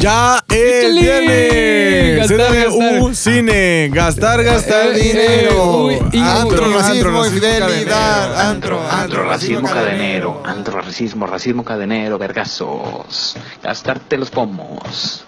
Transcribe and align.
Ya 0.00 0.42
es 0.48 0.94
viernes. 0.94 2.30
Gastar. 2.30 3.14
Cine. 3.14 3.90
Gastar, 3.92 4.42
gastar 4.42 4.88
Eh, 4.94 4.98
dinero. 4.98 5.90
eh, 5.90 6.00
Antro, 6.22 6.70
racismo, 6.72 7.26
infidelidad. 7.26 8.48
Antro, 8.48 8.80
Antro, 8.90 9.24
racismo 9.24 9.68
cadenero, 9.68 10.42
antro, 10.44 10.80
racismo, 10.80 11.26
racismo 11.26 11.64
cadenero, 11.64 12.16
vergazos, 12.18 13.36
gastarte 13.62 14.16
los 14.16 14.30
pomos, 14.30 15.24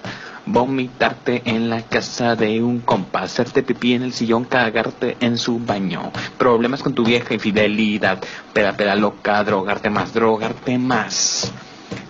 vomitarte 0.47 1.43
en 1.45 1.69
la 1.69 1.83
casa 1.83 2.35
de 2.35 2.63
un 2.63 2.81
compa, 2.81 3.23
hacerte 3.23 3.63
pipí 3.63 3.93
en 3.95 4.05
el 4.05 4.13
sillón, 4.15 4.45
cagarte 4.45 5.19
en 5.21 5.37
su 5.37 5.59
baño, 5.59 6.11
problemas 6.39 6.83
con 6.83 6.95
tu 6.95 7.05
vieja 7.05 7.35
infidelidad, 7.35 8.19
peda, 8.55 8.73
peda 8.75 8.95
loca, 8.95 9.45
drogarte 9.45 9.91
más, 9.91 10.15
drogarte 10.15 10.79
más. 10.79 11.53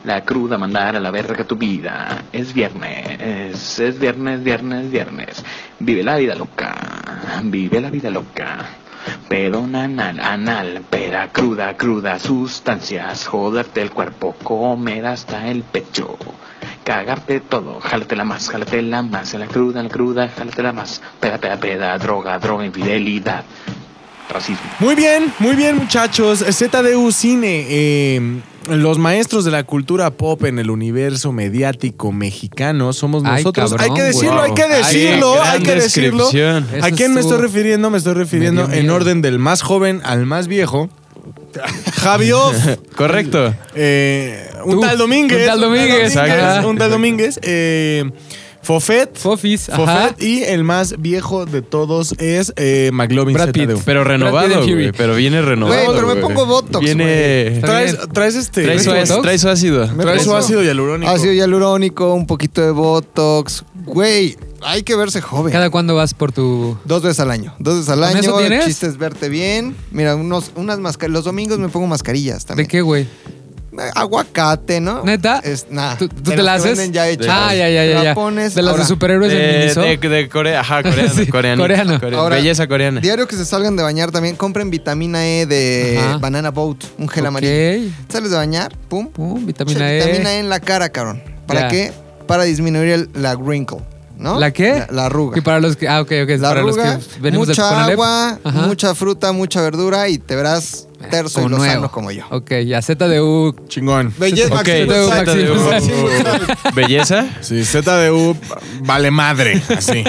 La 0.04 0.24
cruda 0.24 0.58
mandar 0.58 0.96
a 0.96 1.00
la 1.00 1.10
verga 1.10 1.44
tu 1.44 1.56
vida. 1.56 2.24
Es 2.32 2.52
viernes, 2.52 3.78
es 3.78 3.98
viernes, 3.98 4.42
viernes, 4.42 4.90
viernes. 4.90 5.44
Vive 5.78 6.02
la 6.02 6.16
vida 6.16 6.34
loca, 6.34 6.74
vive 7.44 7.80
la 7.80 7.90
vida 7.90 8.10
loca. 8.10 8.66
Pedón 9.28 9.74
anal, 9.74 10.20
anal, 10.20 10.82
pera 10.88 11.32
cruda, 11.32 11.76
cruda, 11.76 12.18
sustancias, 12.18 13.26
joderte 13.26 13.82
el 13.82 13.90
cuerpo, 13.90 14.34
comer 14.42 15.06
hasta 15.06 15.48
el 15.48 15.62
pecho, 15.62 16.16
cagarte 16.84 17.40
todo, 17.40 17.80
jálatela 17.80 18.24
más, 18.24 18.48
jálatela 18.48 19.02
más, 19.02 19.34
la 19.34 19.46
cruda, 19.46 19.82
la 19.82 19.88
cruda, 19.88 20.28
jálatela 20.28 20.72
más, 20.72 21.02
peda, 21.18 21.38
peda, 21.38 21.56
peda, 21.56 21.98
droga, 21.98 22.38
droga, 22.38 22.64
infidelidad, 22.64 23.44
racismo. 24.32 24.60
Muy 24.80 24.94
bien, 24.94 25.32
muy 25.38 25.54
bien, 25.56 25.76
muchachos. 25.76 26.44
ZDU 26.48 27.12
Cine. 27.12 27.66
eh, 27.68 28.40
los 28.70 28.96
maestros 28.98 29.44
de 29.44 29.50
la 29.50 29.64
cultura 29.64 30.12
pop 30.12 30.44
en 30.44 30.60
el 30.60 30.70
universo 30.70 31.32
mediático 31.32 32.12
mexicano 32.12 32.92
somos 32.92 33.24
Ay, 33.24 33.42
nosotros. 33.42 33.70
cabrón, 33.72 33.90
hay 33.90 33.96
que 33.96 34.02
decirlo, 34.04 34.40
hay 34.40 34.54
que 34.54 34.62
Ay, 34.62 34.70
decirlo, 34.82 35.34
gran 35.34 35.46
hay 35.48 35.62
que 35.64 35.74
decirlo. 35.74 36.24
descripción. 36.24 36.68
Eso 36.72 36.86
¿A 36.86 36.90
quién 36.92 37.12
me 37.12 37.20
estuvo- 37.20 37.34
estoy 37.34 37.46
refiriendo? 37.48 37.90
Me 37.90 37.98
estoy 37.98 38.14
refiriendo 38.14 38.66
dio 38.68 38.74
en 38.76 38.82
miedo. 38.82 38.94
orden 38.94 39.20
del 39.20 39.38
más 39.40 39.62
joven 39.62 40.00
al 40.04 40.26
más 40.26 40.46
viejo. 40.46 40.88
Javi 41.94 42.32
Off. 42.32 42.56
Correcto. 42.96 43.52
Eh, 43.74 44.48
un 44.64 44.74
Tú, 44.76 44.80
tal 44.80 44.96
Domínguez. 44.98 45.40
un 45.40 45.46
tal 45.46 45.60
Domínguez, 45.60 46.16
Un 46.64 46.78
tal 46.78 46.90
Domínguez. 46.90 47.40
eh, 47.42 48.10
Fofet. 48.62 49.16
Fofis, 49.18 49.68
ajá. 49.68 50.08
Fofet. 50.08 50.22
Y 50.22 50.42
el 50.44 50.62
más 50.64 50.94
viejo 51.00 51.46
de 51.46 51.62
todos 51.62 52.12
es 52.18 52.52
eh, 52.56 52.90
McLovin 52.92 53.34
Brad 53.34 53.50
Pitt. 53.50 53.70
ZDU. 53.70 53.82
Pero 53.84 54.04
renovado, 54.04 54.62
güey. 54.64 54.92
Pero 54.92 55.14
viene 55.16 55.42
renovado. 55.42 55.84
Güey, 55.84 55.96
pero 55.96 56.14
me 56.14 56.20
pongo 56.20 56.46
Botox, 56.46 56.84
Viene. 56.84 57.58
Traes, 57.60 57.96
traes 58.12 58.34
este. 58.36 58.62
Trae 58.64 58.78
su, 58.78 58.90
¿Traes 58.90 59.08
Botox? 59.08 59.22
trae 59.22 59.38
su 59.38 59.48
ácido. 59.48 59.88
Traes 59.96 60.22
su 60.22 60.34
ácido 60.34 60.62
hialurónico. 60.62 61.10
Ácido 61.10 61.32
hialurónico, 61.32 62.14
un 62.14 62.26
poquito 62.26 62.60
de 62.62 62.70
Botox. 62.70 63.64
Güey, 63.84 64.36
hay 64.60 64.84
que 64.84 64.94
verse 64.94 65.20
joven. 65.20 65.52
¿Cada 65.52 65.68
cuándo 65.70 65.96
vas 65.96 66.14
por 66.14 66.30
tu...? 66.30 66.78
Dos 66.84 67.02
veces 67.02 67.18
al 67.18 67.32
año. 67.32 67.52
Dos 67.58 67.74
veces 67.78 67.88
al 67.90 67.98
¿Con 67.98 68.08
año. 68.10 68.20
eso 68.20 68.38
tienes? 68.38 68.60
El 68.60 68.66
chiste 68.68 68.86
es 68.86 68.96
verte 68.96 69.28
bien. 69.28 69.74
Mira, 69.90 70.14
unos, 70.14 70.52
unas 70.54 70.78
mascarillas. 70.78 71.14
Los 71.14 71.24
domingos 71.24 71.58
me 71.58 71.68
pongo 71.68 71.88
mascarillas 71.88 72.44
¿De 72.44 72.48
también. 72.48 72.68
qué, 72.68 72.80
güey? 72.80 73.08
Aguacate, 73.94 74.80
¿no? 74.80 75.02
¿Neta? 75.02 75.38
Es, 75.42 75.66
nah, 75.70 75.96
¿Tú, 75.96 76.08
te 76.08 76.36
la 76.42 76.58
que 76.60 76.70
haces? 76.70 76.92
ya 76.92 77.08
hechas. 77.08 77.26
Ah, 77.30 77.54
ya, 77.54 77.68
ya, 77.70 77.84
ya. 77.84 78.02
Ya. 78.02 78.14
pones. 78.14 78.54
de 78.54 78.62
las 78.62 78.72
ahora, 78.72 78.82
de 78.84 78.88
superhéroes 78.88 79.32
en 79.32 79.38
De, 79.38 79.58
Miniso. 79.58 79.80
de, 79.80 79.96
de 79.96 80.28
Corea. 80.28 80.60
Ajá, 80.60 80.82
coreano. 80.82 81.10
Sí, 81.14 81.26
coreano. 81.26 81.62
coreano. 81.62 81.98
Ahora, 82.18 82.36
Belleza 82.36 82.66
coreana. 82.68 83.00
Diario 83.00 83.26
que 83.26 83.36
se 83.36 83.44
salgan 83.44 83.76
de 83.76 83.82
bañar 83.82 84.10
también, 84.10 84.36
compren 84.36 84.70
vitamina 84.70 85.26
E 85.26 85.46
de 85.46 85.98
Ajá. 85.98 86.18
Banana 86.18 86.50
Boat, 86.50 86.84
un 86.98 87.08
gel 87.08 87.22
Ok. 87.24 87.28
amarillo. 87.28 87.90
Sales 88.08 88.30
de 88.30 88.36
bañar, 88.36 88.76
pum. 88.88 89.08
Pum, 89.08 89.46
vitamina 89.46 89.78
Che, 89.80 89.98
E. 89.98 90.06
Vitamina 90.06 90.34
E 90.34 90.38
en 90.40 90.48
la 90.48 90.60
cara, 90.60 90.90
cabrón. 90.90 91.22
¿Para 91.46 91.62
Ya. 91.62 91.68
qué? 91.68 91.92
Para 92.26 92.44
disminuir 92.44 92.88
el- 92.90 93.10
la 93.14 93.34
wrinkle, 93.36 93.78
¿no? 94.16 94.38
¿La 94.38 94.52
qué? 94.52 94.74
La, 94.74 94.88
la 94.90 95.06
arruga. 95.06 95.36
Y 95.38 95.40
para 95.40 95.60
los 95.60 95.76
que... 95.76 95.88
Ah, 95.88 96.00
ok, 96.00 96.12
ok. 96.24 96.28
la 96.30 96.48
para 96.48 96.60
arruga, 96.60 96.94
los 96.96 97.06
que 97.06 97.20
venimos 97.20 97.48
mucha 97.48 97.84
agua, 97.86 98.38
Ajá. 98.44 98.60
mucha 98.66 98.94
fruta, 98.94 99.32
mucha 99.32 99.60
verdura 99.60 100.08
y 100.08 100.18
te 100.18 100.36
verás 100.36 100.86
terso 101.02 101.40
y 101.40 101.42
Como 101.44 101.56
lozano 101.56 101.72
nuevo. 101.80 101.92
como 101.92 102.10
yo. 102.10 102.24
Ok, 102.30 102.52
ya 102.66 102.80
ZDU. 102.82 103.54
Chingón. 103.68 104.12
Belleza, 104.18 104.54
Ok, 104.54 104.66
ZDU. 104.66 105.08
Máximo. 105.70 106.06
Belleza. 106.74 107.26
Sí, 107.40 107.64
ZDU 107.64 108.36
vale 108.84 109.10
madre. 109.10 109.62
Así. 109.76 110.04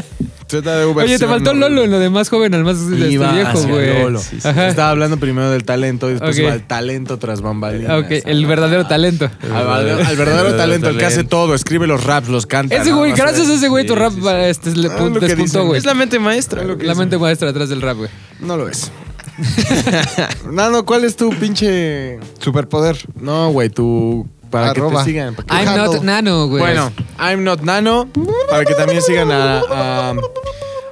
ZDU 0.49 0.93
Oye, 0.99 1.17
te 1.17 1.25
faltó. 1.25 1.53
Lolo, 1.53 1.83
en 1.83 1.89
lo 1.91 1.97
de 1.99 2.09
más 2.11 2.29
joven 2.29 2.53
al 2.53 2.63
más 2.63 2.77
este, 2.77 3.09
Iba 3.09 3.31
viejo, 3.31 3.59
güey. 3.67 4.15
Estaba 4.35 4.89
hablando 4.89 5.17
primero 5.17 5.49
del 5.49 5.63
talento 5.63 6.09
y 6.09 6.13
después 6.13 6.35
Ok. 6.35 6.43
iba 6.43 6.51
al 6.53 6.67
talento 6.67 7.17
tras 7.17 7.41
bambalinas. 7.41 8.03
Ok, 8.03 8.11
el 8.25 8.45
verdadero 8.45 8.85
talento. 8.85 9.31
Al, 9.51 9.67
al- 9.67 10.05
al 10.05 10.15
verdadero 10.15 10.55
talento, 10.55 10.89
el 10.89 10.97
que 10.97 11.05
hace 11.05 11.23
todo, 11.23 11.55
escribe 11.55 11.87
los 11.87 12.03
raps, 12.03 12.27
los 12.29 12.45
canta. 12.45 12.75
Ese 12.75 12.91
güey, 12.91 13.11
No 13.11 13.17
gracias 13.17 13.49
a 13.49 13.53
ese 13.55 13.67
güey, 13.67 13.85
tu 13.87 13.95
rap 13.95 14.13
sí, 14.13 14.21
sí. 14.21 14.27
este, 14.27 14.75
le 14.75 14.89
Ah, 14.89 15.09
despuntó, 15.19 15.65
güey. 15.65 15.79
Es 15.79 15.85
la 15.85 15.93
mente 15.95 16.19
maestra. 16.19 16.63
Lo 16.63 16.77
que 16.77 16.85
La 16.85 16.93
mente 16.93 17.17
maestra 17.17 17.49
atrás 17.49 17.69
del 17.69 17.81
rap, 17.81 17.97
güey. 17.97 18.09
No 18.39 18.55
lo 18.57 18.67
es. 18.69 18.91
Nano, 20.51 20.85
¿cuál 20.85 21.03
es 21.05 21.15
tu 21.15 21.29
pinche. 21.31 22.19
Superpoder. 22.39 22.97
No, 23.19 23.51
güey, 23.51 23.69
tu. 23.69 24.27
Para 24.49 24.73
que 24.73 24.81
te 24.81 25.03
sigan. 25.03 25.33
para 25.35 25.47
que- 25.47 25.55
I'm 25.55 25.67
Handle. 25.67 25.95
not 25.95 26.03
nano, 26.03 26.47
güey. 26.47 26.59
Bueno, 26.61 26.91
I'm 27.19 27.43
not 27.43 27.61
Nano. 27.61 28.07
Para 28.49 28.65
que 28.65 28.75
también 28.75 29.01
sigan 29.01 29.31
a, 29.31 29.59
a, 29.61 30.13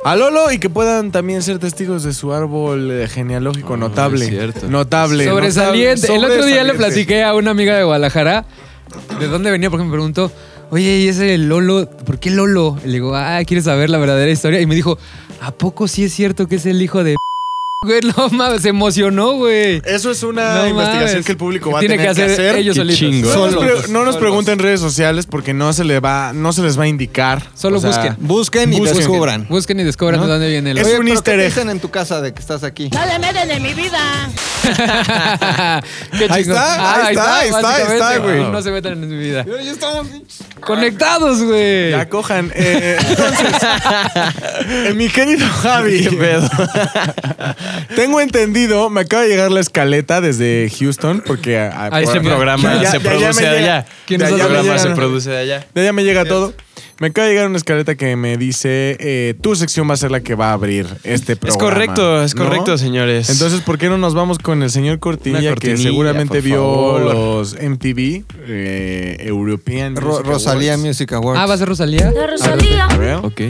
a 0.03 0.15
Lolo 0.15 0.51
y 0.51 0.57
que 0.57 0.67
puedan 0.69 1.11
también 1.11 1.43
ser 1.43 1.59
testigos 1.59 2.03
de 2.03 2.13
su 2.15 2.33
árbol 2.33 2.89
eh, 2.89 3.07
genealógico 3.07 3.75
Ah, 3.75 3.77
notable. 3.77 4.25
es 4.25 4.31
cierto. 4.31 4.67
Notable. 4.67 5.25
Sobresaliente. 5.25 6.07
notable, 6.07 6.25
El 6.25 6.31
otro 6.31 6.45
día 6.47 6.63
le 6.63 6.73
platiqué 6.73 7.23
a 7.23 7.35
una 7.35 7.51
amiga 7.51 7.77
de 7.77 7.83
Guadalajara 7.83 8.45
de 9.19 9.27
dónde 9.27 9.51
venía, 9.51 9.69
porque 9.69 9.85
me 9.85 9.91
preguntó, 9.91 10.31
oye, 10.71 10.97
¿y 10.97 11.07
ese 11.09 11.37
Lolo? 11.37 11.87
¿Por 11.87 12.19
qué 12.19 12.31
Lolo? 12.31 12.77
Y 12.83 12.87
le 12.87 12.93
digo, 12.93 13.15
ah, 13.15 13.39
¿quieres 13.45 13.65
saber 13.65 13.91
la 13.91 13.99
verdadera 13.99 14.31
historia? 14.31 14.59
Y 14.59 14.65
me 14.65 14.73
dijo, 14.73 14.97
¿a 15.39 15.51
poco 15.51 15.87
sí 15.87 16.03
es 16.05 16.13
cierto 16.13 16.47
que 16.47 16.55
es 16.55 16.65
el 16.65 16.81
hijo 16.81 17.03
de... 17.03 17.15
Güey, 17.83 17.99
no 18.15 18.29
mames, 18.29 18.61
se 18.61 18.69
emocionó, 18.69 19.31
güey. 19.37 19.81
Eso 19.85 20.11
es 20.11 20.21
una 20.21 20.53
No 20.57 20.67
investigación 20.67 21.09
mames. 21.13 21.25
que 21.25 21.31
el 21.31 21.37
público 21.39 21.71
va 21.71 21.79
Tiene 21.79 21.95
a 21.95 22.13
tener 22.13 22.15
que 22.15 22.33
hacer, 22.33 22.55
ellos 22.57 22.75
Qué 22.75 22.81
solitos. 22.81 22.99
chingo. 22.99 23.33
No 23.33 23.45
nos, 23.47 23.53
Solos. 23.55 23.63
pre- 23.81 23.91
no 23.91 23.99
nos 24.05 24.13
Solos. 24.13 24.17
pregunten 24.17 24.53
en 24.53 24.59
redes 24.59 24.79
sociales 24.79 25.25
porque 25.25 25.55
no 25.55 25.73
se, 25.73 25.83
le 25.83 25.99
va, 25.99 26.31
no 26.31 26.53
se 26.53 26.61
les 26.61 26.77
va 26.77 26.83
a 26.83 26.87
indicar. 26.87 27.41
Solo 27.55 27.79
O 27.79 27.81
sea, 27.81 27.89
busquen. 27.89 28.15
Busquen 28.19 28.73
y 28.73 28.77
Busquen. 28.77 28.97
descubran. 28.97 29.47
Busquen 29.49 29.79
y 29.79 29.83
descubran 29.83 30.19
¿No? 30.19 30.27
de 30.27 30.31
dónde 30.33 30.49
viene 30.49 30.69
el... 30.71 30.77
Es 30.77 30.85
Oye, 30.85 30.99
un 30.99 31.07
easter 31.07 31.33
¿qué 31.37 31.39
te 31.41 31.47
egg. 31.47 31.53
dicen 31.55 31.69
en 31.71 31.79
tu 31.79 31.89
casa 31.89 32.21
de 32.21 32.35
que 32.35 32.39
estás 32.39 32.63
aquí? 32.63 32.87
No 32.93 33.03
le 33.03 33.17
meten 33.17 33.49
en 33.49 33.63
mi 33.63 33.73
vida. 33.73 33.99
Qué 36.19 36.25
Ahí 36.29 36.43
chingón. 36.43 36.55
está, 36.55 36.75
Ah, 36.75 37.05
ahí 37.07 37.15
está, 37.15 37.39
ahí 37.39 37.49
está, 37.49 37.75
ahí 37.77 37.83
está, 37.93 38.17
güey. 38.19 38.43
No 38.51 38.61
se 38.61 38.69
metan 38.69 38.93
en 38.93 39.09
mi 39.09 39.17
vida. 39.17 39.43
Pero 39.43 39.59
ya 39.59 39.71
estamos... 39.71 40.05
Conectados, 40.59 41.41
güey. 41.41 41.89
Ya 41.89 42.07
cojan. 42.07 42.51
Eh, 42.53 42.95
entonces, 43.09 43.47
eh, 44.69 44.93
mi 44.93 45.09
querido 45.09 45.47
Javi. 45.49 46.07
Tengo 47.95 48.19
entendido, 48.21 48.89
me 48.89 49.01
acaba 49.01 49.23
de 49.23 49.29
llegar 49.29 49.51
la 49.51 49.59
escaleta 49.59 50.21
desde 50.21 50.71
Houston 50.79 51.23
porque 51.25 51.57
a- 51.59 51.89
a- 51.93 52.01
Este 52.01 52.21
programa 52.21 52.81
Ya- 52.81 52.91
se 52.91 52.97
ya- 52.99 53.03
produce 53.03 53.41
me 53.43 53.49
de 53.49 53.57
allá. 53.57 53.85
¿Quién 54.05 54.19
De 54.19 54.25
nos 54.25 54.33
allá 54.33 54.43
hace 54.45 54.53
me 54.53 54.59
El 54.59 54.63
programa 54.65 54.77
llegan- 54.79 54.95
se 54.95 54.95
produce 54.95 55.29
de 55.29 55.37
allá. 55.37 55.67
de 55.73 55.81
allá 55.81 55.93
me 55.93 56.03
llega 56.03 56.25
todo. 56.25 56.53
Me 56.99 57.07
acaba 57.07 57.25
de 57.25 57.33
llegar 57.33 57.47
una 57.47 57.57
escaleta 57.57 57.95
que 57.95 58.15
me 58.15 58.37
dice, 58.37 58.95
eh, 58.99 59.33
tu 59.41 59.55
sección 59.55 59.89
va 59.89 59.95
a 59.95 59.97
ser 59.97 60.11
la 60.11 60.19
que 60.19 60.35
va 60.35 60.49
a 60.51 60.53
abrir 60.53 60.85
este 61.03 61.33
Es 61.33 61.39
programa. 61.39 61.59
correcto, 61.71 62.23
es 62.23 62.35
¿no? 62.35 62.43
correcto, 62.43 62.77
señores. 62.77 63.27
Entonces, 63.31 63.61
¿por 63.61 63.79
qué 63.79 63.89
no 63.89 63.97
nos 63.97 64.13
vamos 64.13 64.37
con 64.37 64.61
el 64.61 64.69
señor 64.69 64.99
Cortinilla, 64.99 65.39
Una 65.39 65.55
que 65.55 65.67
cortinilla, 65.69 65.89
seguramente 65.89 66.41
vio 66.41 66.57
favor. 66.57 67.01
los 67.01 67.55
MTV 67.59 68.23
eh, 68.47 69.17
European 69.21 69.95
Ro- 69.95 70.09
Music 70.11 70.25
Rosalía 70.27 70.73
Awards? 70.73 70.87
Music 70.87 71.11
Awards. 71.13 71.39
Ah, 71.41 71.45
¿va 71.47 71.53
a 71.55 71.57
ser 71.57 71.67
Rosalía? 71.69 72.11
La 72.11 72.27
Rosalía. 72.27 72.85
A 72.85 72.97
ver. 72.97 73.15
Ok. 73.23 73.41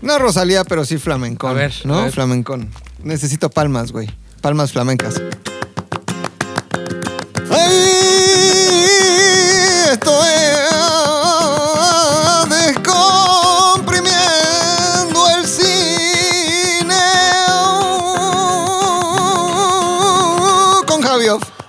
No 0.00 0.18
Rosalía, 0.18 0.64
pero 0.64 0.86
sí 0.86 0.96
flamencón. 0.96 1.50
A 1.50 1.54
ver, 1.54 1.72
¿no? 1.84 1.98
a 1.98 2.02
ver. 2.04 2.12
Flamencón. 2.12 2.70
Necesito 3.04 3.50
palmas, 3.50 3.92
güey. 3.92 4.08
Palmas 4.40 4.72
flamencas. 4.72 5.20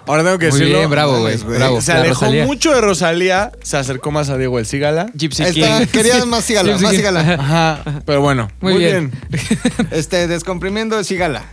Ahora 0.07 0.23
tengo 0.23 0.37
que 0.37 0.49
Muy 0.49 0.59
decirlo. 0.59 0.77
bien, 0.79 0.89
bravo, 0.89 1.19
güey. 1.19 1.37
Bravo. 1.37 1.81
Se 1.81 1.93
La 1.93 1.99
alejó 2.01 2.25
Rosalía. 2.25 2.45
mucho 2.45 2.71
de 2.73 2.81
Rosalía, 2.81 3.51
se 3.63 3.77
acercó 3.77 4.11
más 4.11 4.29
a 4.29 4.37
Diego 4.37 4.59
El 4.59 4.65
Cigala. 4.65 5.07
Gypsy 5.15 5.43
King. 5.45 5.63
está, 5.63 5.85
quería 5.87 6.23
más 6.25 6.43
sígala, 6.45 6.73
Sí, 6.73 6.77
sí, 6.77 6.83
más 6.83 6.91
sí. 6.91 6.97
sígala. 6.97 7.19
Ajá, 7.39 8.01
pero 8.05 8.21
bueno. 8.21 8.49
Muy 8.61 8.73
Muy, 8.73 8.83
bien. 8.83 9.11
bien. 9.29 9.39
Este, 9.91 10.27
descomprimiendo 10.27 10.97
el 10.99 11.05
sígala. 11.05 11.43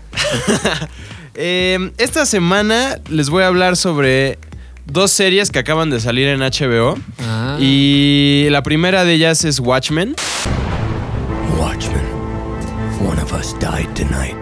Eh, 1.35 1.93
esta 1.99 2.27
semana 2.27 2.99
les 3.09 3.31
voy 3.31 3.43
a 3.43 3.47
hablar 3.47 3.77
sobre 3.77 4.39
dos 4.87 5.11
series 5.13 5.51
que 5.51 5.59
acaban 5.61 5.89
de 5.91 5.99
salir 6.01 6.29
en 6.29 6.41
HBO. 6.41 6.99
Ah. 7.21 7.57
Y 7.59 8.49
la 8.51 8.63
primera 8.63 9.05
de 9.05 9.15
ellas 9.15 9.45
es 9.45 9.59
Watchmen. 9.61 10.15
Watchmen. 11.59 12.03
One 13.01 13.21
of 13.23 13.33
us 13.33 13.55
died 13.59 13.89
tonight. 13.95 14.37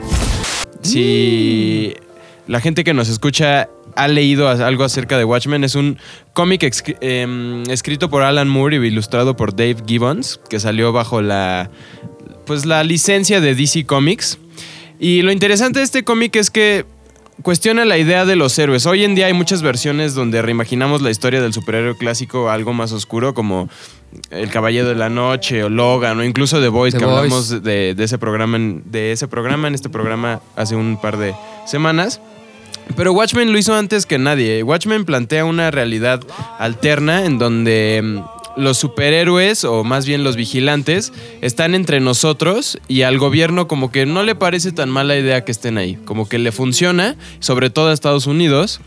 Si 0.82 1.94
la 2.46 2.60
gente 2.60 2.82
que 2.84 2.94
nos 2.94 3.08
escucha 3.08 3.68
ha 3.96 4.08
leído 4.08 4.48
algo 4.48 4.84
acerca 4.84 5.18
de 5.18 5.24
Watchmen, 5.24 5.64
es 5.64 5.74
un 5.74 5.98
cómic 6.32 6.62
em, 7.00 7.62
escrito 7.70 8.10
por 8.10 8.22
Alan 8.22 8.48
Moore 8.48 8.76
y 8.76 8.86
ilustrado 8.86 9.36
por 9.36 9.54
Dave 9.54 9.76
Gibbons, 9.86 10.40
que 10.48 10.60
salió 10.60 10.92
bajo 10.92 11.22
la, 11.22 11.70
pues, 12.46 12.66
la 12.66 12.84
licencia 12.84 13.40
de 13.40 13.54
DC 13.54 13.86
Comics. 13.86 14.38
Y 14.98 15.22
lo 15.22 15.32
interesante 15.32 15.78
de 15.78 15.84
este 15.84 16.04
cómic 16.04 16.36
es 16.36 16.50
que 16.50 16.84
cuestiona 17.42 17.84
la 17.84 17.98
idea 17.98 18.24
de 18.24 18.36
los 18.36 18.58
héroes. 18.58 18.86
Hoy 18.86 19.04
en 19.04 19.14
día 19.14 19.26
hay 19.26 19.32
muchas 19.32 19.62
versiones 19.62 20.14
donde 20.14 20.42
reimaginamos 20.42 21.00
la 21.00 21.10
historia 21.10 21.40
del 21.40 21.52
superhéroe 21.52 21.96
clásico 21.96 22.50
a 22.50 22.54
algo 22.54 22.72
más 22.72 22.92
oscuro, 22.92 23.34
como 23.34 23.68
El 24.30 24.50
Caballero 24.50 24.88
de 24.88 24.94
la 24.94 25.08
Noche 25.08 25.64
o 25.64 25.68
Logan 25.68 26.18
o 26.18 26.24
incluso 26.24 26.60
The 26.60 26.68
Voice, 26.68 26.98
que 26.98 27.04
Boys. 27.04 27.16
hablamos 27.16 27.62
de, 27.62 27.94
de 27.94 28.04
ese 28.04 28.18
programa 28.18 28.56
en, 28.56 28.82
de 28.86 29.12
ese 29.12 29.28
programa 29.28 29.68
en 29.68 29.74
este 29.74 29.88
programa 29.88 30.40
hace 30.56 30.76
un 30.76 31.00
par 31.00 31.16
de 31.16 31.34
semanas. 31.66 32.20
Pero 32.96 33.12
Watchmen 33.12 33.52
lo 33.52 33.58
hizo 33.58 33.74
antes 33.74 34.06
que 34.06 34.18
nadie. 34.18 34.62
Watchmen 34.62 35.04
plantea 35.04 35.44
una 35.44 35.70
realidad 35.70 36.20
alterna 36.58 37.24
en 37.24 37.38
donde 37.38 38.00
mm, 38.02 38.20
los 38.56 38.78
superhéroes, 38.78 39.64
o 39.64 39.84
más 39.84 40.06
bien 40.06 40.24
los 40.24 40.36
vigilantes, 40.36 41.12
están 41.40 41.74
entre 41.74 42.00
nosotros 42.00 42.78
y 42.88 43.02
al 43.02 43.18
gobierno 43.18 43.68
como 43.68 43.90
que 43.90 44.06
no 44.06 44.22
le 44.22 44.34
parece 44.34 44.72
tan 44.72 44.90
mala 44.90 45.16
idea 45.16 45.44
que 45.44 45.52
estén 45.52 45.78
ahí. 45.78 45.98
Como 46.04 46.28
que 46.28 46.38
le 46.38 46.52
funciona, 46.52 47.16
sobre 47.38 47.70
todo 47.70 47.88
a 47.88 47.92
Estados 47.92 48.26
Unidos. 48.26 48.80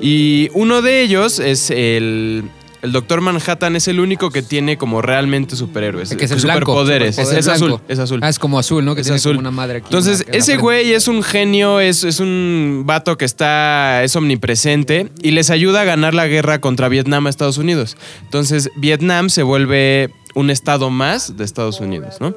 Y 0.00 0.50
uno 0.54 0.82
de 0.82 1.02
ellos 1.02 1.38
es 1.38 1.70
el... 1.70 2.44
El 2.82 2.92
Doctor 2.92 3.20
Manhattan 3.20 3.76
es 3.76 3.88
el 3.88 4.00
único 4.00 4.30
que 4.30 4.40
tiene 4.42 4.78
como 4.78 5.02
realmente 5.02 5.54
superhéroes. 5.56 6.14
Que 6.14 6.24
es 6.24 6.30
el 6.30 6.40
blanco. 6.40 6.60
superpoderes. 6.72 7.18
Es, 7.18 7.46
azul, 7.48 7.78
es 7.88 7.98
azul. 7.98 8.20
Ah, 8.22 8.28
es 8.28 8.38
como 8.38 8.58
azul, 8.58 8.84
¿no? 8.84 8.94
Que 8.94 9.02
Es 9.02 9.06
tiene 9.06 9.16
azul. 9.16 9.32
como 9.36 9.40
una 9.40 9.50
madre 9.50 9.78
aquí. 9.78 9.86
Entonces, 9.86 10.24
ese 10.32 10.56
güey 10.56 10.92
es 10.92 11.06
un 11.08 11.22
genio, 11.22 11.80
es, 11.80 12.04
es 12.04 12.20
un 12.20 12.84
vato 12.86 13.18
que 13.18 13.24
está, 13.26 14.02
es 14.02 14.16
omnipresente 14.16 15.10
y 15.22 15.32
les 15.32 15.50
ayuda 15.50 15.82
a 15.82 15.84
ganar 15.84 16.14
la 16.14 16.26
guerra 16.26 16.60
contra 16.60 16.88
Vietnam 16.88 17.26
a 17.26 17.30
Estados 17.30 17.58
Unidos. 17.58 17.96
Entonces, 18.22 18.70
Vietnam 18.76 19.28
se 19.28 19.42
vuelve 19.42 20.10
un 20.34 20.48
estado 20.50 20.90
más 20.90 21.36
de 21.36 21.44
Estados 21.44 21.80
Unidos, 21.80 22.16
¿no? 22.20 22.34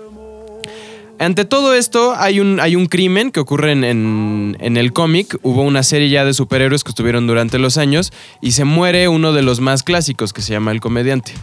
Ante 1.23 1.45
todo 1.45 1.73
esto, 1.73 2.13
hay 2.17 2.39
un, 2.39 2.59
hay 2.59 2.75
un 2.75 2.87
crimen 2.87 3.31
que 3.31 3.39
ocurre 3.39 3.71
en, 3.71 3.83
en- 3.83 4.77
el 4.77 4.93
cómic. 4.93 5.37
Hubo 5.41 5.61
una 5.61 5.83
serie 5.83 6.09
ya 6.09 6.25
de 6.25 6.33
superhéroes 6.33 6.83
que 6.83 6.89
estuvieron 6.89 7.27
durante 7.27 7.59
los 7.59 7.77
años 7.77 8.11
y 8.41 8.51
se 8.51 8.65
muere 8.65 9.07
uno 9.07 9.33
de 9.33 9.41
los 9.41 9.59
más 9.59 9.83
clásicos 9.83 10.33
que 10.33 10.41
se 10.41 10.51
llama 10.53 10.71
El 10.71 10.81
Comediante. 10.81 11.33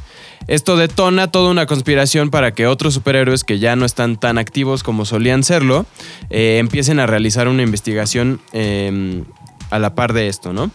Esto 0.49 0.77
detona 0.77 1.31
toda 1.31 1.51
una 1.51 1.67
conspiración 1.67 2.31
para 2.31 2.53
que 2.53 2.67
otros 2.67 2.95
superhéroes 2.95 3.45
que 3.45 3.59
ya 3.59 3.77
no 3.77 3.85
están 3.87 4.17
tan 4.17 4.37
activos 4.39 4.83
como 4.83 5.05
solían 5.05 5.43
serlo, 5.45 5.87
eh, 6.31 6.59
empiecen 6.59 6.99
a 6.99 7.07
realizar 7.07 7.47
una 7.49 7.63
investigación 7.63 8.41
eh, 8.53 9.23
a 9.71 9.79
la 9.79 9.95
par 9.95 10.13
de 10.13 10.29
esto, 10.29 10.53
¿no? 10.53 10.71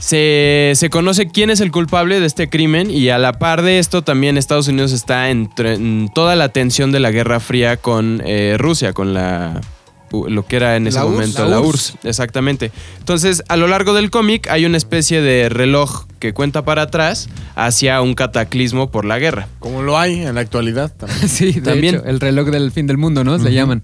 Se, 0.00 0.72
se 0.74 0.90
conoce 0.90 1.28
quién 1.28 1.48
es 1.50 1.60
el 1.60 1.70
culpable 1.70 2.20
de 2.20 2.26
este 2.26 2.48
crimen 2.50 2.90
y 2.90 3.08
a 3.08 3.18
la 3.18 3.32
par 3.32 3.62
de 3.62 3.78
esto 3.78 4.02
también 4.02 4.36
Estados 4.36 4.68
Unidos 4.68 4.92
está 4.92 5.30
entre- 5.30 5.74
en 5.74 6.10
toda 6.14 6.36
la 6.36 6.50
tensión 6.50 6.92
de 6.92 7.00
la 7.00 7.10
Guerra 7.10 7.40
Fría 7.40 7.78
con 7.78 8.20
eh, 8.24 8.56
Rusia, 8.58 8.92
con 8.92 9.14
la 9.14 9.60
lo 10.28 10.46
que 10.46 10.54
era 10.54 10.76
en 10.76 10.86
ese 10.86 10.98
La 10.98 11.06
URSS. 11.06 11.12
momento 11.14 11.42
La 11.44 11.50
la 11.50 11.60
URSS. 11.60 11.94
URSS, 11.94 12.04
exactamente. 12.04 12.70
Entonces, 13.00 13.42
a 13.48 13.56
lo 13.56 13.66
largo 13.66 13.94
del 13.94 14.10
cómic 14.12 14.46
hay 14.48 14.64
una 14.64 14.76
especie 14.76 15.20
de 15.20 15.48
reloj 15.48 16.04
que 16.20 16.32
cuenta 16.32 16.64
para 16.64 16.82
atrás 16.82 17.28
hacia 17.56 18.00
un 18.00 18.14
cataclismo 18.14 18.92
por 18.92 19.04
la 19.06 19.18
guerra. 19.18 19.48
Como 19.58 19.82
lo 19.82 19.98
hay 19.98 20.20
en 20.20 20.36
la 20.36 20.42
actualidad 20.42 20.92
también. 20.96 21.28
Sí, 21.28 21.52
de 21.54 21.60
También. 21.62 21.94
hecho, 21.96 22.04
el 22.04 22.20
reloj 22.20 22.50
del 22.50 22.70
fin 22.70 22.86
del 22.86 22.96
mundo, 22.96 23.24
¿no? 23.24 23.36
Le 23.38 23.52
llaman. 23.52 23.82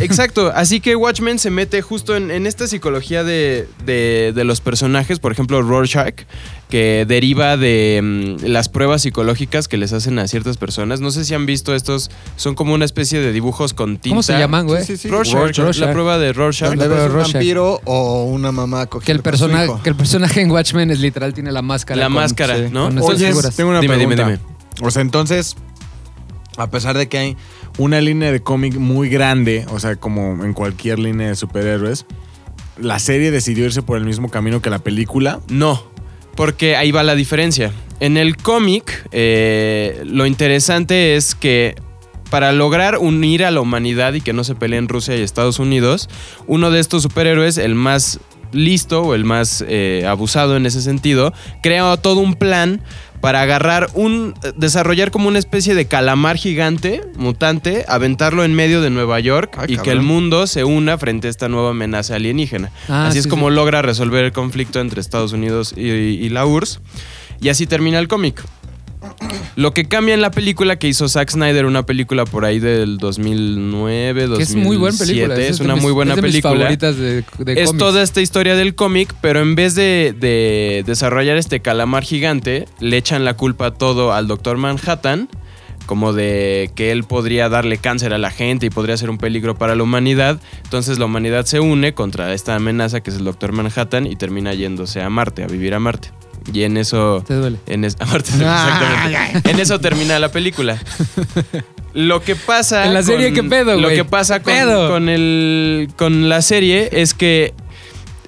Exacto, 0.00 0.52
así 0.54 0.80
que 0.80 0.96
Watchmen 0.96 1.38
se 1.38 1.50
mete 1.50 1.80
justo 1.80 2.14
en, 2.14 2.30
en 2.30 2.46
esta 2.46 2.66
psicología 2.66 3.24
de, 3.24 3.66
de- 3.86 4.32
de 4.34 4.44
los 4.44 4.60
personajes, 4.60 5.18
por 5.18 5.32
ejemplo 5.32 5.62
Rorschach, 5.62 6.24
que 6.68 7.06
deriva 7.08 7.56
de 7.56 8.36
mm, 8.42 8.44
las 8.46 8.68
pruebas 8.68 9.00
psicológicas 9.02 9.66
que 9.66 9.78
les 9.78 9.94
hacen 9.94 10.18
a 10.18 10.28
ciertas 10.28 10.58
personas. 10.58 11.00
No 11.00 11.10
sé 11.10 11.24
si 11.24 11.32
han 11.32 11.46
visto 11.46 11.74
estos, 11.74 12.10
son 12.36 12.54
como 12.54 12.74
una 12.74 12.84
especie 12.84 13.18
de 13.20 13.32
dibujos 13.32 13.72
con 13.72 13.96
tinta. 13.96 14.10
¿Cómo 14.10 14.22
se 14.22 14.38
llaman, 14.38 14.66
güey? 14.66 14.84
Sí, 14.84 14.98
sí, 14.98 15.04
sí. 15.04 15.08
Rorschach, 15.08 15.56
Rorschach. 15.56 15.78
la 15.86 15.92
prueba 15.92 16.18
de 16.18 16.34
Rorschach. 16.34 16.68
Donde 16.68 16.84
Pero 16.84 16.94
ves 16.96 17.04
un 17.06 17.12
Rorschach. 17.12 17.32
vampiro 17.34 17.80
o 17.84 18.24
una 18.24 18.52
mamá 18.52 18.86
Que 18.86 18.96
el, 19.12 19.22
que 19.22 19.88
el 19.88 19.96
personaje 19.96 20.40
en 20.42 20.50
Watchmen 20.50 20.90
es 20.90 21.00
literal, 21.00 21.32
tiene 21.32 21.50
la 21.50 21.62
máscara. 21.62 21.98
La 21.98 22.06
con- 22.06 22.14
máscara, 22.14 22.56
sí, 22.56 22.64
¿no? 22.70 22.88
con 22.90 22.98
Oye. 22.98 23.32
Tengo 23.56 23.70
una 23.70 23.80
Dime, 23.80 23.96
dime, 23.96 24.16
pregunta. 24.16 24.42
O 24.82 24.90
sea, 24.90 25.00
entonces, 25.00 25.56
a 26.58 26.70
pesar 26.70 26.96
de 26.98 27.08
que 27.08 27.18
hay 27.18 27.36
una 27.78 28.00
línea 28.00 28.30
de 28.32 28.40
cómic 28.40 28.76
muy 28.76 29.08
grande, 29.08 29.64
o 29.70 29.80
sea, 29.80 29.96
como 29.96 30.44
en 30.44 30.52
cualquier 30.52 30.98
línea 30.98 31.28
de 31.28 31.36
superhéroes, 31.36 32.06
la 32.76 32.98
serie 32.98 33.30
decidió 33.30 33.64
irse 33.64 33.82
por 33.82 33.96
el 33.96 34.04
mismo 34.04 34.30
camino 34.30 34.60
que 34.60 34.68
la 34.70 34.80
película. 34.80 35.40
No, 35.48 35.82
porque 36.34 36.76
ahí 36.76 36.92
va 36.92 37.02
la 37.02 37.14
diferencia. 37.14 37.72
En 38.00 38.16
el 38.16 38.36
cómic, 38.36 39.08
eh, 39.12 40.02
lo 40.04 40.26
interesante 40.26 41.16
es 41.16 41.34
que 41.34 41.76
para 42.30 42.52
lograr 42.52 42.98
unir 42.98 43.44
a 43.44 43.50
la 43.50 43.60
humanidad 43.60 44.12
y 44.12 44.20
que 44.20 44.32
no 44.32 44.44
se 44.44 44.54
peleen 44.54 44.88
Rusia 44.88 45.16
y 45.16 45.22
Estados 45.22 45.58
Unidos, 45.58 46.08
uno 46.46 46.70
de 46.70 46.80
estos 46.80 47.02
superhéroes, 47.02 47.58
el 47.58 47.74
más 47.74 48.20
listo 48.52 49.02
o 49.02 49.14
el 49.14 49.24
más 49.24 49.64
eh, 49.66 50.04
abusado 50.06 50.56
en 50.56 50.66
ese 50.66 50.82
sentido, 50.82 51.32
crea 51.62 51.96
todo 51.96 52.20
un 52.20 52.34
plan 52.34 52.82
para 53.20 53.42
agarrar 53.42 53.90
un. 53.94 54.34
desarrollar 54.56 55.10
como 55.10 55.28
una 55.28 55.38
especie 55.38 55.74
de 55.74 55.86
calamar 55.86 56.36
gigante, 56.36 57.02
mutante, 57.16 57.84
aventarlo 57.88 58.44
en 58.44 58.54
medio 58.54 58.80
de 58.80 58.90
Nueva 58.90 59.20
York 59.20 59.56
Ay, 59.58 59.74
y 59.74 59.78
que 59.78 59.90
el 59.90 60.02
mundo 60.02 60.46
se 60.46 60.64
una 60.64 60.98
frente 60.98 61.28
a 61.28 61.30
esta 61.30 61.48
nueva 61.48 61.70
amenaza 61.70 62.14
alienígena. 62.16 62.70
Ah, 62.88 63.08
Así 63.08 63.18
es 63.18 63.26
como 63.26 63.48
sí. 63.48 63.54
logra 63.54 63.82
resolver 63.82 64.24
el 64.24 64.32
conflicto 64.32 64.80
entre 64.80 65.00
Estados 65.00 65.32
Unidos 65.32 65.74
y, 65.76 65.82
y 65.82 66.28
la 66.28 66.46
URSS. 66.46 66.80
Y 67.40 67.50
así 67.50 67.66
termina 67.66 67.98
el 67.98 68.08
cómic. 68.08 68.42
Lo 69.56 69.74
que 69.74 69.86
cambia 69.86 70.14
en 70.14 70.20
la 70.20 70.30
película 70.30 70.78
que 70.78 70.86
hizo 70.88 71.08
Zack 71.08 71.30
Snyder, 71.30 71.66
una 71.66 71.84
película 71.84 72.24
por 72.24 72.44
ahí 72.44 72.60
del 72.60 72.98
2009, 72.98 74.26
2007, 74.28 74.36
Que 74.36 74.42
es 74.60 74.66
muy 74.66 74.76
buena 74.76 74.96
película. 74.96 75.36
Es, 75.36 75.60
una 75.60 75.74
mis- 75.74 75.82
muy 75.82 75.92
buena 75.92 76.12
es 76.12 76.16
de 76.16 76.22
mis 76.22 76.30
película. 76.32 76.52
favoritas 76.54 76.96
de, 76.96 77.24
de 77.38 77.52
Es 77.60 77.68
cómics. 77.68 77.76
toda 77.78 78.02
esta 78.02 78.20
historia 78.20 78.54
del 78.54 78.74
cómic, 78.74 79.14
pero 79.20 79.40
en 79.40 79.54
vez 79.54 79.74
de, 79.74 80.14
de 80.18 80.84
desarrollar 80.86 81.36
este 81.36 81.60
calamar 81.60 82.04
gigante, 82.04 82.66
le 82.80 82.96
echan 82.96 83.24
la 83.24 83.34
culpa 83.34 83.72
todo 83.72 84.12
al 84.12 84.28
Doctor 84.28 84.56
Manhattan, 84.58 85.28
como 85.86 86.12
de 86.12 86.70
que 86.74 86.92
él 86.92 87.04
podría 87.04 87.48
darle 87.48 87.78
cáncer 87.78 88.12
a 88.12 88.18
la 88.18 88.30
gente 88.30 88.66
y 88.66 88.70
podría 88.70 88.96
ser 88.96 89.10
un 89.10 89.18
peligro 89.18 89.56
para 89.56 89.74
la 89.74 89.82
humanidad. 89.82 90.38
Entonces 90.64 90.98
la 90.98 91.06
humanidad 91.06 91.46
se 91.46 91.60
une 91.60 91.94
contra 91.94 92.32
esta 92.34 92.54
amenaza 92.54 93.00
que 93.00 93.10
es 93.10 93.16
el 93.16 93.24
Doctor 93.24 93.52
Manhattan 93.52 94.06
y 94.06 94.14
termina 94.14 94.52
yéndose 94.54 95.00
a 95.02 95.08
Marte, 95.10 95.42
a 95.42 95.46
vivir 95.46 95.74
a 95.74 95.80
Marte. 95.80 96.10
Y 96.52 96.62
en 96.62 96.76
eso... 96.76 97.22
Te 97.26 97.34
duele. 97.34 97.58
En 97.66 97.84
es- 97.84 97.96
a 98.00 98.06
Marte, 98.06 98.30
exactamente. 98.30 99.50
En 99.50 99.60
eso 99.60 99.78
termina 99.80 100.18
la 100.18 100.30
película. 100.30 100.78
Lo 101.94 102.22
que 102.22 102.36
pasa. 102.36 102.86
En 102.86 102.94
la 102.94 103.02
serie, 103.02 103.32
¿qué 103.32 103.42
pedo, 103.42 103.74
Lo 103.76 103.84
güey? 103.88 103.96
que 103.96 104.04
pasa 104.04 104.42
con, 104.42 104.54
con 104.88 105.08
el, 105.08 105.88
con 105.96 106.28
la 106.28 106.42
serie 106.42 106.88
es 106.92 107.14
que 107.14 107.54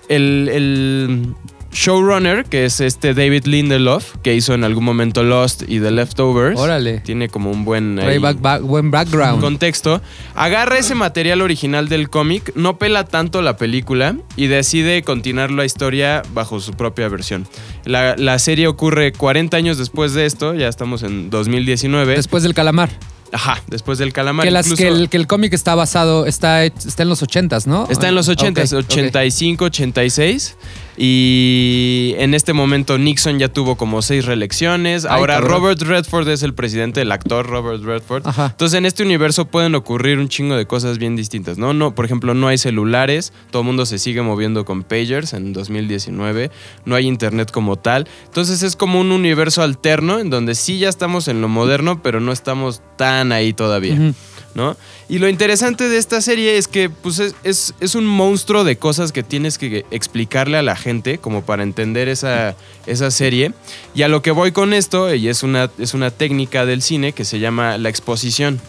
el, 0.09 0.49
el 0.53 1.35
showrunner, 1.73 2.45
que 2.45 2.65
es 2.65 2.81
este 2.81 3.15
David 3.15 3.45
Lindelof, 3.47 4.17
que 4.23 4.35
hizo 4.35 4.55
en 4.55 4.65
algún 4.65 4.85
momento 4.85 5.23
Lost 5.23 5.63
y 5.69 5.81
The 5.81 5.91
Leftovers, 5.91 6.59
Órale. 6.59 6.99
tiene 7.01 7.29
como 7.29 7.51
un 7.51 7.65
buen 7.65 7.99
ahí 7.99 8.19
back- 8.19 8.41
back- 8.41 8.63
buen 8.63 8.91
background. 8.91 9.41
contexto, 9.41 10.01
agarra 10.35 10.79
ese 10.79 10.95
material 10.95 11.41
original 11.43 11.89
del 11.89 12.11
cómic, 12.11 12.53
no 12.55 12.77
pela 12.79 13.05
tanto 13.05 13.43
la 13.43 13.57
película 13.57 14.17
y 14.37 14.47
decide 14.49 15.03
continuar 15.03 15.51
la 15.51 15.65
historia 15.65 16.23
bajo 16.35 16.61
su 16.61 16.73
propia 16.73 17.09
versión. 17.09 17.47
La, 17.85 18.17
la 18.17 18.39
serie 18.39 18.67
ocurre 18.67 19.13
40 19.13 19.57
años 19.57 19.79
después 19.79 20.13
de 20.15 20.27
esto, 20.27 20.55
ya 20.55 20.69
estamos 20.69 21.03
en 21.03 21.31
2019. 21.31 22.15
Después 22.17 22.43
del 22.43 22.55
calamar. 22.55 22.91
Ajá, 23.33 23.63
después 23.69 23.99
del 23.99 24.13
calamar. 24.13 24.45
que, 24.45 24.51
las- 24.51 24.67
incluso- 24.67 24.83
que 24.83 24.89
el, 24.89 25.09
que 25.09 25.17
el 25.17 25.29
cómic 25.29 25.53
está 25.53 25.77
basado, 25.77 26.27
está, 26.27 26.65
está 26.65 27.05
en 27.05 27.09
los 27.09 27.23
80s, 27.23 27.67
¿no? 27.69 27.87
Está 27.89 28.09
en 28.09 28.17
los 28.17 28.29
80, 28.29 28.61
Ok, 28.63 28.67
ok. 28.73 28.79
85, 28.91 29.65
86. 29.67 30.57
Y 31.03 32.15
en 32.19 32.35
este 32.35 32.53
momento 32.53 32.99
Nixon 32.99 33.39
ya 33.39 33.49
tuvo 33.49 33.77
como 33.77 34.03
seis 34.03 34.27
reelecciones. 34.27 35.07
Ay, 35.07 35.13
Ahora 35.13 35.37
cabrón. 35.37 35.51
Robert 35.53 35.81
Redford 35.81 36.29
es 36.29 36.43
el 36.43 36.53
presidente, 36.53 37.01
el 37.01 37.11
actor 37.11 37.47
Robert 37.47 37.83
Redford. 37.83 38.27
Ajá. 38.27 38.49
Entonces 38.51 38.77
en 38.77 38.85
este 38.85 39.03
universo 39.03 39.47
pueden 39.47 39.75
ocurrir 39.75 40.19
un 40.19 40.29
chingo 40.29 40.57
de 40.57 40.67
cosas 40.67 40.99
bien 40.99 41.17
distintas, 41.17 41.57
¿no? 41.57 41.73
no 41.73 41.95
por 41.95 42.05
ejemplo, 42.05 42.35
no 42.35 42.49
hay 42.49 42.59
celulares, 42.59 43.33
todo 43.51 43.63
el 43.63 43.67
mundo 43.67 43.87
se 43.87 43.99
sigue 43.99 44.21
moviendo 44.21 44.67
con 44.67 44.83
pagers 44.83 45.33
en 45.33 45.55
2019, 45.55 46.51
no 46.85 46.97
hay 46.97 47.07
internet 47.07 47.51
como 47.51 47.77
tal. 47.77 48.07
Entonces 48.27 48.63
es 48.63 48.77
como 48.77 49.01
un 49.01 49.11
universo 49.11 49.63
alterno 49.63 50.19
en 50.19 50.29
donde 50.29 50.55
sí 50.55 50.81
ya 50.81 50.91
estamos 50.91 51.29
en 51.29 51.41
lo 51.41 51.49
moderno, 51.49 52.03
pero 52.03 52.21
no 52.21 52.31
estamos 52.31 52.83
tan 52.99 53.33
ahí 53.33 53.55
todavía. 53.55 54.13
¿No? 54.55 54.77
Y 55.09 55.19
lo 55.19 55.29
interesante 55.29 55.89
de 55.89 55.97
esta 55.99 56.21
serie 56.21 56.57
es 56.59 56.67
que 56.69 56.91
pues, 56.91 57.19
es, 57.19 57.35
es- 57.45 57.75
es 57.81 57.95
un 57.95 58.07
monstruo 58.07 58.65
de 58.65 58.77
cosas 58.77 59.13
que 59.13 59.23
tienes 59.23 59.59
que 59.59 59.85
explicarle 59.91 60.57
a 60.59 60.63
la 60.63 60.77
gente 60.77 61.19
como 61.19 61.43
para 61.45 61.63
entender 61.63 62.09
esa, 62.09 62.57
esa 62.87 63.11
serie. 63.11 63.53
Y 63.95 64.03
a 64.03 64.09
lo 64.09 64.23
que 64.23 64.31
voy 64.31 64.53
con 64.53 64.73
esto, 64.73 65.15
y 65.15 65.29
es 65.29 65.43
una, 65.43 65.71
es 65.79 65.95
una 65.95 66.11
técnica 66.11 66.67
del 66.67 66.83
cine 66.83 67.13
que 67.13 67.25
se 67.25 67.39
llama 67.39 67.79
la 67.79 67.89
exposición. 67.89 68.61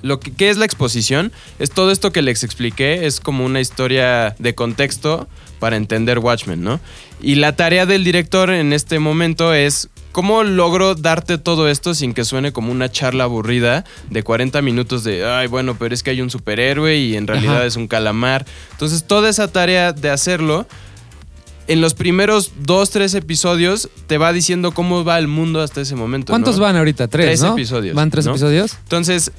Lo 0.00 0.20
que, 0.20 0.32
¿Qué 0.32 0.48
es 0.48 0.56
la 0.58 0.64
exposición? 0.64 1.32
Es 1.58 1.70
todo 1.70 1.90
esto 1.90 2.12
que 2.12 2.22
les 2.22 2.44
expliqué, 2.44 3.06
es 3.06 3.18
como 3.20 3.44
una 3.44 3.60
historia 3.60 4.36
de 4.38 4.54
contexto 4.54 5.26
para 5.58 5.76
entender 5.76 6.20
Watchmen, 6.20 6.62
¿no? 6.62 6.78
Y 7.20 7.34
la 7.34 7.56
tarea 7.56 7.84
del 7.84 8.04
director 8.04 8.50
en 8.50 8.72
este 8.72 9.00
momento 9.00 9.52
es 9.52 9.88
cómo 10.18 10.42
logro 10.42 10.96
darte 10.96 11.38
todo 11.38 11.68
esto 11.68 11.94
sin 11.94 12.12
que 12.12 12.24
suene 12.24 12.50
como 12.52 12.72
una 12.72 12.90
charla 12.90 13.22
aburrida 13.22 13.84
de 14.10 14.24
40 14.24 14.62
minutos 14.62 15.04
de, 15.04 15.24
ay, 15.24 15.46
bueno, 15.46 15.76
pero 15.78 15.94
es 15.94 16.02
que 16.02 16.10
hay 16.10 16.20
un 16.20 16.28
superhéroe 16.28 16.96
y 16.96 17.14
en 17.14 17.28
realidad 17.28 17.58
Ajá. 17.58 17.66
es 17.66 17.76
un 17.76 17.86
calamar. 17.86 18.44
Entonces, 18.72 19.04
toda 19.04 19.28
esa 19.28 19.46
tarea 19.52 19.92
de 19.92 20.10
hacerlo, 20.10 20.66
en 21.68 21.80
los 21.80 21.94
primeros 21.94 22.50
dos, 22.58 22.90
tres 22.90 23.14
episodios, 23.14 23.90
te 24.08 24.18
va 24.18 24.32
diciendo 24.32 24.72
cómo 24.72 25.04
va 25.04 25.20
el 25.20 25.28
mundo 25.28 25.60
hasta 25.62 25.82
ese 25.82 25.94
momento. 25.94 26.32
¿Cuántos 26.32 26.56
¿no? 26.56 26.62
van 26.62 26.74
ahorita? 26.74 27.06
Tres, 27.06 27.26
Tres 27.26 27.42
¿no? 27.42 27.52
episodios, 27.52 27.94
¿Van 27.94 28.10
tres 28.10 28.24
¿no? 28.24 28.32
episodios? 28.32 28.76
Entonces, 28.82 29.30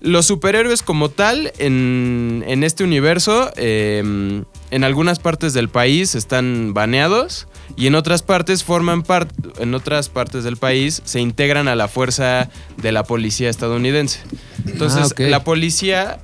los 0.00 0.26
superhéroes 0.26 0.82
como 0.82 1.08
tal, 1.08 1.52
en, 1.58 2.42
en 2.48 2.64
este 2.64 2.82
universo, 2.82 3.52
eh, 3.54 4.42
en 4.72 4.82
algunas 4.84 5.20
partes 5.20 5.52
del 5.52 5.68
país 5.68 6.16
están 6.16 6.74
baneados 6.74 7.46
y 7.76 7.86
en 7.86 7.94
otras 7.94 8.22
partes 8.22 8.64
forman 8.64 9.02
parte, 9.02 9.34
en 9.58 9.74
otras 9.74 10.08
partes 10.08 10.44
del 10.44 10.56
país 10.56 11.02
se 11.04 11.20
integran 11.20 11.68
a 11.68 11.74
la 11.74 11.88
fuerza 11.88 12.48
de 12.76 12.92
la 12.92 13.04
policía 13.04 13.48
estadounidense. 13.50 14.20
Entonces, 14.66 15.12
Ah, 15.18 15.22
la 15.22 15.44
policía 15.44 16.18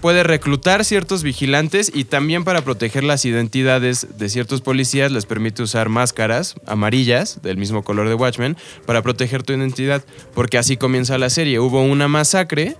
puede 0.00 0.22
reclutar 0.22 0.84
ciertos 0.84 1.22
vigilantes 1.22 1.90
y 1.94 2.04
también 2.04 2.44
para 2.44 2.62
proteger 2.62 3.04
las 3.04 3.24
identidades 3.24 4.06
de 4.16 4.28
ciertos 4.28 4.60
policías 4.60 5.12
les 5.12 5.26
permite 5.26 5.62
usar 5.62 5.88
máscaras 5.88 6.54
amarillas 6.66 7.40
del 7.42 7.56
mismo 7.56 7.82
color 7.82 8.08
de 8.08 8.14
Watchmen 8.14 8.56
para 8.86 9.02
proteger 9.02 9.42
tu 9.42 9.52
identidad, 9.52 10.04
porque 10.34 10.58
así 10.58 10.76
comienza 10.76 11.18
la 11.18 11.30
serie. 11.30 11.60
Hubo 11.60 11.82
una 11.82 12.08
masacre 12.08 12.76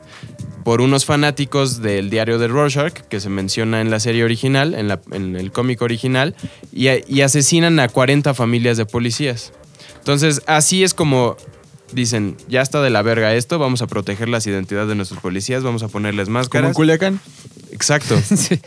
por 0.65 0.81
unos 0.81 1.05
fanáticos 1.05 1.83
del 1.83 2.11
diario 2.11 2.39
de 2.39 2.49
Rorschach, 2.49 2.93
que 2.93 3.21
se 3.21 3.29
menciona 3.29 3.81
en 3.81 3.91
la 3.91 4.01
serie 4.01 4.25
original, 4.25 4.75
en, 4.75 5.37
el 5.37 5.53
cómic 5.53 5.83
original, 5.83 6.35
y, 6.73 6.89
y 7.07 7.23
asesinan 7.23 7.81
a 7.81 7.89
40 7.89 8.35
familias 8.35 8.77
de 8.77 8.87
policías. 8.87 9.53
Entonces, 9.99 10.43
así 10.47 10.83
es 10.83 10.95
como 10.95 11.37
dicen, 11.93 12.37
ya 12.49 12.63
está 12.63 12.83
de 12.83 12.91
la 12.91 13.03
verga 13.03 13.35
esto, 13.35 13.59
vamos 13.59 13.83
a 13.83 13.87
proteger 13.87 14.29
las 14.29 14.47
identidades 14.47 14.89
de 14.89 14.95
nuestros 14.95 15.21
policías, 15.21 15.63
vamos 15.63 15.83
a 15.83 15.89
ponerles 15.89 16.27
Como 16.27 16.39
en 16.39 16.41
máscaras. 16.41 16.77
Culiacán. 16.77 17.21
Exacto. 17.73 18.19
sí, 18.37 18.61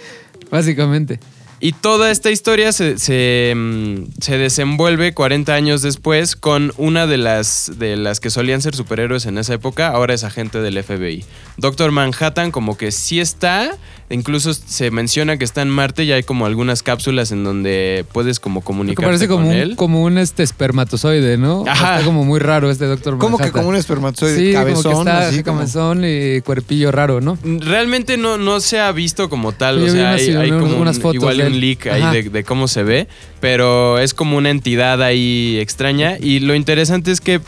básicamente. 0.50 1.20
Y 1.66 1.72
toda 1.72 2.12
esta 2.12 2.30
historia 2.30 2.74
se, 2.74 2.98
se, 3.00 3.54
mm, 3.56 4.20
se 4.20 4.38
desenvuelve 4.38 5.14
40 5.14 5.54
años 5.54 5.82
después 5.82 6.36
con 6.36 6.74
una 6.76 7.08
de 7.08 7.16
las, 7.16 7.72
de 7.78 7.96
las 7.96 8.20
que 8.20 8.30
solían 8.30 8.62
ser 8.62 8.76
superhéroes 8.76 9.26
en 9.28 9.38
esa 9.38 9.54
época, 9.54 9.88
ahora 9.88 10.14
es 10.14 10.26
agente 10.26 10.60
del 10.60 10.84
FBI. 10.84 11.24
Doctor 11.56 11.92
Manhattan 11.92 12.52
como 12.52 12.76
que 12.76 12.92
sí 12.92 13.22
está, 13.22 13.78
incluso 14.10 14.54
se 14.54 14.92
menciona 14.92 15.38
que 15.38 15.46
está 15.46 15.62
en 15.62 15.70
Marte 15.70 16.04
y 16.04 16.12
hay 16.12 16.24
como 16.24 16.46
algunas 16.46 16.84
cápsulas 16.84 17.32
en 17.32 17.46
donde 17.46 18.04
puedes 18.12 18.42
como 18.42 18.60
Que 18.60 18.66
comunicarte 18.66 19.06
parece 19.06 19.28
como 19.30 19.46
con 19.46 19.56
un, 19.56 19.62
él. 19.62 19.76
como 19.78 20.04
un 20.04 20.18
este 20.18 20.44
espermatozoide, 20.44 21.38
¿no? 21.38 21.64
Ajá. 21.66 21.94
Está 21.94 22.06
como 22.06 22.26
muy 22.26 22.42
raro 22.42 22.72
este 22.72 22.88
doctor 22.88 23.18
¿Cómo 23.20 23.38
que 23.38 23.44
Manhattan. 23.44 23.62
como 23.62 23.70
un 23.70 23.76
espermatozoide 23.78 24.38
Sí, 24.48 24.52
cabezón? 24.52 24.84
como 24.84 25.06
que 25.06 25.10
está 25.12 25.28
así 25.30 25.44
como- 25.44 25.58
cabezón 25.60 26.04
y 26.04 26.42
cuerpillo 26.42 26.92
raro, 26.92 27.22
¿no? 27.22 27.38
Realmente 27.42 28.18
no, 28.18 28.38
no 28.38 28.60
se 28.60 28.82
ha 28.82 28.92
visto 28.92 29.30
como 29.30 29.54
tal, 29.54 29.80
Yo 29.80 29.86
o 29.86 29.90
sea, 29.90 30.12
hay, 30.12 30.30
hay 30.36 30.50
como 30.50 30.76
unas 30.76 30.98
un- 30.98 31.02
fotos 31.02 31.16
igual 31.16 31.38
de 31.38 31.53
un 31.54 31.60
leak 31.60 31.88
ahí 31.88 32.24
de, 32.24 32.30
de 32.30 32.44
cómo 32.44 32.68
se 32.68 32.84
ve, 32.84 33.08
pero 33.40 34.00
es 34.00 34.14
como 34.14 34.38
una 34.38 34.50
entidad 34.50 35.02
ahí 35.02 35.58
extraña 35.60 36.18
y 36.20 36.40
lo 36.40 36.56
interesante 36.56 37.12
es 37.12 37.22
que 37.22 37.40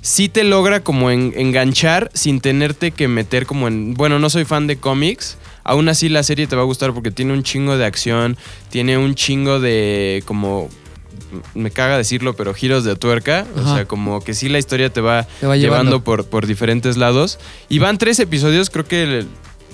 sí 0.00 0.28
te 0.28 0.44
logra 0.44 0.80
como 0.80 1.10
en- 1.10 1.32
enganchar 1.36 2.10
sin 2.14 2.40
tenerte 2.40 2.90
que 2.90 3.06
meter 3.08 3.46
como 3.46 3.68
en, 3.68 3.94
bueno, 3.94 4.18
no 4.18 4.30
soy 4.30 4.44
fan 4.44 4.66
de 4.66 4.76
cómics, 4.76 5.36
aún 5.64 5.88
así 5.88 6.08
la 6.08 6.22
serie 6.22 6.46
te 6.46 6.56
va 6.56 6.62
a 6.62 6.64
gustar 6.66 6.92
porque 6.92 7.10
tiene 7.10 7.32
un 7.32 7.42
chingo 7.42 7.76
de 7.78 7.84
acción, 7.84 8.36
tiene 8.70 8.98
un 8.98 9.14
chingo 9.14 9.60
de 9.60 10.22
como 10.26 10.68
me 11.54 11.70
caga 11.70 11.96
decirlo, 11.96 12.34
pero 12.36 12.52
giros 12.52 12.84
de 12.84 12.94
tuerca. 12.96 13.46
O 13.56 13.74
sea, 13.74 13.86
como 13.86 14.20
que 14.22 14.34
sí 14.34 14.48
la 14.50 14.58
historia 14.58 14.90
te 14.90 15.00
va, 15.00 15.22
Te 15.40 15.46
va 15.46 15.56
llevando, 15.56 15.92
llevando. 15.92 16.04
por, 16.04 16.26
por 16.26 16.46
diferentes 16.46 16.96
lados. 16.98 17.38
Y 17.70 17.78
van 17.78 17.96
tres 17.96 18.18
episodios, 18.18 18.68
creo 18.68 18.84
que 18.86 19.24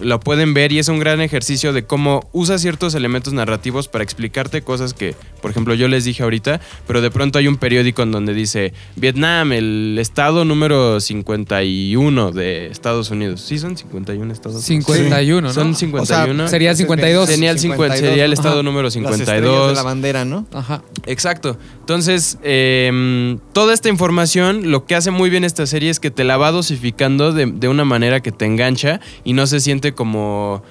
lo 0.01 0.21
pueden 0.21 0.55
ver 0.55 0.73
y 0.73 0.79
es 0.79 0.89
un 0.89 0.99
gran 0.99 1.21
ejercicio 1.21 1.73
de 1.73 1.85
cómo 1.85 2.29
usa 2.33 2.59
ciertos 2.59 2.95
elementos 2.95 3.33
narrativos 3.33 3.89
para 3.89 4.05
explicarte 4.05 4.63
cosas 4.63 4.95
que, 4.95 5.15
por 5.41 5.51
ejemplo, 5.51 5.75
yo 5.75 5.89
les 5.89 6.05
dije 6.05 6.23
ahorita, 6.23 6.61
pero 6.87 7.01
de 7.01 7.11
pronto 7.11 7.39
hay 7.39 7.49
un 7.49 7.57
periódico 7.57 8.03
en 8.03 8.13
donde 8.13 8.35
dice 8.35 8.73
Vietnam, 8.97 9.53
el 9.53 9.97
estado 9.99 10.45
número 10.45 11.01
51 11.01 12.33
de 12.33 12.67
Estados 12.67 13.11
Unidos. 13.11 13.41
Sí, 13.41 13.59
son 13.59 13.77
51 13.77 14.33
estados. 14.33 14.63
51, 14.63 15.41
¿no? 15.41 15.53
Son 15.53 15.75
51. 15.75 16.49
Sería 16.49 16.75
52. 16.75 17.29
Sería 17.29 17.51
el, 17.51 17.59
50 17.59 17.97
sería 17.97 18.25
el 18.25 18.33
estado 18.33 18.57
Ajá. 18.57 18.63
número 18.63 18.85
Las 18.85 18.97
estrellas 18.97 19.27
52. 19.27 19.69
de 19.69 19.75
la 19.75 19.83
bandera, 19.83 20.25
¿no? 20.25 20.47
Ajá. 20.53 20.83
Exacto. 21.07 21.59
Entonces, 21.81 22.39
eh, 22.43 23.39
toda 23.53 23.75
esta 23.75 23.89
información, 23.89 24.71
lo 24.71 24.85
que 24.87 24.95
hace 24.95 25.11
muy 25.11 25.31
bien 25.31 25.45
esta 25.45 25.67
serie 25.67 25.91
es 25.91 26.01
que 26.01 26.11
te 26.11 26.25
la 26.25 26.37
va 26.37 26.51
dosificando 26.51 27.33
de, 27.33 27.47
de 27.47 27.69
una 27.69 27.85
manera 27.85 28.21
que 28.21 28.33
te 28.33 28.45
engancha 28.45 29.01
y 29.25 29.33
no 29.33 29.47
se 29.47 29.61
siente 29.61 29.88
como. 29.95 30.63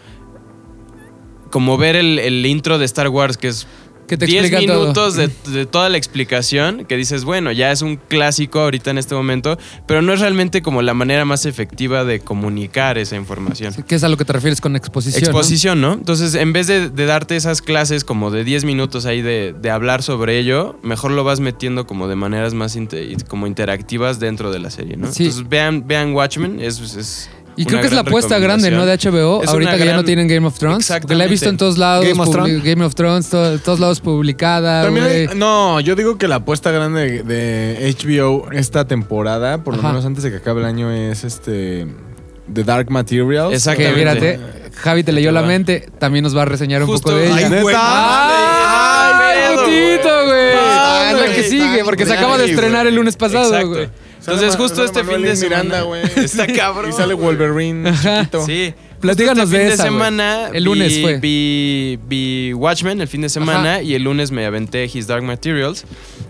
Como 1.52 1.78
ver 1.78 1.96
el, 1.96 2.20
el 2.20 2.46
intro 2.46 2.78
de 2.78 2.86
Star 2.86 3.08
Wars, 3.08 3.38
que 3.38 3.48
es 3.48 3.68
Que 4.06 4.18
te 4.18 4.26
10 4.26 4.46
explica 4.46 4.66
todo. 4.74 4.82
minutos 4.82 5.16
de, 5.16 5.30
de 5.52 5.66
toda 5.66 5.88
la 5.88 5.98
explicación, 5.98 6.84
que 6.84 6.98
dices, 6.98 7.24
bueno, 7.24 7.54
ya 7.54 7.72
es 7.72 7.82
un 7.82 7.96
clásico 7.96 8.60
ahorita 8.60 8.92
en 8.92 8.98
este 8.98 9.16
momento, 9.16 9.58
pero 9.88 10.02
no 10.02 10.12
es 10.14 10.20
realmente 10.20 10.62
como 10.62 10.82
la 10.82 10.94
manera 10.94 11.24
más 11.24 11.46
efectiva 11.46 12.04
de 12.04 12.20
comunicar 12.20 12.98
esa 12.98 13.16
información. 13.16 13.74
¿Qué 13.88 13.96
es 13.96 14.04
a 14.04 14.10
lo 14.10 14.18
que 14.18 14.26
te 14.26 14.34
refieres 14.34 14.60
con 14.60 14.76
exposición? 14.76 15.24
Exposición, 15.24 15.80
¿no? 15.80 15.94
Entonces, 15.94 16.36
en 16.36 16.52
vez 16.52 16.68
de, 16.68 16.90
de 16.90 17.06
darte 17.06 17.38
esas 17.38 17.62
clases 17.62 18.04
como 18.04 18.30
de 18.30 18.44
10 18.44 18.66
minutos 18.66 19.06
ahí 19.06 19.22
de, 19.22 19.56
de 19.58 19.70
hablar 19.72 20.04
sobre 20.04 20.38
ello, 20.40 20.78
mejor 20.84 21.12
lo 21.12 21.24
vas 21.24 21.40
metiendo 21.40 21.88
como 21.88 22.10
de 22.10 22.18
maneras 22.18 22.54
más 22.54 22.78
como 23.30 23.48
interactivas 23.48 24.20
dentro 24.20 24.52
de 24.52 24.60
la 24.60 24.70
serie, 24.70 24.98
¿no? 24.98 25.12
Sí. 25.14 25.24
Entonces, 25.24 25.48
vean, 25.48 25.88
vean 25.88 26.14
Watchmen, 26.14 26.60
es... 26.60 26.80
es 26.82 27.30
Y 27.58 27.66
creo 27.66 27.82
que 27.82 27.88
es 27.88 27.94
la 27.94 28.02
apuesta 28.02 28.38
grande, 28.40 28.70
¿no? 28.72 28.86
De 28.86 28.94
HBO, 28.98 29.42
Es 29.44 29.50
ahorita 29.50 29.78
que 29.78 29.86
ya 29.86 29.96
no 29.96 30.06
tienen 30.06 30.28
Game 30.28 30.46
of 30.48 30.58
Thrones. 30.58 30.88
Porque 31.02 31.16
la 31.16 31.26
he 31.26 31.28
visto 31.28 31.50
en 31.50 31.58
todos 31.58 31.78
lados. 31.78 32.06
Game 32.08 32.22
of 32.22 32.30
Thrones. 32.32 32.64
Game 32.64 32.86
of 32.86 32.94
Thrones, 32.96 33.30
to- 33.30 33.58
todos 33.60 33.80
lados 33.80 34.00
publicada, 34.00 34.84
También 34.84 35.06
hay- 35.06 35.26
güey. 35.26 35.38
no, 35.38 35.80
yo 35.80 35.96
digo 35.96 36.18
que 36.18 36.28
la 36.28 36.36
apuesta 36.36 36.72
grande 36.72 37.24
de 37.24 37.96
HBO 38.00 38.52
esta 38.52 38.86
temporada, 38.86 39.64
por 39.64 39.74
lo 39.74 39.80
Ajá. 39.80 39.90
menos 39.90 40.06
antes 40.06 40.24
de 40.24 40.30
que 40.32 40.38
acabe 40.38 40.62
el 40.62 40.68
año, 40.68 40.92
es 40.92 41.24
este 41.24 41.88
The 42.54 42.64
Dark 42.64 42.92
Materials. 42.92 43.50
Que 43.50 43.56
Exactamente. 43.56 43.98
mírate, 43.98 44.40
Javi 44.76 45.04
te 45.04 45.12
leyó 45.12 45.32
la 45.32 45.42
mente, 45.42 45.90
también 46.00 46.24
nos 46.24 46.38
va 46.38 46.44
a 46.44 46.46
reseñar 46.46 46.84
un 46.84 46.88
Justo- 46.90 47.10
poco 47.10 47.18
de 47.18 47.32
Ay, 47.34 47.44
ella. 47.46 47.62
güey, 47.62 47.76
¡Ay, 47.78 49.38
Ay, 49.50 49.56
putito, 49.58 50.26
güey! 50.26 50.50
Ay, 50.56 51.14
la 51.14 51.20
güey, 51.20 51.36
que 51.36 51.44
sigue, 51.44 51.64
ay, 51.64 51.82
porque 51.84 52.04
se 52.06 52.10
güey, 52.12 52.18
acaba 52.20 52.38
de 52.38 52.44
güey. 52.44 52.54
estrenar 52.54 52.88
el 52.88 52.96
lunes 52.96 53.16
pasado, 53.18 53.68
güey. 53.68 53.90
Entonces, 54.28 54.52
Sale- 54.54 54.64
justo 54.64 54.76
sale 54.76 54.88
este 54.88 55.04
fin 55.04 55.22
de 55.24 55.36
semana... 55.36 55.64
Miranda, 55.64 55.82
güey. 55.84 56.02
Está 56.18 56.48
cabrón. 56.48 56.90
Y 56.90 56.94
sale 56.94 57.14
Wolverine 57.14 57.92
chiquito. 57.94 58.46
Sí. 58.46 58.74
Platícanos 59.00 59.46
este 59.46 59.58
de 59.58 59.64
fin 59.66 59.74
esa, 59.74 59.84
de 59.84 59.90
semana. 59.90 60.50
El 60.54 60.64
lunes 60.64 60.96
vi, 60.96 61.02
fue. 61.02 61.18
Vi, 61.20 62.00
vi 62.08 62.54
Watchmen 62.54 63.00
el 63.00 63.08
fin 63.08 63.22
de 63.22 63.30
semana 63.30 63.76
Ajá. 63.76 63.82
y 63.84 63.94
el 63.94 64.04
lunes 64.04 64.32
me 64.32 64.46
aventé 64.46 64.86
His 64.92 65.08
Dark 65.08 65.24
Materials. 65.24 65.86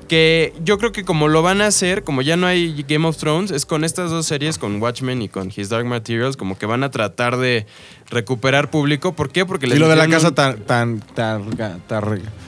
Que 0.10 0.54
yo 0.64 0.78
creo 0.78 0.92
que 0.92 1.04
como 1.06 1.28
lo 1.30 1.42
van 1.42 1.62
a 1.62 1.68
hacer, 1.68 2.04
como 2.04 2.22
ya 2.22 2.36
no 2.38 2.46
hay 2.46 2.86
Game 2.88 3.08
of 3.08 3.18
Thrones, 3.18 3.52
es 3.52 3.66
con 3.66 3.84
estas 3.84 4.10
dos 4.12 4.26
series, 4.26 4.58
con 4.58 4.82
Watchmen 4.82 5.22
y 5.22 5.30
con 5.30 5.52
His 5.56 5.70
Dark 5.70 5.86
Materials, 5.86 6.38
como 6.38 6.58
que 6.58 6.66
van 6.66 6.84
a 6.84 6.92
tratar 6.92 7.38
de 7.38 7.66
recuperar 8.10 8.70
público. 8.70 9.14
¿Por 9.16 9.30
qué? 9.32 9.46
Porque 9.46 9.66
Y 9.66 9.70
les 9.72 9.80
lo 9.80 9.88
de 9.88 9.96
la 9.96 10.08
casa 10.08 10.30
un- 10.30 10.36
tan, 10.36 10.58
tan, 10.66 11.00
tan, 11.00 11.50
tan, 11.56 11.82
¿cómo 11.82 12.18
se 12.18 12.47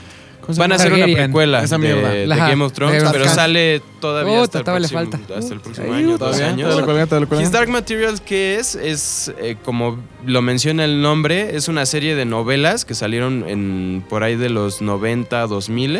Van 0.58 0.72
a 0.72 0.74
hacer 0.76 0.88
una 0.92 1.00
Targaryen. 1.00 1.16
precuela 1.24 1.62
Esa 1.62 1.76
de, 1.78 1.82
mierda. 1.82 2.10
de 2.10 2.32
Ajá. 2.32 2.48
Game 2.48 2.64
of 2.64 2.72
Thrones, 2.72 3.04
pero 3.12 3.24
sale 3.28 3.82
todavía 4.00 4.40
Oh, 4.40 4.42
hasta, 4.42 4.58
el 4.58 4.64
todavía 4.64 4.80
le 4.88 4.88
próximo, 4.92 5.18
falta. 5.18 5.34
hasta 5.38 5.54
el 5.54 5.60
próximo 5.60 5.92
año, 5.92 6.08
dos 6.10 6.18
¿Todavía? 6.18 6.48
años. 6.48 6.68
¿Todavía 6.74 7.06
Dark 7.50 7.68
Materials, 7.68 8.20
¿qué 8.20 8.56
es? 8.56 8.74
Es, 8.74 9.32
eh, 9.38 9.56
como 9.64 9.98
lo 10.24 10.42
menciona 10.42 10.84
el 10.84 11.02
nombre, 11.02 11.56
es 11.56 11.68
una 11.68 11.86
serie 11.86 12.14
de 12.14 12.24
novelas 12.24 12.84
que 12.84 12.94
salieron 12.94 13.44
en, 13.48 14.04
por 14.08 14.22
ahí 14.22 14.36
de 14.36 14.48
los 14.50 14.80
90, 14.82 15.46
2000 15.46 15.96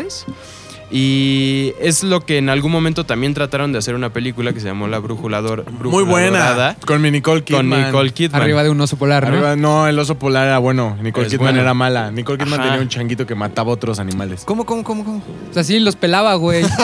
y 0.91 1.73
es 1.79 2.03
lo 2.03 2.21
que 2.25 2.37
en 2.37 2.49
algún 2.49 2.71
momento 2.71 3.05
también 3.05 3.33
trataron 3.33 3.71
de 3.71 3.77
hacer 3.79 3.95
una 3.95 4.09
película 4.11 4.51
que 4.53 4.59
se 4.59 4.67
llamó 4.67 4.87
La 4.87 4.99
Brújula, 4.99 5.41
Dor- 5.41 5.63
Brújula 5.65 5.89
Muy 5.91 6.03
buena. 6.03 6.39
Dorada, 6.39 6.75
Con 6.85 7.01
mi 7.01 7.11
Nicole 7.11 7.43
con 7.43 7.61
Kidman. 7.61 7.85
Nicole 7.85 8.11
Kidman. 8.11 8.41
Arriba 8.41 8.63
de 8.63 8.69
un 8.69 8.81
oso 8.81 8.97
polar, 8.97 9.23
¿no? 9.23 9.29
Arriba- 9.29 9.55
no, 9.55 9.87
el 9.87 9.97
oso 9.97 10.15
polar 10.19 10.47
era 10.47 10.57
bueno. 10.57 10.97
Nicole 11.01 11.27
Es 11.27 11.31
Kidman 11.31 11.47
bueno. 11.53 11.61
era 11.61 11.73
mala. 11.73 12.11
Nicole 12.11 12.37
Kidman 12.37 12.59
Ajá. 12.59 12.69
tenía 12.69 12.81
un 12.83 12.89
changuito 12.89 13.25
que 13.25 13.35
mataba 13.35 13.71
a 13.71 13.73
otros 13.75 13.99
animales. 13.99 14.43
¿Cómo, 14.45 14.65
cómo, 14.65 14.83
cómo, 14.83 15.03
cómo? 15.05 15.17
O 15.49 15.53
sea, 15.53 15.63
sí, 15.63 15.79
los 15.79 15.95
pelaba, 15.95 16.35
güey. 16.35 16.63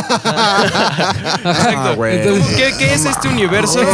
Ah, 1.43 1.93
güey. 1.95 2.17
Entonces- 2.17 2.55
¿Qué, 2.55 2.73
qué 2.77 2.93
es 2.93 3.05
este 3.05 3.27
universo? 3.27 3.79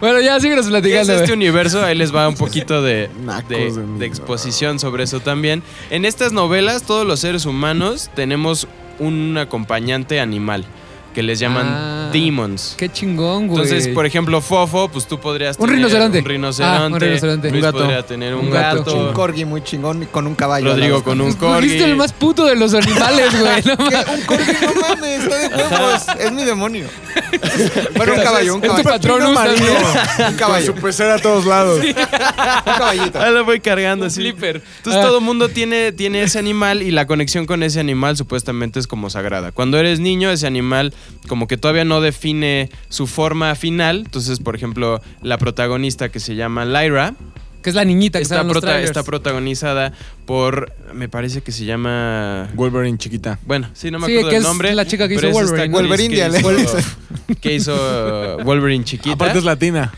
Bueno, 0.00 0.20
ya 0.20 0.38
síguenos 0.40 0.66
¿Qué 0.66 0.68
es 0.68 0.80
platicando. 0.80 1.12
este 1.12 1.24
güey. 1.26 1.32
universo? 1.36 1.84
Ahí 1.84 1.96
les 1.96 2.14
va 2.14 2.28
un 2.28 2.34
poquito 2.36 2.82
de, 2.82 3.08
de- 3.48 3.72
de 3.98 4.06
exposición 4.06 4.78
sobre 4.78 5.04
eso 5.04 5.20
también. 5.20 5.62
En 5.90 6.04
estas 6.04 6.32
novelas, 6.32 6.82
todos 6.84 7.06
los 7.06 7.20
seres 7.20 7.44
humanos 7.46 7.61
tenemos 8.14 8.66
un 8.98 9.38
acompañante 9.38 10.18
animal 10.20 10.64
que 11.14 11.22
les 11.22 11.38
llaman 11.38 11.66
Ah. 11.68 12.08
demons. 12.12 12.74
Qué 12.76 12.88
chingón, 12.90 13.46
güey. 13.48 13.62
Entonces, 13.62 13.88
por 13.94 14.06
ejemplo, 14.06 14.40
Fofo, 14.40 14.88
pues 14.88 15.06
tú 15.06 15.18
podrías 15.20 15.56
Un 15.58 15.66
tener 15.66 15.76
rinoceronte. 15.76 16.18
un 16.18 16.24
rinoceronte. 16.24 16.82
Ah, 16.82 16.86
un 16.86 17.00
rinoceronte. 17.00 17.50
Luis 17.50 17.62
Un 17.64 17.66
gato. 17.70 17.78
podría 17.78 18.02
tener 18.06 18.34
un, 18.34 18.46
Un 18.46 18.50
gato. 18.50 18.78
gato. 18.84 18.96
Un 19.08 19.12
corgi 19.12 19.44
muy 19.44 19.62
chingón 19.62 20.06
con 20.10 20.26
un 20.26 20.34
caballo. 20.34 20.70
al 20.70 20.76
Rodrigo 20.76 21.02
con 21.04 21.20
un 21.20 21.28
Escogiste 21.28 21.78
corgi. 21.78 21.90
el 21.90 21.96
más 21.96 22.12
puto 22.12 22.44
de 22.46 22.56
los 22.56 22.74
animales, 22.74 23.30
güey. 23.38 23.62
Un 24.14 24.20
corgi, 24.26 24.52
no 24.62 24.80
mames, 24.80 25.22
está 25.24 25.36
de 25.38 25.48
huevos. 25.56 26.02
Es 26.20 26.32
mi 26.32 26.44
demonio. 26.44 26.86
Bueno, 27.96 28.14
un 28.14 28.20
caballo, 28.22 28.54
un 28.56 28.62
Es 28.64 28.68
tu 28.70 28.76
caballo. 28.76 28.90
patrón 28.90 29.32
marino. 29.34 29.64
Un 30.18 30.24
Con 30.24 30.34
caballo. 30.36 30.66
su 30.66 30.74
pecera 30.74 31.14
a 31.14 31.18
todos 31.18 31.44
lados. 31.46 31.80
Un 31.84 31.92
caballito. 32.64 33.20
Ah, 33.20 33.30
lo 33.30 33.44
voy 33.44 33.60
cargando 33.60 34.06
así. 34.06 34.20
flipper. 34.20 34.62
Entonces 34.78 35.02
Ah. 35.02 35.06
todo 35.06 35.18
el 35.18 35.24
mundo 35.24 35.48
tiene, 35.48 35.92
tiene 35.92 36.22
ese 36.22 36.38
animal 36.38 36.82
y 36.82 36.90
la 36.90 37.06
conexión 37.06 37.46
con 37.46 37.62
ese 37.62 37.80
animal 37.80 38.16
supuestamente 38.16 38.78
es 38.78 38.86
como 38.86 39.10
sagrada. 39.10 39.52
Cuando 39.52 39.78
eres 39.78 40.00
niño, 40.00 40.30
ese 40.30 40.46
animal 40.46 40.92
como 41.28 41.46
que 41.46 41.56
todavía 41.56 41.84
no 41.84 42.00
define 42.00 42.70
su 42.88 43.06
forma 43.06 43.54
final. 43.54 44.02
Entonces, 44.04 44.38
por 44.40 44.54
ejemplo, 44.56 45.00
la 45.22 45.38
protagonista 45.38 46.08
que 46.10 46.20
se 46.20 46.34
llama 46.34 46.64
Lyra 46.64 47.14
Que 47.62 47.70
es 47.70 47.76
la 47.76 47.84
niñita 47.84 48.18
que 48.18 48.24
está, 48.24 48.42
prota- 48.44 48.80
está 48.80 49.02
protagonizada 49.04 49.92
por, 50.26 50.72
me 50.94 51.08
parece 51.08 51.42
que 51.42 51.52
se 51.52 51.64
llama... 51.64 52.48
Wolverine 52.54 52.98
chiquita. 52.98 53.38
Bueno, 53.46 53.68
sí, 53.72 53.90
no 53.90 53.98
me 54.00 54.06
Sí, 54.08 54.12
acuerdo 54.14 54.30
que 54.30 54.36
el 54.36 54.42
es 54.42 54.48
nombre. 54.48 54.74
la 54.74 54.84
chica 54.86 55.06
que 55.08 55.14
hizo 55.14 55.28
es 55.28 55.32
Wolverine. 55.32 55.76
actriz 55.76 55.80
Wolverine, 55.80 56.14
que 56.42 56.60
hizo, 56.60 56.76
que 57.40 57.54
hizo 57.54 58.38
Wolverine 58.44 58.84
chiquita. 58.84 59.14
Aparte 59.14 59.38
es 59.38 59.44
latina. 59.44 59.92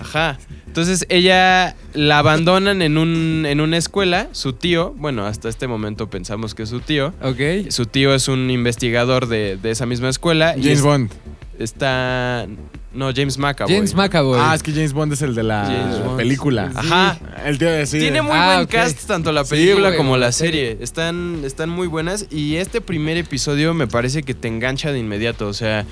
Ajá. 0.00 0.38
Entonces 0.70 1.04
ella 1.08 1.74
la 1.94 2.18
abandonan 2.20 2.80
en, 2.80 2.96
un, 2.96 3.44
en 3.44 3.60
una 3.60 3.76
escuela. 3.76 4.28
Su 4.30 4.52
tío, 4.52 4.94
bueno, 4.96 5.26
hasta 5.26 5.48
este 5.48 5.66
momento 5.66 6.08
pensamos 6.08 6.54
que 6.54 6.62
es 6.62 6.68
su 6.68 6.78
tío. 6.78 7.12
Ok. 7.22 7.70
Su 7.70 7.86
tío 7.86 8.14
es 8.14 8.28
un 8.28 8.48
investigador 8.52 9.26
de, 9.26 9.56
de 9.56 9.72
esa 9.72 9.84
misma 9.84 10.08
escuela. 10.08 10.54
y 10.56 10.62
James 10.62 10.78
es- 10.78 10.82
Bond. 10.84 11.10
Está. 11.58 12.46
No, 12.94 13.10
James 13.14 13.36
McAvoy. 13.36 13.74
James 13.74 13.94
McAvoy. 13.94 14.38
Ah, 14.40 14.54
es 14.54 14.62
que 14.62 14.72
James 14.72 14.92
Bond 14.92 15.12
es 15.12 15.22
el 15.22 15.34
de 15.34 15.42
la 15.42 16.00
Bond. 16.04 16.16
película. 16.16 16.70
Ajá. 16.74 17.18
El 17.44 17.58
tío 17.58 17.68
de 17.70 17.84
sí. 17.86 17.98
Tiene 17.98 18.22
muy 18.22 18.32
Ah, 18.32 18.46
buen 18.54 18.64
ok. 18.66 18.70
cast, 18.70 19.06
tanto 19.06 19.30
la 19.32 19.44
Sí, 19.44 19.50
película 19.50 19.88
güey, 19.88 19.96
como 19.96 20.16
la 20.16 20.26
la 20.26 20.32
serie. 20.32 20.68
serie. 20.70 20.84
Están, 20.84 21.42
están 21.44 21.68
muy 21.68 21.88
buenas. 21.88 22.26
Y 22.30 22.56
este 22.56 22.80
primer 22.80 23.16
episodio 23.16 23.74
me 23.74 23.86
parece 23.88 24.22
que 24.22 24.34
te 24.34 24.46
engancha 24.48 24.92
de 24.92 25.00
inmediato. 25.00 25.48
O 25.48 25.52
sea, 25.52 25.84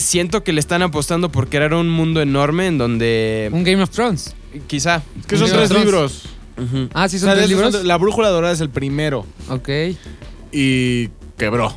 siento 0.00 0.42
que 0.44 0.52
le 0.52 0.60
están 0.60 0.82
apostando 0.82 1.30
por 1.30 1.48
crear 1.48 1.74
un 1.74 1.88
mundo 1.88 2.20
enorme 2.20 2.66
en 2.66 2.78
donde. 2.78 3.48
Un 3.52 3.64
Game 3.64 3.82
of 3.82 3.90
Thrones. 3.90 4.34
Quizá. 4.66 5.02
Es 5.20 5.26
que 5.26 5.36
son 5.36 5.48
Game 5.48 5.62
of 5.62 5.68
tres 5.68 5.68
Thrones. 5.68 5.84
libros. 5.86 6.22
Ujú. 6.58 6.88
Ah, 6.92 7.08
sí, 7.08 7.16
O 7.16 7.20
son 7.20 7.26
sea, 7.28 7.34
de 7.34 7.40
tres 7.42 7.50
esos 7.50 7.56
libros. 7.62 7.74
son- 7.74 7.88
La 7.88 7.96
brújula 7.96 8.28
dorada 8.28 8.52
es 8.52 8.60
el 8.60 8.68
primero. 8.70 9.24
Ok. 9.48 9.68
Y 10.52 11.08
quebró. 11.36 11.74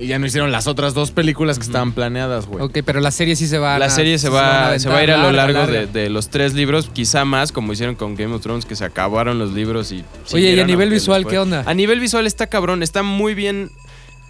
Y 0.00 0.06
ya 0.06 0.20
no 0.20 0.26
hicieron 0.26 0.52
las 0.52 0.68
otras 0.68 0.94
dos 0.94 1.10
películas 1.10 1.58
que 1.58 1.64
estaban 1.64 1.90
planeadas, 1.90 2.46
güey. 2.46 2.62
Ok, 2.64 2.78
pero 2.84 3.00
la 3.00 3.10
serie 3.10 3.34
sí 3.34 3.48
se 3.48 3.58
va 3.58 3.74
a. 3.74 3.78
La 3.80 3.90
serie 3.90 4.16
se 4.18 4.28
va, 4.28 4.78
se 4.78 4.88
va 4.88 4.98
a 4.98 5.02
ir 5.02 5.10
a 5.10 5.16
lo 5.16 5.32
largo 5.32 5.66
de, 5.66 5.86
de 5.88 6.08
los 6.08 6.28
tres 6.30 6.54
libros, 6.54 6.88
quizá 6.92 7.24
más, 7.24 7.50
como 7.50 7.72
hicieron 7.72 7.96
con 7.96 8.14
Game 8.14 8.32
of 8.32 8.40
Thrones, 8.40 8.64
que 8.64 8.76
se 8.76 8.84
acabaron 8.84 9.40
los 9.40 9.52
libros 9.54 9.90
y. 9.90 9.96
Oye, 9.96 10.04
y 10.04 10.04
a 10.04 10.28
siguieron, 10.28 10.66
nivel 10.68 10.88
aunque 10.88 10.94
visual, 11.00 11.22
les 11.22 11.30
¿qué 11.32 11.38
onda? 11.40 11.64
A 11.66 11.74
nivel 11.74 11.98
visual 11.98 12.28
está 12.28 12.46
cabrón, 12.46 12.84
está 12.84 13.02
muy 13.02 13.34
bien. 13.34 13.70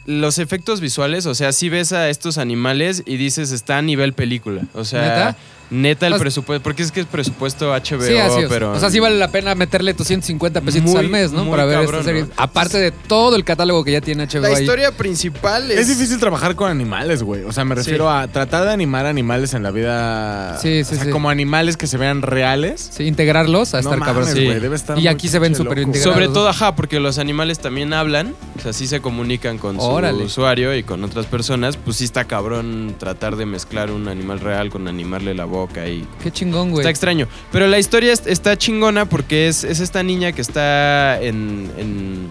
Los 0.09 0.39
efectos 0.39 0.81
visuales, 0.81 1.27
o 1.27 1.35
sea, 1.35 1.53
si 1.53 1.69
ves 1.69 1.93
a 1.93 2.09
estos 2.09 2.39
animales 2.39 3.03
y 3.05 3.19
dices 3.19 3.53
está 3.53 3.77
a 3.77 3.83
nivel 3.83 4.15
película. 4.15 4.63
O 4.73 4.85
sea. 4.85 5.37
Neta, 5.71 6.07
el 6.07 6.15
presupuesto, 6.17 6.63
porque 6.63 6.83
es 6.83 6.93
que 6.93 7.01
es 7.01 7.07
presupuesto 7.07 7.71
HBO, 7.73 8.03
Sí, 8.03 8.17
así 8.17 8.41
es. 8.41 8.47
pero. 8.49 8.73
O 8.73 8.79
sea, 8.81 8.91
sí 8.91 8.99
vale 9.01 9.17
la 9.17 9.29
pena 9.29 9.55
meterle 9.55 9.93
250 9.95 10.61
pesitos 10.61 10.91
Muy, 10.91 11.01
al 11.01 11.09
mes, 11.09 11.33
¿no? 11.33 11.49
Para 11.51 11.65
ver 11.65 11.77
cabrón, 11.81 11.95
esta 12.01 12.05
serie. 12.05 12.23
¿no? 12.23 12.29
Aparte 12.37 12.79
de 12.79 12.91
todo 12.93 13.37
el 13.37 13.45
catálogo 13.45 13.85
que 13.85 13.93
ya 13.93 14.01
tiene 14.01 14.27
HBO 14.27 14.41
La 14.43 14.49
ahí. 14.49 14.63
historia 14.63 14.93
principal 14.93 15.71
es. 15.71 15.81
Es 15.81 15.89
difícil 15.89 16.19
trabajar 16.19 16.55
con 16.55 16.71
animales, 16.71 17.23
güey. 17.23 17.45
O 17.45 17.53
sea, 17.53 17.65
me 17.65 17.75
refiero 17.75 18.11
a 18.11 18.27
tratar 18.29 18.65
de 18.65 18.73
animar 18.73 19.07
animales 19.07 19.55
en 19.55 19.63
la 19.63 19.71
vida. 19.71 20.59
Sí, 20.59 20.85
sí, 20.85 20.95
o 20.95 20.97
sea, 20.97 21.05
sí. 21.07 21.11
como 21.11 21.31
animales 21.31 21.77
que 21.77 21.87
se 21.87 21.97
vean 21.97 22.23
reales. 22.23 22.91
Sí, 22.93 23.05
integrarlos 23.05 23.75
a 23.75 23.83
No 23.83 23.93
estar 23.93 23.99
cabrón. 24.07 24.25
mames, 24.25 24.39
Sí. 24.39 24.45
güey, 24.47 24.61
debe 24.61 24.77
estar 24.77 24.99
Y 24.99 25.09
aquí 25.09 25.29
se 25.29 25.39
ven 25.39 25.55
súper 25.55 25.79
integrados. 25.79 26.15
Sobre 26.15 26.29
todo, 26.29 26.49
ajá, 26.49 26.75
porque 26.77 27.01
los 27.01 27.19
animales 27.19 27.59
también 27.59 27.93
hablan, 27.93 28.35
o 28.57 28.61
sea, 28.61 28.73
sí 28.73 28.87
se 28.87 29.01
comunican 29.01 29.59
con 29.59 29.77
su 29.81 29.87
usuario 29.89 30.75
y 30.77 30.83
con 30.83 31.03
otras 31.05 31.27
personas, 31.27 31.77
pues 31.77 31.97
sí 31.99 32.05
está 32.05 32.25
cabrón 32.25 32.95
tratar 32.99 33.37
de 33.37 33.47
mezclar 33.47 33.91
un 33.91 34.09
animal 34.09 34.41
real 34.41 34.71
con 34.71 34.89
animarle 34.89 35.35
la 35.35 35.45
boca 35.59 35.87
y... 35.89 36.07
Qué 36.23 36.31
chingón, 36.31 36.71
güey. 36.71 36.81
Está 36.81 36.91
extraño. 36.91 37.27
Pero 37.53 37.67
la 37.67 37.79
historia 37.79 38.13
es- 38.13 38.27
está 38.27 38.57
chingona 38.57 39.07
porque 39.09 39.49
es, 39.49 39.65
es 39.65 39.81
esta 39.81 40.03
niña 40.03 40.33
que 40.33 40.41
está 40.41 41.21
en, 41.21 41.71
en 41.79 42.29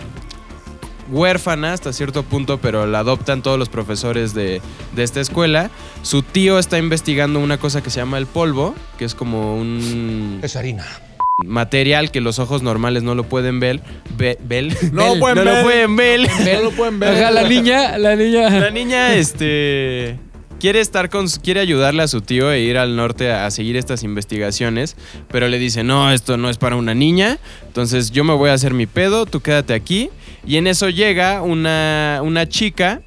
huérfana 1.10 1.74
hasta 1.74 1.94
cierto 1.94 2.24
punto, 2.24 2.58
pero 2.60 2.86
la 2.86 3.00
adoptan 3.00 3.42
todos 3.42 3.58
los 3.58 3.70
profesores 3.70 4.34
de, 4.34 4.62
de 4.96 5.04
esta 5.04 5.22
escuela. 5.22 5.70
Su 6.02 6.22
tío 6.22 6.60
está 6.60 6.78
investigando 6.78 7.40
una 7.40 7.58
cosa 7.58 7.82
que 7.82 7.90
se 7.90 8.00
llama 8.00 8.18
el 8.18 8.26
polvo, 8.26 8.76
que 8.98 9.06
es 9.06 9.16
como 9.16 9.58
un 9.58 10.40
Es 10.44 10.56
harina. 10.58 10.86
material 11.46 12.12
que 12.12 12.20
los 12.20 12.40
ojos 12.40 12.62
normales 12.62 13.04
no 13.04 13.16
lo 13.16 13.24
pueden 13.24 13.60
ver. 13.62 13.82
Ve- 14.18 14.38
¿Vel? 14.44 14.76
No 14.92 15.12
Bel. 15.12 15.20
pueden 15.22 15.38
no 15.38 15.44
ver. 15.46 15.56
lo 15.56 15.64
pueden 15.64 15.96
ver. 15.96 16.20
No 16.56 16.62
lo 16.64 16.72
pueden 16.72 17.00
ver. 17.00 17.32
La 17.34 17.44
niña, 17.48 17.98
la 17.98 18.16
niña. 18.18 18.50
La 18.50 18.70
niña, 18.70 19.14
este. 19.16 20.20
Quiere 20.60 20.80
estar 20.80 21.10
con 21.10 21.28
quiere 21.28 21.60
ayudarle 21.60 22.04
a 22.04 22.08
su 22.08 22.22
tío 22.22 22.52
e 22.52 22.62
ir 22.62 22.78
al 22.78 22.96
norte 22.96 23.32
a, 23.32 23.46
a 23.46 23.52
seguir 23.52 23.76
estas 23.78 24.04
investigaciones, 24.04 24.96
pero 25.30 25.48
le 25.48 25.60
dice, 25.60 25.84
no, 25.84 26.12
esto 26.12 26.38
no 26.38 26.50
es 26.50 26.58
para 26.58 26.76
una 26.76 26.94
niña, 26.94 27.38
entonces 27.66 28.12
yo 28.12 28.24
me 28.24 28.34
voy 28.34 28.50
a 28.50 28.54
hacer 28.54 28.74
mi 28.74 28.88
pedo, 28.88 29.26
tú 29.26 29.42
quédate 29.42 29.74
aquí. 29.74 30.10
Y 30.46 30.56
en 30.56 30.68
eso 30.68 30.90
llega 30.90 31.42
una, 31.42 32.22
una 32.24 32.48
chica, 32.48 33.02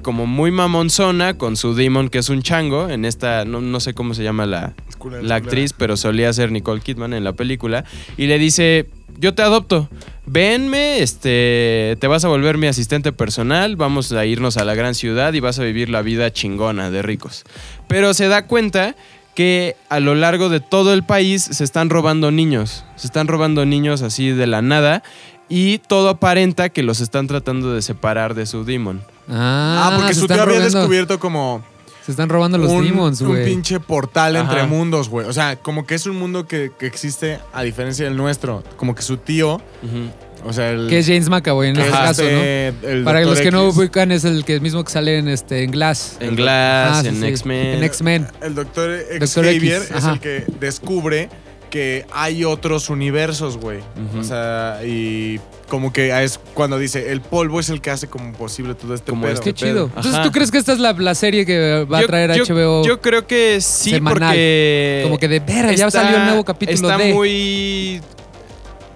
como 0.00 0.26
muy 0.26 0.50
mamonzona, 0.50 1.36
con 1.38 1.56
su 1.56 1.74
demon, 1.74 2.08
que 2.08 2.18
es 2.18 2.28
un 2.30 2.42
chango, 2.42 2.88
en 2.88 3.04
esta, 3.04 3.44
no, 3.44 3.60
no 3.60 3.78
sé 3.78 3.94
cómo 3.94 4.14
se 4.14 4.24
llama 4.24 4.46
la, 4.46 4.74
la 5.22 5.34
actriz, 5.36 5.74
pero 5.74 5.96
solía 5.96 6.32
ser 6.32 6.50
Nicole 6.50 6.80
Kidman 6.80 7.12
en 7.12 7.24
la 7.24 7.34
película, 7.34 7.84
y 8.16 8.26
le 8.26 8.38
dice, 8.38 8.88
yo 9.18 9.34
te 9.34 9.42
adopto, 9.42 9.88
venme, 10.26 11.02
este, 11.02 11.96
te 12.00 12.06
vas 12.06 12.24
a 12.24 12.28
volver 12.28 12.58
mi 12.58 12.66
asistente 12.66 13.12
personal, 13.12 13.76
vamos 13.76 14.12
a 14.12 14.24
irnos 14.24 14.56
a 14.56 14.64
la 14.64 14.74
gran 14.74 14.94
ciudad 14.94 15.32
y 15.32 15.40
vas 15.40 15.58
a 15.58 15.62
vivir 15.64 15.88
la 15.88 16.02
vida 16.02 16.32
chingona 16.32 16.90
de 16.90 17.02
ricos. 17.02 17.44
Pero 17.88 18.14
se 18.14 18.28
da 18.28 18.46
cuenta 18.46 18.96
que 19.34 19.76
a 19.88 20.00
lo 20.00 20.14
largo 20.14 20.48
de 20.48 20.60
todo 20.60 20.92
el 20.92 21.04
país 21.04 21.42
se 21.42 21.64
están 21.64 21.88
robando 21.90 22.30
niños, 22.30 22.84
se 22.96 23.06
están 23.06 23.28
robando 23.28 23.64
niños 23.64 24.02
así 24.02 24.30
de 24.30 24.46
la 24.46 24.62
nada. 24.62 25.02
Y 25.48 25.78
todo 25.78 26.08
aparenta 26.08 26.70
que 26.70 26.82
los 26.82 27.00
están 27.00 27.26
tratando 27.26 27.74
de 27.74 27.82
separar 27.82 28.32
de 28.34 28.46
su 28.46 28.64
demon. 28.64 29.02
Ah, 29.28 29.90
Ah, 29.92 29.96
porque 29.98 30.14
su 30.14 30.26
tío 30.26 30.40
había 30.42 30.60
descubierto 30.60 31.18
como 31.20 31.62
Se 32.04 32.10
están 32.12 32.28
robando 32.28 32.58
los 32.58 32.70
un, 32.70 32.84
demons, 32.84 33.20
un 33.20 33.28
güey. 33.28 33.44
pinche 33.44 33.78
portal 33.80 34.36
Ajá. 34.36 34.44
entre 34.52 34.66
mundos, 34.66 35.08
güey. 35.08 35.26
O 35.26 35.32
sea, 35.32 35.56
como 35.56 35.86
que 35.86 35.94
es 35.94 36.06
un 36.06 36.16
mundo 36.18 36.46
que, 36.46 36.72
que 36.78 36.86
existe 36.86 37.38
a 37.52 37.62
diferencia 37.62 38.04
del 38.04 38.16
nuestro. 38.16 38.62
Como 38.76 38.94
que 38.94 39.02
su 39.02 39.18
tío, 39.18 39.60
o 40.44 40.52
sea, 40.52 40.70
el. 40.70 40.88
Que 40.88 40.98
es 40.98 41.06
James 41.06 41.28
McAvoy 41.28 41.68
en 41.68 41.76
este 41.76 41.88
es 41.88 41.94
caso, 41.94 42.22
¿no? 42.22 42.28
este, 42.28 42.68
el 42.92 43.04
Para 43.04 43.20
los 43.20 43.40
que 43.40 43.50
no 43.52 43.64
X, 43.68 43.76
ubican, 43.78 44.10
es 44.10 44.24
el 44.24 44.44
que 44.44 44.58
mismo 44.58 44.82
que 44.82 44.90
sale 44.90 45.18
en, 45.18 45.28
este, 45.28 45.62
en 45.62 45.70
Glass. 45.70 46.16
En 46.18 46.34
Glass, 46.34 46.98
Ah, 46.98 47.00
sí, 47.02 47.08
en 47.08 47.20
sí. 47.20 47.26
X-Men. 47.26 47.66
En 47.78 47.84
X-Men. 47.84 48.26
El 48.40 48.54
doctor 48.56 48.90
Dr. 49.20 49.28
Xavier 49.44 49.82
X, 49.82 49.90
es 49.96 50.04
el 50.04 50.18
que 50.20 50.44
descubre 50.58 51.28
que 51.72 52.04
hay 52.12 52.44
otros 52.44 52.90
universos, 52.90 53.56
güey. 53.56 53.78
O 54.20 54.22
sea, 54.22 54.80
y 54.84 55.40
como 55.70 55.90
que 55.90 56.10
es 56.22 56.38
cuando 56.52 56.78
dice, 56.78 57.10
el 57.12 57.22
polvo 57.22 57.60
es 57.60 57.70
el 57.70 57.80
que 57.80 57.88
hace 57.90 58.06
como 58.08 58.30
posible 58.34 58.74
todo 58.74 58.92
este 58.94 59.10
Como 59.10 59.22
pedo. 59.22 59.32
este 59.32 59.44
Qué 59.44 59.54
chido. 59.54 59.88
pedo. 59.88 59.96
Entonces. 59.96 60.22
¿tú 60.22 60.30
crees 60.30 60.50
que 60.50 60.58
esta 60.58 60.74
es 60.74 60.78
la, 60.78 60.92
la 60.92 61.14
serie 61.14 61.46
que 61.46 61.86
va 61.90 62.00
a 62.00 62.06
traer 62.06 62.34
yo- 62.34 62.44
HBO? 62.44 62.84
Yo 62.84 63.00
creo 63.00 63.26
que 63.26 63.58
sí, 63.62 63.90
semanal. 63.92 64.18
porque. 64.18 65.00
Como 65.04 65.18
que 65.18 65.28
de 65.28 65.40
verga, 65.40 65.72
ya 65.72 65.90
salió 65.90 66.18
el 66.18 66.24
nuevo 66.26 66.44
capítulo 66.44 66.74
Está 66.90 66.98
de- 67.02 67.14
muy. 67.14 68.00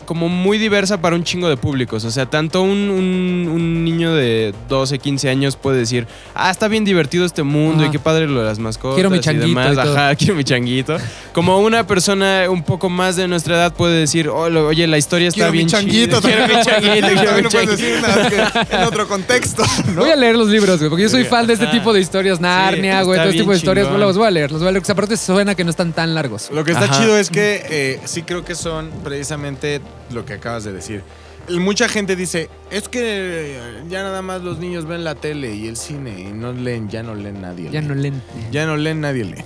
Como 0.06 0.28
muy 0.28 0.56
diversa 0.58 1.00
para 1.00 1.14
un 1.16 1.24
chingo 1.24 1.48
de 1.48 1.56
públicos. 1.56 2.04
O 2.04 2.10
sea, 2.10 2.26
tanto 2.26 2.62
un, 2.62 2.70
un- 2.90 3.48
un 3.52 3.84
niño 3.84 4.14
de 4.14 4.54
12, 4.68 4.98
15 4.98 5.28
años 5.28 5.56
puede 5.56 5.78
decir, 5.78 6.06
ah, 6.34 6.50
está 6.50 6.68
bien 6.68 6.84
divertido 6.84 7.24
este 7.26 7.42
mundo 7.42 7.82
Ajá. 7.82 7.88
y 7.88 7.90
qué 7.90 7.98
padre 7.98 8.26
lo 8.26 8.40
de 8.40 8.46
las 8.46 8.58
mascotas. 8.58 8.94
Quiero 8.94 9.10
mi 9.10 9.18
y 9.18 9.20
changuito 9.20 9.48
demás". 9.48 9.72
y 9.72 9.76
todo. 9.76 9.96
Ajá, 9.96 10.14
quiero 10.16 10.34
mi 10.36 10.44
changuito. 10.44 10.96
Como 11.32 11.58
una 11.58 11.86
persona 11.86 12.44
un 12.48 12.62
poco 12.62 12.88
más 12.88 13.16
de 13.16 13.28
nuestra 13.28 13.56
edad 13.56 13.74
puede 13.74 13.98
decir, 14.00 14.28
"Oh, 14.28 14.48
lo- 14.48 14.68
oye, 14.68 14.86
la 14.86 14.96
historia 14.98 15.28
está 15.28 15.36
Quiero 15.38 15.50
mi 15.52 15.58
bien 15.58 15.68
changuito. 15.68 16.20
chida. 16.20 16.30
Quiero 16.36 16.46
mi 16.46 16.64
changuito, 16.64 17.06
quiero 17.08 17.32
mi 17.36 17.42
no 17.42 17.50
puedes 17.50 17.52
changuito. 17.52 17.76
decir 17.76 18.00
nada 18.00 18.30
que 18.68 18.76
en 18.76 18.82
otro 18.84 19.08
contexto. 19.08 19.62
Voy 19.96 20.10
a 20.10 20.16
leer 20.16 20.36
los 20.36 20.48
libros, 20.48 20.78
güey, 20.78 20.88
porque 20.88 21.02
yo 21.02 21.08
soy 21.08 21.24
fan 21.24 21.46
de 21.46 21.54
este 21.54 21.66
tipo 21.66 21.92
de 21.92 22.00
historias, 22.00 22.40
Narnia, 22.40 23.02
güey, 23.02 23.18
está 23.18 23.24
todo 23.24 23.30
este 23.30 23.38
tipo 23.42 23.50
de 23.50 23.56
bien 23.56 23.58
historias. 23.58 23.88
Pues 23.88 24.00
los 24.00 24.16
voy 24.16 24.26
a 24.26 24.30
leer, 24.30 24.52
los 24.52 24.60
voy 24.60 24.68
a 24.68 24.72
leer. 24.72 24.82
porque 24.82 24.92
aparte 24.92 25.16
suena 25.16 25.54
que 25.54 25.64
no 25.64 25.70
están 25.70 25.92
tan 25.92 26.14
largos. 26.14 26.48
Lo 26.52 26.64
que 26.64 26.72
está 26.72 26.84
Ajá. 26.84 27.00
chido 27.00 27.18
es 27.18 27.30
que 27.30 27.66
eh, 27.68 28.00
sí 28.04 28.22
creo 28.22 28.44
que 28.44 28.54
son 28.54 28.90
precisamente 29.02 29.80
lo 30.12 30.24
que 30.24 30.34
acabas 30.34 30.64
de 30.64 30.72
decir. 30.72 31.02
Mucha 31.48 31.88
gente 31.88 32.16
dice, 32.16 32.50
es 32.70 32.88
que 32.88 33.00
eh, 33.02 33.82
ya 33.88 34.02
nada 34.02 34.20
más 34.20 34.42
los 34.42 34.58
niños 34.58 34.84
ven 34.86 35.04
la 35.04 35.14
tele 35.14 35.54
y 35.54 35.68
el 35.68 35.76
cine 35.76 36.18
y 36.18 36.24
no 36.32 36.52
leen, 36.52 36.88
ya 36.88 37.04
no 37.04 37.14
leen 37.14 37.40
nadie. 37.40 37.70
Ya 37.70 37.80
lee. 37.80 37.86
no 37.86 37.94
leen. 37.94 38.22
Ya 38.50 38.66
no 38.66 38.76
leen, 38.76 39.00
nadie 39.00 39.24
lee. 39.24 39.44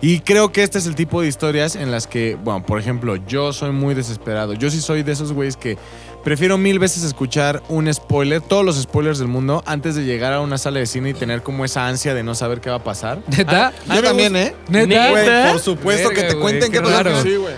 Y 0.00 0.20
creo 0.20 0.52
que 0.52 0.62
este 0.62 0.78
es 0.78 0.86
el 0.86 0.94
tipo 0.94 1.22
de 1.22 1.28
historias 1.28 1.76
en 1.76 1.90
las 1.90 2.06
que, 2.06 2.36
bueno, 2.42 2.64
por 2.64 2.78
ejemplo, 2.78 3.16
yo 3.16 3.52
soy 3.52 3.72
muy 3.72 3.94
desesperado. 3.94 4.52
Yo 4.54 4.70
sí 4.70 4.80
soy 4.80 5.02
de 5.02 5.12
esos 5.12 5.32
güeyes 5.32 5.56
que 5.56 5.78
prefiero 6.22 6.58
mil 6.58 6.78
veces 6.78 7.04
escuchar 7.04 7.62
un 7.68 7.92
spoiler, 7.92 8.40
todos 8.42 8.64
los 8.64 8.80
spoilers 8.82 9.18
del 9.18 9.28
mundo, 9.28 9.62
antes 9.66 9.94
de 9.94 10.04
llegar 10.04 10.32
a 10.32 10.40
una 10.40 10.58
sala 10.58 10.80
de 10.80 10.86
cine 10.86 11.10
y 11.10 11.14
tener 11.14 11.42
como 11.42 11.64
esa 11.64 11.86
ansia 11.86 12.12
de 12.14 12.22
no 12.22 12.34
saber 12.34 12.60
qué 12.60 12.70
va 12.70 12.76
a 12.76 12.84
pasar. 12.84 13.22
¿Neta? 13.28 13.68
A 13.68 13.70
mí 13.70 13.76
Yo 13.88 13.94
me 13.96 14.02
también, 14.02 14.36
¿eh? 14.36 14.54
¿Neta? 14.68 15.10
Güey, 15.10 15.52
por 15.52 15.60
supuesto 15.60 16.08
Verga, 16.08 16.22
que 16.22 16.28
te 16.34 16.38
cuenten 16.38 16.72
qué 16.72 16.78
qué 16.78 16.84
pasó. 16.84 17.02
raro. 17.02 17.22
Sí, 17.22 17.36
güey. 17.36 17.54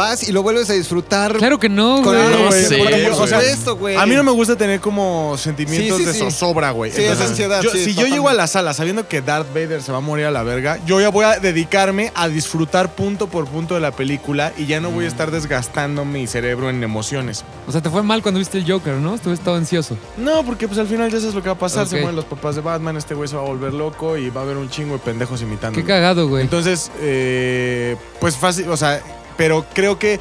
Vas 0.00 0.26
y 0.26 0.32
lo 0.32 0.42
vuelves 0.42 0.70
a 0.70 0.72
disfrutar. 0.72 1.36
Claro 1.36 1.58
que 1.58 1.68
no, 1.68 2.00
Con 2.02 2.14
güey. 2.16 2.32
porque 2.32 2.78
güey. 2.78 3.04
por 3.10 3.28
supuesto, 3.28 3.76
güey. 3.76 3.96
A 3.96 4.06
mí 4.06 4.14
no 4.14 4.22
me 4.24 4.30
gusta 4.30 4.56
tener 4.56 4.80
como 4.80 5.36
sentimientos 5.36 5.98
Sí, 5.98 6.04
sí, 6.04 6.08
de 6.08 6.14
sí. 6.14 6.20
zozobra, 6.20 6.70
güey. 6.70 6.90
Sí, 6.90 7.02
esa 7.02 7.24
ansiedad, 7.26 7.60
yo- 7.60 7.70
sí, 7.70 7.84
si 7.84 7.94
yo 7.94 8.06
llego 8.06 8.28
a 8.30 8.32
la 8.32 8.46
sala 8.46 8.72
sabiendo 8.72 9.06
que 9.08 9.20
Darth 9.20 9.48
Vader 9.52 9.82
se 9.82 9.92
va 9.92 9.98
a 9.98 10.00
morir 10.00 10.24
a 10.24 10.30
la 10.30 10.42
verga, 10.42 10.78
yo 10.86 11.00
ya 11.02 11.10
voy 11.10 11.26
a 11.26 11.38
dedicarme 11.38 12.12
a 12.14 12.28
disfrutar 12.28 12.94
punto 12.94 13.26
por 13.28 13.46
punto 13.46 13.74
de 13.74 13.80
la 13.80 13.90
película 13.90 14.52
y 14.56 14.64
ya 14.66 14.80
no 14.80 14.90
Mm. 14.90 14.94
voy 14.94 15.04
a 15.04 15.08
estar 15.08 15.30
desgastando 15.30 16.04
mi 16.06 16.26
cerebro 16.26 16.70
en 16.70 16.82
emociones. 16.82 17.44
O 17.68 17.72
sea, 17.72 17.82
te 17.82 17.90
fue 17.90 18.02
mal 18.02 18.22
cuando 18.22 18.38
viste 18.38 18.56
el 18.56 18.70
Joker, 18.70 18.94
¿no? 18.94 19.14
Estuve 19.14 19.36
todo 19.36 19.56
ansioso. 19.56 19.98
No, 20.16 20.42
porque 20.44 20.66
pues 20.66 20.78
al 20.80 20.86
final 20.86 21.10
ya 21.10 21.18
sabes 21.20 21.34
lo 21.34 21.42
que 21.42 21.48
va 21.50 21.54
a 21.56 21.58
pasar. 21.58 21.86
Se 21.86 21.96
mueren 21.96 22.16
los 22.16 22.24
papás 22.24 22.54
de 22.54 22.62
Batman, 22.62 22.96
este 22.96 23.14
güey 23.14 23.28
se 23.28 23.36
va 23.36 23.42
a 23.42 23.46
volver 23.46 23.74
loco 23.74 24.16
y 24.16 24.30
va 24.30 24.40
a 24.40 24.44
haber 24.44 24.56
un 24.56 24.70
chingo 24.70 24.94
de 24.94 25.00
pendejos 25.00 25.42
imitando. 25.42 25.78
Qué 25.78 25.84
cagado, 25.84 26.26
güey. 26.28 26.42
Entonces, 26.42 26.90
eh, 27.00 27.96
pues 28.18 28.36
fácil, 28.36 28.68
o 28.70 28.76
sea, 28.78 29.02
pero 29.40 29.64
creo 29.74 29.98
que 29.98 30.20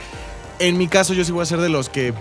en 0.59 0.77
mi 0.77 0.87
caso 0.87 1.13
yo 1.13 1.23
sí 1.25 1.31
voy 1.31 1.41
a 1.43 1.45
ser 1.45 1.59
de 1.59 1.69
los 1.69 1.89
que 1.89 2.13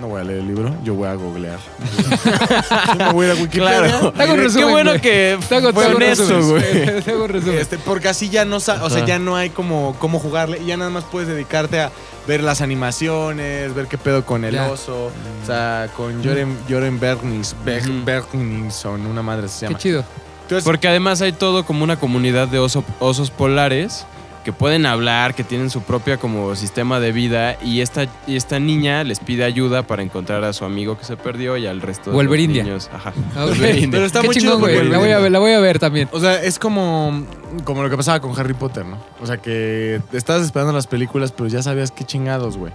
no 0.00 0.08
voy 0.08 0.20
a 0.20 0.24
leer 0.24 0.38
el 0.40 0.46
libro, 0.48 0.74
yo 0.82 0.94
voy 0.94 1.08
a 1.08 1.14
googlear. 1.14 1.58
Yo 2.98 3.04
me 3.06 3.12
voy 3.12 3.26
a 3.26 3.32
ir 3.32 3.38
a 3.38 3.42
Wikipedia. 3.42 3.78
Claro. 3.78 4.12
Te 4.12 4.22
hago 4.22 4.32
un 4.32 4.38
Qué 4.38 4.44
resumen, 4.44 4.70
bueno 4.70 4.90
güey. 4.92 5.00
que 5.02 5.38
fue 5.46 5.58
honesto, 5.58 6.42
güey. 6.48 7.02
Te 7.02 7.10
hago 7.10 7.26
resumen. 7.26 7.58
Este, 7.58 7.76
porque 7.78 8.08
así 8.08 8.30
ya 8.30 8.44
no 8.46 8.56
o 8.56 8.60
sea, 8.60 8.80
ya 9.04 9.18
no 9.18 9.36
hay 9.36 9.50
como 9.50 9.94
cómo 9.98 10.18
jugarle 10.18 10.58
y 10.62 10.66
ya 10.66 10.76
nada 10.78 10.90
más 10.90 11.04
puedes 11.04 11.28
dedicarte 11.28 11.80
a 11.80 11.90
ver 12.26 12.42
las 12.42 12.60
animaciones, 12.62 13.74
ver 13.74 13.86
qué 13.88 13.98
pedo 13.98 14.24
con 14.24 14.44
el 14.44 14.54
Ya. 14.54 14.68
oso, 14.70 15.06
o 15.06 15.46
sea, 15.46 15.88
con 15.96 16.24
Joren, 16.24 16.56
Joren 16.68 16.98
Bernis, 16.98 17.54
Ber- 17.64 17.82
Ujú. 17.82 18.04
Bergningson, 18.04 19.06
una 19.06 19.22
madre 19.22 19.48
se 19.48 19.60
Qué 19.60 19.66
llama. 19.66 19.78
chido. 19.78 20.04
Entonces, 20.42 20.64
Porque 20.64 20.88
además 20.88 21.20
hay 21.20 21.32
todo 21.32 21.64
como 21.66 21.84
una 21.84 21.98
comunidad 22.00 22.48
de 22.48 22.58
oso- 22.58 22.84
osos 23.00 23.30
polares 23.30 24.06
que 24.44 24.52
pueden 24.52 24.86
hablar, 24.86 25.34
que 25.34 25.44
tienen 25.44 25.68
su 25.70 25.82
propia 25.82 26.16
como 26.16 26.54
sistema 26.56 26.98
de 26.98 27.12
vida 27.12 27.56
y 27.62 27.80
esta, 27.82 28.06
y 28.26 28.36
esta 28.36 28.58
niña 28.58 29.04
les 29.04 29.20
pide 29.20 29.44
ayuda 29.44 29.82
para 29.82 30.02
encontrar 30.02 30.44
a 30.44 30.52
su 30.52 30.64
amigo 30.64 30.96
que 30.98 31.04
se 31.04 31.16
perdió 31.16 31.56
y 31.58 31.66
al 31.66 31.82
resto 31.82 32.10
de 32.10 32.16
Wolverindia. 32.16 32.62
los 32.64 32.68
niños. 32.68 32.90
Ajá. 32.92 33.12
Ah, 33.36 33.44
ok. 33.44 33.50
Wolverindia. 33.50 33.90
Pero 33.92 34.04
está 34.06 34.20
Qué 34.22 34.26
muy 34.28 34.36
chingón, 34.36 34.60
güey. 34.60 34.76
el- 34.76 34.90
La 34.90 34.98
voy 34.98 35.10
a 35.10 35.18
ver, 35.18 35.30
la 35.32 35.38
voy 35.38 35.52
a 35.52 35.60
ver 35.60 35.78
también. 35.78 36.08
O 36.12 36.20
sea, 36.20 36.42
es 36.42 36.58
como, 36.58 37.26
como 37.64 37.82
lo 37.82 37.90
que 37.90 37.96
pasaba 37.96 38.20
con 38.20 38.38
Harry 38.38 38.54
Potter, 38.54 38.86
¿no? 38.86 38.96
O 39.22 39.26
sea, 39.26 39.36
que 39.36 40.00
estabas 40.12 40.42
esperando 40.42 40.72
las 40.72 40.86
películas, 40.86 41.32
pero 41.32 41.48
ya 41.48 41.62
sabías 41.62 41.90
qué 41.90 42.04
chingados, 42.04 42.56
güey. 42.56 42.72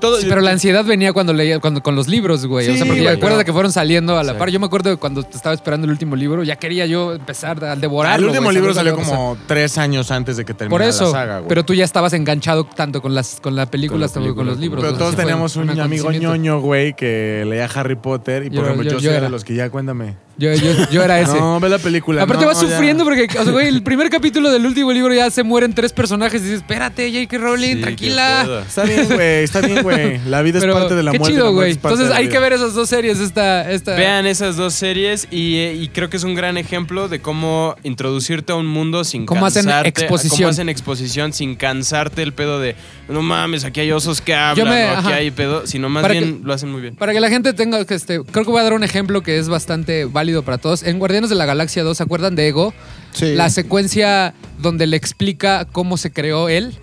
Todo- 0.00 0.20
Sí, 0.20 0.26
pero 0.28 0.40
la 0.40 0.52
ansiedad 0.52 0.84
venía 0.84 1.12
cuando 1.12 1.32
leía, 1.32 1.58
cuando 1.58 1.82
con 1.82 1.96
los 1.96 2.06
libros, 2.08 2.46
güey. 2.46 2.68
o 2.68 2.74
sea, 2.76 2.84
porque 2.86 3.02
güey, 3.02 3.14
acuérdate 3.14 3.38
pero- 3.38 3.44
que 3.46 3.52
fueron 3.52 3.72
saliendo 3.72 4.16
a 4.18 4.22
la 4.22 4.32
Sí. 4.32 4.38
par. 4.38 4.50
Yo 4.50 4.60
me 4.60 4.66
acuerdo 4.66 4.90
de 4.90 4.96
cuando 4.96 5.22
te 5.22 5.36
estaba 5.36 5.54
esperando 5.54 5.84
el 5.86 5.90
último 5.90 6.14
libro, 6.16 6.42
ya 6.44 6.56
quería 6.56 6.86
yo 6.86 7.12
empezar 7.14 7.62
a 7.64 7.74
devorarlo. 7.76 8.26
el 8.26 8.30
último 8.30 8.44
güey, 8.44 8.56
libro 8.56 8.72
salió 8.74 8.94
como 8.94 9.36
tres 9.46 9.76
años 9.78 10.10
antes 10.10 10.36
de 10.36 10.44
que 10.44 10.54
terminara 10.54 10.70
Por 10.84 10.88
eso, 10.88 11.04
la 11.06 11.10
saga, 11.10 11.38
güey. 11.38 11.48
pero 11.48 11.64
tú 11.64 11.74
ya 11.74 11.84
estabas 11.84 12.12
enganchado 12.12 12.64
tanto 12.64 13.02
con 13.02 13.14
las 13.14 13.38
con 13.40 13.56
la 13.56 13.66
película 13.66 14.08
como 14.08 14.34
con 14.34 14.46
los 14.46 14.58
libros. 14.58 14.80
Pero 14.82 14.94
o 14.94 14.96
sea, 14.96 14.98
todos 15.06 15.16
teníamos 15.16 15.56
un, 15.56 15.68
amigo 15.80 16.12
ñoño, 16.12 16.60
güey, 16.60 16.94
que 16.94 17.44
leía 17.46 17.68
Harry 17.74 17.96
Potter. 17.96 18.44
Y 18.46 18.50
por 18.50 18.64
ejemplo, 18.64 18.90
yo- 18.90 18.98
yo, 18.98 19.10
era. 19.10 19.22
de 19.22 19.28
los 19.30 19.44
que 19.44 19.54
ya 19.54 19.70
cuéntame. 19.70 20.16
Yo, 20.36 20.52
yo, 20.52 20.72
yo 20.90 21.02
era 21.04 21.20
ese. 21.20 21.38
No, 21.38 21.60
ve 21.60 21.68
la 21.68 21.78
película. 21.78 22.22
Aparte 22.22 22.42
no, 22.44 22.48
vas 22.50 22.60
ya. 22.60 22.68
sufriendo 22.68 23.04
porque, 23.04 23.28
o 23.38 23.44
sea, 23.44 23.52
güey, 23.52 23.68
el 23.68 23.82
primer 23.84 24.10
capítulo 24.10 24.50
del 24.50 24.66
último 24.66 24.92
libro 24.92 25.14
ya 25.14 25.30
se 25.30 25.42
mueren 25.44 25.72
tres 25.74 25.92
personajes 25.92 26.40
y 26.40 26.44
dices, 26.44 26.58
espérate, 26.60 27.08
J.K. 27.12 27.38
Rowling, 27.38 27.76
Sí, 27.76 27.80
tranquila. 27.82 28.62
Está 28.66 28.82
bien, 28.84 29.06
güey, 29.06 29.44
está 29.44 29.60
bien, 29.66 29.82
güey. 29.82 30.20
La 30.26 30.42
vida 30.42 30.60
Pero 30.60 30.72
es 30.74 30.78
parte 30.78 30.94
de 30.94 31.02
la 31.02 31.12
qué 31.12 31.18
muerte. 31.18 31.34
chido, 31.34 31.46
la 31.46 31.50
muerte 31.52 31.60
güey. 31.64 31.70
es 31.72 31.78
parte 31.78 31.92
Entonces 31.94 32.08
de 32.08 32.14
la 32.14 32.18
hay 32.18 32.24
vida. 32.26 32.32
que 32.34 32.40
ver 32.40 32.52
esas 32.54 32.74
dos 32.74 32.88
series. 32.88 33.20
Esta, 33.20 33.70
esta. 33.70 33.94
Vean 33.94 34.26
esas 34.26 34.56
dos 34.56 34.74
series 34.74 35.28
y, 35.30 35.56
eh, 35.56 35.74
y 35.74 35.88
creo 35.88 36.10
que 36.10 36.16
es 36.16 36.24
un 36.24 36.34
gran 36.34 36.56
ejemplo 36.56 37.08
de 37.08 37.20
cómo 37.20 37.76
introducirte 37.82 38.52
a 38.52 38.56
un 38.56 38.66
mundo 38.66 39.04
sin 39.04 39.26
Cómo 39.26 39.46
hacen 39.46 39.64
cansarte. 39.64 39.88
exposición. 39.88 40.38
Cómo 40.38 40.48
hacen 40.50 40.68
exposición 40.68 41.32
sin 41.32 41.54
cansarte 41.56 42.22
el 42.22 42.32
pedo 42.32 42.58
de 42.60 42.76
no 43.08 43.20
mames, 43.22 43.64
aquí 43.64 43.80
hay 43.80 43.92
osos 43.92 44.20
que 44.20 44.34
hablan, 44.34 44.68
me- 44.68 44.84
o 44.86 44.90
aquí 44.90 44.98
ajá. 45.08 45.14
hay 45.16 45.30
pedo, 45.30 45.66
sino 45.66 45.88
más 45.88 46.02
Para 46.02 46.14
bien 46.14 46.40
lo 46.44 46.52
hacen 46.54 46.70
muy 46.72 46.80
bien. 46.80 46.96
Para 46.96 47.12
que 47.12 47.20
la 47.20 47.28
gente 47.28 47.52
tenga 47.52 47.84
que 47.84 47.94
este, 47.94 48.22
creo 48.24 48.44
que 48.44 48.50
voy 48.50 48.60
a 48.60 48.64
dar 48.64 48.72
un 48.72 48.82
ejemplo 48.84 49.22
que 49.22 49.38
es 49.38 49.48
bastante 49.48 50.06
válido 50.06 50.42
para 50.42 50.58
todos. 50.58 50.82
En 50.82 50.98
Guardianes 50.98 51.28
de 51.30 51.36
la 51.36 51.44
Galaxia 51.46 51.82
2, 51.82 51.96
¿se 51.96 52.02
acuerdan 52.02 52.34
de 52.34 52.48
Ego? 52.48 52.72
Sí. 53.12 53.34
La 53.34 53.48
secuencia 53.50 54.34
donde 54.64 54.88
le 54.88 54.96
explica 54.96 55.64
cómo 55.70 55.96
se 55.96 56.10
creó 56.12 56.48
él, 56.48 56.74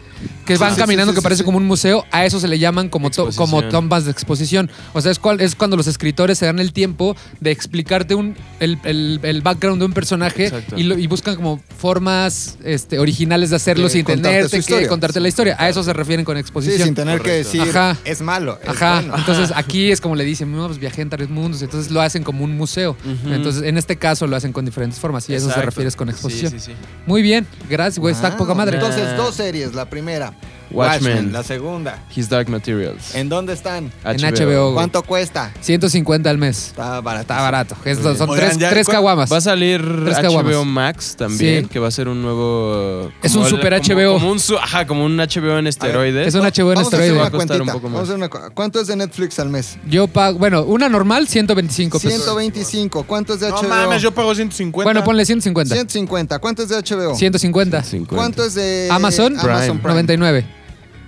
que 0.45 0.55
van 0.57 0.75
sí, 0.75 0.79
caminando 0.79 1.11
sí, 1.11 1.15
que 1.15 1.21
sí, 1.21 1.23
parece 1.23 1.39
sí. 1.39 1.45
como 1.45 1.57
un 1.57 1.65
museo, 1.65 2.05
a 2.11 2.25
eso 2.25 2.39
se 2.39 2.47
le 2.47 2.59
llaman 2.59 2.89
como, 2.89 3.09
to- 3.09 3.29
como 3.35 3.63
tombas 3.69 4.05
de 4.05 4.11
exposición. 4.11 4.69
O 4.93 5.01
sea, 5.01 5.11
es, 5.11 5.17
cual- 5.19 5.41
es 5.41 5.55
cuando 5.55 5.75
los 5.77 5.87
escritores 5.87 6.37
se 6.37 6.45
dan 6.45 6.59
el 6.59 6.73
tiempo 6.73 7.15
de 7.39 7.49
explicarte 7.51 8.13
un, 8.15 8.35
el, 8.59 8.77
el- 8.83 9.19
el 9.23 9.41
background 9.41 9.79
de 9.79 9.85
un 9.85 9.93
personaje 9.93 10.51
y, 10.77 10.83
lo- 10.83 10.97
y 10.97 11.07
buscan 11.07 11.35
como 11.35 11.59
formas 11.77 12.57
este, 12.63 12.99
originales 12.99 13.49
de 13.49 13.55
hacerlo 13.55 13.85
De 13.85 13.89
sin 13.89 14.05
tenerte 14.05 14.61
que 14.61 14.87
contarte 14.87 15.19
la 15.19 15.27
historia. 15.27 15.55
A 15.59 15.67
eso 15.69 15.83
se 15.83 15.91
refieren 15.93 16.23
con 16.23 16.35
Sí, 16.37 16.41
exposición. 16.41 16.83
sin 16.85 16.95
tener 16.95 17.21
que 17.21 17.31
decir 17.31 17.61
Ajá. 17.61 17.97
es 18.05 18.21
malo. 18.21 18.59
es 18.61 18.69
Ajá, 18.69 18.99
bueno. 19.01 19.17
entonces 19.17 19.51
aquí 19.55 19.91
es 19.91 19.99
como 20.01 20.15
le 20.15 20.23
dicen, 20.23 20.51
no, 20.51 20.67
pues 20.67 20.77
viajé 20.79 21.01
en 21.01 21.09
tres 21.09 21.29
mundos, 21.29 21.61
entonces 21.63 21.91
lo 21.91 21.99
hacen 22.01 22.23
como 22.23 22.43
un 22.43 22.55
museo. 22.55 22.95
Entonces, 23.25 23.63
en 23.63 23.77
este 23.77 23.95
caso 23.97 24.27
lo 24.27 24.35
hacen 24.35 24.53
con 24.53 24.65
diferentes 24.65 24.99
formas 24.99 25.27
y 25.29 25.33
a 25.33 25.37
eso 25.37 25.45
se 25.45 25.51
Exacto. 25.51 25.65
refieres 25.65 25.95
con 25.95 26.09
exposición. 26.09 26.51
Sí, 26.51 26.59
sí, 26.59 26.65
sí. 26.71 26.77
Muy 27.07 27.21
bien, 27.23 27.47
gracias, 27.71 27.99
güey, 27.99 28.13
está 28.13 28.37
poca 28.37 28.53
madre. 28.53 28.77
Entonces, 28.77 29.15
dos 29.17 29.35
series. 29.35 29.73
La 29.73 29.85
primera, 29.85 30.33
Watchmen. 30.73 31.11
Watchmen. 31.13 31.33
La 31.33 31.43
segunda, 31.43 31.99
His 32.15 32.29
Dark 32.29 32.49
Materials. 32.49 33.15
¿en 33.15 33.29
dónde 33.29 33.53
están? 33.53 33.91
En 34.05 34.17
HBO. 34.21 34.73
¿Cuánto 34.73 35.03
cuesta? 35.03 35.51
150 35.61 36.29
al 36.29 36.37
mes. 36.37 36.67
Está 36.67 37.01
barato. 37.01 37.21
Está 37.21 37.41
barato. 37.41 37.75
Son 38.17 38.29
Oigan, 38.29 38.47
tres, 38.47 38.57
ya, 38.57 38.69
tres 38.69 38.85
¿cuál- 38.85 38.97
caguamas. 38.97 39.31
Va 39.31 39.37
a 39.37 39.41
salir 39.41 39.81
Tres 39.81 40.17
HBO 40.17 40.21
caguamas. 40.21 40.65
Max 40.65 41.15
también, 41.17 41.63
Sí. 41.65 41.69
que 41.69 41.79
va 41.79 41.87
a 41.87 41.91
ser 41.91 42.07
un 42.07 42.21
nuevo... 42.21 43.11
Es 43.21 43.31
como 43.31 43.41
un 43.45 43.47
el- 43.47 43.55
super 43.57 43.81
como- 43.81 43.99
HBO. 44.01 44.13
Como 44.13 44.31
un, 44.31 44.39
su- 44.39 44.57
ajá, 44.57 44.85
como 44.87 45.05
un 45.05 45.17
HBO 45.17 45.57
en 45.59 45.67
esteroides. 45.67 46.27
Es 46.27 46.35
un 46.35 46.41
HBO 46.45 46.69
en 46.71 46.75
Vamos 46.75 46.93
a 46.93 46.95
hacer 46.97 46.99
esteroide. 47.01 47.11
una 47.13 47.21
Va 47.21 47.27
a 47.27 47.31
costar 47.31 47.61
un 47.61 47.67
poco 47.67 47.89
más. 47.89 47.93
Vamos 47.93 47.99
a 47.99 48.03
hacer 48.03 48.15
una 48.15 48.29
cu- 48.29 48.53
¿Cuánto 48.53 48.79
es 48.81 48.87
de 48.87 48.95
Netflix 48.95 49.39
al 49.39 49.49
mes? 49.49 49.77
Yo 49.87 50.07
pago, 50.07 50.37
bueno, 50.39 50.63
una 50.63 50.89
normal, 50.89 51.27
125 51.27 51.99
pesos. 51.99 52.23
125. 52.23 53.03
¿Cuánto 53.03 53.33
es 53.33 53.39
de 53.39 53.49
No 53.49 53.57
HBO? 53.57 53.69
mames, 53.69 54.01
yo 54.01 54.11
pago 54.11 54.33
150. 54.33 54.83
Bueno, 54.85 55.03
ponle 55.03 55.25
150. 55.25 55.75
150. 55.75 56.39
¿Cuánto 56.39 56.63
es 56.63 56.69
de 56.69 56.75
HBO? 56.77 57.15
150. 57.15 57.83
50. 57.83 58.15
¿Cuánto 58.15 58.43
es 58.45 58.53
de 58.55 58.87
Amazon, 58.91 59.37
Amazon 59.39 59.77
Prime? 59.79 59.93
99. 59.93 60.45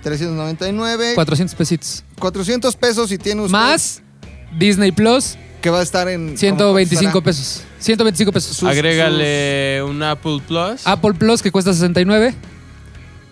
399. 0.04 1.14
400 1.14 1.54
pesitos. 1.56 2.04
400 2.18 2.76
pesos 2.76 3.10
y 3.10 3.18
tiene 3.18 3.42
usted 3.42 3.52
Más 3.52 4.02
Disney 4.58 4.92
Plus, 4.92 5.36
que 5.60 5.70
va 5.70 5.80
a 5.80 5.82
estar 5.82 6.06
en 6.08 6.36
125 6.38 7.10
¿cómo 7.12 7.24
pesos. 7.24 7.62
125 7.80 8.30
pesos. 8.32 8.56
Sus- 8.56 8.68
Agrégale 8.68 9.82
un 9.82 10.02
Apple 10.02 10.40
Plus. 10.46 10.86
Apple 10.86 11.14
Plus 11.14 11.42
que 11.42 11.50
cuesta 11.50 11.72
69. 11.72 12.34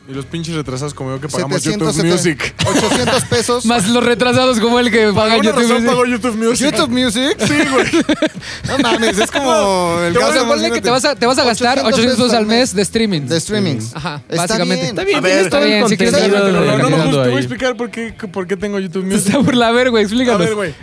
Y 0.08 0.14
los 0.14 0.26
pinches 0.26 0.56
retrasados 0.56 0.94
como 0.94 1.10
yo 1.10 1.20
que 1.20 1.28
pagamos 1.28 1.62
770 1.62 2.16
YouTube 2.16 2.36
Music. 2.36 2.54
800 2.66 3.24
pesos. 3.26 3.64
Más 3.66 3.88
los 3.88 4.02
retrasados 4.04 4.58
como 4.58 4.80
el 4.80 4.90
que 4.90 5.12
paga 5.12 5.36
YouTube. 5.36 5.52
razón 5.54 5.72
Music. 5.74 5.86
pago 5.86 6.04
YouTube 6.06 6.36
Music. 6.36 6.66
YouTube 6.72 6.88
Music. 6.90 7.36
Sí, 7.38 7.54
güey. 7.70 7.86
No 8.66 8.78
mames, 8.78 9.16
es 9.18 9.30
como 9.30 10.00
el 10.00 10.16
a 10.16 10.20
caso 10.20 10.46
Ponle 10.46 10.70
que 10.72 10.80
te 10.80 10.90
vas 10.90 11.04
a, 11.04 11.14
te 11.14 11.24
vas 11.26 11.38
a 11.38 11.44
gastar 11.44 11.78
800 11.78 12.16
pesos 12.16 12.32
al 12.32 12.46
mes 12.46 12.74
de 12.74 12.82
streaming. 12.82 13.22
de 13.22 13.40
streamings. 13.40 13.94
Ajá, 13.94 14.22
Está 14.28 14.42
básicamente. 14.42 14.74
bien. 14.76 14.86
Está 14.88 15.04
bien, 15.04 15.18
A 15.18 15.20
ver, 15.20 15.44
está 15.44 15.58
el 15.60 15.64
bien, 15.68 15.86
de- 15.86 15.96
pero 15.96 16.88
No, 16.88 16.88
no, 17.06 17.22
te 17.22 17.28
voy 17.28 17.36
a 17.36 17.38
explicar 17.38 17.76
por 17.76 17.90
qué, 17.90 18.12
por 18.32 18.46
qué 18.48 18.56
tengo 18.56 18.80
YouTube 18.80 19.04
Music. 19.04 19.26
está 19.28 19.40
por 19.40 19.54
la 19.54 19.70
ver, 19.70 19.90
güey, 19.90 20.02
A 20.02 20.06
explícanos. 20.06 20.40
ver, 20.40 20.54
güey. 20.56 20.74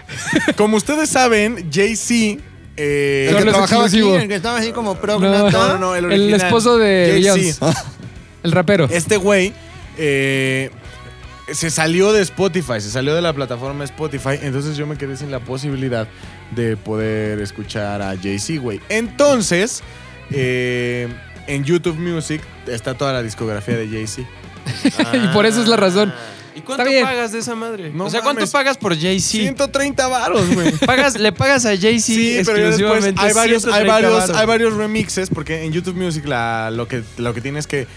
Como 0.56 0.78
ustedes 0.78 1.10
saben, 1.10 1.70
Jay-Z. 1.72 2.42
eh, 2.78 3.28
El 3.32 3.36
que 3.38 3.44
trabajaba 3.52 3.86
aquí, 3.86 4.00
el 4.00 4.28
que 4.30 4.36
estaba 4.36 4.60
así 4.60 4.72
como 4.72 4.96
pro. 4.96 5.20
No. 5.20 5.50
No, 5.50 5.68
no, 5.68 5.78
no, 5.78 5.96
el 5.96 6.06
El 6.06 6.12
original. 6.12 6.42
esposo 6.42 6.78
de 6.78 7.20
Jay-Z. 7.22 7.36
Beyoncé. 7.68 7.90
El 8.44 8.52
rapero. 8.52 8.88
Este 8.90 9.18
güey 9.18 9.54
eh, 9.98 10.70
se 11.52 11.70
salió 11.70 12.14
de 12.14 12.22
Spotify, 12.22 12.80
se 12.80 12.90
salió 12.90 13.16
de 13.16 13.22
la 13.22 13.34
plataforma 13.34 13.84
Spotify, 13.84 14.40
entonces 14.42 14.78
yo 14.78 14.88
me 14.88 14.98
quedé 14.98 15.18
sin 15.18 15.32
la 15.32 15.40
posibilidad 15.40 16.08
de 16.52 16.78
poder 16.78 17.40
escuchar 17.40 18.02
a 18.02 18.16
Jay-Z, 18.16 18.60
güey. 18.62 18.80
Entonces, 18.90 19.82
eh, 20.32 21.08
en 21.48 21.64
YouTube 21.64 21.98
Music 21.98 22.42
está 22.68 22.94
toda 22.94 23.14
la 23.14 23.24
discografía 23.24 23.78
de 23.78 23.88
Jay-Z. 23.88 24.28
y 25.14 25.28
por 25.34 25.46
eso 25.46 25.62
es 25.62 25.68
la 25.68 25.78
razón. 25.78 26.14
¿Y 26.56 26.62
cuánto 26.62 26.84
Está 26.84 26.92
bien. 26.92 27.06
pagas 27.06 27.32
de 27.32 27.40
esa 27.40 27.56
madre? 27.56 27.92
No 27.94 28.06
o 28.06 28.10
sea, 28.10 28.22
¿cuánto 28.22 28.42
mames. 28.42 28.52
pagas 28.52 28.78
por 28.78 28.98
Jay-Z? 29.00 29.44
130 29.44 30.08
varos, 30.08 30.54
güey. 30.54 30.72
Pagas, 30.86 31.18
le 31.18 31.32
pagas 31.32 31.66
a 31.66 31.78
Jay-Z 31.78 32.02
Sí, 32.02 32.42
pero 32.46 32.70
después 32.70 33.06
hay 33.18 33.34
varios, 33.34 33.66
hay 33.66 33.86
130 33.86 33.94
varios, 33.94 34.14
varos. 34.14 34.36
hay 34.36 34.46
varios 34.46 34.74
remixes, 34.74 35.30
porque 35.30 35.64
en 35.64 35.72
YouTube 35.72 35.96
Music 35.96 36.26
la, 36.26 36.70
lo, 36.72 36.88
que, 36.88 37.04
lo 37.18 37.34
que 37.34 37.42
tiene 37.42 37.60
es 37.60 37.68
que 37.68 37.88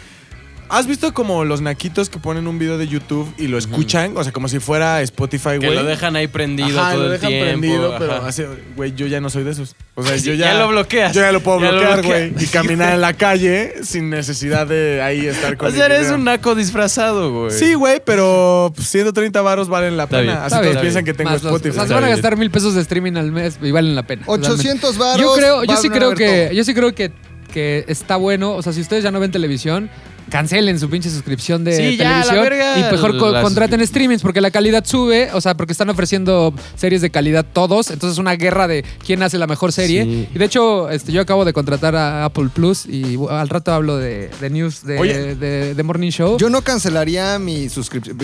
¿Has 0.75 0.87
visto 0.87 1.13
como 1.13 1.45
los 1.45 1.61
naquitos 1.61 2.09
que 2.09 2.19
ponen 2.19 2.47
un 2.47 2.59
video 2.59 2.79
de 2.79 2.89
YouTube 2.89 3.31
y 3.37 3.47
lo 3.49 3.59
escuchan? 3.59 4.17
O 4.17 4.23
sea, 4.25 4.33
como 4.33 4.49
si 4.49 4.59
fuera 4.59 5.03
Spotify, 5.03 5.59
Que 5.61 5.67
güey. 5.67 5.75
lo 5.75 5.85
dejan 5.85 6.17
ahí 6.17 6.29
prendido 6.29 6.81
Ajá, 6.81 6.93
todo 6.93 7.01
lo 7.01 7.07
el 7.09 7.13
dejan 7.13 7.29
tiempo. 7.29 7.47
prendido, 7.47 7.95
pero 7.99 8.15
hace, 8.25 8.49
güey, 8.75 8.95
yo 8.95 9.07
ya 9.07 9.21
no 9.21 9.29
soy 9.29 9.45
de 9.45 9.51
esos. 9.51 9.77
O 9.97 10.03
sea, 10.03 10.17
Sí, 10.19 10.25
yo 10.25 10.33
ya, 10.35 10.53
ya 10.53 10.59
lo 10.59 10.69
bloqueas. 10.69 11.13
Yo 11.15 11.21
ya 11.21 11.31
lo 11.31 11.41
puedo 11.43 11.61
Ya 11.61 11.73
bloquear, 11.73 12.03
güey. 12.03 12.33
Y 12.43 12.47
caminar 12.47 12.95
en 12.95 13.03
la 13.03 13.13
calle 13.13 13.75
sin 13.85 14.09
necesidad 14.09 14.67
de 14.67 15.03
ahí 15.03 15.27
estar 15.27 15.57
con 15.59 15.69
O 15.69 15.71
sea, 15.73 15.85
eres 15.85 16.01
video. 16.05 16.15
un 16.15 16.25
naco 16.25 16.55
disfrazado, 16.55 17.31
güey. 17.33 17.51
Sí, 17.51 17.75
güey, 17.75 18.01
pero 18.03 18.73
pues, 18.75 18.89
130 18.89 19.43
varos 19.43 19.69
valen 19.69 19.99
la 19.99 20.05
Está 20.05 20.17
pena. 20.21 20.33
bien. 20.33 20.37
Así 20.39 20.47
Está 20.47 20.61
todos 20.61 20.71
bien. 20.73 20.81
piensan 20.81 21.05
que 21.05 21.13
tengo 21.13 21.31
Más 21.33 21.43
los- 21.43 21.53
Spotify. 21.53 21.69
o 21.69 21.73
sea, 21.75 21.83
se 21.83 21.87
Está 21.89 21.95
van 21.97 22.05
a 22.05 22.09
gastar 22.09 22.37
mil 22.39 22.51
pesos 22.51 22.75
de 22.75 22.81
streaming 22.81 23.13
al 23.17 23.31
mes 23.31 23.59
y 23.61 23.71
valen 23.73 23.95
la 23.95 24.05
pena. 24.07 24.23
800 24.27 24.97
varos. 24.97 25.21
Yo 25.21 25.35
creo, 25.35 25.65
yo 25.65 25.77
sí 25.77 25.91
creo 25.91 26.15
que, 26.15 26.51
yo 26.55 26.65
sí 26.65 26.73
creo 26.73 26.95
que, 26.95 27.13
que 27.53 27.85
está 27.89 28.17
bueno. 28.17 28.53
O 28.55 28.63
sea, 28.63 28.73
si 28.73 28.81
ustedes 28.81 29.05
ya 29.05 29.11
no 29.11 29.21
ven 29.21 29.31
televisión, 29.31 29.91
cancelen 30.33 30.81
su 30.81 30.89
pinche 30.89 31.11
suscripción 31.11 31.63
de 31.63 31.77
Sí, 31.77 31.97
ya, 31.99 32.05
la 32.05 32.11
televisión 32.23 32.43
verga, 32.43 32.79
y 32.79 32.91
mejor 32.91 33.19
co- 33.19 33.31
la 33.33 33.43
contraten 33.43 33.87
streamings 33.87 34.23
porque 34.23 34.41
la 34.41 34.51
calidad 34.51 34.83
sube, 34.87 35.29
o 35.35 35.43
sea, 35.43 35.55
porque 35.55 35.73
están 35.73 35.91
ofreciendo 35.91 36.55
series 36.75 37.03
de 37.03 37.11
calidad 37.11 37.45
todos, 37.53 37.91
entonces 37.91 38.15
es 38.15 38.19
una 38.19 38.35
guerra 38.37 38.67
de 38.67 38.83
quién 39.05 39.23
hace 39.23 39.37
la 39.37 39.47
mejor 39.47 39.73
serie. 39.73 40.05
Sí. 40.05 40.29
Y 40.35 40.39
de 40.39 40.45
hecho, 40.47 40.89
este, 40.89 41.13
yo 41.13 41.21
acabo 41.21 41.45
de 41.45 41.53
contratar 41.53 41.95
a 41.97 42.25
Apple 42.25 42.49
Plus 42.53 42.87
y 42.87 43.17
uh, 43.19 43.29
al 43.29 43.51
rato 43.51 43.73
hablo 43.75 43.99
de, 43.99 44.31
de 44.41 44.49
news 44.51 44.83
de, 44.85 44.99
Oye. 44.99 45.35
de- 45.35 45.75
de 45.75 45.83
Morning 45.83 46.11
Show. 46.11 46.39
Yo 46.39 46.49
no 46.49 46.63
cancelaría 46.63 47.39
mi 47.39 47.69
suscripción. 47.69 48.17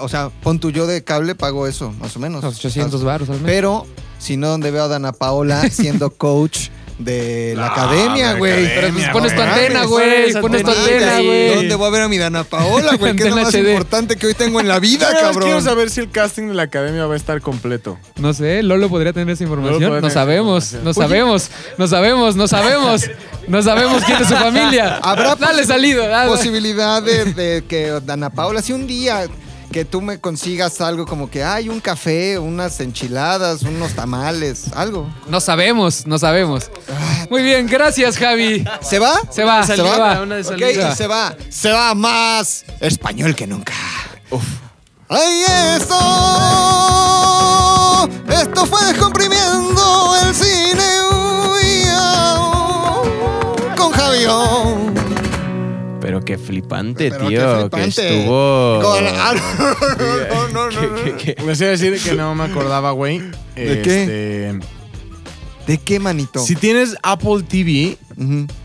O 0.00 0.08
sea, 0.08 0.30
pon 0.42 0.60
tu 0.60 0.70
yo 0.70 0.86
de 0.86 1.02
cable, 1.02 1.34
pago 1.34 1.66
eso, 1.66 1.92
más 2.00 2.14
o 2.16 2.20
menos. 2.20 2.44
Los 2.44 2.56
800 2.56 3.02
baros 3.02 3.28
al 3.30 3.36
mes. 3.40 3.44
Pero, 3.46 3.84
si 4.20 4.36
no, 4.36 4.46
donde 4.48 4.70
veo 4.70 4.84
a 4.84 4.88
Dana 4.88 5.10
Paola 5.12 5.68
siendo 5.70 6.10
coach 6.16 6.68
de 6.98 7.54
la 7.56 7.66
Ah, 7.66 7.72
academia, 7.72 8.32
de 8.34 8.38
güey. 8.38 8.66
Pero 8.74 8.92
pues 8.92 9.08
pones 9.10 9.32
tu 9.34 9.40
No 9.40 9.46
antena, 9.52 9.74
mames, 9.74 9.88
güey. 9.88 10.40
pones 10.40 10.62
tu 10.64 10.70
antena, 10.70 11.20
güey. 11.20 11.54
¿Dónde 11.54 11.74
voy 11.76 11.86
a 11.86 11.90
ver 11.90 12.02
a 12.02 12.08
mi 12.08 12.18
Dana 12.18 12.44
Paola, 12.44 12.96
güey? 12.96 13.12
Que 13.16 13.22
es 13.24 13.30
lo 13.30 13.36
Antena 13.36 13.42
más 13.44 13.54
HD. 13.54 13.70
importante 13.70 14.16
que 14.16 14.26
hoy 14.26 14.34
tengo 14.34 14.60
en 14.60 14.68
la 14.68 14.78
vida, 14.80 15.06
más 15.10 15.14
quiero 15.20 15.32
cabrón. 15.40 15.62
saber 15.62 15.90
si 15.90 16.00
el 16.00 16.10
casting 16.10 16.48
de 16.48 16.54
la 16.54 16.64
academia 16.64 17.06
va 17.06 17.14
a 17.14 17.16
estar 17.16 17.40
completo. 17.40 17.98
No 18.16 18.34
sé, 18.34 18.62
Lolo 18.62 18.88
podría 18.88 19.12
tener 19.12 19.30
esa 19.34 19.44
información. 19.44 20.00
No 20.00 20.10
sabemos, 20.10 20.72
no 20.82 20.92
sabemos, 20.92 21.50
no 21.78 21.86
sabemos, 21.86 22.36
no 22.36 22.48
sabemos, 22.48 23.10
no 23.46 23.62
sabemos 23.62 24.02
quién 24.04 24.20
es 24.22 24.28
su 24.28 24.34
familia. 24.36 24.98
Habrá 25.02 25.36
Dale 25.36 25.64
salido, 25.64 26.06
dale. 26.08 26.30
posibilidad 26.30 27.02
de, 27.02 27.26
de 27.32 27.64
que 27.68 27.92
Dana 28.04 28.30
Paola, 28.30 28.60
si 28.60 28.72
un 28.72 28.86
día 28.86 29.26
que 29.70 29.84
tú 29.84 30.00
me 30.00 30.20
consigas 30.20 30.80
algo 30.80 31.06
como 31.06 31.30
que 31.30 31.44
hay 31.44 31.68
un 31.68 31.80
café, 31.80 32.38
unas 32.38 32.80
enchiladas, 32.80 33.62
unos 33.62 33.92
tamales, 33.92 34.72
algo. 34.74 35.08
No 35.28 35.40
sabemos, 35.40 36.06
no 36.06 36.18
sabemos. 36.18 36.70
Muy 37.30 37.42
bien, 37.42 37.66
gracias, 37.66 38.16
Javi. 38.16 38.64
¿Se 38.80 38.98
va? 38.98 39.20
Se 39.30 39.44
va, 39.44 39.62
se 39.64 39.80
va. 39.82 40.26
salida. 40.42 40.92
y 40.92 40.96
se 40.96 41.06
va. 41.06 41.36
Se 41.50 41.70
va 41.70 41.94
más 41.94 42.64
español 42.80 43.34
que 43.34 43.46
nunca. 43.46 43.74
¡Ay, 45.08 45.42
eso! 45.76 45.98
Esto 48.28 48.66
fue 48.66 48.84
descomprimiendo 48.86 50.07
Pero 56.18 56.24
qué 56.24 56.38
flipante, 56.38 57.10
Pero 57.10 57.28
qué 57.28 57.36
tío. 57.36 57.60
flipante. 57.60 58.02
Que 58.02 58.18
estuvo. 58.18 58.80
Con- 58.82 59.04
ah, 59.06 59.34
no, 59.98 60.48
no, 60.48 60.70
no, 60.70 60.80
¿Qué- 60.80 60.86
no, 60.86 60.94
qué- 61.04 61.10
no. 61.10 61.16
qué? 61.16 61.36
Les 61.46 61.60
iba 61.60 61.68
a 61.68 61.70
decir 61.72 62.00
que 62.02 62.14
no 62.14 62.34
me 62.34 62.44
acordaba, 62.44 62.90
güey. 62.92 63.18
¿De 63.54 63.82
qué? 63.82 64.02
Este, 64.02 64.58
¿De 65.66 65.78
qué 65.78 66.00
manito? 66.00 66.40
Si 66.40 66.56
tienes 66.56 66.96
Apple 67.02 67.42
TV 67.46 67.98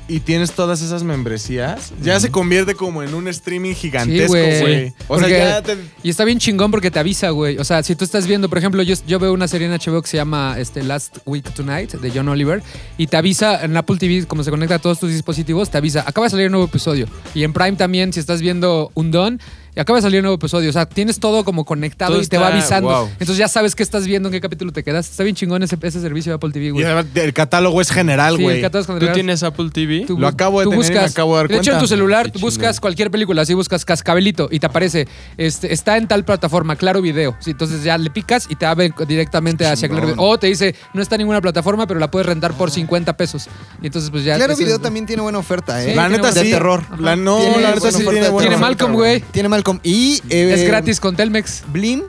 Y 0.07 0.19
tienes 0.21 0.51
todas 0.51 0.81
esas 0.81 1.03
membresías, 1.03 1.93
ya 2.01 2.19
se 2.19 2.31
convierte 2.31 2.73
como 2.73 3.03
en 3.03 3.13
un 3.13 3.27
streaming 3.27 3.73
Sí, 3.73 3.81
gigantesco, 3.81 4.33
güey. 4.33 4.61
güey. 4.61 4.93
o 5.07 5.19
sea, 5.19 5.27
ya 5.29 5.61
te... 5.61 5.77
Y 6.01 6.09
está 6.09 6.25
bien 6.25 6.39
chingón 6.39 6.71
porque 6.71 6.89
te 6.89 6.99
avisa, 6.99 7.29
güey. 7.29 7.57
O 7.57 7.63
sea, 7.63 7.83
si 7.83 7.95
tú 7.95 8.03
estás 8.03 8.25
viendo, 8.25 8.49
por 8.49 8.57
ejemplo, 8.57 8.81
yo, 8.81 8.95
yo 9.07 9.19
veo 9.19 9.31
una 9.31 9.47
serie 9.47 9.67
en 9.67 9.73
HBO 9.73 10.01
que 10.01 10.07
se 10.07 10.17
llama 10.17 10.55
este, 10.57 10.81
Last 10.83 11.19
Week 11.25 11.47
Tonight 11.53 11.93
de 11.93 12.11
John 12.11 12.27
Oliver 12.29 12.63
y 12.97 13.07
te 13.07 13.17
avisa 13.17 13.63
en 13.63 13.77
Apple 13.77 13.97
TV, 13.97 14.25
como 14.25 14.43
se 14.43 14.49
conecta 14.49 14.75
a 14.75 14.79
todos 14.79 14.99
tus 14.99 15.11
dispositivos, 15.11 15.69
te 15.69 15.77
avisa, 15.77 16.03
acaba 16.05 16.25
de 16.25 16.31
salir 16.31 16.47
un 16.47 16.53
nuevo 16.53 16.65
episodio. 16.67 17.07
Y 17.35 17.43
en 17.43 17.53
Prime 17.53 17.73
también, 17.73 18.11
si 18.11 18.19
estás 18.19 18.41
viendo 18.41 18.91
un 18.95 19.11
Don, 19.11 19.39
y 19.75 19.79
acaba 19.79 19.97
de 19.97 20.03
salir 20.03 20.19
un 20.19 20.23
nuevo 20.23 20.35
episodio. 20.35 20.69
O 20.69 20.73
sea, 20.73 20.85
tienes 20.85 21.19
todo 21.19 21.43
como 21.43 21.65
conectado 21.65 22.13
Todo 22.13 22.21
y 22.21 22.27
te 22.27 22.37
va 22.37 22.47
avisando. 22.47 22.89
wow. 22.89 23.07
Entonces 23.13 23.37
ya 23.37 23.47
sabes 23.47 23.75
qué 23.75 23.83
estás 23.83 24.05
viendo, 24.05 24.29
en 24.29 24.33
qué 24.33 24.41
capítulo 24.41 24.71
te 24.71 24.83
quedas. 24.83 25.09
Está 25.09 25.23
bien 25.23 25.35
chingón 25.35 25.63
ese, 25.63 25.77
ese 25.81 26.01
servicio 26.01 26.31
de 26.31 26.35
Apple 26.35 26.51
TV, 26.51 26.71
güey. 26.71 26.85
el 27.15 27.33
catálogo 27.33 27.81
es 27.81 27.89
general, 27.91 28.37
Sí, 28.37 28.43
güey. 28.43 28.57
el 28.57 28.61
catálogo 28.61 28.85
¿Tú 28.87 28.93
general. 28.93 29.13
tienes 29.15 29.43
Apple 29.43 29.69
TV? 29.71 30.05
Tú 30.05 30.17
Lo 30.19 30.27
acabo 30.27 30.59
de 30.59 30.65
tú 30.65 30.71
tener 30.71 30.85
y 30.91 30.93
me 30.95 30.99
acabo 30.99 31.35
de 31.35 31.43
dar 31.43 31.47
De 31.49 31.57
hecho, 31.57 31.71
en 31.73 31.79
tu 31.79 31.87
celular 31.87 32.31
tú 32.31 32.39
buscas 32.39 32.79
cualquier 32.79 33.09
película, 33.09 33.41
así 33.41 33.53
buscas 33.53 33.83
Cascabelito 33.85 34.47
y 34.51 34.59
te 34.59 34.65
aparece, 34.67 35.07
este, 35.37 35.73
está 35.73 35.97
en 35.97 36.07
tal 36.07 36.23
plataforma, 36.23 36.75
Claro 36.75 37.01
Video. 37.01 37.35
Sí, 37.39 37.51
entonces 37.51 37.83
ya 37.83 37.97
le 37.97 38.09
picas 38.09 38.47
y 38.49 38.55
te 38.55 38.65
abre 38.65 38.93
directamente 39.07 39.65
hacia 39.65 39.89
Claro 39.89 40.07
Video. 40.07 40.21
O 40.21 40.37
te 40.37 40.47
dice, 40.47 40.75
no 40.93 41.01
está 41.01 41.15
en 41.15 41.19
ninguna 41.19 41.41
plataforma, 41.41 41.87
pero 41.87 41.99
la 41.99 42.11
puedes 42.11 42.25
rentar 42.27 42.53
por 42.53 42.69
50 42.69 43.17
pesos. 43.17 43.47
Y 43.81 43.87
entonces 43.87 44.11
pues 44.11 44.23
ya... 44.23 44.35
Claro 44.35 44.55
Video 44.55 44.79
también 44.79 45.05
tiene 45.05 45.21
buena 45.23 45.39
oferta, 45.39 45.83
¿eh? 45.83 45.89
Sí, 45.89 45.95
La 45.95 46.09
neta 46.09 46.31
sí. 46.31 46.43
de 46.43 46.51
terror. 46.51 46.83
La, 46.99 47.15
no, 47.15 47.39
la 47.59 47.73
neta 47.73 47.91
sí 47.91 48.03
tiene 48.03 48.21
de 48.21 48.29
buena 48.29 48.47
Tiene 48.49 48.61
Malcolm, 48.61 48.93
güey. 48.93 49.21
Tiene 49.31 49.49
Malcolm. 49.49 49.62
Y. 49.83 50.21
eh, 50.29 50.53
Es 50.53 50.63
gratis 50.67 50.99
con 50.99 51.15
Telmex. 51.15 51.63
Blim, 51.67 52.03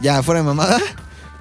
ya 0.00 0.22
fuera 0.22 0.40
de 0.40 0.46
mamada, 0.46 0.78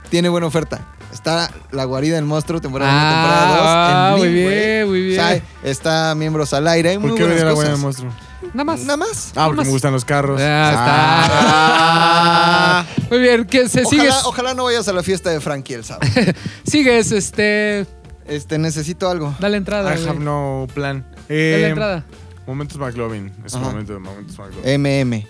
tiene 0.09 0.29
buena 0.29 0.47
oferta. 0.47 0.81
Está 1.13 1.49
La 1.71 1.85
Guarida 1.85 2.15
del 2.15 2.25
Monstruo, 2.25 2.59
temporada 2.59 2.91
1, 2.91 2.99
Ah, 3.01 3.13
temporada 3.13 4.09
2. 4.11 4.19
muy 4.19 4.27
en 4.27 4.33
Blim, 4.33 4.47
bien, 4.49 4.87
muy 4.89 5.01
bien. 5.01 5.19
O 5.19 5.23
sea, 5.23 5.41
está 5.63 6.15
Miembros 6.15 6.53
al 6.53 6.67
Aire. 6.67 6.89
Hay 6.89 6.97
muy 6.97 7.11
¿Por 7.11 7.19
qué 7.19 7.23
buenas 7.25 7.43
la 7.43 7.49
cosas. 7.51 7.65
buena 7.69 7.77
monstruo? 7.81 8.11
Nada 8.53 8.63
más. 8.65 8.79
Nada 8.81 8.97
más. 8.97 9.31
Ah, 9.35 9.45
porque 9.47 9.63
me 9.63 9.69
gustan 9.69 9.93
los 9.93 10.03
carros. 10.05 10.39
Ya 10.39 10.73
Ah. 10.75 12.85
está. 12.85 13.05
Muy 13.09 13.19
bien, 13.19 13.45
que 13.45 13.69
se 13.69 13.85
sigues, 13.85 14.13
Ojalá, 14.25 14.53
no 14.53 14.65
vayas 14.65 14.87
a 14.87 14.93
la 14.93 15.03
fiesta 15.03 15.29
de 15.29 15.39
Frankie 15.39 15.75
el 15.75 15.83
sábado. 15.85 16.07
sigues, 16.67 17.11
este, 17.11 17.85
Este, 18.27 18.57
necesito 18.57 19.09
algo. 19.09 19.33
dale 19.39 19.57
entrada. 19.57 19.95
I 19.95 20.07
have 20.07 20.19
no 20.19 20.67
plan. 20.73 21.05
Dale 21.11 21.25
Eh, 21.29 21.67
entrada. 21.69 22.03
Momentos 22.47 22.77
McLovin. 22.77 23.31
Es 23.45 23.55
Ajá. 23.55 23.63
momento 23.65 23.93
de 23.93 23.99
Momentos 23.99 24.37
McLovin. 24.37 24.81
MM 24.81 25.27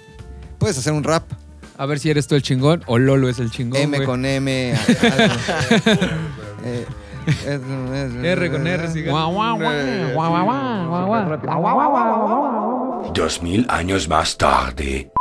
puedes 0.58 0.78
hacer 0.78 0.94
un 0.94 1.04
rap. 1.04 1.24
A 1.78 1.86
ver 1.86 2.00
si 2.00 2.10
eres 2.10 2.28
tú 2.28 2.36
el 2.36 2.42
chingón 2.42 2.84
o 2.88 2.98
Lolo 2.98 3.28
es 3.28 3.40
el 3.40 3.52
chingón. 3.52 3.82
M 3.82 4.04
con 4.06 4.26
M. 4.26 4.74
R 8.24 8.52
con 8.52 8.68
R, 8.68 8.88
sigue. 8.92 9.12
Dos 13.14 13.42
mil 13.42 13.66
años 13.70 14.08
más 14.08 14.38
tarde. 14.38 15.12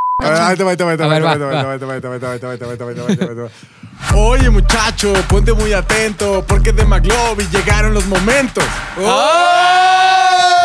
Oye 4.15 4.51
muchacho, 4.51 5.13
ponte 5.29 5.53
muy 5.53 5.73
atento 5.73 6.45
porque 6.47 6.73
de 6.73 6.85
McLovin 6.85 7.51
llegaron 7.51 7.95
los 7.95 8.07
momentos. 8.07 8.65
¡Oh! 9.01 10.64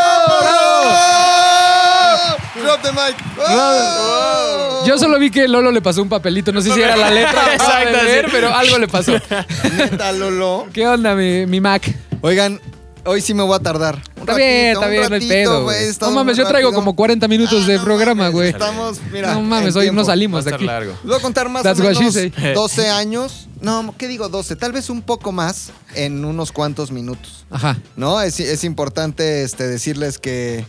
Drop 2.63 2.81
the 2.81 2.91
mic. 2.91 3.15
Oh. 3.37 4.83
Yo 4.85 4.97
solo 4.97 5.19
vi 5.19 5.29
que 5.31 5.47
Lolo 5.47 5.71
le 5.71 5.81
pasó 5.81 6.01
un 6.01 6.09
papelito, 6.09 6.51
no 6.51 6.61
sé 6.61 6.73
si 6.73 6.81
era 6.81 6.95
la 6.95 7.09
letra 7.11 7.45
de 7.45 7.53
Exacto, 7.55 8.29
pero 8.31 8.53
algo 8.53 8.77
le 8.77 8.87
pasó. 8.87 9.13
Neta, 9.77 10.11
Lolo. 10.11 10.67
¿Qué 10.73 10.87
onda, 10.87 11.15
mi, 11.15 11.45
mi 11.45 11.59
Mac? 11.61 11.83
Oigan, 12.21 12.59
hoy 13.05 13.21
sí 13.21 13.33
me 13.33 13.43
voy 13.43 13.55
a 13.55 13.59
tardar. 13.59 13.95
Un 14.15 14.21
Está 14.21 14.35
bien, 14.35 14.75
ratito, 14.75 14.79
está 14.81 14.85
un 14.85 14.91
bien, 14.91 15.09
no 15.09 15.15
hay 15.15 15.27
pedo. 15.27 15.71
No 16.01 16.11
mames, 16.11 16.37
yo 16.37 16.47
traigo 16.47 16.73
como 16.73 16.95
40 16.95 17.27
minutos 17.27 17.65
de 17.65 17.75
Ah, 17.75 17.77
no 17.77 17.83
programa, 17.83 18.29
güey. 18.29 18.49
Estamos, 18.49 18.99
mira. 19.11 19.33
No 19.33 19.41
mames, 19.41 19.75
hoy 19.75 19.83
tiempo. 19.85 20.01
no 20.01 20.05
salimos 20.05 20.45
de 20.45 20.53
aquí. 20.53 20.65
largo. 20.65 20.93
Voy 21.03 21.15
a 21.15 21.19
contar 21.19 21.49
más 21.49 21.63
That's 21.63 21.79
o 21.79 21.83
what 21.83 21.93
she 21.93 21.99
menos 21.99 22.13
say. 22.13 22.31
12 22.53 22.89
años. 22.89 23.47
No, 23.61 23.93
¿qué 23.97 24.07
digo 24.07 24.29
12? 24.29 24.55
Tal 24.55 24.71
vez 24.71 24.89
un 24.89 25.01
poco 25.01 25.31
más 25.31 25.71
en 25.95 26.23
unos 26.23 26.51
cuantos 26.51 26.91
minutos. 26.91 27.45
Ajá. 27.49 27.77
¿No? 27.95 28.21
Es, 28.21 28.39
es 28.39 28.63
importante 28.63 29.43
este, 29.43 29.67
decirles 29.67 30.17
que, 30.17 30.65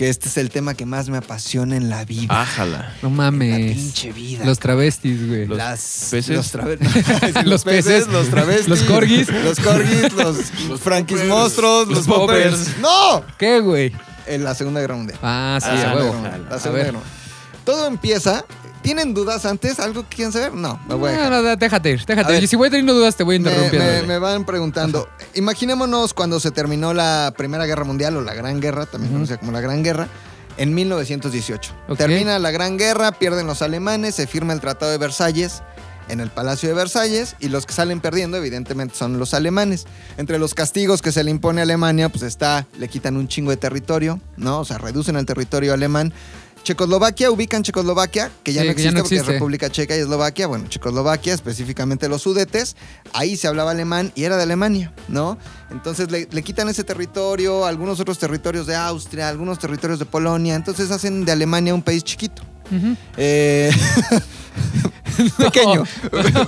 que 0.00 0.08
este 0.08 0.30
es 0.30 0.38
el 0.38 0.48
tema 0.48 0.72
que 0.72 0.86
más 0.86 1.10
me 1.10 1.18
apasiona 1.18 1.76
en 1.76 1.90
la 1.90 2.06
vida. 2.06 2.40
Ájala. 2.40 2.94
No 3.02 3.08
En 3.10 3.16
la 3.18 3.22
mames. 3.30 3.76
pinche 3.76 4.12
vida. 4.12 4.46
Los 4.46 4.58
travestis, 4.58 5.28
güey. 5.28 5.46
Los 5.46 5.58
las 5.58 6.08
peces. 6.10 6.36
Los, 6.36 6.54
trave- 6.54 6.78
Los 7.44 7.64
peces, 7.64 8.06
los 8.08 8.30
travestis, 8.30 8.66
los 8.68 8.82
corgis. 8.84 9.28
los 9.30 9.60
corgis, 9.60 10.10
los, 10.14 10.36
los 10.70 10.80
franquis 10.80 11.22
monstruos, 11.26 11.86
los, 11.86 11.98
los 11.98 12.06
poppers. 12.06 12.56
poppers. 12.56 12.78
¡No! 12.80 13.22
¿Qué, 13.36 13.60
güey? 13.60 13.92
En 14.26 14.42
la 14.42 14.54
Segunda 14.54 14.80
Guerra 14.80 14.96
Mundial. 14.96 15.18
Ah, 15.22 15.58
sí, 15.60 15.66
Ah, 15.70 15.74
a 15.74 15.76
Segunda 15.76 15.96
huevo. 15.96 16.12
Guerra 16.14 16.20
Mundial, 16.30 16.46
La 16.50 16.58
Segunda 16.58 16.76
ver. 16.78 16.86
Guerra 16.86 16.98
Mundial. 17.00 17.64
Todo 17.66 17.86
empieza. 17.86 18.44
¿Tienen 18.82 19.12
dudas 19.12 19.44
antes? 19.44 19.78
¿Algo 19.78 20.02
que 20.08 20.16
quieran 20.16 20.32
saber? 20.32 20.54
No, 20.54 20.80
me 20.88 20.94
voy 20.94 21.10
a 21.10 21.12
No, 21.12 21.18
dejar. 21.18 21.32
no, 21.32 21.42
no, 21.42 21.56
déjate 21.56 21.90
ir, 21.90 22.00
A 22.00 22.04
déjate. 22.06 22.32
ver. 22.32 22.42
ir. 22.42 22.48
Si 22.48 22.56
voy 22.56 22.70
teniendo 22.70 22.94
dudas, 22.94 23.14
te 23.16 23.24
voy 23.24 23.38
Me, 23.38 23.50
interrumpiendo. 23.50 24.06
me- 24.06 24.18
van 24.18 24.44
preguntando. 24.46 25.08
Imaginémonos 25.34 26.14
cuando 26.14 26.40
se 26.40 26.50
terminó 26.50 26.94
la 26.94 27.34
Primera 27.36 27.66
Guerra 27.66 27.84
Mundial 27.84 28.16
o 28.16 28.22
la 28.22 28.34
Gran 28.34 28.60
Guerra, 28.60 28.86
también 28.86 29.12
conocida 29.12 29.36
como 29.38 29.52
la 29.52 29.60
Gran 29.60 29.82
Guerra, 29.82 30.08
en 30.56 30.74
1918. 30.74 31.72
Ok. 31.88 31.98
Termina 31.98 32.38
la 32.38 32.50
Gran 32.50 32.78
Guerra, 32.78 33.12
pierden 33.12 33.46
los 33.46 33.60
alemanes, 33.62 34.14
se 34.14 34.26
firma 34.26 34.52
el 34.52 34.60
Tratado 34.60 34.90
de 34.92 34.98
Versalles 34.98 35.62
en 36.08 36.18
el 36.20 36.28
Palacio 36.30 36.68
de 36.68 36.74
Versalles 36.74 37.36
y 37.38 37.48
los 37.50 37.66
que 37.66 37.72
salen 37.72 38.00
perdiendo 38.00 38.36
evidentemente 38.36 38.96
son 38.96 39.18
los 39.18 39.32
alemanes. 39.32 39.86
Entre 40.16 40.38
los 40.40 40.54
castigos 40.54 41.02
que 41.02 41.12
se 41.12 41.22
le 41.22 41.30
impone 41.30 41.60
a 41.60 41.64
Alemania, 41.64 42.08
pues 42.08 42.22
está, 42.24 42.66
le 42.78 42.88
quitan 42.88 43.16
un 43.16 43.28
chingo 43.28 43.50
de 43.52 43.56
territorio, 43.58 44.20
¿no? 44.36 44.58
O 44.60 44.64
sea, 44.64 44.78
reducen 44.78 45.14
el 45.16 45.24
territorio 45.24 45.72
alemán. 45.72 46.12
Checoslovaquia, 46.62 47.30
ubican 47.30 47.62
Checoslovaquia, 47.62 48.30
que 48.42 48.52
ya 48.52 48.62
Sí, 48.62 48.66
no 48.66 48.72
ya 48.72 48.72
existe 48.72 48.94
no 48.94 49.02
porque 49.02 49.16
es. 49.16 49.26
República 49.26 49.70
Checa 49.70 49.96
y 49.96 50.00
Eslovaquia. 50.00 50.46
Bueno, 50.46 50.66
Checoslovaquia, 50.68 51.34
específicamente 51.34 52.08
los 52.08 52.22
Sudetes, 52.22 52.76
ahí 53.12 53.36
se 53.36 53.48
hablaba 53.48 53.70
alemán 53.70 54.12
y 54.14 54.24
era 54.24 54.36
de 54.36 54.42
Alemania, 54.42 54.92
¿no? 55.08 55.38
Entonces 55.70 56.10
le, 56.10 56.28
le 56.30 56.42
quitan 56.42 56.68
ese 56.68 56.84
territorio, 56.84 57.64
algunos 57.64 57.98
otros 58.00 58.18
territorios 58.18 58.66
de 58.66 58.76
Austria, 58.76 59.28
algunos 59.28 59.58
territorios 59.58 59.98
de 59.98 60.04
Polonia, 60.06 60.54
entonces 60.54 60.90
hacen 60.90 61.24
de 61.24 61.32
Alemania 61.32 61.74
un 61.74 61.82
país 61.82 62.04
chiquito. 62.04 62.42
Ujú. 62.70 62.96
Eh, 63.16 63.70
pequeño. 65.38 65.84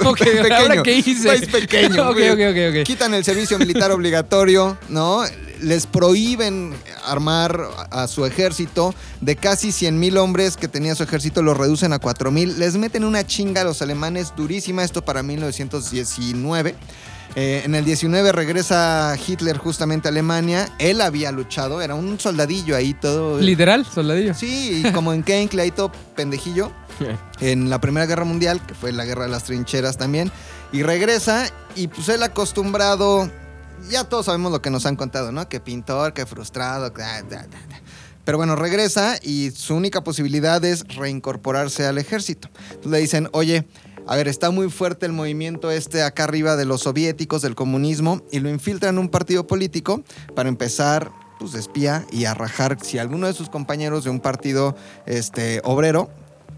Ok, 0.05 0.19
pequeño. 0.19 0.55
¿ahora 0.55 0.83
qué 0.83 0.97
hice? 0.99 1.29
País 1.29 1.49
pequeño. 1.49 2.09
Ok, 2.11 2.17
ok, 2.33 2.41
ok, 2.51 2.81
ok. 2.81 2.85
Quitan 2.85 3.13
el 3.15 3.25
servicio 3.25 3.59
militar 3.59 3.91
obligatorio, 3.91 4.79
¿no? 4.89 5.23
Les 5.61 5.87
prohíben 5.87 6.75
armar 7.05 7.61
a 7.91 8.07
su 8.09 8.25
ejército. 8.25 8.95
De 9.21 9.37
casi 9.37 9.73
100 9.73 9.99
mil 9.99 10.17
hombres 10.17 10.57
que 10.57 10.69
tenía 10.69 10.95
su 10.95 11.03
ejército, 11.03 11.43
los 11.43 11.57
reducen 11.57 11.93
a 11.93 11.99
4 11.99 12.31
mil. 12.31 12.59
Les 12.59 12.77
meten 12.77 13.05
una 13.05 13.27
chinga 13.27 13.61
a 13.61 13.65
los 13.65 13.83
alemanes 13.83 14.33
durísima. 14.37 14.85
Esto 14.85 15.05
para 15.05 15.23
1919. 15.23 16.75
Eh, 17.35 17.63
en 17.65 17.75
el 17.75 17.85
19 17.85 18.31
regresa 18.33 19.17
Hitler 19.27 19.57
justamente 19.57 20.09
a 20.09 20.11
Alemania. 20.11 20.69
Él 20.79 21.01
había 21.01 21.33
luchado, 21.33 21.81
era 21.81 21.95
un 21.95 22.21
soldadillo 22.21 22.77
ahí 22.77 22.93
todo. 22.95 23.41
Literal, 23.41 23.87
soldadillo. 23.87 24.35
Sí, 24.35 24.83
y 24.85 24.93
como 24.93 25.13
en 25.13 25.25
ahí 25.59 25.71
todo 25.71 25.93
pendejillo. 26.15 26.73
En 27.41 27.71
la 27.71 27.81
Primera 27.81 28.07
Guerra 28.07 28.25
Mundial, 28.25 28.65
que 28.65 28.75
fue 28.75 28.93
la 28.93 29.05
guerra 29.05 29.25
de 29.25 29.31
las 29.31 29.43
trincheras 29.43 29.97
también. 29.97 30.31
Y 30.73 30.85
regresa, 30.85 31.51
y 31.75 31.89
pues 31.89 32.09
él 32.09 32.23
acostumbrado. 32.23 33.29
Ya 33.91 34.05
todos 34.05 34.27
sabemos 34.27 34.53
lo 34.53 34.63
que 34.63 34.71
nos 34.71 34.87
han 34.87 34.95
contado, 34.95 35.33
¿no? 35.33 35.49
Que 35.49 35.59
pintor, 35.59 36.13
que 36.13 36.25
frustrado. 36.27 36.91
da, 36.91 37.23
da, 37.23 37.39
da, 37.39 37.47
da. 37.47 37.83
Pero 38.25 38.39
bueno, 38.39 38.55
regresa 38.55 39.19
y 39.21 39.51
su 39.51 39.75
única 39.75 40.05
posibilidad 40.05 40.65
es 40.65 40.87
reincorporarse 40.95 41.87
al 41.87 41.99
ejército. 41.99 42.49
Entonces 42.69 42.93
le 42.93 42.99
dicen, 42.99 43.29
oye, 43.33 43.67
a 44.07 44.17
ver, 44.17 44.29
está 44.29 44.51
muy 44.51 44.71
fuerte 44.71 45.07
el 45.07 45.13
movimiento 45.13 45.71
este 45.71 46.03
acá 46.03 46.25
arriba 46.25 46.57
de 46.57 46.65
los 46.65 46.83
soviéticos, 46.83 47.43
del 47.43 47.55
comunismo, 47.55 48.23
y 48.31 48.41
lo 48.41 48.49
infiltran 48.49 48.97
en 48.97 48.99
un 48.99 49.09
partido 49.09 49.47
político 49.47 50.03
para 50.35 50.49
empezar, 50.49 51.11
pues, 51.39 51.55
espía 51.55 52.05
y 52.11 52.25
a 52.25 52.35
rajar 52.35 52.79
si 52.83 52.99
alguno 52.99 53.27
de 53.27 53.33
sus 53.33 53.49
compañeros 53.49 54.05
de 54.05 54.11
un 54.11 54.21
partido 54.21 54.77
este, 55.07 55.61
obrero 55.65 56.11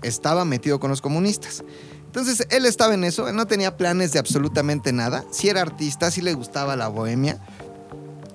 estaba 0.02 0.44
metido 0.44 0.80
con 0.80 0.90
los 0.90 1.00
comunistas. 1.00 1.64
Entonces, 2.07 2.46
él 2.50 2.64
estaba 2.64 2.94
en 2.94 3.02
eso, 3.02 3.28
él 3.28 3.35
no 3.35 3.46
tenía 3.46 3.76
planes 3.76 4.12
de 4.12 4.20
absolutamente 4.20 4.92
nada. 4.92 5.24
Si 5.33 5.48
era 5.48 5.62
artista, 5.62 6.12
si 6.12 6.20
le 6.20 6.33
gustaba 6.33 6.76
la 6.76 6.87
bohemia, 6.87 7.40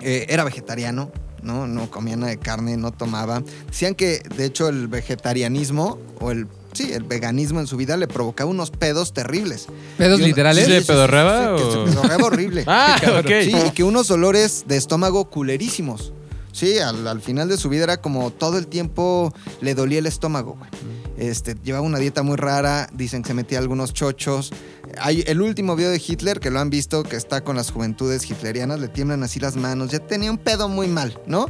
eh, 0.00 0.26
era 0.28 0.44
vegetariano, 0.44 1.10
¿no? 1.42 1.66
No 1.66 1.90
comía 1.90 2.16
nada 2.16 2.30
de 2.30 2.38
carne, 2.38 2.76
no 2.76 2.92
tomaba. 2.92 3.42
Decían 3.68 3.94
que, 3.94 4.22
de 4.36 4.44
hecho, 4.44 4.68
el 4.68 4.88
vegetarianismo 4.88 5.98
o 6.20 6.30
el... 6.30 6.46
Sí, 6.72 6.92
el 6.92 7.02
veganismo 7.04 7.60
en 7.60 7.66
su 7.66 7.76
vida 7.76 7.96
le 7.96 8.06
provocaba 8.06 8.50
unos 8.50 8.70
pedos 8.70 9.12
terribles. 9.12 9.66
¿Pedos 9.98 10.18
uno- 10.18 10.26
literales? 10.28 10.66
¿Sí 10.66 10.72
se 10.72 10.82
pedorreaba 10.82 11.56
que 11.56 11.62
se 11.64 11.78
pedorreaba 11.92 12.24
horrible. 12.24 12.64
Ah, 12.68 12.96
ok. 13.20 13.30
Sí, 13.42 13.52
y 13.66 13.70
que 13.70 13.82
unos 13.84 14.08
dolores 14.08 14.64
de 14.66 14.76
estómago 14.76 15.28
culerísimos. 15.30 16.12
Sí, 16.52 16.78
al, 16.78 17.06
al 17.06 17.20
final 17.20 17.48
de 17.48 17.56
su 17.56 17.68
vida 17.68 17.84
era 17.84 18.00
como 18.00 18.30
todo 18.30 18.58
el 18.58 18.66
tiempo 18.66 19.32
le 19.60 19.74
dolía 19.74 19.98
el 20.00 20.06
estómago, 20.06 20.56
güey. 20.58 20.70
Este, 21.16 21.54
llevaba 21.62 21.84
una 21.84 21.98
dieta 21.98 22.22
muy 22.22 22.36
rara, 22.36 22.88
dicen 22.94 23.22
que 23.22 23.28
se 23.28 23.34
metía 23.34 23.58
algunos 23.58 23.92
chochos. 23.92 24.52
Hay 24.98 25.22
el 25.26 25.42
último 25.42 25.76
video 25.76 25.90
de 25.90 26.02
Hitler, 26.04 26.40
que 26.40 26.50
lo 26.50 26.58
han 26.58 26.70
visto, 26.70 27.02
que 27.02 27.16
está 27.16 27.42
con 27.42 27.56
las 27.56 27.70
juventudes 27.70 28.28
hitlerianas, 28.28 28.80
le 28.80 28.88
tiemblan 28.88 29.22
así 29.22 29.38
las 29.38 29.54
manos, 29.56 29.90
ya 29.90 29.98
tenía 30.00 30.30
un 30.30 30.38
pedo 30.38 30.68
muy 30.68 30.88
mal, 30.88 31.16
¿no? 31.26 31.46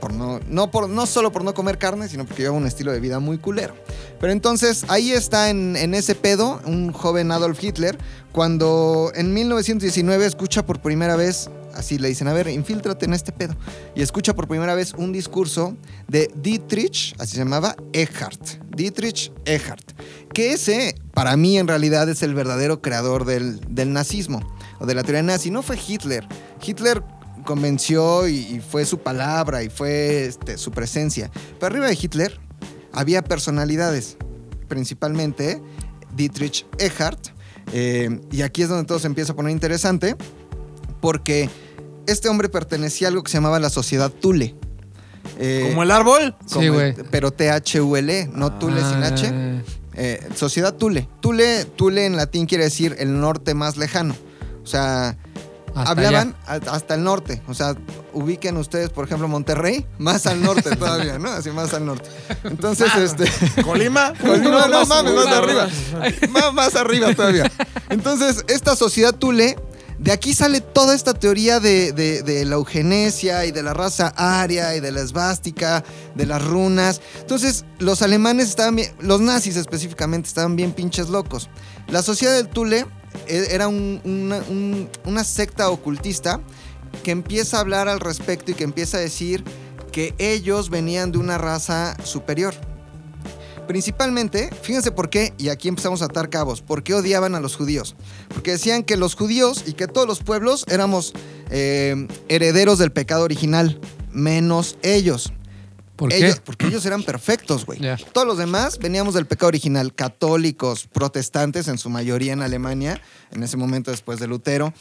Por 0.00 0.12
no, 0.12 0.40
no, 0.48 0.70
por, 0.70 0.88
no 0.88 1.06
solo 1.06 1.32
por 1.32 1.44
no 1.44 1.54
comer 1.54 1.78
carne, 1.78 2.08
sino 2.08 2.24
porque 2.24 2.42
llevaba 2.42 2.58
un 2.58 2.66
estilo 2.66 2.92
de 2.92 3.00
vida 3.00 3.18
muy 3.18 3.38
culero. 3.38 3.74
Pero 4.20 4.32
entonces 4.32 4.84
ahí 4.88 5.12
está 5.12 5.50
en, 5.50 5.76
en 5.76 5.94
ese 5.94 6.14
pedo 6.14 6.60
un 6.64 6.92
joven 6.92 7.30
Adolf 7.32 7.62
Hitler, 7.62 7.98
cuando 8.32 9.10
en 9.14 9.32
1919 9.34 10.26
escucha 10.26 10.64
por 10.64 10.80
primera 10.80 11.16
vez, 11.16 11.50
así 11.74 11.98
le 11.98 12.08
dicen, 12.08 12.28
a 12.28 12.32
ver, 12.32 12.48
infíltrate 12.48 13.06
en 13.06 13.14
este 13.14 13.32
pedo, 13.32 13.54
y 13.94 14.02
escucha 14.02 14.34
por 14.34 14.48
primera 14.48 14.74
vez 14.74 14.94
un 14.94 15.12
discurso 15.12 15.76
de 16.08 16.30
Dietrich, 16.34 17.14
así 17.18 17.32
se 17.32 17.38
llamaba, 17.38 17.76
Eckhart. 17.92 18.40
Dietrich 18.74 19.32
Eckhart. 19.44 19.92
Que 20.32 20.52
ese, 20.52 20.94
para 21.14 21.36
mí 21.36 21.58
en 21.58 21.66
realidad, 21.66 22.08
es 22.08 22.22
el 22.22 22.34
verdadero 22.34 22.80
creador 22.80 23.24
del, 23.24 23.60
del 23.68 23.92
nazismo, 23.92 24.40
o 24.78 24.86
de 24.86 24.94
la 24.94 25.02
teoría 25.02 25.22
nazi. 25.22 25.50
No 25.50 25.62
fue 25.62 25.76
Hitler. 25.76 26.26
Hitler 26.64 27.02
convenció 27.48 28.28
y, 28.28 28.36
y 28.36 28.60
fue 28.60 28.84
su 28.84 28.98
palabra 28.98 29.62
y 29.62 29.70
fue 29.70 30.26
este, 30.26 30.58
su 30.58 30.70
presencia. 30.70 31.30
Pero 31.58 31.66
arriba 31.72 31.86
de 31.86 31.98
Hitler 32.00 32.38
había 32.92 33.24
personalidades, 33.24 34.18
principalmente 34.68 35.62
Dietrich 36.14 36.66
Eckhart. 36.78 37.28
eh, 37.72 38.20
y 38.30 38.42
aquí 38.42 38.60
es 38.62 38.68
donde 38.68 38.84
todo 38.84 38.98
se 38.98 39.06
empieza 39.06 39.32
a 39.32 39.36
poner 39.36 39.52
interesante, 39.52 40.14
porque 41.00 41.48
este 42.06 42.28
hombre 42.28 42.50
pertenecía 42.50 43.08
a 43.08 43.10
algo 43.10 43.22
que 43.22 43.30
se 43.30 43.38
llamaba 43.38 43.58
la 43.58 43.70
sociedad 43.70 44.10
Thule. 44.10 44.54
Eh, 45.38 45.68
Como 45.70 45.82
el 45.84 45.90
árbol. 45.90 46.36
Sí, 46.46 46.68
güey. 46.68 46.94
pero 47.10 47.30
T-H-U-L-E, 47.30 48.30
no 48.34 48.58
Thule 48.58 48.80
sin 48.80 49.02
Ah, 49.02 49.06
H. 49.06 49.62
Eh, 49.94 50.20
sociedad 50.34 50.74
Thule. 50.74 51.08
Thule. 51.20 51.64
Thule 51.64 52.04
en 52.06 52.16
latín 52.16 52.44
quiere 52.46 52.64
decir 52.64 52.94
el 52.98 53.18
norte 53.20 53.54
más 53.54 53.76
lejano. 53.78 54.14
O 54.62 54.66
sea, 54.66 55.16
hasta 55.82 55.90
hablaban 55.90 56.36
hasta 56.46 56.94
el 56.94 57.04
norte. 57.04 57.42
O 57.48 57.54
sea, 57.54 57.74
ubiquen 58.12 58.56
ustedes, 58.56 58.90
por 58.90 59.04
ejemplo, 59.06 59.28
Monterrey, 59.28 59.86
más 59.98 60.26
al 60.26 60.42
norte 60.42 60.74
todavía, 60.76 61.18
¿no? 61.18 61.28
Así 61.30 61.50
más 61.50 61.72
al 61.74 61.86
norte. 61.86 62.08
Entonces, 62.44 62.88
este. 62.96 63.30
Colima. 63.62 64.12
Colima, 64.20 64.66
no 64.68 64.80
más- 64.84 64.88
mames, 64.88 65.14
más 65.14 65.26
arriba. 65.28 65.68
Más, 66.30 66.52
más 66.54 66.74
arriba 66.76 67.14
todavía. 67.14 67.50
Entonces, 67.90 68.44
esta 68.48 68.76
sociedad 68.76 69.14
Thule, 69.14 69.56
de 69.98 70.12
aquí 70.12 70.32
sale 70.34 70.60
toda 70.60 70.94
esta 70.94 71.12
teoría 71.14 71.58
de, 71.60 71.92
de- 71.92 72.22
de 72.22 72.44
la 72.44 72.54
eugenesia 72.54 73.44
y 73.46 73.50
de 73.50 73.62
la 73.62 73.74
raza 73.74 74.12
aria 74.16 74.76
y 74.76 74.80
de 74.80 74.92
la 74.92 75.00
esvástica, 75.00 75.82
de 76.14 76.26
las 76.26 76.44
runas. 76.44 77.00
Entonces, 77.20 77.64
los 77.78 78.02
alemanes 78.02 78.48
estaban 78.48 78.76
bien, 78.76 78.92
los 79.00 79.20
nazis 79.20 79.56
específicamente 79.56 80.28
estaban 80.28 80.54
bien 80.56 80.72
pinches 80.72 81.08
locos. 81.08 81.48
La 81.88 82.02
sociedad 82.02 82.34
del 82.34 82.48
Thule 82.48 82.80
e- 82.80 82.86
era 83.28 83.68
una, 83.68 84.00
un- 84.48 84.88
una 85.04 85.24
secta 85.24 85.70
ocultista 85.70 86.40
que 87.02 87.10
empieza 87.10 87.58
a 87.58 87.60
hablar 87.60 87.88
al 87.88 88.00
respecto 88.00 88.50
y 88.50 88.54
que 88.54 88.64
empieza 88.64 88.96
a 88.96 89.00
decir 89.00 89.44
que 89.92 90.14
ellos 90.18 90.70
venían 90.70 91.12
de 91.12 91.18
una 91.18 91.38
raza 91.38 91.96
superior. 92.04 92.54
Principalmente, 93.66 94.48
fíjense 94.62 94.92
por 94.92 95.10
qué, 95.10 95.34
y 95.36 95.50
aquí 95.50 95.68
empezamos 95.68 96.00
a 96.00 96.06
atar 96.06 96.30
cabos, 96.30 96.62
por 96.62 96.82
qué 96.82 96.94
odiaban 96.94 97.34
a 97.34 97.40
los 97.40 97.54
judíos. 97.54 97.96
Porque 98.28 98.52
decían 98.52 98.82
que 98.82 98.96
los 98.96 99.14
judíos 99.14 99.64
y 99.66 99.74
que 99.74 99.86
todos 99.86 100.06
los 100.06 100.20
pueblos 100.22 100.64
éramos 100.68 101.12
eh, 101.50 102.06
herederos 102.28 102.78
del 102.78 102.92
pecado 102.92 103.24
original, 103.24 103.78
menos 104.10 104.78
ellos. 104.82 105.32
¿Por 105.98 106.08
qué? 106.10 106.16
Ellos- 106.26 106.40
porque 106.44 106.66
ellos 106.68 106.86
eran 106.86 107.02
perfectos, 107.02 107.66
güey. 107.66 107.78
Todos 108.12 108.26
los 108.26 108.38
demás 108.38 108.78
veníamos 108.78 109.12
del 109.14 109.26
pecado 109.26 109.48
original, 109.48 109.92
católicos, 109.94 110.88
protestantes 110.92 111.68
en 111.68 111.76
su 111.76 111.90
mayoría 111.90 112.32
en 112.32 112.40
Alemania, 112.40 113.02
en 113.32 113.42
ese 113.42 113.56
momento 113.58 113.90
después 113.90 114.18
de 114.20 114.28
Lutero, 114.28 114.72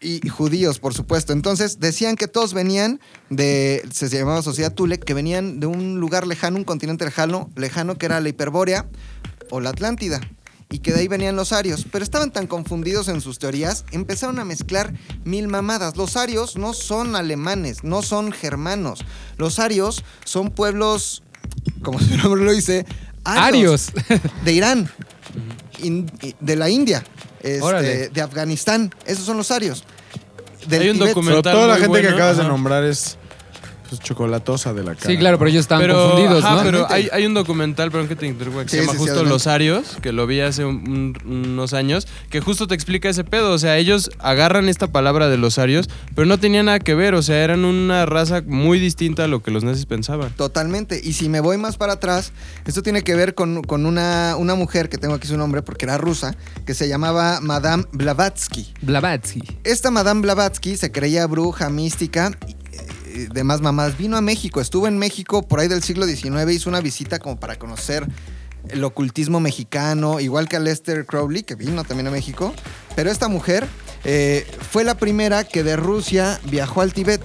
y, 0.00 0.26
y 0.26 0.28
judíos, 0.30 0.78
por 0.78 0.92
supuesto. 0.94 1.32
Entonces 1.32 1.78
decían 1.80 2.16
que 2.16 2.26
todos 2.26 2.52
venían 2.54 3.00
de, 3.30 3.82
se 3.92 4.08
llamaba 4.08 4.42
Sociedad 4.42 4.72
Tule, 4.72 4.98
que 4.98 5.14
venían 5.14 5.60
de 5.60 5.66
un 5.66 6.00
lugar 6.00 6.26
lejano, 6.26 6.56
un 6.56 6.64
continente 6.64 7.04
lejano, 7.04 7.50
lejano 7.54 7.96
que 7.96 8.06
era 8.06 8.20
la 8.20 8.28
Hiperbórea 8.28 8.86
o 9.50 9.60
la 9.60 9.70
Atlántida. 9.70 10.20
Y 10.68 10.80
que 10.80 10.92
de 10.92 11.00
ahí 11.00 11.08
venían 11.08 11.36
los 11.36 11.52
arios. 11.52 11.86
Pero 11.92 12.02
estaban 12.02 12.32
tan 12.32 12.46
confundidos 12.48 13.06
en 13.08 13.20
sus 13.20 13.38
teorías, 13.38 13.84
empezaron 13.92 14.38
a 14.40 14.44
mezclar 14.44 14.92
mil 15.24 15.46
mamadas. 15.48 15.96
Los 15.96 16.16
arios 16.16 16.56
no 16.56 16.72
son 16.74 17.14
alemanes, 17.14 17.84
no 17.84 18.02
son 18.02 18.32
germanos. 18.32 19.00
Los 19.38 19.58
arios 19.60 20.02
son 20.24 20.50
pueblos, 20.50 21.22
como 21.82 21.98
su 22.00 22.16
nombre 22.16 22.42
lo 22.44 22.52
dice, 22.52 22.84
Arios. 23.24 23.92
de 24.44 24.52
Irán, 24.52 24.90
in- 25.82 26.10
de 26.40 26.56
la 26.56 26.68
India, 26.68 27.04
este, 27.40 28.08
de 28.08 28.20
Afganistán. 28.20 28.92
Esos 29.04 29.24
son 29.24 29.36
los 29.36 29.50
arios. 29.50 29.84
Del 30.68 30.82
Hay 30.82 30.88
un. 30.90 30.96
Pero 30.98 31.08
documental. 31.10 31.52
toda 31.54 31.66
la 31.68 31.74
muy 31.74 31.82
gente 31.82 32.02
que 32.02 32.08
acabas 32.14 32.36
de 32.38 32.44
nombrar 32.44 32.84
es 32.84 33.18
pues, 33.88 34.00
chocolatosa 34.00 34.72
de 34.74 34.82
la 34.84 34.94
cara. 34.94 35.06
Sí, 35.10 35.16
claro, 35.18 35.38
pero 35.38 35.50
ellos 35.50 35.60
estaban 35.60 35.82
Pero, 35.82 35.94
confundidos, 36.10 36.44
ajá, 36.44 36.56
¿no? 36.56 36.62
pero 36.62 36.86
hay, 36.90 37.08
hay 37.12 37.26
un 37.26 37.34
documental, 37.34 37.90
perdón 37.90 38.08
que 38.08 38.16
te 38.16 38.26
interrumpa, 38.26 38.62
que 38.64 38.68
Sí, 38.70 38.76
se 38.76 38.82
llama 38.82 38.92
sí, 38.92 38.98
justo. 38.98 39.24
Los 39.24 39.46
Arios, 39.46 39.96
que 40.02 40.12
lo 40.12 40.26
vi 40.26 40.40
hace 40.40 40.64
un- 40.64 41.14
un- 41.24 41.32
unos 41.48 41.72
años, 41.74 42.06
que 42.30 42.40
justo 42.40 42.66
te 42.66 42.74
explica 42.74 43.08
ese 43.08 43.24
pedo. 43.24 43.52
O 43.52 43.58
sea, 43.58 43.76
ellos 43.78 44.10
agarran 44.18 44.68
esta 44.68 44.86
palabra 44.88 45.28
de 45.28 45.36
los 45.38 45.58
Arios, 45.58 45.88
pero 46.14 46.26
no 46.26 46.38
tenía 46.38 46.62
nada 46.62 46.78
que 46.80 46.94
ver. 46.94 47.14
O 47.14 47.22
sea, 47.22 47.42
eran 47.42 47.64
una 47.64 48.06
raza 48.06 48.42
muy 48.46 48.78
distinta 48.78 49.24
a 49.24 49.26
lo 49.28 49.42
que 49.42 49.50
los 49.50 49.64
nazis 49.64 49.86
pensaban. 49.86 50.30
Totalmente. 50.36 51.00
Y 51.02 51.12
si 51.14 51.28
me 51.28 51.40
voy 51.40 51.56
más 51.58 51.76
para 51.76 51.94
atrás, 51.94 52.32
esto 52.66 52.82
tiene 52.82 53.02
que 53.02 53.14
ver 53.14 53.34
con, 53.34 53.62
con 53.62 53.86
una, 53.86 54.36
una 54.36 54.54
mujer 54.54 54.88
que 54.88 54.98
tengo 54.98 55.14
aquí 55.14 55.26
su 55.26 55.36
nombre 55.36 55.62
porque 55.62 55.84
era 55.86 55.98
rusa, 55.98 56.36
que 56.64 56.74
se 56.74 56.88
llamaba 56.88 57.40
Madame 57.40 57.84
Blavatsky. 57.92 58.72
Blavatsky. 58.82 59.42
Esta 59.64 59.90
Madame 59.90 60.20
Blavatsky 60.22 60.76
se 60.76 60.90
creía 60.92 61.26
bruja, 61.26 61.68
mística, 61.70 62.32
y, 63.16 63.26
demás 63.26 63.60
mamadas. 63.60 63.96
Vino 63.96 64.16
a 64.16 64.20
México, 64.20 64.60
estuvo 64.60 64.86
en 64.86 64.98
México 64.98 65.42
por 65.42 65.60
ahí 65.60 65.68
del 65.68 65.82
siglo 65.82 66.06
XIX, 66.06 66.50
hizo 66.50 66.68
una 66.68 66.80
visita 66.80 67.18
como 67.18 67.38
para 67.38 67.56
conocer 67.56 68.06
el 68.68 68.84
ocultismo 68.84 69.40
mexicano, 69.40 70.20
igual 70.20 70.48
que 70.48 70.56
a 70.56 70.60
Lester 70.60 71.06
Crowley, 71.06 71.42
que 71.42 71.54
vino 71.54 71.84
también 71.84 72.08
a 72.08 72.10
México. 72.10 72.54
Pero 72.94 73.10
esta 73.10 73.28
mujer 73.28 73.66
eh, 74.04 74.46
fue 74.70 74.84
la 74.84 74.96
primera 74.96 75.44
que 75.44 75.62
de 75.62 75.76
Rusia 75.76 76.40
viajó 76.50 76.80
al 76.80 76.92
Tíbet. 76.92 77.22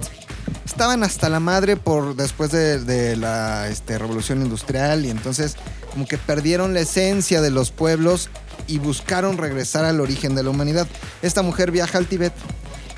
Estaban 0.64 1.02
hasta 1.02 1.28
la 1.28 1.40
madre 1.40 1.76
por 1.76 2.16
después 2.16 2.50
de, 2.50 2.78
de 2.78 3.16
la 3.16 3.68
este, 3.68 3.98
revolución 3.98 4.42
industrial 4.42 5.04
y 5.04 5.10
entonces 5.10 5.56
como 5.92 6.06
que 6.06 6.18
perdieron 6.18 6.72
la 6.72 6.80
esencia 6.80 7.40
de 7.40 7.50
los 7.50 7.70
pueblos 7.70 8.30
y 8.66 8.78
buscaron 8.78 9.38
regresar 9.38 9.84
al 9.84 10.00
origen 10.00 10.34
de 10.34 10.42
la 10.42 10.50
humanidad. 10.50 10.86
Esta 11.20 11.42
mujer 11.42 11.70
viaja 11.70 11.98
al 11.98 12.06
Tíbet 12.06 12.32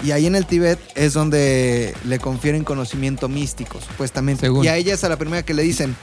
y 0.04 0.12
ahí 0.12 0.26
en 0.26 0.34
el 0.36 0.46
Tíbet 0.46 0.78
es 0.94 1.14
donde 1.14 1.94
le 2.04 2.18
confieren 2.18 2.62
conocimiento 2.64 3.28
místico, 3.28 3.80
supuestamente. 3.80 4.42
Según. 4.42 4.64
Y 4.64 4.68
a 4.68 4.76
ella 4.76 4.94
es 4.94 5.02
a 5.04 5.08
la 5.08 5.16
primera 5.16 5.42
que 5.44 5.54
le 5.54 5.62
dicen, 5.62 5.96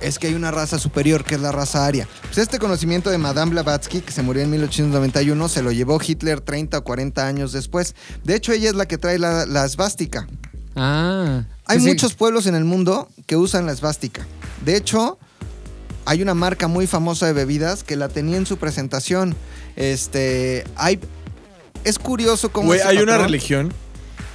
es 0.00 0.18
que 0.18 0.28
hay 0.28 0.34
una 0.34 0.50
raza 0.50 0.78
superior 0.78 1.24
que 1.24 1.34
es 1.34 1.40
la 1.40 1.52
raza 1.52 1.84
aria. 1.86 2.08
Pues 2.22 2.38
este 2.38 2.58
conocimiento 2.58 3.10
de 3.10 3.18
Madame 3.18 3.50
Blavatsky, 3.50 4.00
que 4.00 4.12
se 4.12 4.22
murió 4.22 4.42
en 4.42 4.50
1891, 4.50 5.48
se 5.48 5.62
lo 5.62 5.72
llevó 5.72 6.00
Hitler 6.04 6.40
30 6.40 6.78
o 6.78 6.84
40 6.84 7.26
años 7.26 7.52
después. 7.52 7.94
De 8.24 8.34
hecho, 8.34 8.52
ella 8.52 8.70
es 8.70 8.76
la 8.76 8.86
que 8.86 8.96
trae 8.98 9.18
la, 9.18 9.44
la 9.46 9.64
esvástica. 9.66 10.26
Ah. 10.76 11.42
Hay 11.66 11.78
Sí, 11.78 11.84
sí. 11.84 11.90
muchos 11.90 12.14
pueblos 12.14 12.46
en 12.46 12.54
el 12.54 12.64
mundo 12.64 13.08
que 13.26 13.36
usan 13.36 13.66
la 13.66 13.72
esvástica. 13.72 14.26
De 14.64 14.76
hecho, 14.76 15.18
hay 16.06 16.22
una 16.22 16.34
marca 16.34 16.66
muy 16.68 16.86
famosa 16.86 17.26
de 17.26 17.32
bebidas 17.32 17.84
que 17.84 17.96
la 17.96 18.08
tenía 18.08 18.36
en 18.36 18.46
su 18.46 18.56
presentación. 18.56 19.34
Este, 19.76 20.64
hay 20.76 20.98
es 21.84 21.98
curioso 21.98 22.50
cómo 22.50 22.68
Güey, 22.68 22.80
hay 22.80 22.98
una 22.98 23.18
religión 23.18 23.72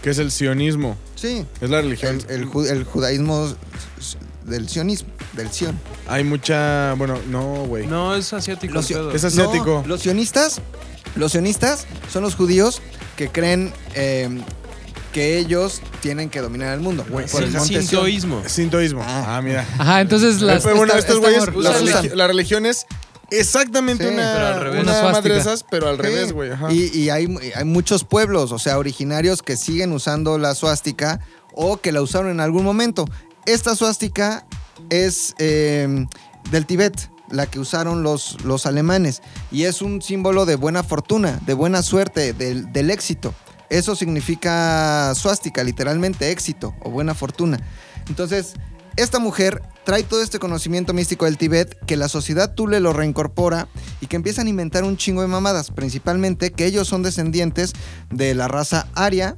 que 0.02 0.10
es 0.12 0.18
el 0.20 0.32
sionismo. 0.32 0.98
Sí, 1.16 1.46
Es 1.62 1.70
la 1.70 1.82
religión. 1.82 2.20
el, 2.30 2.42
el 2.42 2.48
ju- 2.48 2.68
el 2.70 2.84
judaísmo 2.84 3.54
del 4.44 4.70
sionismo, 4.70 5.10
del 5.34 5.52
sion. 5.52 5.80
Hay 6.08 6.24
mucha. 6.24 6.94
Bueno, 6.96 7.18
no, 7.30 7.66
güey. 7.66 7.88
No, 7.88 8.16
es 8.16 8.32
asiático. 8.34 8.74
Los-. 8.74 8.92
Es 8.92 9.24
asiático. 9.24 9.82
No, 9.82 9.88
los 9.88 10.02
sionistas, 10.02 10.62
los 11.16 11.32
sionistas 11.32 11.88
son 12.12 12.22
los 12.24 12.36
judíos 12.36 12.82
que 13.16 13.30
creen 13.30 13.74
eh, 13.96 14.30
que 15.14 15.40
ellos 15.40 15.82
tienen 16.02 16.30
que 16.30 16.42
dominar 16.42 16.74
el 16.76 16.82
mundo. 16.82 17.04
Güey, 17.10 17.26
por 17.28 17.42
el 17.44 17.52
monte. 17.52 17.82
Sintoísmo. 17.82 18.44
Sintoísmo. 18.46 19.02
Ah. 19.04 19.38
Ah, 19.38 19.42
mira. 19.42 19.66
Ajá, 19.80 20.02
entonces 20.02 20.42
las. 20.42 20.62
Pero 20.64 20.76
bueno, 20.76 20.94
esta- 20.94 21.00
estos 21.14 21.16
esta 21.16 21.28
güeyes, 21.28 21.48
amor, 21.48 21.64
la, 21.64 21.70
los 21.72 21.82
religi- 21.82 22.06
usan. 22.06 22.18
la 22.18 22.28
religión 22.28 22.66
es 22.68 22.86
exactamente 23.32 24.08
Sí, 24.08 24.14
una, 24.14 24.34
pero 24.34 24.48
al 24.48 24.62
revés. 24.62 24.84
una 24.84 24.92
madre 25.04 25.06
de 25.06 25.12
suástica. 25.12 25.38
esas, 25.38 25.64
pero 25.70 25.88
al 25.90 25.96
Sí. 25.98 26.02
revés, 26.02 26.32
güey. 26.34 26.52
Ajá. 26.52 26.72
Y, 26.72 26.86
y 26.98 27.10
hay, 27.10 27.28
hay 27.56 27.66
muchos 27.66 28.04
pueblos, 28.04 28.52
o 28.52 28.60
sea, 28.60 28.78
originarios 28.78 29.42
que 29.42 29.58
siguen 29.58 29.92
usando 29.92 30.38
la 30.38 30.56
suástica 30.56 31.20
o 31.54 31.78
que 31.78 31.92
la 31.92 32.02
usaron 32.02 32.30
en 32.32 32.40
algún 32.40 32.64
momento. 32.64 33.06
Esta 33.46 33.76
suástica 33.76 34.46
es 34.90 35.34
eh, 35.40 36.06
del 36.52 36.66
Tíbet, 36.66 37.10
la 37.30 37.48
que 37.48 37.60
usaron 37.60 38.04
los, 38.04 38.44
los 38.44 38.66
alemanes, 38.66 39.22
y 39.52 39.64
es 39.64 39.82
un 39.82 40.02
símbolo 40.02 40.46
de 40.46 40.56
buena 40.56 40.84
fortuna, 40.84 41.40
de 41.46 41.54
buena 41.54 41.82
suerte, 41.82 42.34
del, 42.34 42.72
del 42.72 42.92
éxito. 42.92 43.34
Eso 43.70 43.96
significa 43.96 45.14
suástica, 45.16 45.64
literalmente 45.64 46.30
éxito 46.30 46.76
o 46.82 46.92
buena 46.92 47.16
fortuna. 47.16 47.60
Entonces, 48.08 48.54
esta 48.96 49.20
mujer 49.20 49.62
trae 49.84 50.04
todo 50.04 50.22
este 50.24 50.40
conocimiento 50.40 50.94
místico 50.94 51.26
del 51.26 51.38
Tíbet 51.38 51.78
que 51.86 51.96
la 51.98 52.08
sociedad 52.08 52.54
Tule 52.56 52.80
lo 52.80 52.94
reincorpora 52.94 53.68
y 54.02 54.08
que 54.08 54.16
empiezan 54.16 54.48
a 54.48 54.50
inventar 54.50 54.84
un 54.84 54.98
chingo 54.98 55.22
de 55.22 55.28
mamadas, 55.28 55.72
principalmente 55.72 56.52
que 56.52 56.66
ellos 56.66 56.88
son 56.88 57.04
descendientes 57.04 57.74
de 58.10 58.34
la 58.36 58.48
raza 58.48 58.88
aria 58.96 59.38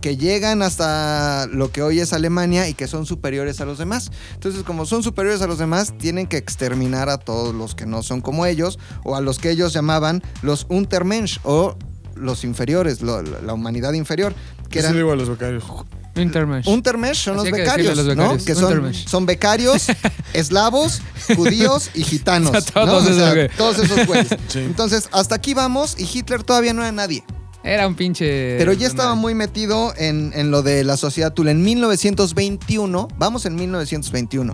que 0.00 0.16
llegan 0.16 0.62
hasta 0.62 1.46
lo 1.50 1.72
que 1.72 1.82
hoy 1.82 1.98
es 1.98 2.12
Alemania 2.12 2.68
y 2.68 2.74
que 2.74 2.86
son 2.86 3.04
superiores 3.04 3.60
a 3.60 3.64
los 3.64 3.78
demás. 3.78 4.12
Entonces, 4.34 4.62
como 4.62 4.86
son 4.86 5.02
superiores 5.02 5.42
a 5.42 5.48
los 5.48 5.58
demás, 5.58 5.92
tienen 5.98 6.28
que 6.28 6.36
exterminar 6.36 7.08
a 7.08 7.18
todos 7.18 7.52
los 7.52 7.74
que 7.74 7.84
no 7.84 8.04
son 8.04 8.20
como 8.20 8.46
ellos 8.46 8.78
o 9.04 9.16
a 9.16 9.20
los 9.20 9.38
que 9.40 9.50
ellos 9.50 9.72
llamaban 9.72 10.22
los 10.42 10.66
Untermensch 10.68 11.40
o 11.42 11.76
los 12.14 12.44
inferiores, 12.44 13.00
lo- 13.02 13.22
la 13.22 13.52
humanidad 13.54 13.92
inferior, 13.94 14.34
que 14.64 14.68
¿Qué 14.68 14.78
se 14.80 14.86
eran 14.86 14.92
le 14.92 14.98
digo 15.02 15.12
a 15.12 15.16
los 15.16 15.28
becarios? 15.28 15.64
Intermesh. 16.18 16.66
Untermensch 16.68 17.16
son 17.24 17.36
los 17.36 17.50
becarios, 17.50 17.96
los 17.96 18.06
¿no? 18.06 18.14
becarios, 18.14 18.44
Que 18.44 18.54
son, 18.54 18.94
son 18.94 19.26
becarios, 19.26 19.86
eslavos, 20.32 21.00
judíos 21.36 21.90
y 21.94 22.02
gitanos. 22.04 22.50
O 22.56 22.60
sea, 22.60 22.72
todos 22.72 22.86
¿no? 22.86 22.96
O 22.96 23.00
esos 23.00 23.16
sea, 23.16 23.34
güey. 23.34 23.48
todos 23.56 23.78
esos 23.78 24.06
güeyes. 24.06 24.28
Sí. 24.48 24.60
Entonces, 24.60 25.08
hasta 25.12 25.34
aquí 25.34 25.54
vamos 25.54 25.94
y 25.98 26.08
Hitler 26.12 26.42
todavía 26.42 26.72
no 26.72 26.82
era 26.82 26.92
nadie. 26.92 27.24
Era 27.64 27.86
un 27.86 27.94
pinche. 27.96 28.56
Pero 28.56 28.72
ya 28.72 28.86
estaba 28.86 29.14
muy 29.14 29.34
metido 29.34 29.92
en, 29.96 30.32
en 30.34 30.50
lo 30.50 30.62
de 30.62 30.84
la 30.84 30.96
sociedad 30.96 31.32
Tula. 31.34 31.50
En 31.50 31.62
1921, 31.62 33.08
vamos 33.18 33.46
en 33.46 33.56
1921, 33.56 34.52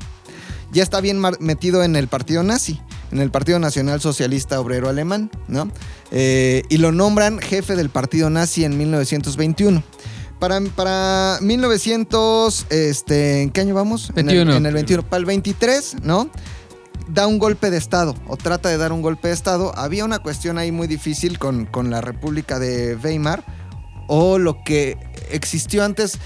ya 0.72 0.82
está 0.82 1.00
bien 1.00 1.22
metido 1.38 1.84
en 1.84 1.96
el 1.96 2.08
partido 2.08 2.42
nazi, 2.42 2.80
en 3.12 3.20
el 3.20 3.30
Partido 3.30 3.58
Nacional 3.60 4.00
Socialista 4.00 4.58
Obrero 4.58 4.88
Alemán, 4.88 5.30
¿no? 5.46 5.70
Eh, 6.10 6.62
y 6.68 6.78
lo 6.78 6.90
nombran 6.90 7.38
jefe 7.38 7.76
del 7.76 7.90
partido 7.90 8.30
nazi 8.30 8.64
en 8.64 8.76
1921. 8.76 9.82
Para, 10.38 10.60
para 10.76 11.38
1900, 11.40 12.66
este, 12.70 13.42
¿en 13.42 13.50
qué 13.50 13.60
año 13.62 13.74
vamos? 13.74 14.10
En 14.16 14.28
el- 14.28 14.36
21. 14.36 14.54
En 14.56 14.66
el, 14.66 14.74
21. 14.74 15.02
Para 15.04 15.18
el 15.18 15.24
23, 15.26 15.96
¿no? 16.02 16.30
da 17.08 17.26
un 17.26 17.38
golpe 17.38 17.70
de 17.70 17.76
Estado 17.76 18.14
o 18.26 18.36
trata 18.36 18.68
de 18.70 18.78
dar 18.78 18.92
un 18.92 19.02
golpe 19.02 19.28
de 19.28 19.34
Estado. 19.34 19.76
Había 19.76 20.04
una 20.04 20.20
cuestión 20.20 20.58
ahí 20.58 20.72
muy 20.72 20.86
difícil 20.86 21.38
con, 21.38 21.66
con 21.66 21.90
la 21.90 22.00
República 22.00 22.58
de 22.58 22.96
Weimar 22.96 23.44
o 24.08 24.38
lo 24.38 24.62
que 24.64 24.96
existió 25.30 25.84
antes 25.84 26.18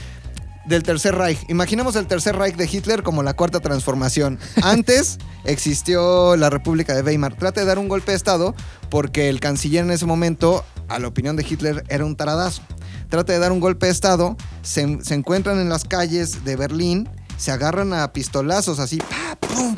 del 0.67 0.83
Tercer 0.83 1.15
Reich. 1.15 1.39
Imaginemos 1.49 1.97
el 1.97 2.07
Tercer 2.07 2.37
Reich 2.37 2.57
de 2.57 2.69
Hitler 2.71 3.03
como 3.03 3.23
la 3.23 3.35
cuarta 3.35 3.61
transformación. 3.61 4.39
Antes 4.63 5.19
existió 5.45 6.37
la 6.37 6.51
República 6.51 6.95
de 6.95 7.03
Weimar. 7.03 7.35
Trata 7.37 7.61
de 7.61 7.67
dar 7.67 7.79
un 7.79 7.89
golpe 7.89 8.13
de 8.13 8.17
Estado 8.17 8.55
porque 8.91 9.29
el 9.31 9.41
canciller 9.41 9.85
en 9.85 9.91
ese 9.91 10.07
momento, 10.07 10.65
a 10.89 10.99
la 10.99 11.09
opinión 11.09 11.37
de 11.37 11.47
Hitler, 11.49 11.85
era 11.89 12.05
un 12.05 12.17
taradazo. 12.17 12.63
Trata 13.09 13.33
de 13.33 13.39
dar 13.39 13.53
un 13.53 13.61
golpe 13.61 13.87
de 13.87 13.93
Estado, 13.93 14.37
se, 14.63 14.99
se 15.03 15.15
encuentran 15.15 15.59
en 15.61 15.69
las 15.69 15.85
calles 15.85 16.45
de 16.45 16.57
Berlín, 16.57 17.09
se 17.37 17.51
agarran 17.51 17.93
a 17.95 18.13
pistolazos 18.13 18.79
así, 18.81 18.99
pa, 18.99 19.37
pum, 19.37 19.77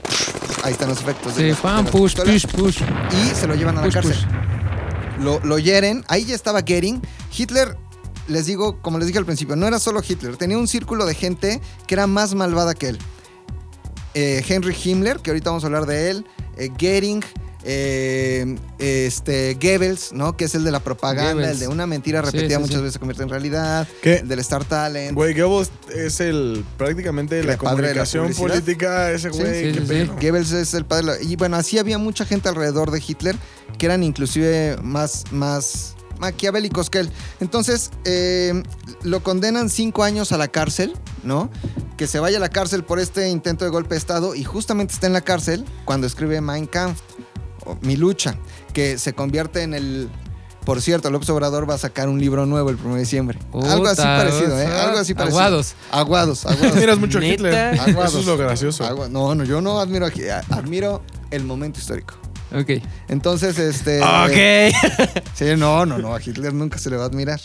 ahí 0.65 0.73
están 0.73 0.89
los 0.89 1.01
efectos. 1.01 1.37
de 1.37 1.55
Sí, 1.55 1.63
de 1.63 1.91
push, 1.91 2.03
pistolas 2.15 2.47
push, 2.47 2.81
push. 2.81 2.83
y 3.13 3.35
se 3.35 3.47
lo 3.47 3.55
llevan 3.55 3.79
a 3.79 3.83
la 3.83 3.87
Push, 3.87 3.95
cárcel. 3.95 4.13
push. 4.15 5.23
Lo, 5.25 5.39
lo 5.45 5.59
hieren, 5.59 6.05
ahí 6.09 6.25
ya 6.25 6.35
estaba 6.35 6.63
Goering. 6.63 7.03
Hitler, 7.37 7.77
les 8.27 8.47
digo, 8.47 8.81
como 8.81 8.99
les 8.99 9.07
dije 9.07 9.19
al 9.19 9.27
principio, 9.27 9.55
no 9.55 9.67
era 9.67 9.79
solo 9.79 10.01
Hitler, 10.07 10.37
tenía 10.37 10.57
un 10.59 10.67
círculo 10.67 11.05
de 11.07 11.15
gente 11.15 11.61
que 11.87 11.95
era 11.95 12.07
más 12.07 12.35
malvada 12.35 12.75
que 12.75 12.89
él. 12.89 12.99
Eh, 14.15 14.45
Henry 14.49 14.75
Himmler, 14.85 15.21
que 15.21 15.31
ahorita 15.31 15.51
vamos 15.51 15.63
a 15.63 15.67
hablar 15.67 15.87
de 15.87 16.11
él, 16.11 16.27
eh, 16.57 16.69
Goering, 16.81 17.23
eh, 17.65 18.57
este, 18.79 19.55
Goebbels, 19.61 20.13
¿no? 20.13 20.37
Que 20.37 20.45
es 20.47 20.55
el 20.55 20.65
de 20.65 20.71
la 20.71 20.81
propaganda, 20.81 21.33
Goebbels. 21.33 21.53
el 21.53 21.59
de 21.61 21.69
una 21.69 21.87
mentira 21.87 22.23
repetida 22.23 22.57
sí, 22.57 22.61
muchas 22.63 22.77
sí. 22.77 22.81
veces 22.83 22.93
se 22.95 22.99
convierte 22.99 23.23
en 23.23 23.29
realidad, 23.29 23.87
¿Qué? 24.03 24.17
el 24.19 24.29
del 24.29 24.39
Star 24.41 24.65
Talent. 24.65 25.15
Güey, 25.15 25.39
Goebbels 25.39 25.71
es 25.95 26.21
el 26.21 26.65
prácticamente 26.77 27.43
la 27.45 27.57
padre 27.57 27.89
de 27.89 27.95
la 27.95 28.05
comunicación 28.05 28.35
política, 28.35 29.11
ese 29.11 29.29
güey. 29.31 29.73
Goebbels 30.21 30.53
es 30.53 30.75
el 30.75 30.85
padre. 30.85 31.01
de 31.01 31.13
la- 31.19 31.23
Y 31.23 31.37
bueno, 31.37 31.57
así 31.57 31.79
había 31.79 31.99
mucha 31.99 32.25
gente 32.25 32.49
alrededor 32.49 32.91
de 32.91 33.03
Hitler 33.07 33.37
que 33.79 33.87
eran 33.87 34.03
inclusive 34.03 34.77
más, 34.83 35.25
más 35.31 35.95
maquiavélicos 36.19 36.91
que 36.91 36.99
él. 37.01 37.11
Entonces, 37.41 37.91
eh, 38.05 38.63
lo 39.03 39.23
condenan 39.23 39.71
cinco 39.71 40.05
años 40.05 40.33
a 40.33 40.37
la 40.39 40.49
cárcel, 40.49 40.93
¿no? 41.23 41.51
Que 41.97 42.07
se 42.07 42.19
vaya 42.21 42.37
a 42.37 42.41
la 42.41 42.51
cárcel 42.51 42.85
por 42.85 42.99
este 42.99 43.29
intento 43.31 43.65
de 43.65 43.71
golpe 43.71 43.95
de 43.95 43.99
Estado 43.99 44.35
y 44.35 44.45
justamente 44.45 44.93
está 44.93 45.07
en 45.07 45.15
la 45.15 45.23
cárcel 45.23 45.65
cuando 45.87 46.07
escribe 46.07 46.41
Mein 46.43 46.67
Kampf, 46.67 47.01
Mi 47.83 47.97
lucha, 47.97 48.37
que 48.73 48.99
se 48.99 49.13
convierte 49.13 49.63
en 49.63 49.75
el... 49.75 50.09
Por 50.65 50.83
cierto, 50.83 51.11
López 51.11 51.29
Obrador 51.31 51.69
va 51.69 51.75
a 51.75 51.79
sacar 51.79 52.09
un 52.11 52.21
libro 52.21 52.45
nuevo 52.45 52.69
el 52.69 52.77
1 52.77 52.95
de 52.95 53.01
diciembre. 53.01 53.39
Algo 53.53 53.87
así 53.89 54.03
parecido, 54.03 54.61
¿eh? 54.61 54.67
sea, 54.67 54.85
Algo 54.85 54.99
así 54.99 55.15
parecido. 55.15 55.39
aguados. 55.41 55.75
Aguados, 55.91 56.45
aguados. 56.45 56.73
Admiras 56.77 56.99
mucho 56.99 57.19
a. 57.19 57.25
Hitler. 57.25 57.81
Aguados. 57.81 58.11
Eso 58.11 58.21
es 58.21 58.27
lo 58.27 58.37
gracioso. 58.37 59.09
No, 59.09 59.35
no, 59.35 59.45
yo 59.45 59.63
no 59.63 59.81
admiro 59.81 60.05
a 60.07 60.11
Hi- 60.11 60.29
admiro 60.51 61.03
el 61.31 61.45
momento 61.45 61.81
histórico. 61.81 62.15
Ok. 62.55 62.83
Entonces, 63.09 63.59
este. 63.59 64.01
Ok. 64.03 65.23
Sí, 65.35 65.47
no, 65.57 65.87
no, 65.87 65.97
no, 65.99 66.15
a 66.15 66.21
Hitler 66.21 66.53
nunca 66.53 66.77
se 66.79 66.91
le 66.91 66.97
va 66.99 67.05
a 67.05 67.07
admirar. 67.07 67.41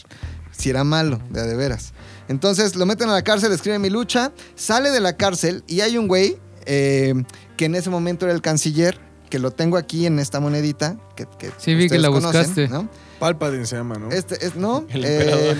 Si 0.51 0.69
era 0.69 0.83
malo, 0.83 1.19
de 1.29 1.39
a 1.39 1.43
de 1.43 1.55
veras. 1.55 1.93
Entonces 2.27 2.75
lo 2.75 2.85
meten 2.85 3.09
a 3.09 3.13
la 3.13 3.21
cárcel, 3.23 3.51
escribe 3.53 3.79
mi 3.79 3.89
lucha, 3.89 4.33
sale 4.55 4.91
de 4.91 4.99
la 4.99 5.15
cárcel 5.15 5.63
y 5.67 5.81
hay 5.81 5.97
un 5.97 6.07
güey 6.09 6.37
eh, 6.65 7.13
que 7.55 7.65
en 7.65 7.75
ese 7.75 7.89
momento 7.89 8.25
era 8.25 8.33
el 8.33 8.41
canciller, 8.41 8.99
que 9.35 9.39
lo 9.39 9.51
tengo 9.51 9.75
aquí 9.75 10.05
en 10.05 10.17
esta 10.19 10.39
monedita. 10.39 10.95
Que, 11.13 11.27
que 11.37 11.51
Sí, 11.57 11.75
vi 11.75 11.89
que 11.89 11.97
la 11.99 12.07
conocen, 12.07 12.39
buscaste. 12.43 12.69
¿no? 12.69 12.87
Palpatine 13.19 13.65
se 13.65 13.75
llama, 13.75 13.95
¿no? 13.95 14.09
Este 14.09 14.45
es, 14.45 14.55
¿no? 14.55 14.85
El 14.89 15.03
Eh, 15.05 15.55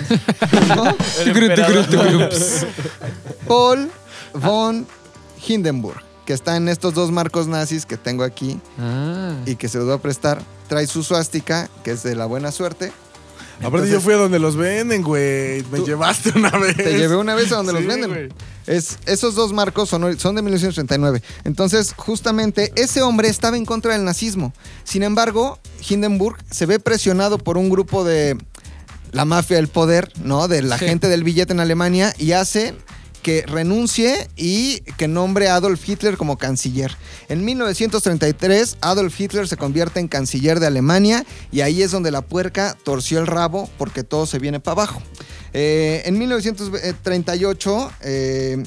¿no? 0.74 0.96
Paul 3.46 3.90
von 4.32 4.86
Hindenburg, 5.46 6.00
que 6.24 6.32
está 6.32 6.56
en 6.56 6.68
estos 6.68 6.94
dos 6.94 7.10
marcos 7.12 7.48
nazis 7.48 7.84
que 7.84 7.98
tengo 7.98 8.24
aquí 8.24 8.58
Ah. 8.78 9.34
y 9.44 9.56
que 9.56 9.68
se 9.68 9.76
los 9.76 9.86
voy 9.86 9.96
a 9.96 9.98
prestar. 9.98 10.40
Trae 10.68 10.86
su 10.86 11.02
suástica, 11.02 11.68
que 11.84 11.90
es 11.92 12.02
de 12.02 12.14
la 12.16 12.24
buena 12.26 12.50
suerte. 12.52 12.92
Aparte, 13.58 13.66
Entonces- 13.66 13.90
yo 13.92 14.00
fui 14.00 14.14
a 14.14 14.16
donde 14.16 14.38
los 14.38 14.56
venden, 14.56 15.02
güey. 15.02 15.62
Me 15.70 15.80
llevaste 15.80 16.32
una 16.34 16.50
vez. 16.50 16.76
Te 16.76 16.96
llevé 16.96 17.16
una 17.16 17.34
vez 17.34 17.52
a 17.52 17.56
donde 17.56 17.74
los 17.74 17.82
Sí, 17.82 17.88
venden. 17.88 18.10
güey. 18.10 18.28
Es, 18.66 18.98
esos 19.06 19.34
dos 19.34 19.52
marcos 19.52 19.88
son, 19.88 20.18
son 20.18 20.34
de 20.34 20.42
1939. 20.42 21.22
Entonces, 21.44 21.92
justamente, 21.96 22.72
ese 22.76 23.02
hombre 23.02 23.28
estaba 23.28 23.56
en 23.56 23.64
contra 23.64 23.92
del 23.92 24.04
nazismo. 24.04 24.52
Sin 24.84 25.02
embargo, 25.02 25.58
Hindenburg 25.88 26.38
se 26.50 26.66
ve 26.66 26.80
presionado 26.80 27.38
por 27.38 27.58
un 27.58 27.68
grupo 27.70 28.04
de 28.04 28.36
la 29.12 29.24
mafia 29.24 29.56
del 29.56 29.68
poder, 29.68 30.10
¿no? 30.22 30.48
De 30.48 30.62
la 30.62 30.78
Sí. 30.78 30.84
gente 30.86 31.08
del 31.08 31.22
billete 31.24 31.52
en 31.52 31.60
Alemania 31.60 32.12
y 32.18 32.32
hace 32.32 32.74
que 33.26 33.44
renuncie 33.44 34.28
y 34.36 34.82
que 34.98 35.08
nombre 35.08 35.48
a 35.48 35.56
Adolf 35.56 35.88
Hitler 35.88 36.16
como 36.16 36.38
canciller. 36.38 36.96
En 37.28 37.44
1933, 37.44 38.76
Adolf 38.80 39.20
Hitler 39.20 39.48
se 39.48 39.56
convierte 39.56 39.98
en 39.98 40.06
canciller 40.06 40.60
de 40.60 40.68
Alemania 40.68 41.26
y 41.50 41.62
ahí 41.62 41.82
es 41.82 41.90
donde 41.90 42.12
la 42.12 42.22
puerca 42.22 42.78
torció 42.84 43.18
el 43.18 43.26
rabo 43.26 43.68
porque 43.78 44.04
todo 44.04 44.26
se 44.26 44.38
viene 44.38 44.60
para 44.60 44.74
abajo. 44.74 45.02
Eh, 45.52 46.02
en 46.04 46.16
1938 46.20 47.92
eh, 48.02 48.62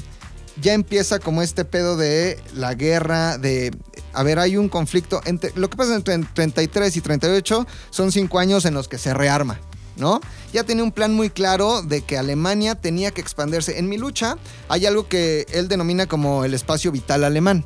ya 0.62 0.74
empieza 0.74 1.20
como 1.20 1.42
este 1.42 1.64
pedo 1.64 1.96
de 1.96 2.38
la 2.54 2.74
guerra, 2.74 3.38
de... 3.38 3.72
A 4.12 4.24
ver, 4.24 4.40
hay 4.40 4.58
un 4.58 4.68
conflicto 4.68 5.22
entre... 5.24 5.54
Lo 5.56 5.70
que 5.70 5.78
pasa 5.78 5.96
entre 5.96 6.18
33 6.18 6.98
y 6.98 7.00
38 7.00 7.66
son 7.92 8.12
cinco 8.12 8.40
años 8.40 8.66
en 8.66 8.74
los 8.74 8.90
que 8.90 8.98
se 8.98 9.14
rearma. 9.14 9.58
¿No? 10.00 10.22
Ya 10.52 10.64
tenía 10.64 10.84
un 10.84 10.92
plan 10.92 11.14
muy 11.14 11.30
claro 11.30 11.84
de 11.84 12.02
que 12.02 12.18
Alemania 12.18 12.74
tenía 12.74 13.12
que 13.12 13.22
expandirse. 13.22 13.78
En 13.78 13.88
mi 13.88 13.98
lucha 13.98 14.38
hay 14.68 14.88
algo 14.88 15.08
que 15.08 15.46
él 15.52 15.68
denomina 15.68 16.08
como 16.08 16.44
el 16.44 16.56
espacio 16.56 16.92
vital 16.92 17.24
alemán, 17.24 17.66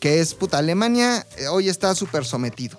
que 0.00 0.20
es, 0.20 0.32
puta, 0.32 0.58
Alemania 0.58 1.26
eh, 1.36 1.48
hoy 1.48 1.68
está 1.68 1.94
súper 1.94 2.24
sometido 2.24 2.78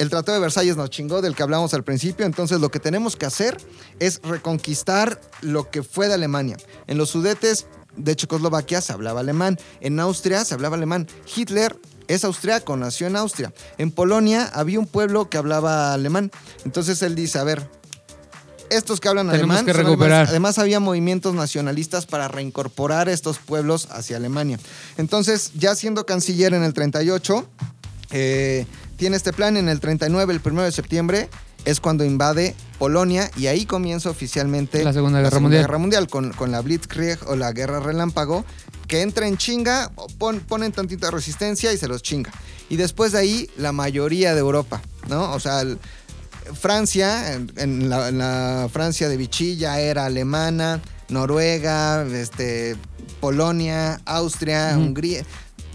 el 0.00 0.08
Tratado 0.08 0.36
de 0.36 0.40
Versalles 0.40 0.78
nos 0.78 0.88
chingó 0.88 1.20
del 1.20 1.34
que 1.34 1.42
hablamos 1.42 1.74
al 1.74 1.84
principio, 1.84 2.24
entonces 2.24 2.58
lo 2.58 2.70
que 2.70 2.80
tenemos 2.80 3.16
que 3.16 3.26
hacer 3.26 3.58
es 3.98 4.22
reconquistar 4.22 5.20
lo 5.42 5.68
que 5.68 5.82
fue 5.82 6.08
de 6.08 6.14
Alemania. 6.14 6.56
En 6.86 6.96
los 6.96 7.10
sudetes 7.10 7.66
de 7.96 8.16
Checoslovaquia 8.16 8.80
se 8.80 8.94
hablaba 8.94 9.20
alemán, 9.20 9.58
en 9.82 10.00
Austria 10.00 10.42
se 10.46 10.54
hablaba 10.54 10.76
alemán. 10.76 11.06
Hitler 11.36 11.78
es 12.08 12.24
austriaco, 12.24 12.78
nació 12.78 13.08
en 13.08 13.16
Austria. 13.16 13.52
En 13.76 13.90
Polonia 13.90 14.50
había 14.54 14.78
un 14.78 14.86
pueblo 14.86 15.28
que 15.28 15.36
hablaba 15.36 15.92
alemán. 15.92 16.30
Entonces 16.64 17.02
él 17.02 17.14
dice, 17.14 17.38
a 17.38 17.44
ver, 17.44 17.68
estos 18.70 19.00
que 19.00 19.08
hablan 19.08 19.28
Tenemos 19.30 19.56
alemán, 19.56 19.66
que 19.66 19.72
recuperar. 19.72 20.26
además 20.28 20.58
había 20.58 20.80
movimientos 20.80 21.34
nacionalistas 21.34 22.06
para 22.06 22.28
reincorporar 22.28 23.08
estos 23.08 23.38
pueblos 23.38 23.88
hacia 23.90 24.16
Alemania. 24.16 24.58
Entonces, 24.96 25.50
ya 25.54 25.74
siendo 25.74 26.06
canciller 26.06 26.54
en 26.54 26.62
el 26.62 26.72
38, 26.72 27.46
eh, 28.12 28.66
tiene 28.96 29.16
este 29.16 29.32
plan 29.32 29.56
en 29.56 29.68
el 29.68 29.80
39, 29.80 30.32
el 30.34 30.40
1 30.52 30.62
de 30.62 30.72
septiembre, 30.72 31.28
es 31.64 31.80
cuando 31.80 32.04
invade 32.04 32.54
Polonia 32.78 33.30
y 33.36 33.46
ahí 33.48 33.66
comienza 33.66 34.08
oficialmente 34.08 34.82
La 34.82 34.92
Segunda 34.94 35.20
Guerra 35.20 35.40
Mundial. 35.40 35.62
Guerra 35.62 35.78
Mundial 35.78 36.08
con, 36.08 36.32
con 36.32 36.50
la 36.50 36.60
Blitzkrieg 36.62 37.18
o 37.28 37.36
la 37.36 37.52
Guerra 37.52 37.80
Relámpago, 37.80 38.44
que 38.88 39.02
entra 39.02 39.26
en 39.26 39.36
chinga, 39.36 39.90
pon- 40.18 40.40
ponen 40.40 40.72
tantita 40.72 41.10
resistencia 41.10 41.72
y 41.72 41.76
se 41.78 41.86
los 41.86 42.02
chinga. 42.02 42.30
Y 42.70 42.76
después 42.76 43.12
de 43.12 43.18
ahí, 43.18 43.50
la 43.58 43.72
mayoría 43.72 44.32
de 44.32 44.40
Europa, 44.40 44.80
¿no? 45.08 45.32
O 45.32 45.40
sea, 45.40 45.60
el- 45.60 45.78
Francia, 46.54 47.34
en, 47.34 47.52
en 47.56 47.88
la, 47.88 48.08
en 48.08 48.18
la 48.18 48.68
Francia 48.72 49.08
de 49.08 49.16
Vichy 49.16 49.56
ya 49.56 49.80
era 49.80 50.06
alemana, 50.06 50.80
Noruega, 51.08 52.04
este, 52.06 52.76
Polonia, 53.20 54.00
Austria. 54.04 54.74
Hungría. 54.76 55.24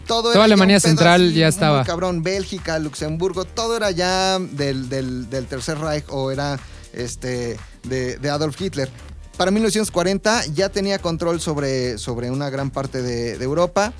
Todo 0.08 0.32
Toda 0.34 0.46
Alemania 0.46 0.80
Central 0.80 1.26
así 1.30 1.34
ya 1.34 1.48
estaba. 1.48 1.84
cabrón, 1.84 2.22
Bélgica, 2.22 2.78
Luxemburgo, 2.78 3.46
todo 3.46 3.76
era 3.76 3.90
ya 3.92 4.38
del, 4.40 4.88
del- 4.88 5.30
del 5.32 5.46
Tercer 5.48 5.80
Reich 5.80 6.06
o 6.10 6.30
era 6.32 6.60
este, 6.94 7.58
de, 7.84 8.18
de 8.18 8.30
Adolf 8.30 8.60
Hitler. 8.62 8.88
Para 9.36 9.50
1940 9.52 10.46
ya 10.54 10.70
tenía 10.70 11.00
control 11.00 11.42
sobre, 11.42 11.98
sobre 11.98 12.30
una 12.32 12.50
gran 12.52 12.70
parte 12.70 13.02
de, 13.02 13.38
de 13.38 13.44
Europa. 13.44 13.94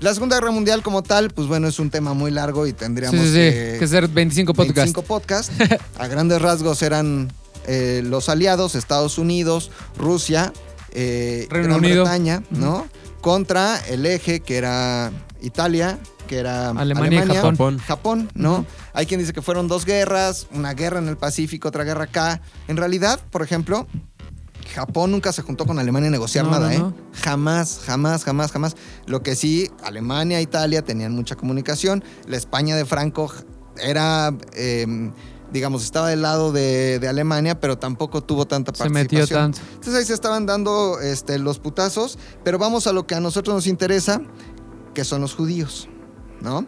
La 0.00 0.12
Segunda 0.12 0.36
Guerra 0.36 0.50
Mundial 0.50 0.82
como 0.82 1.02
tal, 1.02 1.30
pues 1.30 1.48
bueno, 1.48 1.68
es 1.68 1.78
un 1.78 1.90
tema 1.90 2.12
muy 2.12 2.30
largo 2.30 2.66
y 2.66 2.72
tendríamos 2.72 3.20
sí, 3.20 3.26
sí. 3.28 3.32
que, 3.34 3.76
Que 3.78 3.86
ser 3.86 4.08
25 4.08 4.52
podcasts. 4.52 4.92
25 4.92 5.02
podcasts. 5.02 5.52
A 5.98 6.06
grandes 6.06 6.40
rasgos 6.42 6.82
eran 6.82 7.32
eh, 7.66 8.02
los 8.04 8.28
aliados, 8.28 8.74
Estados 8.74 9.18
Unidos, 9.18 9.70
Rusia, 9.96 10.52
eh, 10.92 11.46
Reino 11.50 11.68
Gran 11.68 11.78
Unido. 11.78 12.04
Bretaña, 12.04 12.42
¿no? 12.50 12.86
Contra 13.20 13.78
el 13.88 14.04
eje 14.06 14.40
que 14.40 14.56
era 14.56 15.10
Italia, 15.40 15.98
que 16.26 16.38
era 16.38 16.70
Alemania. 16.70 17.26
Japón. 17.26 17.78
Japón, 17.78 18.30
¿no? 18.34 18.66
Hay 18.92 19.06
quien 19.06 19.18
dice 19.18 19.32
que 19.32 19.42
fueron 19.42 19.66
dos 19.66 19.84
guerras, 19.84 20.46
una 20.52 20.74
guerra 20.74 20.98
en 20.98 21.08
el 21.08 21.16
Pacífico, 21.16 21.68
otra 21.68 21.84
guerra 21.84 22.04
acá. 22.04 22.40
En 22.68 22.76
realidad, 22.76 23.18
por 23.30 23.42
ejemplo, 23.42 23.86
Japón 24.74 25.12
nunca 25.12 25.32
se 25.32 25.42
juntó 25.42 25.64
con 25.66 25.78
Alemania 25.78 26.08
a 26.08 26.10
negociar 26.12 26.44
No, 26.44 26.50
nada, 26.52 26.74
¿eh? 26.74 26.78
no. 26.78 26.94
Jamás, 27.22 27.80
jamás, 27.84 28.24
jamás, 28.24 28.52
jamás. 28.52 28.76
Lo 29.06 29.22
que 29.22 29.34
sí, 29.36 29.70
Alemania 29.82 30.38
e 30.38 30.42
Italia 30.42 30.82
tenían 30.82 31.12
mucha 31.12 31.34
comunicación. 31.36 32.02
La 32.26 32.36
España 32.36 32.76
de 32.76 32.84
Franco 32.84 33.32
era, 33.78 34.34
eh, 34.54 35.10
digamos, 35.52 35.84
estaba 35.84 36.08
del 36.08 36.22
lado 36.22 36.52
de, 36.52 36.98
de 36.98 37.08
Alemania, 37.08 37.60
pero 37.60 37.78
tampoco 37.78 38.22
tuvo 38.22 38.46
tanta 38.46 38.74
Se 38.74 38.88
metió 38.88 39.18
participación. 39.20 39.52
tanto. 39.52 39.60
Entonces 39.74 39.94
ahí 39.94 40.04
se 40.04 40.14
estaban 40.14 40.46
dando 40.46 41.00
este, 41.00 41.38
los 41.38 41.58
putazos, 41.58 42.18
pero 42.44 42.58
vamos 42.58 42.86
a 42.86 42.92
lo 42.92 43.06
que 43.06 43.14
a 43.14 43.20
nosotros 43.20 43.54
nos 43.54 43.66
interesa, 43.66 44.20
que 44.94 45.04
son 45.04 45.20
los 45.20 45.34
judíos, 45.34 45.88
¿no? 46.40 46.66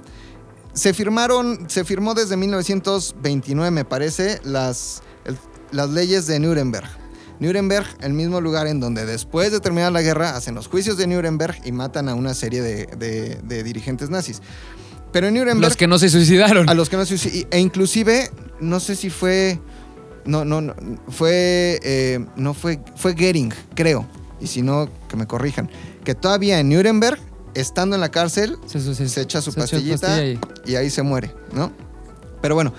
Se 0.75 0.95
firmaron, 0.95 1.69
se 1.69 1.85
firmó 1.85 2.15
desde 2.15 2.37
1929, 2.37 3.71
me 3.71 3.85
parece, 3.85 4.41
las, 4.45 5.03
el- 5.25 5.39
las 5.73 5.91
leyes 5.91 6.27
de 6.27 6.39
Nuremberg. 6.39 6.89
Nuremberg, 7.41 7.87
el 8.01 8.13
mismo 8.13 8.41
lugar 8.41 8.67
en 8.67 8.81
donde 8.81 9.07
después 9.07 9.53
de 9.53 9.61
terminar 9.61 9.93
la 9.93 10.03
guerra 10.03 10.37
hacen 10.37 10.55
los 10.55 10.67
juicios 10.67 10.97
de 10.97 11.07
Nuremberg 11.07 11.57
y 11.65 11.73
matan 11.73 12.09
a 12.09 12.15
una 12.15 12.35
serie 12.35 12.63
de, 12.63 12.87
de- 12.87 13.39
de 13.43 13.63
dirigentes 13.63 14.11
nazis. 14.11 14.41
Pero 15.13 15.29
en 15.29 15.35
Nuremberg 15.35 15.61
Los 15.71 15.77
que 15.77 15.87
no 15.87 15.99
se 15.99 16.09
suicidaron. 16.11 16.69
a 16.69 16.75
los 16.75 16.89
que 16.89 16.97
no 16.97 17.07
se 17.07 17.15
suici- 17.17 17.47
E 17.51 17.59
inclusive, 17.61 18.31
no 18.61 18.81
sé 18.81 18.95
si 18.97 19.09
fue. 19.11 19.59
No, 20.25 20.45
no, 20.45 20.61
no. 20.61 20.75
Fue. 21.09 21.81
eh, 21.83 22.25
no 22.37 22.53
fue. 22.55 22.81
Fue 22.97 23.15
Goering, 23.15 23.53
creo. 23.75 24.07
Y 24.41 24.47
si 24.49 24.61
no, 24.63 24.89
que 25.09 25.17
me 25.17 25.27
corrijan. 25.27 25.71
Que 26.05 26.15
todavía 26.15 26.61
en 26.61 26.69
Nuremberg, 26.69 27.19
estando 27.55 27.95
en 27.97 28.01
la 28.03 28.11
cárcel, 28.11 28.57
Se, 28.67 28.79
echa 29.23 29.41
su 29.41 29.51
se 29.53 29.61
pastillita 29.61 30.07
pastilla 30.09 30.39
y 30.67 30.75
ahí 30.77 30.91
se 30.91 31.03
muere, 31.03 31.35
¿no? 31.53 31.73
Pero 32.43 32.55
bueno, 32.55 32.73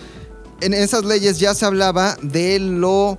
en 0.62 0.74
esas 0.76 1.04
leyes 1.06 1.40
ya 1.40 1.54
se 1.56 1.66
hablaba 1.66 2.16
de 2.22 2.60
lo 2.60 3.18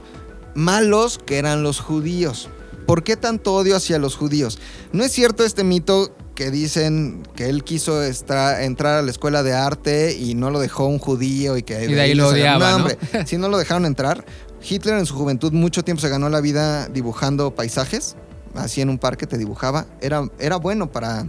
malos 0.54 1.18
que 1.24 1.38
eran 1.38 1.62
los 1.62 1.80
judíos. 1.80 2.48
¿Por 2.86 3.04
qué 3.04 3.16
tanto 3.16 3.54
odio 3.54 3.76
hacia 3.76 3.98
los 3.98 4.16
judíos? 4.16 4.58
No 4.92 5.04
es 5.04 5.12
cierto 5.12 5.44
este 5.44 5.64
mito 5.64 6.14
que 6.34 6.50
dicen 6.50 7.22
que 7.36 7.48
él 7.48 7.64
quiso 7.64 8.02
entrar 8.02 8.98
a 8.98 9.02
la 9.02 9.10
escuela 9.10 9.42
de 9.42 9.52
arte 9.52 10.16
y 10.16 10.34
no 10.34 10.50
lo 10.50 10.58
dejó 10.58 10.86
un 10.86 10.98
judío 10.98 11.56
y 11.56 11.62
que 11.62 11.84
Y 11.84 11.92
de 11.92 12.00
ahí 12.00 12.14
lo 12.14 12.28
odiaba, 12.28 12.70
¿no? 12.70 12.76
hombre, 12.76 12.98
si 13.26 13.36
no 13.36 13.48
lo 13.48 13.58
dejaron 13.58 13.84
entrar. 13.84 14.24
Hitler 14.62 14.98
en 14.98 15.06
su 15.06 15.14
juventud 15.14 15.52
mucho 15.52 15.84
tiempo 15.84 16.00
se 16.00 16.08
ganó 16.08 16.28
la 16.28 16.40
vida 16.40 16.88
dibujando 16.88 17.54
paisajes. 17.54 18.16
Así 18.54 18.80
en 18.80 18.88
un 18.88 18.98
parque 18.98 19.26
te 19.26 19.38
dibujaba. 19.38 19.86
Era, 20.00 20.28
era 20.38 20.56
bueno 20.56 20.90
para, 20.90 21.26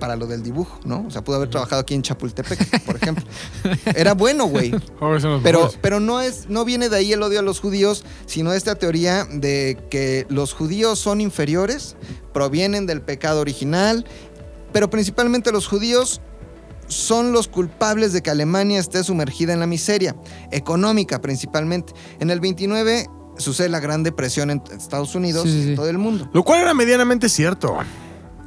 para 0.00 0.16
lo 0.16 0.26
del 0.26 0.42
dibujo, 0.42 0.80
¿no? 0.84 1.04
O 1.06 1.10
sea, 1.10 1.22
pudo 1.22 1.36
haber 1.36 1.50
trabajado 1.50 1.82
aquí 1.82 1.94
en 1.94 2.02
Chapultepec, 2.02 2.80
por 2.84 2.96
ejemplo. 2.96 3.24
Era 3.94 4.14
bueno, 4.14 4.46
güey. 4.46 4.72
Pero, 5.44 5.70
pero 5.80 6.00
no, 6.00 6.20
es, 6.20 6.48
no 6.48 6.64
viene 6.64 6.88
de 6.88 6.96
ahí 6.96 7.12
el 7.12 7.22
odio 7.22 7.38
a 7.38 7.42
los 7.42 7.60
judíos, 7.60 8.04
sino 8.26 8.52
esta 8.52 8.74
teoría 8.74 9.24
de 9.30 9.78
que 9.90 10.26
los 10.28 10.52
judíos 10.52 10.98
son 10.98 11.20
inferiores, 11.20 11.96
provienen 12.32 12.86
del 12.86 13.02
pecado 13.02 13.40
original, 13.40 14.04
pero 14.72 14.90
principalmente 14.90 15.52
los 15.52 15.68
judíos 15.68 16.20
son 16.88 17.32
los 17.32 17.46
culpables 17.46 18.12
de 18.12 18.22
que 18.22 18.30
Alemania 18.30 18.80
esté 18.80 19.04
sumergida 19.04 19.52
en 19.52 19.60
la 19.60 19.66
miseria, 19.66 20.16
económica 20.50 21.20
principalmente. 21.20 21.92
En 22.18 22.30
el 22.30 22.40
29 22.40 23.06
sucede 23.38 23.68
la 23.68 23.80
Gran 23.80 24.02
Depresión 24.02 24.50
en 24.50 24.62
Estados 24.76 25.14
Unidos 25.14 25.44
Sí, 25.44 25.52
sí, 25.52 25.58
y 25.58 25.70
en 25.70 25.76
todo 25.76 25.88
el 25.88 25.98
mundo. 25.98 26.28
Lo 26.32 26.42
cual 26.42 26.60
era 26.60 26.74
medianamente 26.74 27.28
cierto. 27.28 27.76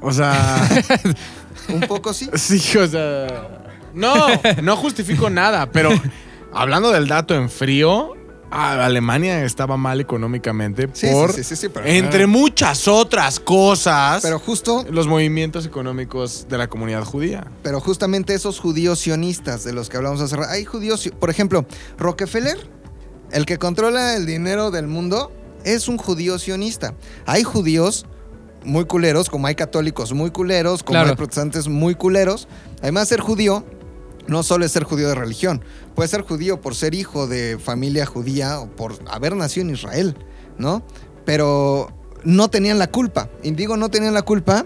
O 0.01 0.11
sea. 0.11 0.69
Un 1.69 1.81
poco 1.81 2.13
sí. 2.13 2.29
sí, 2.35 2.77
o 2.77 2.87
sea. 2.87 3.59
No, 3.93 4.13
no 4.61 4.75
justifico 4.75 5.29
nada, 5.29 5.69
pero 5.71 5.89
hablando 6.51 6.91
del 6.91 7.07
dato 7.07 7.35
en 7.35 7.49
frío, 7.49 8.13
Alemania 8.49 9.43
estaba 9.45 9.77
mal 9.77 9.99
económicamente 10.01 10.87
Sí, 10.93 11.07
por. 11.11 11.33
sí, 11.33 11.43
sí, 11.55 11.69
pero- 11.69 11.85
entre 11.85 12.27
muchas 12.27 12.87
otras 12.87 13.39
cosas. 13.39 14.21
Pero 14.21 14.39
justo 14.39 14.85
los 14.89 15.07
movimientos 15.07 15.65
económicos 15.65 16.47
de 16.49 16.57
la 16.57 16.67
comunidad 16.67 17.03
judía. 17.03 17.47
Pero 17.63 17.79
justamente 17.79 18.33
esos 18.33 18.59
judíos 18.59 18.99
sionistas 18.99 19.63
de 19.63 19.73
los 19.73 19.89
que 19.89 19.97
hablamos 19.97 20.21
hace 20.21 20.35
rato. 20.35 20.51
Hay 20.51 20.65
judíos, 20.65 21.09
por 21.19 21.29
ejemplo, 21.29 21.65
Rockefeller, 21.97 22.57
el 23.31 23.45
que 23.45 23.57
controla 23.57 24.15
el 24.15 24.25
dinero 24.25 24.69
del 24.71 24.87
mundo, 24.87 25.31
es 25.65 25.87
un 25.87 25.97
judío 25.97 26.37
sionista. 26.39 26.93
Hay 27.25 27.43
judíos 27.43 28.05
muy 28.65 28.85
culeros, 28.85 29.29
como 29.29 29.47
hay 29.47 29.55
católicos 29.55 30.13
muy 30.13 30.31
culeros, 30.31 30.83
como 30.83 30.95
Claro. 30.95 31.09
hay 31.11 31.15
protestantes 31.15 31.67
muy 31.67 31.95
culeros. 31.95 32.47
Además, 32.81 33.07
ser 33.07 33.19
judío 33.21 33.63
no 34.27 34.41
solo 34.43 34.63
es 34.65 34.71
ser 34.71 34.83
judío 34.83 35.09
de 35.09 35.15
religión, 35.15 35.63
puede 35.95 36.07
ser 36.07 36.21
judío 36.21 36.61
por 36.61 36.75
ser 36.75 36.95
hijo 36.95 37.27
de 37.27 37.57
familia 37.59 38.05
judía 38.05 38.59
o 38.59 38.67
por 38.69 38.95
haber 39.11 39.35
nacido 39.35 39.67
en 39.67 39.73
Israel, 39.73 40.15
¿no? 40.57 40.81
Pero 41.25 41.89
no 42.23 42.49
tenían 42.49 42.79
la 42.79 42.87
culpa. 42.89 43.29
Y 43.43 43.51
digo 43.51 43.75
no 43.75 43.89
tenían 43.89 44.13
la 44.13 44.21
culpa 44.21 44.65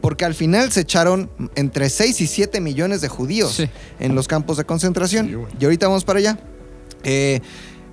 porque 0.00 0.24
al 0.24 0.34
final 0.34 0.72
se 0.72 0.80
echaron 0.80 1.30
entre 1.56 1.90
6 1.90 2.20
y 2.22 2.26
7 2.26 2.60
millones 2.60 3.00
de 3.02 3.08
judíos 3.08 3.52
Sí. 3.52 3.68
en 3.98 4.14
los 4.14 4.28
campos 4.28 4.56
de 4.56 4.64
concentración. 4.64 5.26
Sí, 5.28 5.56
y 5.60 5.64
ahorita 5.64 5.88
vamos 5.88 6.04
para 6.04 6.20
allá. 6.20 6.38
Eh, 7.02 7.40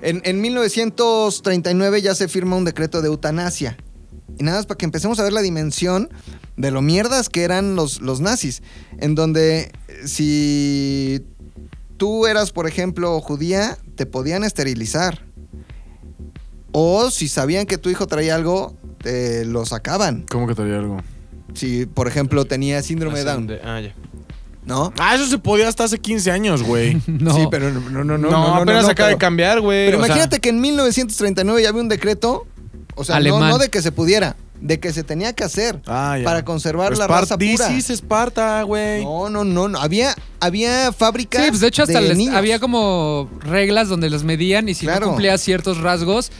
en, 0.01 0.21
en 0.23 0.39
1939 0.41 2.01
ya 2.01 2.15
se 2.15 2.27
firma 2.27 2.55
un 2.55 2.65
decreto 2.65 3.01
de 3.01 3.07
eutanasia. 3.07 3.77
Y 4.39 4.43
nada 4.43 4.57
más 4.57 4.65
para 4.65 4.77
que 4.77 4.85
empecemos 4.85 5.19
a 5.19 5.23
ver 5.23 5.33
la 5.33 5.41
dimensión 5.41 6.09
de 6.57 6.71
lo 6.71 6.81
mierdas 6.81 7.29
que 7.29 7.43
eran 7.43 7.75
los, 7.75 8.01
los 8.01 8.19
nazis. 8.19 8.63
En 8.99 9.15
donde 9.15 9.71
eh, 9.87 10.07
si 10.07 11.23
tú 11.97 12.25
eras, 12.25 12.51
por 12.51 12.67
ejemplo, 12.67 13.19
judía, 13.21 13.77
te 13.95 14.05
podían 14.05 14.43
esterilizar. 14.43 15.25
O 16.71 17.11
si 17.11 17.27
sabían 17.27 17.65
que 17.65 17.77
tu 17.77 17.89
hijo 17.89 18.07
traía 18.07 18.35
algo, 18.35 18.75
te 18.97 19.45
lo 19.45 19.65
sacaban. 19.65 20.25
¿Cómo 20.29 20.47
que 20.47 20.55
traía 20.55 20.79
algo? 20.79 20.97
Si, 21.53 21.85
por 21.85 22.07
ejemplo, 22.07 22.45
tenía 22.45 22.81
síndrome 22.81 23.19
de 23.19 23.25
Down, 23.25 23.51
Ah, 23.63 23.79
ya. 23.79 23.93
¿no? 24.65 24.93
Ah, 24.97 25.13
eso 25.15 25.27
se 25.27 25.37
podía 25.37 25.67
hasta 25.67 25.83
hace 25.83 25.99
15 25.99 26.31
años, 26.31 26.63
güey. 26.63 26.99
No. 27.07 27.35
Sí, 27.35 27.47
pero 27.51 27.69
no, 27.71 27.79
no, 27.79 28.03
no. 28.03 28.17
No, 28.17 28.29
no, 28.31 28.55
apenas 28.55 28.85
no, 28.85 28.89
acaba 28.89 29.09
de 29.09 29.17
cambiar, 29.17 29.61
güey. 29.61 29.85
Pero 29.87 29.97
o 29.97 30.01
sea, 30.01 30.07
imagínate 30.07 30.39
que 30.39 30.49
en 30.49 30.61
1939 30.61 31.61
ya 31.61 31.69
había 31.69 31.81
un 31.81 31.89
decreto, 31.89 32.47
o 32.95 33.03
sea, 33.03 33.15
no, 33.15 33.19
Alemán. 33.19 33.49
no 33.49 33.57
de 33.57 33.69
que 33.69 33.81
se 33.81 33.91
pudiera, 33.91 34.35
de 34.61 34.79
que 34.79 34.93
se 34.93 35.03
tenía 35.03 35.33
que 35.33 35.43
hacer 35.43 35.81
Ah, 35.87 36.17
para 36.23 36.43
conservar 36.45 36.97
la 36.97 37.05
Espar- 37.05 37.21
raza 37.21 37.37
pura. 37.37 37.67
This 37.67 37.77
is 37.77 37.89
Esparta, 37.89 38.61
güey. 38.63 39.03
No, 39.03 39.29
no, 39.29 39.43
no, 39.43 39.67
no. 39.67 39.79
Había, 39.79 40.15
había 40.43 40.91
fábricas 40.91 41.43
Sí, 41.43 41.49
pues 41.49 41.61
de 41.61 41.67
hecho 41.67 41.83
hasta 41.83 42.01
les- 42.01 42.17
niños. 42.17 42.35
había 42.35 42.59
como 42.59 43.29
reglas 43.41 43.87
donde 43.89 44.09
los 44.09 44.23
medían 44.23 44.67
y 44.69 44.73
si 44.73 44.85
Claro. 44.85 45.01
no 45.01 45.07
cumplías 45.13 45.41
ciertos 45.41 45.77
rasgos, 45.79 46.31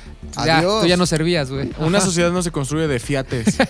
ya, 0.45 0.58
Adiós. 0.60 0.82
tú 0.82 0.88
ya 0.88 0.97
no 0.97 1.06
servías, 1.06 1.49
güey. 1.49 1.70
Una 1.80 1.97
Ajá. 1.99 2.08
sociedad 2.08 2.32
no 2.32 2.41
se 2.41 2.51
construye 2.51 2.88
de 2.88 2.99
fiates. 2.99 3.56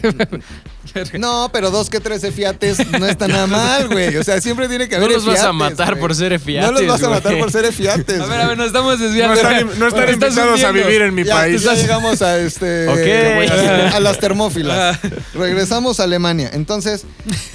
No, 1.17 1.49
pero 1.51 1.71
dos 1.71 1.89
que 1.89 1.99
trece 1.99 2.31
fiates 2.31 2.77
no 2.99 3.07
está 3.07 3.27
nada 3.27 3.47
mal, 3.47 3.87
güey. 3.87 4.15
O 4.17 4.23
sea, 4.23 4.39
siempre 4.41 4.67
tiene 4.67 4.87
que 4.87 4.97
No 4.97 5.05
haber 5.05 5.15
los 5.17 5.25
vas 5.25 5.41
a 5.41 5.51
matar 5.51 5.91
güey. 5.91 6.01
por 6.01 6.13
ser 6.15 6.39
fiates, 6.39 6.71
No 6.71 6.79
los 6.79 6.87
vas 6.87 7.01
a 7.03 7.09
matar 7.09 7.31
güey. 7.31 7.39
por 7.41 7.51
ser 7.51 7.71
fiates. 7.73 8.19
A 8.21 8.25
ver, 8.27 8.41
a 8.41 8.47
ver, 8.47 8.57
nos 8.57 8.67
estamos 8.67 8.99
No 8.99 9.05
desviando. 9.05 9.33
están, 9.33 9.79
no 9.79 9.87
están 9.87 10.13
invitados 10.13 10.63
a 10.63 10.71
vivir 10.71 11.01
en 11.01 11.15
mi 11.15 11.23
Ya, 11.23 11.33
país. 11.35 11.63
ya 11.63 11.73
llegamos 11.73 12.21
a 12.21 12.37
este 12.37 12.87
Ok. 12.89 13.49
a, 13.93 13.97
a 13.97 13.99
las 14.01 14.19
termófilas. 14.19 14.99
Regresamos 15.33 15.99
a 15.99 16.03
Alemania. 16.03 16.51
Entonces, 16.53 17.05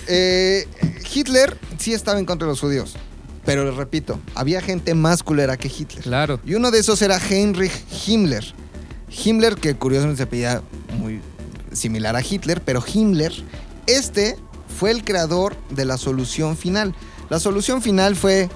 eh, 0.09 0.66
Hitler 1.14 1.57
sí 1.79 1.93
estaba 1.95 2.18
en 2.18 2.24
contra 2.24 2.47
de 2.47 2.53
los 2.53 2.61
judíos. 2.61 2.68
Pero 3.45 3.64
les 3.64 3.75
repito, 3.75 4.21
había 4.35 4.61
gente 4.61 4.95
más 4.95 5.23
culera 5.23 5.57
que 5.57 5.69
Hitler. 5.69 6.03
Claro. 6.03 6.41
Y 6.45 6.55
uno 6.55 6.71
de 6.71 6.81
esos 6.81 7.01
era 7.01 7.19
Heinrich 7.19 7.73
Himmler. 8.07 8.45
Himmler, 9.09 9.55
que 9.55 9.75
curiosamente 9.75 10.23
se 10.23 10.27
pedía 10.27 10.62
muy 10.99 11.21
similar 11.73 12.14
a 12.16 12.23
Hitler, 12.23 12.61
pero 12.62 12.83
Himmler, 12.87 13.33
este 13.87 14.37
fue 14.79 14.91
el 14.91 15.03
creador 15.03 15.57
de 15.71 15.85
la 15.85 15.97
solución 15.97 16.57
final. 16.57 16.95
La 17.31 17.41
solución 17.41 17.83
final 17.83 18.16
fue, 18.16 18.49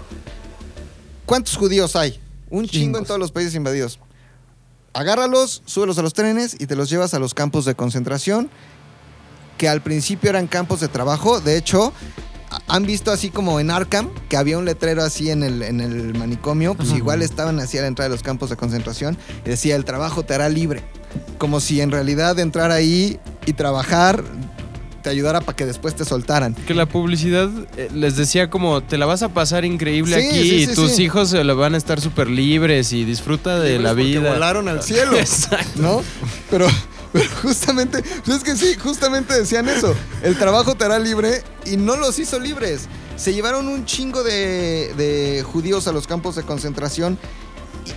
¿cuántos 1.27 1.57
judíos 1.57 1.97
hay? 1.97 2.21
Un 2.51 2.67
chingo 2.67 2.99
en 2.99 3.05
todos 3.05 3.19
los 3.19 3.33
países 3.33 3.55
invadidos. 3.55 3.99
Agárralos, 4.93 5.63
súbelos 5.65 5.97
a 5.99 6.03
los 6.03 6.13
trenes 6.13 6.55
y 6.59 6.67
te 6.67 6.77
los 6.77 6.91
llevas 6.91 7.15
a 7.15 7.19
los 7.19 7.33
campos 7.33 7.65
de 7.65 7.75
concentración, 7.75 8.51
que 9.57 9.69
al 9.69 9.83
principio 9.83 10.29
eran 10.29 10.47
campos 10.47 10.81
de 10.81 10.89
trabajo. 10.89 11.41
De 11.41 11.57
hecho, 11.57 11.95
han 12.69 12.85
visto 12.85 13.11
así 13.13 13.31
como 13.31 13.61
en 13.61 13.71
Arkham, 13.71 14.09
que 14.29 14.37
había 14.37 14.59
un 14.59 14.65
letrero 14.65 15.03
así 15.03 15.31
en 15.31 15.43
el, 15.43 15.63
en 15.63 15.81
el 15.81 16.15
manicomio, 16.19 16.75
pues 16.75 16.89
Ajá. 16.91 16.99
igual 16.99 17.23
estaban 17.23 17.59
así 17.61 17.79
a 17.79 17.83
la 17.83 17.87
entrada 17.89 18.09
de 18.09 18.15
los 18.15 18.23
campos 18.23 18.51
de 18.51 18.57
concentración 18.57 19.17
y 19.45 19.51
decía, 19.51 19.77
el 19.77 19.85
trabajo 19.85 20.25
te 20.25 20.35
hará 20.35 20.49
libre. 20.49 20.83
Como 21.39 21.61
si 21.61 21.81
en 21.81 21.91
realidad 21.91 22.39
entrar 22.39 22.71
ahí 22.71 23.19
y 23.47 23.53
trabajar 23.53 24.25
te 25.03 25.11
ayudara 25.11 25.41
para 25.41 25.57
que 25.57 25.67
después 25.67 25.97
te 25.97 26.05
soltaran. 26.05 26.55
Que 26.55 26.75
la 26.75 26.87
publicidad 26.87 27.51
eh, 27.77 27.89
les 27.93 28.17
decía 28.17 28.51
como, 28.51 28.83
te 28.85 28.97
la 28.99 29.05
vas 29.07 29.25
a 29.25 29.31
pasar 29.31 29.65
increíble 29.65 30.17
Sí, 30.21 30.29
aquí 30.29 30.43
sí, 30.49 30.55
y 30.55 30.67
sí, 30.67 30.75
tus 30.77 30.93
sí. 30.93 31.03
hijos 31.03 31.29
se 31.31 31.43
lo 31.43 31.57
van 31.57 31.75
a 31.75 31.77
estar 31.77 32.01
súper 32.01 32.31
libres 32.31 32.93
y 32.93 33.05
disfruta 33.05 33.59
de 33.59 33.81
la 33.81 33.95
vida. 33.95 34.33
volaron 34.33 34.69
al 34.69 34.81
cielo. 34.85 35.19
Exacto. 35.19 35.83
¿No? 35.83 36.03
Pero, 36.51 36.69
pero 37.13 37.29
justamente, 37.43 38.03
pues 38.25 38.39
es 38.39 38.45
que 38.45 38.57
sí, 38.57 38.75
justamente 38.77 39.35
decían 39.35 39.69
eso. 39.69 39.95
El 40.23 40.39
trabajo 40.39 40.75
te 40.75 40.85
hará 40.85 40.99
libre 40.99 41.43
y 41.67 41.77
no 41.77 41.97
los 41.97 42.19
hizo 42.19 42.39
libres. 42.41 42.89
Se 43.17 43.33
llevaron 43.35 43.69
un 43.69 43.85
chingo 43.85 44.23
de, 44.23 44.93
de 44.97 45.43
judíos 45.43 45.87
a 45.89 45.93
los 45.93 46.07
campos 46.07 46.35
de 46.37 46.43
concentración. 46.43 47.19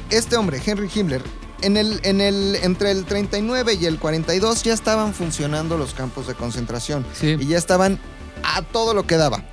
Este 0.10 0.36
hombre, 0.36 0.62
Henry 0.64 0.90
Himmler, 0.94 1.22
en 1.62 1.78
el, 1.78 2.00
en 2.04 2.22
el, 2.22 2.56
entre 2.62 2.92
el 2.92 3.06
39 3.06 3.78
y 3.80 3.86
el 3.86 3.98
42 4.00 4.64
ya 4.64 4.74
estaban 4.74 5.14
funcionando 5.14 5.78
los 5.78 5.94
campos 5.94 6.28
de 6.28 6.34
concentración. 6.36 7.06
Sí. 7.20 7.38
Y 7.40 7.48
ya 7.48 7.58
estaban 7.58 8.00
a 8.44 8.62
todo 8.62 8.94
lo 8.94 9.08
que 9.08 9.16
daba. 9.18 9.44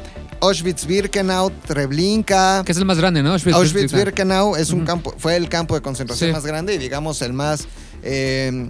Auschwitz-Birkenau, 0.41 1.53
Treblinka. 1.67 2.63
Que 2.65 2.73
es 2.73 2.79
el 2.79 2.85
más 2.85 2.99
grande, 2.99 3.23
¿no? 3.23 3.35
Auschwitz-Birkenau 3.35 4.57
es 4.57 4.71
un 4.71 4.85
campo, 4.85 5.15
fue 5.17 5.37
el 5.37 5.49
campo 5.49 5.75
de 5.77 5.83
concentración 5.83 6.31
Sí. 6.31 6.33
más 6.35 6.45
grande 6.45 6.75
y 6.75 6.79
digamos 6.79 7.23
el 7.23 7.33
más 7.33 7.67
eh, 8.03 8.69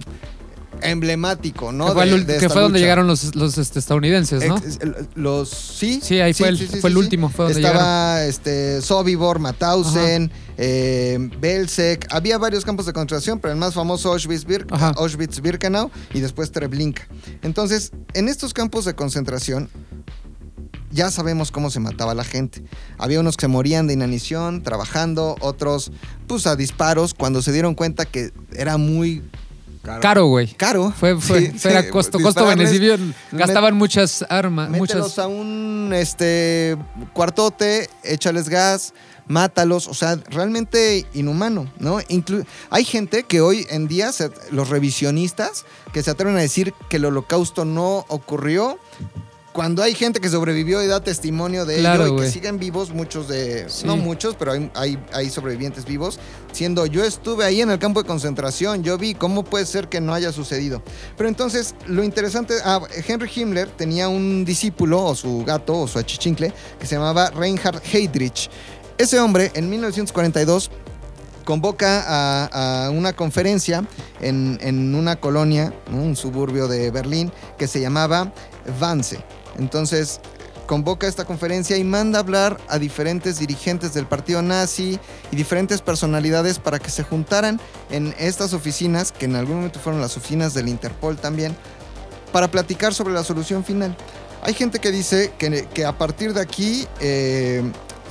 emblemático, 0.81 1.71
¿no? 1.71 1.87
que 1.87 1.91
fue, 1.93 2.05
de- 2.05 2.11
el 2.11 2.15
ul- 2.21 2.25
de 2.25 2.33
que 2.37 2.45
esta 2.45 2.49
fue 2.49 2.61
donde 2.61 2.79
llegaron 2.79 3.07
los, 3.07 3.35
los 3.35 3.57
este, 3.57 3.79
estadounidenses, 3.79 4.45
¿no? 4.47 4.57
Ex- 4.57 4.79
los 5.15 5.49
sí 5.49 5.99
Sí, 6.03 6.19
ahí 6.19 6.33
fue 6.33 6.49
el- 6.49 6.57
fue 6.81 6.89
el 6.89 6.97
último, 6.97 7.29
fue 7.29 7.45
donde 7.45 7.61
estaba 7.61 8.23
este 8.25 8.81
Sobibor 8.81 9.39
Mauthausen 9.39 10.31
eh, 10.57 11.17
Belzec 11.39 12.07
había 12.11 12.37
varios 12.37 12.63
campos 12.65 12.85
de 12.85 12.93
concentración 12.93 13.39
pero 13.39 13.53
el 13.53 13.59
más 13.59 13.73
famoso. 13.73 14.13
Auschwitz-Birkenau 14.13 15.89
y 16.13 16.19
después 16.19 16.51
Treblinka 16.51 17.07
entonces 17.41 17.91
en 18.13 18.29
estos 18.29 18.53
campos 18.53 18.85
de 18.85 18.93
concentración 18.95 19.69
ya 20.91 21.09
sabemos 21.09 21.49
cómo 21.49 21.71
se 21.71 21.79
mataba 21.79 22.13
la 22.13 22.23
gente. 22.23 22.63
Había 22.99 23.19
unos 23.19 23.35
que 23.35 23.45
se 23.45 23.47
morían 23.47 23.87
de 23.87 23.93
inanición 23.95 24.61
trabajando, 24.61 25.35
otros 25.41 25.91
pues 26.27 26.45
a 26.45 26.55
disparos 26.55 27.15
cuando 27.15 27.41
se 27.41 27.51
dieron 27.51 27.73
cuenta 27.73 28.05
que 28.05 28.31
era 28.55 28.77
muy 28.77 29.23
Caro, 29.83 30.27
güey. 30.27 30.47
caro. 30.53 30.93
Fue, 30.97 31.19
fue, 31.19 31.51
Sí, 31.51 31.59
fue- 31.59 31.71
era 31.71 31.89
costo, 31.89 32.17
dispararles, 32.17 32.69
costo-beneficio. 32.69 33.15
Gastaban 33.33 33.75
muchas 33.75 34.25
armas, 34.29 34.69
Mételos 34.69 35.03
muchas... 35.07 35.19
a 35.19 35.27
un 35.27 35.91
este 35.93 36.77
cuartote, 37.11 37.89
échales 38.03 38.47
gas, 38.47 38.93
mátalos, 39.27 39.87
o 39.87 39.93
sea, 39.93 40.15
realmente 40.29 41.05
inhumano, 41.13 41.71
¿no? 41.79 41.99
Inclu- 42.01 42.45
hay 42.69 42.85
gente 42.85 43.23
que 43.23 43.41
hoy 43.41 43.65
en 43.69 43.87
día, 43.87 44.11
se- 44.13 44.31
los 44.51 44.69
revisionistas, 44.69 45.65
que 45.91 46.01
se 46.01 46.11
atreven 46.11 46.37
a 46.37 46.41
decir 46.41 46.73
que 46.89 46.97
el 46.97 47.05
holocausto 47.05 47.65
no 47.65 48.05
ocurrió, 48.07 48.79
cuando 49.53 49.83
hay 49.83 49.93
gente 49.93 50.19
que 50.19 50.29
sobrevivió 50.29 50.83
y 50.83 50.87
da 50.87 50.99
testimonio 51.01 51.65
de 51.65 51.77
Claro, 51.77 52.05
ello 52.07 52.17
y 52.17 52.21
que 52.21 52.31
siguen 52.31 52.57
vivos, 52.57 52.89
muchos 52.91 53.27
de, 53.27 53.69
Sí. 53.69 53.85
no 53.85 53.95
muchos, 53.95 54.35
pero 54.35 54.51
hay, 54.53 54.71
hay, 54.73 54.99
hay 55.13 55.29
sobrevivientes 55.29 55.85
vivos, 55.85 56.19
siendo 56.51 56.85
yo 56.87 57.03
estuve 57.03 57.45
ahí 57.45 57.61
en 57.61 57.69
el 57.69 57.79
campo 57.79 58.01
de 58.01 58.07
concentración, 58.07 58.83
yo 58.83 58.97
vi 58.97 59.13
cómo 59.13 59.43
puede 59.43 59.65
ser 59.65 59.87
que 59.89 60.01
no 60.01 60.13
haya 60.13 60.31
sucedido. 60.31 60.81
Pero 61.15 61.29
entonces, 61.29 61.75
lo 61.85 62.03
interesante, 62.03 62.55
ah, 62.65 62.81
Henry 63.07 63.29
Himmler 63.33 63.69
tenía 63.69 64.09
un 64.09 64.43
discípulo, 64.43 65.03
o 65.05 65.15
su 65.15 65.43
gato, 65.45 65.81
o 65.81 65.87
su 65.87 65.99
achichincle, 65.99 66.51
que 66.79 66.87
se 66.87 66.95
llamaba 66.95 67.29
Reinhard 67.29 67.81
Heydrich. 67.93 68.49
Ese 68.97 69.19
hombre, 69.19 69.51
en 69.53 69.69
1942, 69.69 70.71
convoca 71.45 72.03
a, 72.07 72.85
a 72.85 72.89
una 72.89 73.13
conferencia 73.13 73.85
en, 74.21 74.57
en 74.61 74.95
una 74.95 75.17
colonia, 75.17 75.73
¿no? 75.91 75.97
un 76.01 76.15
suburbio 76.15 76.67
de 76.67 76.89
Berlín, 76.89 77.31
que 77.57 77.67
se 77.67 77.81
llamaba 77.81 78.33
Wannsee. 78.81 79.19
Entonces, 79.57 80.19
convoca 80.67 81.07
esta 81.07 81.25
conferencia 81.25 81.77
y 81.77 81.83
manda 81.83 82.19
hablar 82.19 82.59
a 82.67 82.79
diferentes 82.79 83.39
dirigentes 83.39 83.93
del 83.93 84.05
partido 84.05 84.41
nazi 84.41 84.99
y 85.31 85.35
diferentes 85.35 85.81
personalidades 85.81 86.59
para 86.59 86.79
que 86.79 86.89
se 86.89 87.03
juntaran 87.03 87.59
en 87.89 88.13
estas 88.17 88.53
oficinas, 88.53 89.11
que 89.11 89.25
en 89.25 89.35
algún 89.35 89.57
momento 89.57 89.79
fueron 89.79 90.01
las 90.01 90.17
oficinas 90.17 90.53
del 90.53 90.69
Interpol 90.69 91.17
también, 91.17 91.55
para 92.31 92.49
platicar 92.49 92.93
sobre 92.93 93.13
la 93.13 93.23
solución 93.23 93.63
final. 93.63 93.95
Hay 94.41 94.53
gente 94.53 94.79
que 94.79 94.91
dice 94.91 95.31
que, 95.37 95.67
que 95.73 95.85
a 95.85 95.97
partir 95.97 96.33
de 96.33 96.41
aquí 96.41 96.87
eh, 96.99 97.63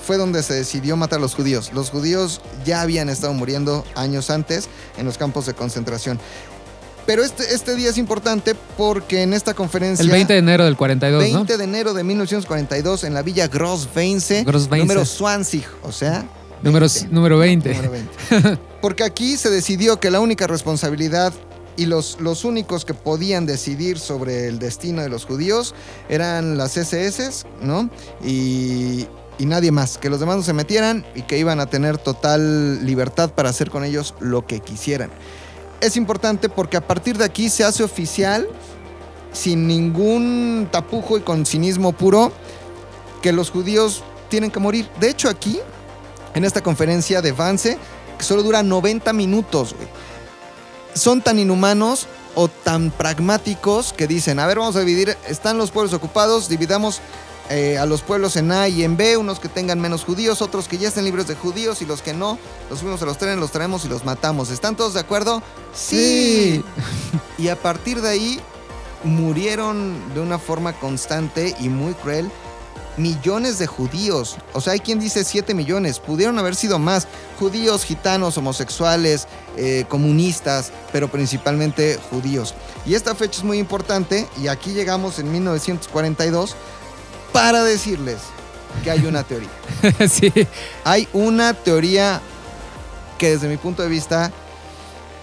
fue 0.02 0.16
donde 0.16 0.42
se 0.42 0.54
decidió 0.54 0.96
matar 0.96 1.18
a 1.18 1.22
los 1.22 1.34
judíos. 1.34 1.72
Los 1.72 1.90
judíos 1.90 2.40
ya 2.64 2.82
habían 2.82 3.08
estado 3.08 3.32
muriendo 3.32 3.84
años 3.94 4.30
antes 4.30 4.68
en 4.98 5.06
los 5.06 5.16
campos 5.16 5.46
de 5.46 5.54
concentración. 5.54 6.18
Pero 7.06 7.24
este, 7.24 7.54
este 7.54 7.74
día 7.74 7.90
es 7.90 7.98
importante 7.98 8.54
porque 8.76 9.22
en 9.22 9.32
esta 9.32 9.54
conferencia... 9.54 10.04
El 10.04 10.10
20 10.10 10.32
de 10.32 10.38
enero 10.38 10.64
del 10.64 10.76
42, 10.76 11.22
20 11.22 11.56
de 11.56 11.64
enero 11.64 11.94
de 11.94 12.04
1942 12.04 13.04
en 13.04 13.14
la 13.14 13.22
villa 13.22 13.48
Grossweinse, 13.48 14.44
Grossweinse. 14.44 14.86
número 14.86 15.04
Swansig, 15.04 15.66
o 15.82 15.92
sea... 15.92 16.24
¿no? 16.62 16.70
Número, 16.70 16.86
20. 16.86 17.08
número 17.12 17.38
20. 17.38 17.74
Número 17.74 17.90
20. 17.90 18.58
Porque 18.80 19.02
aquí 19.02 19.36
se 19.36 19.50
decidió 19.50 19.98
que 19.98 20.12
la 20.12 20.20
única 20.20 20.46
responsabilidad 20.46 21.32
y 21.76 21.86
los, 21.86 22.20
los 22.20 22.44
únicos 22.44 22.84
que 22.84 22.94
podían 22.94 23.46
decidir 23.46 23.98
sobre 23.98 24.46
el 24.46 24.58
destino 24.58 25.02
de 25.02 25.08
los 25.08 25.24
judíos 25.24 25.74
eran 26.08 26.56
las 26.56 26.76
SS, 26.76 27.46
¿no? 27.62 27.90
Y, 28.24 29.06
y 29.38 29.46
nadie 29.46 29.72
más, 29.72 29.98
que 29.98 30.10
los 30.10 30.20
demás 30.20 30.36
no 30.36 30.42
se 30.42 30.52
metieran 30.52 31.04
y 31.14 31.22
que 31.22 31.38
iban 31.38 31.58
a 31.60 31.66
tener 31.66 31.98
total 31.98 32.84
libertad 32.84 33.30
para 33.30 33.48
hacer 33.48 33.70
con 33.70 33.84
ellos 33.84 34.14
lo 34.20 34.46
que 34.46 34.60
quisieran. 34.60 35.10
Es 35.82 35.96
importante 35.96 36.48
porque 36.48 36.76
a 36.76 36.80
partir 36.80 37.18
de 37.18 37.24
aquí 37.24 37.48
se 37.48 37.64
hace 37.64 37.82
oficial, 37.82 38.48
sin 39.32 39.66
ningún 39.66 40.68
tapujo 40.70 41.18
y 41.18 41.22
con 41.22 41.44
cinismo 41.44 41.90
puro, 41.90 42.30
que 43.20 43.32
los 43.32 43.50
judíos 43.50 44.04
tienen 44.28 44.52
que 44.52 44.60
morir. 44.60 44.88
De 45.00 45.10
hecho, 45.10 45.28
aquí, 45.28 45.58
en 46.34 46.44
esta 46.44 46.62
conferencia 46.62 47.20
de 47.20 47.32
Vance, 47.32 47.78
que 48.16 48.24
solo 48.24 48.44
dura 48.44 48.62
90 48.62 49.12
minutos, 49.12 49.74
güey, 49.74 49.88
son 50.94 51.20
tan 51.20 51.40
inhumanos 51.40 52.06
o 52.36 52.46
tan 52.46 52.92
pragmáticos 52.92 53.92
que 53.92 54.06
dicen, 54.06 54.38
a 54.38 54.46
ver, 54.46 54.60
vamos 54.60 54.76
a 54.76 54.80
dividir, 54.80 55.16
están 55.26 55.58
los 55.58 55.72
pueblos 55.72 55.94
ocupados, 55.94 56.48
dividamos 56.48 57.00
eh, 57.50 57.78
a 57.78 57.86
los 57.86 58.02
pueblos 58.02 58.36
en 58.36 58.52
A 58.52 58.68
y 58.68 58.84
en 58.84 58.96
B, 58.96 59.16
unos 59.16 59.38
que 59.40 59.48
tengan 59.48 59.80
menos 59.80 60.04
judíos, 60.04 60.42
otros 60.42 60.68
que 60.68 60.78
ya 60.78 60.88
estén 60.88 61.04
libres 61.04 61.26
de 61.26 61.34
judíos 61.34 61.82
y 61.82 61.86
los 61.86 62.02
que 62.02 62.14
no, 62.14 62.38
los 62.70 62.78
subimos 62.78 63.02
a 63.02 63.06
los 63.06 63.18
trenes, 63.18 63.38
los 63.38 63.50
traemos 63.50 63.84
y 63.84 63.88
los 63.88 64.04
matamos. 64.04 64.50
¿Están 64.50 64.76
todos 64.76 64.94
de 64.94 65.00
acuerdo? 65.00 65.42
Sí. 65.74 66.64
y 67.38 67.48
a 67.48 67.56
partir 67.56 68.00
de 68.00 68.08
ahí 68.08 68.40
murieron 69.04 70.14
de 70.14 70.20
una 70.20 70.38
forma 70.38 70.72
constante 70.74 71.54
y 71.60 71.68
muy 71.68 71.94
cruel 71.94 72.30
millones 72.96 73.58
de 73.58 73.66
judíos. 73.66 74.36
O 74.52 74.60
sea, 74.60 74.74
hay 74.74 74.80
quien 74.80 75.00
dice 75.00 75.24
7 75.24 75.54
millones. 75.54 75.98
Pudieron 75.98 76.38
haber 76.38 76.54
sido 76.54 76.78
más. 76.78 77.06
Judíos, 77.38 77.84
gitanos, 77.84 78.36
homosexuales, 78.38 79.26
eh, 79.56 79.84
comunistas, 79.88 80.72
pero 80.92 81.08
principalmente 81.08 81.98
judíos. 82.10 82.54
Y 82.86 82.94
esta 82.94 83.14
fecha 83.14 83.38
es 83.38 83.44
muy 83.44 83.58
importante 83.58 84.26
y 84.40 84.48
aquí 84.48 84.72
llegamos 84.72 85.18
en 85.18 85.32
1942 85.32 86.54
para 87.32 87.64
decirles 87.64 88.18
que 88.84 88.90
hay 88.90 89.04
una 89.06 89.22
teoría. 89.22 89.50
sí. 90.08 90.32
Hay 90.84 91.08
una 91.12 91.54
teoría 91.54 92.20
que 93.18 93.30
desde 93.30 93.48
mi 93.48 93.56
punto 93.56 93.82
de 93.82 93.88
vista 93.88 94.32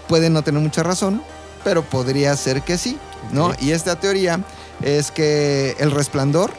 puede 0.08 0.30
no 0.30 0.42
tener 0.42 0.60
mucha 0.60 0.82
razón, 0.82 1.22
pero 1.64 1.82
podría 1.82 2.34
ser 2.36 2.62
que 2.62 2.78
sí, 2.78 2.98
¿no? 3.32 3.52
Y 3.60 3.72
esta 3.72 3.96
teoría 3.96 4.40
es 4.82 5.10
que 5.10 5.76
el 5.78 5.90
resplandor 5.90 6.50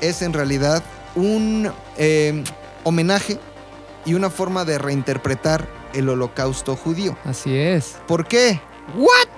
es 0.00 0.22
en 0.22 0.32
realidad 0.32 0.82
un 1.14 1.72
eh, 1.96 2.42
homenaje 2.84 3.38
y 4.04 4.14
una 4.14 4.30
forma 4.30 4.64
de 4.64 4.78
reinterpretar 4.78 5.68
el 5.92 6.08
holocausto 6.08 6.76
judío. 6.76 7.16
Así 7.24 7.56
es. 7.56 7.96
¿Por 8.06 8.26
qué? 8.26 8.60
¿What? 8.96 9.28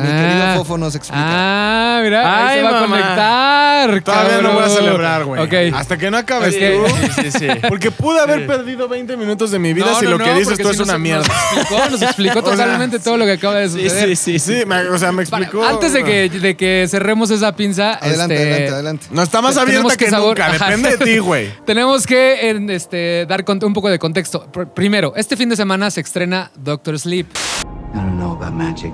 Mi 0.00 0.08
querido 0.08 0.54
Fofo 0.56 0.78
nos 0.78 0.94
explica. 0.94 1.22
Ah, 1.24 2.00
mira, 2.02 2.20
ahí 2.38 2.44
Ay, 2.48 2.56
se 2.58 2.62
va 2.62 2.68
a 2.68 2.72
mamá. 2.80 2.86
conectar. 2.88 4.02
Todavía 4.02 4.42
no 4.42 4.52
voy 4.52 4.58
a 4.58 4.66
cabrón. 4.66 4.76
celebrar, 4.84 5.24
güey. 5.24 5.42
Ok. 5.42 5.74
Hasta 5.76 5.96
que 5.98 6.10
no 6.10 6.16
acabes 6.16 6.54
tú. 6.58 7.20
Sí, 7.22 7.30
sí, 7.30 7.38
sí. 7.38 7.46
Porque 7.68 7.90
pude 7.90 8.20
haber 8.20 8.46
perdido 8.46 8.88
20 8.88 9.16
minutos 9.16 9.50
de 9.50 9.58
mi 9.58 9.72
vida 9.72 9.86
No, 9.86 9.98
si 9.98 10.04
no, 10.04 10.12
lo 10.12 10.18
que 10.18 10.26
no, 10.26 10.32
dices 10.34 10.48
porque 10.48 10.62
tú 10.62 10.68
si 10.70 10.74
es 10.82 10.88
una 10.88 10.98
mierda. 10.98 11.24
Nos 11.26 11.56
explicó, 11.62 11.90
nos 11.90 12.02
explicó 12.02 12.38
O 12.38 12.42
sea, 12.42 12.50
totalmente 12.52 12.98
todo 12.98 13.16
lo 13.16 13.24
que 13.24 13.32
acaba 13.32 13.54
de 13.56 13.68
Sí, 13.68 13.82
suceder. 13.88 14.16
sí, 14.16 14.38
sí. 14.38 14.38
Sí, 14.38 14.66
me- 14.66 14.88
o 14.88 14.98
sea, 14.98 15.12
me 15.12 15.24
Para- 15.26 15.44
explicó. 15.44 15.66
antes 15.66 15.92
de 15.92 16.04
que, 16.04 16.28
de 16.28 16.56
que 16.56 16.86
cerremos 16.88 17.30
esa 17.30 17.54
pinza, 17.54 17.94
Adelante, 17.94 18.34
este, 18.34 18.44
adelante, 18.46 18.72
adelante. 18.74 19.06
No, 19.10 19.22
está 19.22 19.40
más 19.42 19.54
Tenemos 19.54 19.70
abierta 19.92 19.96
que 19.96 20.04
que, 20.04 20.10
sabor- 20.10 20.28
nunca. 20.38 20.46
Ajá. 20.46 20.66
Depende 20.70 20.96
de 20.96 21.04
ti, 21.04 21.18
güey. 21.18 21.50
Tenemos 21.66 22.06
que 22.06 22.50
en, 22.50 22.70
este, 22.70 23.26
dar 23.26 23.44
cont- 23.44 23.64
un 23.64 23.72
poco 23.74 23.88
de 23.90 23.98
contexto. 23.98 24.46
Pr- 24.52 24.68
Primero, 24.72 25.12
este 25.16 25.36
fin 25.36 25.48
de 25.48 25.56
semana 25.56 25.90
se 25.90 26.00
estrena 26.00 26.50
Doctor 26.56 26.98
Sleep. 26.98 27.26
I 27.94 27.96
don't 27.96 28.12
know 28.16 28.32
about 28.32 28.52
magic. 28.52 28.92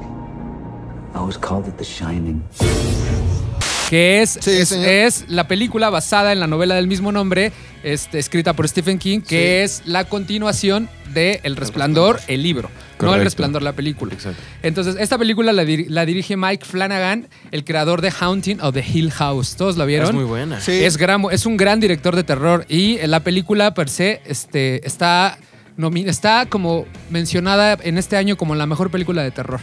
Que 3.90 4.20
es, 4.22 4.38
Sí, 4.42 4.50
es, 4.50 4.72
es 4.72 5.24
la 5.28 5.48
película 5.48 5.88
basada 5.90 6.32
en 6.32 6.40
la 6.40 6.46
novela 6.46 6.74
del 6.74 6.86
mismo 6.88 7.10
nombre, 7.10 7.52
este, 7.82 8.18
escrita 8.18 8.52
por 8.52 8.68
Stephen 8.68 8.98
King, 8.98 9.20
que 9.20 9.62
es 9.64 9.82
la 9.86 10.04
continuación 10.04 10.88
de 11.14 11.40
El 11.42 11.56
Resplandor, 11.56 12.20
el 12.28 12.42
libro, 12.42 12.70
no 13.00 13.14
El. 13.14 13.22
Resplandor, 13.22 13.62
la 13.62 13.72
película. 13.72 14.12
Exacto. 14.12 14.42
Entonces, 14.62 14.96
esta 15.00 15.16
película 15.16 15.54
la, 15.54 15.64
dir- 15.64 15.86
la 15.88 16.04
dirige 16.04 16.36
Mike 16.36 16.66
Flanagan, 16.66 17.28
el 17.50 17.64
creador 17.64 18.02
de 18.02 18.10
Haunting 18.10 18.60
of 18.60 18.74
the 18.74 18.84
Hill 18.86 19.10
House. 19.12 19.56
¿Todos 19.56 19.78
la 19.78 19.86
vieron? 19.86 20.08
Es 20.08 20.14
muy 20.14 20.24
buena. 20.24 20.60
Sí. 20.60 20.72
Es, 20.72 20.98
gran- 20.98 21.24
es 21.30 21.46
un 21.46 21.56
gran 21.56 21.80
director 21.80 22.14
de 22.14 22.24
terror 22.24 22.66
y 22.68 22.98
la 23.06 23.20
película 23.20 23.72
per 23.72 23.88
se 23.88 24.20
este, 24.26 24.86
está, 24.86 25.38
está 26.04 26.44
como 26.46 26.84
mencionada 27.08 27.78
en 27.82 27.96
este 27.96 28.18
año 28.18 28.36
como 28.36 28.54
la 28.54 28.66
mejor 28.66 28.90
película 28.90 29.22
de 29.22 29.30
terror. 29.30 29.60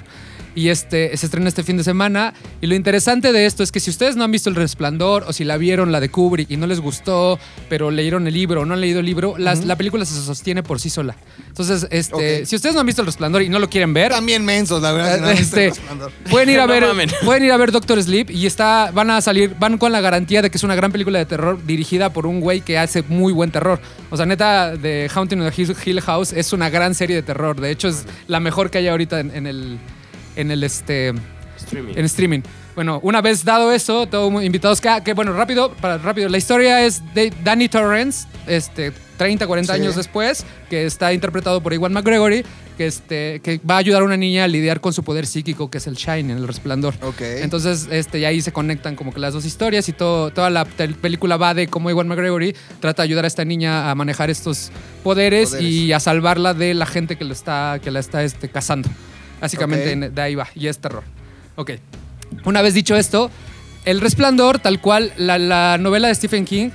Y 0.55 0.69
este, 0.69 1.15
se 1.17 1.25
estrena 1.25 1.49
este 1.49 1.63
fin 1.63 1.77
de 1.77 1.83
semana. 1.83 2.33
Y 2.61 2.67
lo 2.67 2.75
interesante 2.75 3.31
de 3.33 3.45
esto 3.45 3.61
es 3.61 3.71
que 3.71 3.79
si 3.79 3.89
ustedes 3.89 4.15
no 4.15 4.23
han 4.23 4.31
visto 4.31 4.49
El 4.49 4.55
Resplandor 4.55 5.25
o 5.27 5.33
si 5.33 5.43
la 5.43 5.57
vieron, 5.57 5.91
la 5.91 5.99
de 5.99 6.09
Kubrick, 6.09 6.49
y 6.49 6.57
no 6.57 6.65
les 6.65 6.79
gustó, 6.79 7.37
pero 7.69 7.91
leyeron 7.91 8.25
el 8.27 8.33
libro 8.33 8.61
o 8.61 8.65
no 8.65 8.73
han 8.73 8.81
leído 8.81 9.01
el 9.01 9.05
libro, 9.05 9.35
las- 9.37 9.65
la 9.65 9.75
película 9.75 10.05
se 10.05 10.13
sostiene 10.21 10.63
por 10.63 10.79
sí 10.79 10.89
sola. 10.89 11.15
Entonces, 11.47 11.87
este, 11.91 12.45
si 12.45 12.55
ustedes 12.55 12.73
no 12.73 12.81
han 12.81 12.85
visto 12.87 13.01
El 13.01 13.05
Resplandor 13.07 13.41
y 13.41 13.49
no 13.49 13.59
lo 13.59 13.69
quieren 13.69 13.93
ver, 13.93 14.11
También 14.11 14.43
mensos, 14.45 14.81
la 14.81 14.91
verdad. 14.93 15.19
no 15.19 15.29
este, 15.29 15.71
pueden 16.29 16.49
ir 16.49 16.59
a 16.59 16.65
ver 16.65 16.85
pueden 17.25 17.43
ir 17.43 17.51
a 17.51 17.57
ver 17.57 17.71
Doctor 17.71 18.01
Sleep 18.01 18.29
y 18.29 18.45
está 18.45 18.91
van 18.93 19.09
a 19.09 19.19
salir 19.21 19.55
van 19.59 19.77
con 19.77 19.91
la 19.91 19.99
garantía 20.01 20.41
de 20.41 20.49
que 20.49 20.57
es 20.57 20.63
una 20.63 20.75
gran 20.75 20.91
película 20.91 21.19
de 21.19 21.25
terror 21.25 21.59
dirigida 21.65 22.11
por 22.13 22.25
un 22.27 22.39
güey 22.39 22.61
que 22.61 22.77
hace 22.77 23.01
muy 23.03 23.33
buen 23.33 23.51
terror 23.51 23.79
o 24.09 24.17
sea 24.17 24.25
neta 24.25 24.75
de 24.75 25.09
Haunting 25.13 25.41
of 25.41 25.53
the 25.55 25.61
Hill- 25.61 25.75
Hill 25.85 26.01
House 26.01 26.31
es 26.33 26.53
una 26.53 26.69
gran 26.69 26.93
serie 26.95 27.15
de 27.15 27.23
terror 27.23 27.59
de 27.59 27.71
hecho 27.71 27.87
es 27.87 28.05
la 28.27 28.39
mejor 28.39 28.69
que 28.69 28.77
hay 28.77 28.87
ahorita 28.87 29.19
en, 29.19 29.31
en 29.35 29.47
el 29.47 29.77
en 30.35 30.51
el 30.51 30.63
este 30.63 31.13
Streaming. 31.57 31.93
en 31.97 32.05
streaming. 32.05 32.41
Bueno, 32.75 32.99
una 33.03 33.21
vez 33.21 33.45
dado 33.45 33.71
eso, 33.71 34.05
todos 34.07 34.43
invitados 34.43 34.81
que, 34.81 34.89
que 35.05 35.13
bueno, 35.13 35.31
rápido, 35.33 35.71
para 35.75 35.97
rápido, 35.97 36.27
la 36.27 36.37
historia 36.37 36.85
es 36.85 37.01
de 37.13 37.31
Danny 37.43 37.69
Torrance, 37.69 38.27
este 38.47 38.91
30, 39.17 39.47
40 39.47 39.73
Sí. 39.73 39.81
años 39.81 39.95
después, 39.95 40.45
que 40.69 40.85
está 40.85 41.13
interpretado 41.13 41.61
por 41.63 41.73
Iwan 41.73 41.93
McGregory, 41.93 42.43
que 42.77 42.87
este 42.87 43.39
que 43.41 43.61
va 43.67 43.75
a 43.75 43.77
ayudar 43.77 44.01
a 44.01 44.05
una 44.05 44.17
niña 44.17 44.43
a 44.43 44.49
lidiar 44.49 44.81
con 44.81 44.91
su 44.91 45.03
poder 45.05 45.25
psíquico 45.25 45.71
que 45.71 45.77
es 45.77 45.87
el 45.87 45.95
Shine, 45.95 46.33
el 46.33 46.45
resplandor. 46.45 46.95
Ok. 47.01 47.21
Entonces, 47.21 47.87
este, 47.89 48.19
y 48.19 48.25
ahí 48.25 48.41
se 48.41 48.51
conectan 48.51 48.97
como 48.97 49.13
que 49.13 49.21
las 49.21 49.33
dos 49.33 49.45
historias 49.45 49.87
y 49.87 49.93
todo, 49.93 50.31
toda 50.31 50.49
la 50.49 50.65
película 50.65 51.37
va 51.37 51.53
de 51.53 51.67
cómo 51.67 51.89
Iwan 51.89 52.09
McGregory 52.09 52.53
trata 52.81 53.03
de 53.03 53.05
ayudar 53.07 53.23
a 53.23 53.27
esta 53.29 53.45
niña 53.45 53.89
a 53.89 53.95
manejar 53.95 54.29
estos 54.29 54.69
poderes, 55.01 55.51
Poderes. 55.51 55.65
y 55.71 55.93
a 55.93 56.01
salvarla 56.01 56.53
de 56.53 56.73
la 56.73 56.85
gente 56.85 57.15
que, 57.15 57.23
lo 57.23 57.31
está, 57.31 57.79
que 57.81 57.89
la 57.91 58.01
está 58.01 58.21
este, 58.25 58.49
cazando. 58.49 58.89
Básicamente 59.41 60.09
de 60.09 60.21
ahí 60.21 60.35
va, 60.35 60.47
y 60.55 60.67
es 60.67 60.79
terror. 60.79 61.03
Ok. 61.55 61.71
Una 62.43 62.61
vez 62.61 62.73
dicho 62.73 62.95
esto, 62.95 63.29
El 63.85 64.01
Resplandor, 64.01 64.59
tal 64.59 64.81
cual, 64.81 65.13
la, 65.17 65.37
la 65.37 65.77
novela 65.77 66.07
de 66.07 66.15
Stephen 66.15 66.45
King, 66.45 66.69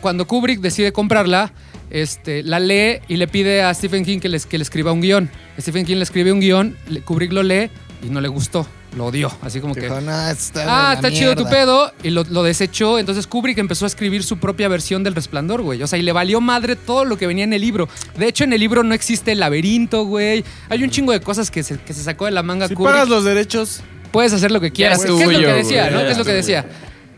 cuando 0.00 0.26
Kubrick 0.26 0.60
decide 0.60 0.92
comprarla, 0.92 1.52
este, 1.90 2.42
la 2.42 2.60
lee 2.60 3.00
y 3.08 3.16
le 3.16 3.28
pide 3.28 3.62
a 3.62 3.72
Stephen 3.72 4.04
King 4.04 4.18
que 4.18 4.28
le, 4.28 4.40
que 4.40 4.58
le 4.58 4.62
escriba 4.62 4.92
un 4.92 5.00
guion. 5.00 5.30
Stephen 5.58 5.86
King 5.86 5.96
le 5.96 6.02
escribe 6.02 6.32
un 6.32 6.40
guion, 6.40 6.76
Kubrick 7.04 7.32
lo 7.32 7.42
lee 7.42 7.70
y 8.02 8.10
no 8.10 8.20
le 8.20 8.28
gustó, 8.28 8.66
lo 8.96 9.06
odió, 9.06 9.30
así 9.42 9.60
como 9.60 9.74
que... 9.74 9.82
Dijo, 9.82 10.00
"No, 10.00 10.28
está 10.28 10.60
de 10.60 10.66
Ah, 10.68 10.88
la 10.88 10.92
está 10.94 11.10
chido 11.12 11.34
tu 11.36 11.44
mierda". 11.44 11.50
pedo. 11.58 11.92
Y 12.02 12.10
lo, 12.10 12.24
lo 12.24 12.42
desechó. 12.42 12.98
Entonces 12.98 13.26
Kubrick 13.26 13.58
empezó 13.58 13.84
a 13.84 13.88
escribir 13.88 14.22
su 14.24 14.38
propia 14.38 14.66
versión 14.68 15.04
del 15.04 15.14
resplandor, 15.14 15.62
güey. 15.62 15.82
O 15.82 15.86
sea, 15.86 15.98
y 15.98 16.02
le 16.02 16.12
valió 16.12 16.40
madre 16.40 16.74
todo 16.74 17.04
lo 17.04 17.18
que 17.18 17.26
venía 17.26 17.44
en 17.44 17.52
el 17.52 17.60
libro. 17.60 17.88
De 18.16 18.26
hecho, 18.28 18.44
en 18.44 18.52
el 18.52 18.60
libro 18.60 18.82
no 18.82 18.94
existe 18.94 19.32
el 19.32 19.40
laberinto, 19.40 20.04
güey. 20.04 20.42
Hay 20.68 20.82
un 20.82 20.90
chingo 20.90 21.12
de 21.12 21.20
cosas 21.20 21.50
que 21.50 21.62
se, 21.62 21.78
que 21.78 21.92
se 21.92 22.02
sacó 22.02 22.24
de 22.24 22.30
la 22.30 22.42
manga 22.42 22.66
Si 22.68 22.74
Kubrick. 22.74 22.92
pagas 22.94 23.08
los 23.08 23.24
derechos, 23.24 23.82
Puedes 24.10 24.32
hacer 24.32 24.50
lo 24.50 24.60
que 24.60 24.72
quieras. 24.72 25.00
es 25.00 25.04
¿Qué 25.04 25.12
es 25.22 25.32
lo 25.32 25.38
que 25.38 25.52
decía, 25.52 25.82
güey, 25.82 25.92
no? 25.94 26.00
ya 26.00 26.06
¿Qué 26.06 26.12
es 26.12 26.18
lo 26.18 26.24
que 26.24 26.32
decía? 26.32 26.66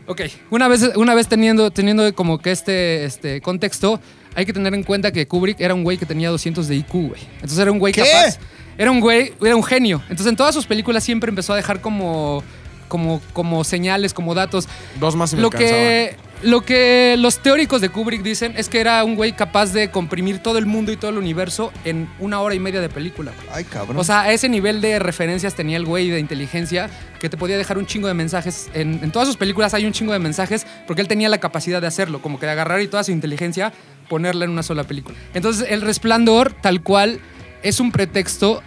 Ok, 0.07 0.21
una 0.49 0.67
vez, 0.67 0.81
una 0.95 1.15
vez 1.15 1.27
teniendo, 1.29 1.71
teniendo 1.71 2.13
como 2.13 2.39
que 2.39 2.51
este, 2.51 3.05
este 3.05 3.39
contexto, 3.39 4.01
hay 4.35 4.45
que 4.45 4.51
tener 4.51 4.73
en 4.73 4.83
cuenta 4.83 5.11
que 5.13 5.25
Kubrick 5.25 5.61
era 5.61 5.73
un 5.73 5.83
güey 5.85 5.97
que 5.97 6.05
tenía 6.05 6.29
200 6.29 6.67
de 6.67 6.75
IQ, 6.75 6.91
güey. 6.91 7.21
Entonces 7.35 7.57
era 7.59 7.71
un 7.71 7.79
güey 7.79 7.93
¿Qué? 7.93 8.01
capaz. 8.01 8.37
Era 8.77 8.91
un 8.91 8.99
güey, 8.99 9.33
era 9.41 9.55
un 9.55 9.63
genio. 9.63 10.01
Entonces 10.03 10.27
en 10.27 10.35
todas 10.35 10.53
sus 10.55 10.65
películas 10.65 11.03
siempre 11.03 11.29
empezó 11.29 11.53
a 11.53 11.55
dejar 11.55 11.81
como, 11.81 12.43
como, 12.87 13.21
como 13.33 13.63
señales, 13.63 14.13
como 14.13 14.33
datos. 14.33 14.67
dos 14.99 15.15
más 15.15 15.33
y 15.33 15.35
me 15.35 15.41
Lo 15.43 15.47
alcanzaba. 15.49 15.71
que, 15.79 16.15
lo 16.43 16.61
que 16.61 17.15
los 17.19 17.37
teóricos 17.37 17.81
de 17.81 17.89
Kubrick 17.89 18.23
dicen 18.23 18.53
es 18.57 18.67
que 18.67 18.79
era 18.79 19.03
un 19.03 19.15
güey 19.15 19.33
capaz 19.33 19.73
de 19.73 19.91
comprimir 19.91 20.39
todo 20.39 20.57
el 20.57 20.65
mundo 20.65 20.91
y 20.91 20.97
todo 20.97 21.11
el 21.11 21.19
universo 21.19 21.71
en 21.85 22.09
una 22.19 22.39
hora 22.41 22.55
y 22.55 22.59
media 22.59 22.81
de 22.81 22.89
película. 22.89 23.31
güey. 23.35 23.47
Ay, 23.53 23.63
cabrón. 23.63 23.97
O 23.97 24.03
sea, 24.03 24.21
a 24.21 24.31
ese 24.33 24.49
nivel 24.49 24.81
de 24.81 24.97
referencias 24.97 25.53
tenía 25.53 25.77
el 25.77 25.85
güey 25.85 26.09
de 26.09 26.19
inteligencia 26.19 26.89
que 27.19 27.29
te 27.29 27.37
podía 27.37 27.57
dejar 27.59 27.77
un 27.77 27.85
chingo 27.85 28.07
de 28.07 28.15
mensajes. 28.15 28.69
En, 28.73 28.99
en 29.03 29.11
todas 29.11 29.27
sus 29.27 29.37
películas 29.37 29.75
hay 29.75 29.85
un 29.85 29.91
chingo 29.93 30.13
de 30.13 30.19
mensajes 30.19 30.65
porque 30.87 31.01
él 31.03 31.07
tenía 31.07 31.29
la 31.29 31.37
capacidad 31.37 31.79
de 31.79 31.85
hacerlo, 31.87 32.21
como 32.23 32.39
que 32.39 32.47
de 32.47 32.53
agarrar 32.53 32.81
y 32.81 32.87
toda 32.87 33.03
su 33.03 33.11
inteligencia 33.11 33.71
ponerla 34.09 34.45
en 34.45 34.51
una 34.51 34.63
sola 34.63 34.83
película. 34.83 35.15
Entonces, 35.35 35.67
El 35.69 35.81
Resplandor, 35.81 36.53
tal 36.53 36.81
cual, 36.81 37.19
es 37.63 37.79
un 37.79 37.91
pretexto 37.91 38.61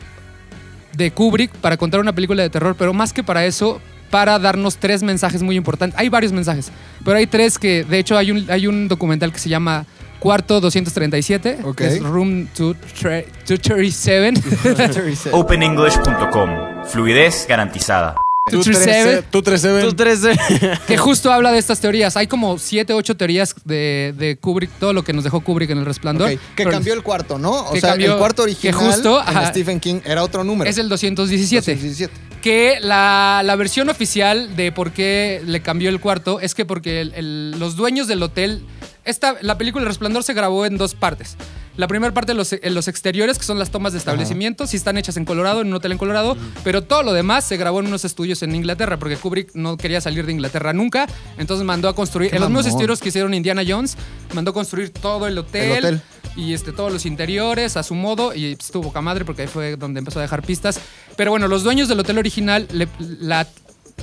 de 0.96 1.10
Kubrick 1.10 1.50
para 1.52 1.76
contar 1.76 2.00
una 2.00 2.12
película 2.12 2.42
de 2.42 2.50
terror, 2.50 2.76
pero 2.78 2.92
más 2.92 3.12
que 3.12 3.24
para 3.24 3.44
eso, 3.46 3.80
para 4.10 4.38
darnos 4.38 4.76
tres 4.76 5.02
mensajes 5.02 5.42
muy 5.42 5.56
importantes. 5.56 5.98
Hay 5.98 6.08
varios 6.08 6.32
mensajes, 6.32 6.70
pero 7.04 7.18
hay 7.18 7.26
tres 7.26 7.58
que, 7.58 7.84
de 7.84 7.98
hecho, 7.98 8.16
hay 8.16 8.30
un, 8.30 8.46
hay 8.50 8.66
un 8.66 8.88
documental 8.88 9.32
que 9.32 9.38
se 9.38 9.48
llama 9.48 9.86
Cuarto 10.20 10.60
237, 10.60 11.58
Ok. 11.64 11.76
que 11.76 11.86
es 11.88 12.02
Room 12.02 12.48
237. 12.56 15.30
OpenEnglish.com. 15.32 16.84
Fluidez 16.86 17.46
garantizada. 17.48 18.16
Tú 18.50 18.58
237, 18.58 19.22
3 19.30 19.30
Tú 19.30 19.42
3 19.42 19.62
Tú 19.86 19.94
tres. 19.94 20.78
que 20.86 20.98
justo 20.98 21.32
habla 21.32 21.50
de 21.50 21.58
estas 21.58 21.80
teorías. 21.80 22.14
Hay 22.18 22.26
como 22.26 22.58
siete, 22.58 22.92
ocho 22.92 23.16
teorías 23.16 23.54
de, 23.64 24.14
de 24.18 24.36
Kubrick, 24.36 24.70
todo 24.78 24.92
lo 24.92 25.02
que 25.02 25.14
nos 25.14 25.24
dejó 25.24 25.40
Kubrick 25.40 25.70
en 25.70 25.78
El 25.78 25.86
Resplandor. 25.86 26.28
Que 26.28 26.38
Pero 26.56 26.70
cambió 26.72 26.92
el 26.92 27.02
cuarto, 27.02 27.38
¿no? 27.38 27.52
O 27.52 27.72
Que 27.72 27.80
sea, 27.80 27.90
cambió- 27.92 28.12
el 28.12 28.18
cuarto 28.18 28.42
que 28.44 28.50
original 28.50 28.74
justo, 28.74 29.22
en 29.22 29.28
ajá. 29.28 29.46
Stephen 29.46 29.80
King 29.80 30.00
era 30.04 30.22
otro 30.22 30.44
número. 30.44 30.68
Es 30.68 30.76
el 30.76 30.90
217. 30.90 31.72
217. 31.74 32.12
Que 32.42 32.78
la, 32.82 33.40
la 33.42 33.56
versión 33.56 33.88
oficial 33.88 34.54
de 34.56 34.72
por 34.72 34.92
qué 34.92 35.40
le 35.46 35.62
cambió 35.62 35.88
el 35.88 35.98
cuarto 35.98 36.38
es 36.40 36.54
que 36.54 36.66
porque 36.66 37.00
el- 37.00 37.14
el- 37.14 37.50
los 37.58 37.76
dueños 37.76 38.08
del 38.08 38.22
hotel. 38.22 38.66
Esta, 39.06 39.36
la 39.40 39.56
película 39.56 39.82
El 39.84 39.88
Resplandor 39.88 40.22
se 40.22 40.34
grabó 40.34 40.66
en 40.66 40.76
dos 40.76 40.94
partes. 40.94 41.36
La 41.76 41.88
primera 41.88 42.14
parte, 42.14 42.34
los, 42.34 42.52
en 42.52 42.72
los 42.74 42.86
exteriores, 42.86 43.36
que 43.38 43.44
son 43.44 43.58
las 43.58 43.70
tomas 43.70 43.92
de 43.92 43.98
establecimientos, 43.98 44.70
sí 44.70 44.76
están 44.76 44.96
hechas 44.96 45.16
en 45.16 45.24
Colorado, 45.24 45.60
en 45.60 45.66
un 45.68 45.74
hotel 45.74 45.90
en 45.92 45.98
Colorado, 45.98 46.36
pero 46.62 46.82
todo 46.82 47.02
lo 47.02 47.12
demás 47.12 47.44
se 47.44 47.56
grabó 47.56 47.80
en 47.80 47.86
unos 47.88 48.04
estudios 48.04 48.42
en 48.44 48.54
Inglaterra, 48.54 48.96
porque 48.96 49.16
Kubrick 49.16 49.50
no 49.54 49.76
quería 49.76 50.00
salir 50.00 50.24
de 50.24 50.32
Inglaterra 50.32 50.72
nunca. 50.72 51.08
Entonces 51.36 51.66
mandó 51.66 51.88
a 51.88 51.94
construir, 51.96 52.32
en 52.34 52.40
los 52.40 52.48
mismos 52.48 52.66
estudios 52.66 53.00
que 53.00 53.08
hicieron 53.08 53.34
Indiana 53.34 53.62
Jones, 53.66 53.96
mandó 54.34 54.52
a 54.52 54.54
construir 54.54 54.90
todo 54.90 55.26
el 55.26 55.36
hotel, 55.36 55.72
El 55.72 55.78
hotel. 55.84 56.00
y 56.36 56.52
este, 56.52 56.70
todos 56.72 56.92
los 56.92 57.06
interiores 57.06 57.76
a 57.76 57.82
su 57.82 57.94
modo 57.96 58.34
y 58.34 58.52
estuvo 58.52 58.84
poca 58.84 59.00
madre 59.00 59.24
porque 59.24 59.42
ahí 59.42 59.48
fue 59.48 59.76
donde 59.76 59.98
empezó 59.98 60.20
a 60.20 60.22
dejar 60.22 60.42
pistas. 60.42 60.78
Pero 61.16 61.32
bueno, 61.32 61.48
los 61.48 61.64
dueños 61.64 61.88
del 61.88 61.98
hotel 61.98 62.18
original, 62.18 62.68
le- 62.72 62.86
la, 63.00 63.48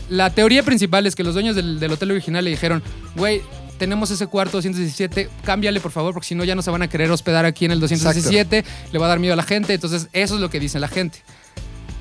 la 0.09 0.30
teoría 0.30 0.63
principal 0.63 1.05
es 1.07 1.15
que 1.15 1.24
los 1.24 1.34
dueños 1.36 1.55
del, 1.55 1.80
del 1.80 1.91
hotel 1.93 2.11
original 2.11 2.43
le 2.43 2.49
dijeron, 2.51 2.84
güey, 3.15 3.41
tenemos 3.82 4.12
ese 4.12 4.28
cuarto 4.28 4.58
217, 4.58 5.28
cámbiale 5.44 5.80
por 5.80 5.90
favor 5.92 6.14
porque 6.14 6.28
si 6.28 6.36
no 6.36 6.44
ya 6.44 6.54
no 6.54 6.62
se 6.62 6.70
van 6.70 6.84
a 6.84 6.88
querer 6.88 7.10
hospedar 7.10 7.46
aquí 7.46 7.66
en 7.66 7.72
el 7.72 7.80
217, 7.80 8.64
le 8.92 9.00
va 9.00 9.08
a 9.08 9.10
dar 9.10 9.18
miedo 9.18 9.34
a 9.34 9.36
la 9.36 9.42
gente. 9.42 9.74
Entonces 9.74 10.08
eso 10.14 10.36
es 10.36 10.40
lo 10.42 10.52
que 10.52 10.60
dice 10.60 10.80
la 10.80 10.88
gente. 10.88 11.24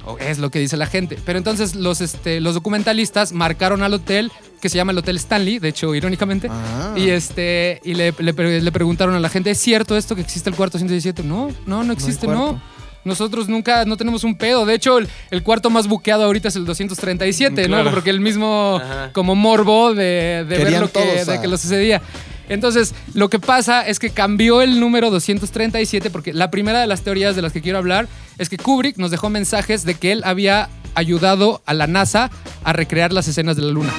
O 0.04 0.18
es 0.18 0.38
lo 0.38 0.50
que 0.50 0.58
dice 0.58 0.76
la 0.76 0.84
gente. 0.84 1.16
Pero 1.24 1.38
entonces 1.38 1.74
los, 1.74 2.02
este, 2.02 2.42
los 2.42 2.52
documentalistas 2.52 3.32
marcaron 3.32 3.82
al 3.82 3.94
hotel, 3.94 4.30
que 4.60 4.68
se 4.68 4.76
llama 4.76 4.92
el 4.92 4.98
Hotel 4.98 5.16
Stanley, 5.16 5.58
de 5.58 5.68
hecho, 5.70 5.94
irónicamente, 5.94 6.48
Ah. 6.50 6.92
y, 6.98 7.08
este, 7.08 7.80
y 7.82 7.94
le, 7.94 8.12
le 8.18 8.60
le 8.60 8.72
preguntaron 8.72 9.14
a 9.14 9.20
la 9.20 9.30
gente, 9.30 9.50
¿es 9.50 9.58
cierto 9.58 9.96
esto 9.96 10.14
que 10.14 10.20
existe 10.20 10.50
el 10.50 10.56
cuarto 10.56 10.76
117? 10.76 11.22
No, 11.22 11.50
no, 11.64 11.82
no 11.82 11.94
existe, 11.94 12.26
no. 12.26 12.60
Nosotros 13.04 13.48
nunca, 13.48 13.84
no 13.84 13.96
tenemos 13.96 14.24
un 14.24 14.34
pedo. 14.36 14.66
De 14.66 14.74
hecho, 14.74 14.98
el, 14.98 15.08
el 15.30 15.42
cuarto 15.42 15.70
más 15.70 15.86
buqueado 15.88 16.24
ahorita 16.24 16.48
es 16.48 16.56
el 16.56 16.64
237, 16.66 17.64
Claro. 17.66 17.84
¿no? 17.84 17.90
Porque 17.92 18.10
el 18.10 18.20
mismo 18.20 18.80
Ajá. 18.82 19.10
como 19.12 19.34
morbo 19.34 19.94
de, 19.94 20.44
de 20.48 20.58
ver 20.58 20.72
lo 20.80 20.86
que, 20.86 20.92
todos 20.92 21.26
de 21.26 21.40
que 21.40 21.48
lo 21.48 21.56
sucedía. 21.56 22.02
Entonces, 22.48 22.94
lo 23.14 23.30
que 23.30 23.38
pasa 23.38 23.86
es 23.86 23.98
que 24.00 24.10
cambió 24.10 24.60
el 24.60 24.80
número 24.80 25.10
237 25.10 26.10
porque 26.10 26.32
la 26.34 26.50
primera 26.50 26.80
de 26.80 26.86
las 26.88 27.02
teorías 27.02 27.36
de 27.36 27.42
las 27.42 27.52
que 27.52 27.62
quiero 27.62 27.78
hablar 27.78 28.08
es 28.38 28.48
que 28.48 28.56
Kubrick 28.56 28.96
nos 28.98 29.10
dejó 29.12 29.30
mensajes 29.30 29.84
de 29.84 29.94
que 29.94 30.10
él 30.12 30.22
había 30.24 30.68
ayudado 30.96 31.62
a 31.64 31.74
la 31.74 31.86
NASA 31.86 32.30
a 32.64 32.72
recrear 32.72 33.12
las 33.12 33.28
escenas 33.28 33.54
de 33.56 33.62
la 33.62 33.70
Luna. 33.70 33.92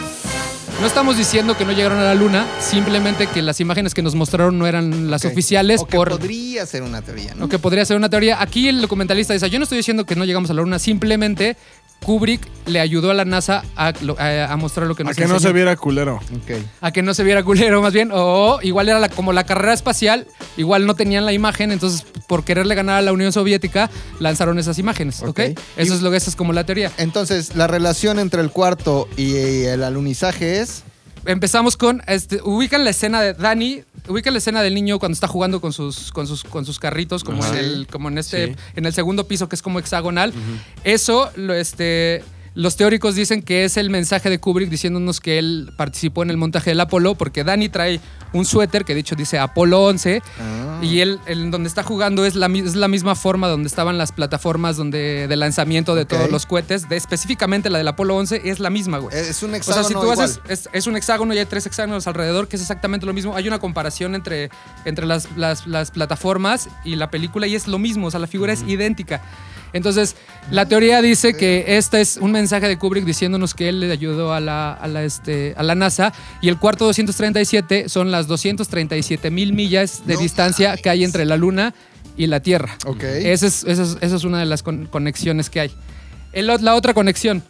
No 0.81 0.87
estamos 0.87 1.15
diciendo 1.15 1.55
que 1.55 1.63
no 1.63 1.73
llegaron 1.73 1.99
a 1.99 2.03
la 2.05 2.15
Luna, 2.15 2.47
simplemente 2.59 3.27
que 3.27 3.43
las 3.43 3.59
imágenes 3.59 3.93
que 3.93 4.01
nos 4.01 4.15
mostraron 4.15 4.57
no 4.57 4.65
eran 4.65 5.11
las 5.11 5.23
oficiales 5.25 5.79
O 5.79 5.85
que 5.85 5.95
por 5.95 6.09
podría 6.09 6.65
ser 6.65 6.81
una 6.81 7.03
teoría, 7.03 7.35
¿no? 7.35 7.41
lo 7.41 7.49
que 7.49 7.59
podría 7.59 7.85
ser 7.85 7.97
una 7.97 8.09
teoría. 8.09 8.41
Aquí 8.41 8.67
el 8.67 8.81
documentalista 8.81 9.31
dice, 9.31 9.47
yo 9.47 9.59
no 9.59 9.63
estoy 9.63 9.77
diciendo 9.77 10.07
que 10.07 10.15
no 10.15 10.25
llegamos 10.25 10.49
a 10.49 10.55
la 10.55 10.63
Luna, 10.63 10.79
simplemente 10.79 11.55
Kubrick 12.05 12.47
le 12.65 12.79
ayudó 12.79 13.11
a 13.11 13.13
la 13.13 13.25
NASA 13.25 13.63
a, 13.75 13.93
lo- 14.01 14.19
a- 14.19 14.51
a 14.51 14.57
mostrar 14.57 14.87
lo 14.87 14.95
que 14.95 15.03
A 15.03 15.05
nos 15.07 15.15
que 15.15 15.27
no 15.27 15.39
se 15.39 15.53
viera 15.53 15.75
culero. 15.75 16.19
A 16.81 16.91
que 16.91 17.01
no 17.03 17.13
se 17.13 17.23
viera 17.23 17.43
culero, 17.43 17.81
más 17.81 17.93
bien. 17.93 18.09
O 18.13 18.59
igual 18.63 18.89
era 18.89 18.99
la- 18.99 19.09
como 19.09 19.33
la 19.33 19.43
carrera 19.43 19.73
espacial, 19.73 20.27
igual 20.57 20.85
no 20.87 20.95
tenían 20.95 21.25
la 21.25 21.33
imagen, 21.33 21.71
entonces 21.71 22.05
por 22.27 22.43
quererle 22.43 22.75
ganar 22.75 22.97
a 22.97 23.01
la 23.01 23.11
Unión 23.13 23.31
Soviética, 23.31 23.89
lanzaron 24.19 24.57
esas 24.57 24.79
imágenes. 24.79 25.21
Eso 25.77 25.93
Y- 25.93 25.95
es 25.97 26.01
lo 26.01 26.09
que 26.11 26.17
esa 26.17 26.29
es 26.29 26.35
como 26.35 26.53
la 26.53 26.65
teoría. 26.65 26.91
Entonces, 26.97 27.55
la 27.55 27.67
relación 27.67 28.19
entre 28.19 28.41
el 28.41 28.49
cuarto 28.51 29.07
y 29.17 29.35
el 29.65 29.83
alunizaje 29.83 30.61
es. 30.61 30.83
Empezamos 31.25 31.77
con, 31.77 32.01
este, 32.07 32.39
ubican 32.43 32.83
la 32.83 32.89
escena 32.89 33.21
de 33.21 33.33
Dani, 33.33 33.83
ubican 34.07 34.33
la 34.33 34.39
escena 34.39 34.61
del 34.63 34.73
niño 34.73 34.97
cuando 34.97 35.13
está 35.13 35.27
jugando 35.27 35.61
con 35.61 35.71
sus, 35.71 36.11
con 36.11 36.25
sus, 36.25 36.43
con 36.43 36.65
sus 36.65 36.79
carritos, 36.79 37.23
como, 37.23 37.43
Ajá. 37.43 37.53
en 37.59 37.65
el, 37.65 37.87
como 37.87 38.09
en 38.09 38.17
este, 38.17 38.47
Sí. 38.47 38.55
en 38.75 38.85
el 38.85 38.93
segundo 38.93 39.27
piso 39.27 39.47
que 39.47 39.55
es 39.55 39.61
como 39.61 39.77
hexagonal. 39.79 40.33
Eso, 40.83 41.29
lo, 41.35 41.53
este, 41.53 42.23
los 42.55 42.75
teóricos 42.75 43.15
dicen 43.15 43.43
que 43.43 43.65
es 43.65 43.77
el 43.77 43.89
mensaje 43.91 44.29
de 44.29 44.39
Kubrick 44.39 44.69
diciéndonos 44.69 45.19
que 45.21 45.37
él 45.37 45.69
participó 45.77 46.23
en 46.23 46.31
el 46.31 46.37
montaje 46.37 46.71
del 46.71 46.79
Apolo, 46.79 47.13
porque 47.15 47.43
Dani 47.43 47.69
trae 47.69 47.99
un 48.33 48.45
suéter 48.45 48.85
que 48.85 48.93
de 48.93 48.99
hecho 49.01 49.15
dice 49.15 49.37
Apolo 49.39 49.83
11. 49.85 50.21
Ah. 50.39 50.79
Y 50.81 50.99
él, 51.01 51.19
él 51.27 51.51
donde 51.51 51.67
está 51.69 51.83
jugando 51.83 52.25
es 52.25 52.35
la, 52.35 52.47
es 52.47 52.75
la 52.75 52.87
misma 52.87 53.13
forma 53.15 53.47
donde 53.47 53.67
estaban 53.67 53.97
las 53.97 54.11
plataformas 54.11 54.77
donde, 54.77 55.27
de 55.27 55.35
lanzamiento 55.35 55.93
de 55.95 56.05
todos 56.05 56.31
los 56.31 56.45
cohetes. 56.45 56.89
De, 56.89 56.95
específicamente 56.97 57.69
la 57.69 57.77
del 57.77 57.87
Apolo 57.87 58.15
11 58.15 58.41
es 58.49 58.59
la 58.59 58.69
misma, 58.69 58.97
güey. 58.97 59.15
Es 59.15 59.43
un 59.43 59.51
O 59.51 59.55
hexágono 59.55 59.83
sea, 59.83 59.87
si 59.87 59.93
tú 59.93 60.11
haces, 60.11 60.39
es, 60.47 60.69
es 60.73 60.87
un 60.87 60.95
hexágono 60.95 61.33
y 61.33 61.37
hay 61.39 61.45
tres 61.45 61.65
hexágonos 61.67 62.07
alrededor, 62.07 62.47
que 62.47 62.55
es 62.55 62.61
exactamente 62.61 63.05
lo 63.05 63.13
mismo. 63.13 63.35
Hay 63.35 63.47
una 63.47 63.59
comparación 63.59 64.15
entre, 64.15 64.49
entre 64.85 65.05
las, 65.05 65.27
las- 65.37 65.67
las 65.67 65.91
plataformas 65.91 66.67
y 66.83 66.95
la 66.95 67.11
película 67.11 67.45
y 67.47 67.55
es 67.55 67.67
lo 67.67 67.77
mismo, 67.77 68.07
o 68.07 68.11
sea, 68.11 68.19
la 68.19 68.27
figura 68.27 68.51
es 68.53 68.63
idéntica. 68.63 69.21
Entonces, 69.73 70.15
la 70.51 70.65
teoría 70.65 71.01
dice 71.01 71.33
que 71.33 71.77
este 71.77 72.01
es 72.01 72.17
un 72.17 72.31
mensaje 72.31 72.67
de 72.67 72.77
Kubrick 72.77 73.05
diciéndonos 73.05 73.53
que 73.53 73.69
él 73.69 73.79
le 73.79 73.91
ayudó 73.91 74.33
a 74.33 74.39
la, 74.39 74.73
a 74.73 74.87
la, 74.87 75.03
este, 75.03 75.53
a 75.57 75.63
la 75.63 75.75
NASA 75.75 76.11
y 76.41 76.49
el 76.49 76.57
cuarto 76.57 76.85
237 76.85 77.87
son 77.89 78.11
las 78.11 78.27
237 78.27 79.31
mil 79.31 79.53
millas 79.53 80.03
de 80.05 80.15
No 80.15 80.19
distancia 80.19 80.69
mames. 80.69 80.81
que 80.81 80.89
hay 80.89 81.03
entre 81.03 81.25
la 81.25 81.37
Luna 81.37 81.73
y 82.17 82.27
la 82.27 82.39
Tierra. 82.41 82.75
Ok. 82.85 83.03
Esa 83.03 83.47
es, 83.47 83.63
esa 83.63 83.83
es- 83.83 83.97
esa 84.01 84.15
es 84.15 84.23
una 84.25 84.39
de 84.39 84.45
las 84.45 84.63
con- 84.63 84.87
conexiones 84.87 85.49
que 85.49 85.61
hay. 85.61 85.71
El 86.33 86.47
la 86.47 86.75
otra 86.75 86.93
conexión. 86.93 87.43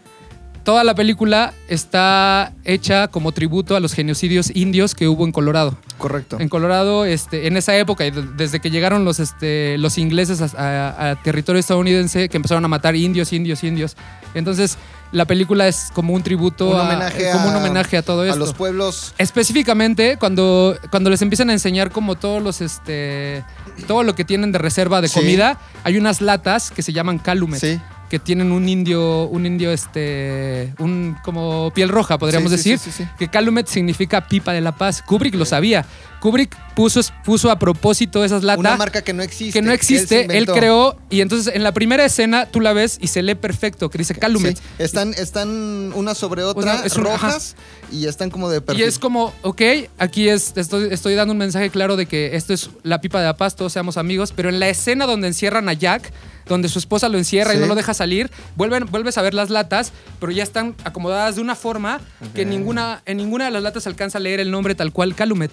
Toda 0.64 0.84
la 0.84 0.94
película 0.94 1.54
está 1.70 2.54
hecha 2.66 3.08
como 3.08 3.32
tributo 3.32 3.76
a 3.76 3.80
los 3.80 3.94
genocidios 3.94 4.52
indios 4.56 4.94
que 4.94 5.08
hubo 5.08 5.26
en 5.26 5.32
Colorado. 5.32 5.76
Correcto. 5.98 6.38
En 6.40 6.50
Colorado, 6.50 7.04
este, 7.06 7.48
en 7.48 7.58
esa 7.58 7.76
época, 7.78 8.04
desde 8.38 8.60
que 8.60 8.70
llegaron 8.70 9.04
los, 9.04 9.20
este, 9.20 9.78
los 9.80 9.98
ingleses 9.98 10.40
a, 10.42 10.46
a- 10.56 11.10
a 11.12 11.16
territorio 11.24 11.60
estadounidense, 11.60 12.30
que 12.30 12.38
empezaron 12.38 12.64
a 12.64 12.68
matar 12.68 12.96
indios, 12.96 13.34
indios, 13.34 13.64
indios. 13.64 13.98
Entonces, 14.36 14.78
la 15.12 15.26
película 15.26 15.68
es 15.68 15.90
como 15.94 16.14
un 16.14 16.22
tributo, 16.22 16.70
Un 16.70 16.78
a- 16.78 16.84
homenaje 16.84 17.32
como 17.32 17.50
un 17.50 17.56
a- 17.56 17.58
homenaje 17.58 17.98
a 17.98 18.02
todo 18.04 18.22
A 18.22 18.28
esto. 18.28 18.38
los 18.40 18.54
pueblos. 18.54 19.16
Específicamente, 19.18 20.18
cuando, 20.18 20.78
cuando 20.92 21.10
les 21.10 21.22
empiezan 21.24 21.50
a 21.50 21.54
enseñar 21.54 21.90
como 21.92 22.16
todos 22.16 22.42
los, 22.42 22.62
este, 22.62 23.44
todo 23.88 24.04
lo 24.04 24.14
que 24.14 24.26
tienen 24.26 24.52
de 24.52 24.60
reserva 24.60 25.02
de 25.02 25.08
Sí. 25.08 25.20
comida, 25.20 25.58
hay 25.84 25.98
unas 25.98 26.22
latas 26.22 26.70
que 26.70 26.84
se 26.84 26.94
llaman 26.94 27.18
calumet. 27.18 27.60
Sí. 27.60 27.80
Que 28.12 28.20
tienen 28.20 28.52
un 28.52 28.68
indio, 28.68 29.24
un 29.30 29.46
indio, 29.46 29.72
este, 29.72 30.74
un 30.80 31.16
como 31.24 31.72
piel 31.74 31.88
roja, 31.88 32.18
podríamos 32.18 32.52
Sí, 32.52 32.58
sí, 32.58 32.70
decir. 32.72 32.78
sí, 32.80 32.92
sí, 32.92 33.04
sí. 33.06 33.10
Que 33.18 33.30
Calumet 33.30 33.68
significa 33.68 34.28
pipa 34.28 34.52
de 34.52 34.60
la 34.60 34.74
paz. 34.76 35.02
Kubrick 35.02 35.34
lo 35.36 35.46
sabía. 35.46 35.86
Kubrick 36.20 36.54
puso, 36.76 37.00
puso 37.24 37.50
a 37.50 37.58
propósito 37.58 38.26
esas 38.26 38.44
latas 38.44 38.60
Una 38.60 38.76
marca 38.76 39.02
que 39.02 39.14
no 39.14 39.24
existe. 39.24 39.58
que 39.58 39.66
no 39.66 39.72
existe, 39.72 40.28
él, 40.38 40.46
creó 40.46 40.98
y 41.10 41.22
entonces 41.22 41.56
en 41.56 41.64
la 41.64 41.72
primera 41.72 42.04
escena 42.04 42.48
tú 42.48 42.60
la 42.60 42.74
ves 42.74 42.98
y 43.02 43.08
se 43.08 43.22
lee 43.24 43.34
perfecto, 43.36 43.90
que 43.90 43.98
dice 43.98 44.14
Calumet. 44.14 44.60
Están, 44.78 45.14
están 45.14 45.94
una 45.96 46.14
sobre 46.14 46.44
otra, 46.44 46.64
sea, 46.80 46.86
es 46.86 46.98
un- 46.98 47.06
rojas, 47.06 47.56
y 47.94 48.08
están 48.08 48.30
como 48.30 48.50
de 48.50 48.58
Y 48.58 48.62
perfil. 48.62 48.84
es 48.84 49.00
como, 49.00 49.34
ok, 49.42 49.62
aquí 49.98 50.28
es, 50.28 50.52
estoy, 50.58 50.90
estoy 50.92 51.16
dando 51.16 51.32
un 51.32 51.38
mensaje 51.38 51.70
claro 51.70 51.96
de 51.96 52.06
que 52.06 52.36
esto 52.36 52.54
es 52.54 52.70
la 52.84 53.00
pipa 53.00 53.20
de 53.20 53.26
la 53.26 53.38
paz, 53.38 53.56
todos 53.56 53.72
seamos 53.74 53.96
amigos, 53.98 54.34
pero 54.36 54.50
en 54.50 54.60
la 54.60 54.68
escena 54.70 55.06
donde 55.08 55.28
encierran 55.30 55.70
a 55.70 55.74
Jack, 55.74 56.12
donde 56.46 56.70
su 56.70 56.80
esposa 56.80 57.10
lo 57.10 57.18
encierra 57.18 57.54
y 57.54 57.58
no 57.58 57.68
lo 57.68 57.76
deja 57.76 57.94
salir, 57.94 58.30
vuelven, 58.56 58.86
vuelves 58.90 59.18
a 59.18 59.22
ver 59.22 59.34
las 59.34 59.50
latas, 59.50 59.92
pero 60.20 60.32
ya 60.32 60.44
están 60.44 60.76
acomodadas 60.84 61.36
de 61.36 61.42
una 61.42 61.56
forma 61.56 62.00
que 62.34 62.44
en 62.44 62.50
ninguna, 62.50 63.02
en 63.06 63.18
ninguna 63.18 63.46
de 63.46 63.52
las 63.52 63.64
latas 63.64 63.88
alcanza 63.88 64.18
a 64.18 64.22
leer 64.22 64.40
el 64.40 64.52
nombre 64.52 64.76
tal 64.76 64.92
cual 64.92 65.16
Calumet. 65.16 65.52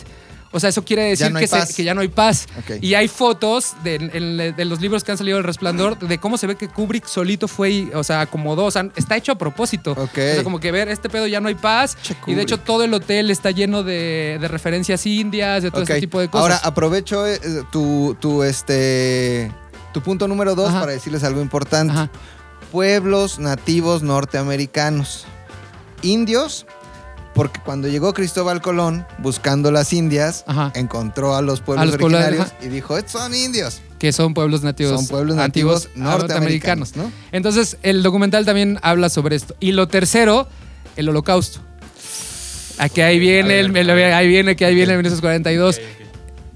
O 0.51 0.61
sea, 0.61 0.70
eso 0.70 0.82
quiere 0.84 1.03
decir 1.03 1.30
no 1.30 1.39
que, 1.39 1.47
se- 1.47 1.57
paz. 1.57 1.74
que 1.74 1.84
ya 1.84 1.95
no 1.95 2.01
hay 2.01 2.09
paz. 2.09 2.47
Y 2.80 2.95
hay 2.95 3.09
fotos 3.09 3.74
de, 3.84 3.99
los 4.64 4.80
libros 4.80 5.05
que 5.05 5.12
han 5.12 5.18
salido 5.18 5.36
del 5.36 5.45
Resplandor 5.45 5.99
de 5.99 6.18
cómo 6.18 6.39
se 6.39 6.47
ve 6.47 6.57
que 6.57 6.68
Kubrick 6.68 7.07
solito 7.07 7.49
fue 7.49 7.70
y, 7.70 7.91
o 7.95 8.03
sea, 8.03 8.22
acomodó. 8.22 8.64
O 8.64 8.70
sea, 8.70 8.89
está 8.97 9.16
hecho 9.16 9.32
a 9.32 9.39
propósito. 9.39 9.93
O 9.93 10.09
sea, 10.14 10.43
como 10.43 10.61
que 10.61 10.72
ver, 10.72 10.89
este 10.89 11.09
pedo 11.09 11.26
ya 11.26 11.41
no 11.41 11.49
hay 11.49 11.55
paz. 11.55 11.97
Che, 12.03 12.16
y 12.26 12.34
de 12.34 12.43
hecho, 12.43 12.59
todo 12.59 12.84
el 12.84 12.95
hotel 12.95 13.30
está 13.30 13.51
lleno 13.51 13.82
de, 13.82 14.39
de 14.41 14.49
referencias 14.49 15.05
indias, 15.07 15.62
de 15.62 15.70
todo 15.70 15.82
este 15.82 16.01
tipo 16.01 16.20
de 16.20 16.28
cosas. 16.28 16.43
Ahora 16.43 16.61
aprovecho 16.64 17.26
eh, 17.26 17.39
tu, 17.70 18.16
tu, 18.18 18.43
este, 18.43 19.53
tu 19.93 20.03
punto 20.03 20.28
número 20.28 20.55
dos 20.55 20.70
Ajá. 20.70 20.80
para 20.80 20.93
decirles 20.93 21.24
algo 21.24 21.41
importante. 21.41 21.93
Ajá. 21.93 22.11
Pueblos 22.72 23.39
nativos 23.39 24.03
norteamericanos. 24.03 25.26
Indios, 26.03 26.66
porque 27.34 27.61
cuando 27.64 27.89
llegó 27.89 28.12
Cristóbal 28.14 28.61
Colón 28.61 29.07
buscando 29.18 29.70
las 29.70 29.93
Indias, 29.93 30.45
Ajá. 30.47 30.72
encontró 30.74 31.34
a 31.34 31.43
los 31.43 31.61
pueblos 31.61 31.82
A 31.82 31.86
los 31.86 31.97
pueblos, 31.97 32.20
originarios 32.20 32.53
y 32.62 32.68
dijo, 32.68 32.97
"Estos 32.99 33.20
son 33.22 33.34
indios. 33.34 33.80
Que 33.99 34.12
son 34.12 34.32
pueblos 34.34 34.62
nativos. 34.62 34.95
Son 35.01 35.09
pueblos 35.09 35.36
nativos 35.36 35.89
norteamericanos, 35.97 36.95
¿no? 36.97 37.11
Entonces, 37.32 37.78
el 37.82 38.03
documental 38.05 38.45
también 38.45 38.78
habla 38.82 39.09
sobre 39.09 39.34
esto. 39.34 39.57
Y 39.59 39.72
lo 39.72 39.89
tercero, 39.89 40.47
el 40.97 41.09
holocausto. 41.09 41.61
Aquí 42.78 43.01
ahí 43.01 43.18
viene, 43.18 43.59
el, 43.59 43.76
el- 43.76 43.91
ahí 43.91 44.28
viene, 44.28 44.55
que 44.55 44.64
ahí 44.64 44.74
viene 44.74 44.93
el 44.93 44.99
1942. 44.99 45.80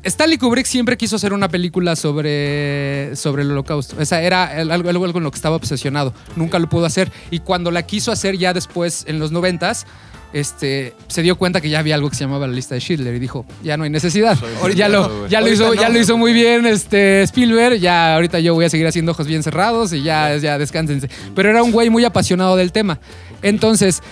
Stanley 0.05 0.37
Kubrick 0.39 0.67
siempre 0.67 0.97
quiso 0.97 1.17
hacer 1.17 1.33
una 1.33 1.49
película 1.49 1.95
sobre, 1.97 3.15
sobre 3.17 3.43
el 3.43 3.51
holocausto. 3.53 4.01
Esa 4.01 4.21
era 4.23 4.61
el- 4.61 4.71
algo, 4.71 4.89
algo 4.91 5.13
con 5.13 5.23
lo 5.23 5.31
que 5.31 5.37
estaba 5.37 5.57
obsesionado. 5.57 6.13
Nunca 6.37 6.59
lo 6.59 6.69
pudo 6.69 6.87
hacer. 6.87 7.11
Y 7.31 7.39
cuando 7.41 7.71
la 7.71 7.83
quiso 7.85 8.11
hacer 8.13 8.37
ya 8.37 8.53
después, 8.53 9.05
en 9.07 9.19
los 9.19 9.31
noventas, 9.33 9.87
este, 10.33 10.95
se 11.09 11.21
dio 11.23 11.37
cuenta 11.37 11.61
que 11.61 11.69
ya 11.69 11.79
había 11.79 11.95
algo 11.95 12.09
que 12.09 12.17
se 12.17 12.25
llamaba 12.25 12.47
la 12.47 12.55
lista 12.55 12.75
de 12.75 12.81
Schindler 12.81 13.15
y 13.15 13.19
dijo, 13.19 13.45
ya 13.63 13.77
no 13.77 13.85
hay 13.85 13.91
necesidad. 13.91 14.37
ya 14.75 14.89
lo, 14.89 15.29
ya 15.29 15.41
lo 15.41 15.47
Ahorita 15.47 15.53
hizo, 15.65 15.75
ya 15.75 15.89
lo 15.91 15.99
hizo 16.01 16.17
muy 16.17 16.33
bien 16.33 16.65
este, 16.67 17.23
Spielberg. 17.23 17.77
Ya 17.79 18.15
ahorita 18.15 18.41
yo 18.41 18.55
voy 18.55 18.65
a 18.65 18.71
seguir 18.71 18.87
haciendo 18.87 19.13
ojos 19.13 19.27
bien 19.27 19.43
cerrados 19.43 19.93
y 19.93 20.03
ya, 20.03 20.37
ya 20.39 20.59
descánsense. 20.59 21.09
Pero 21.35 21.51
era 21.51 21.63
un 21.63 21.71
güey 21.71 21.91
muy 21.91 22.05
apasionado 22.05 22.57
del 22.57 22.73
tema. 22.73 22.99
Entonces, 23.43 24.03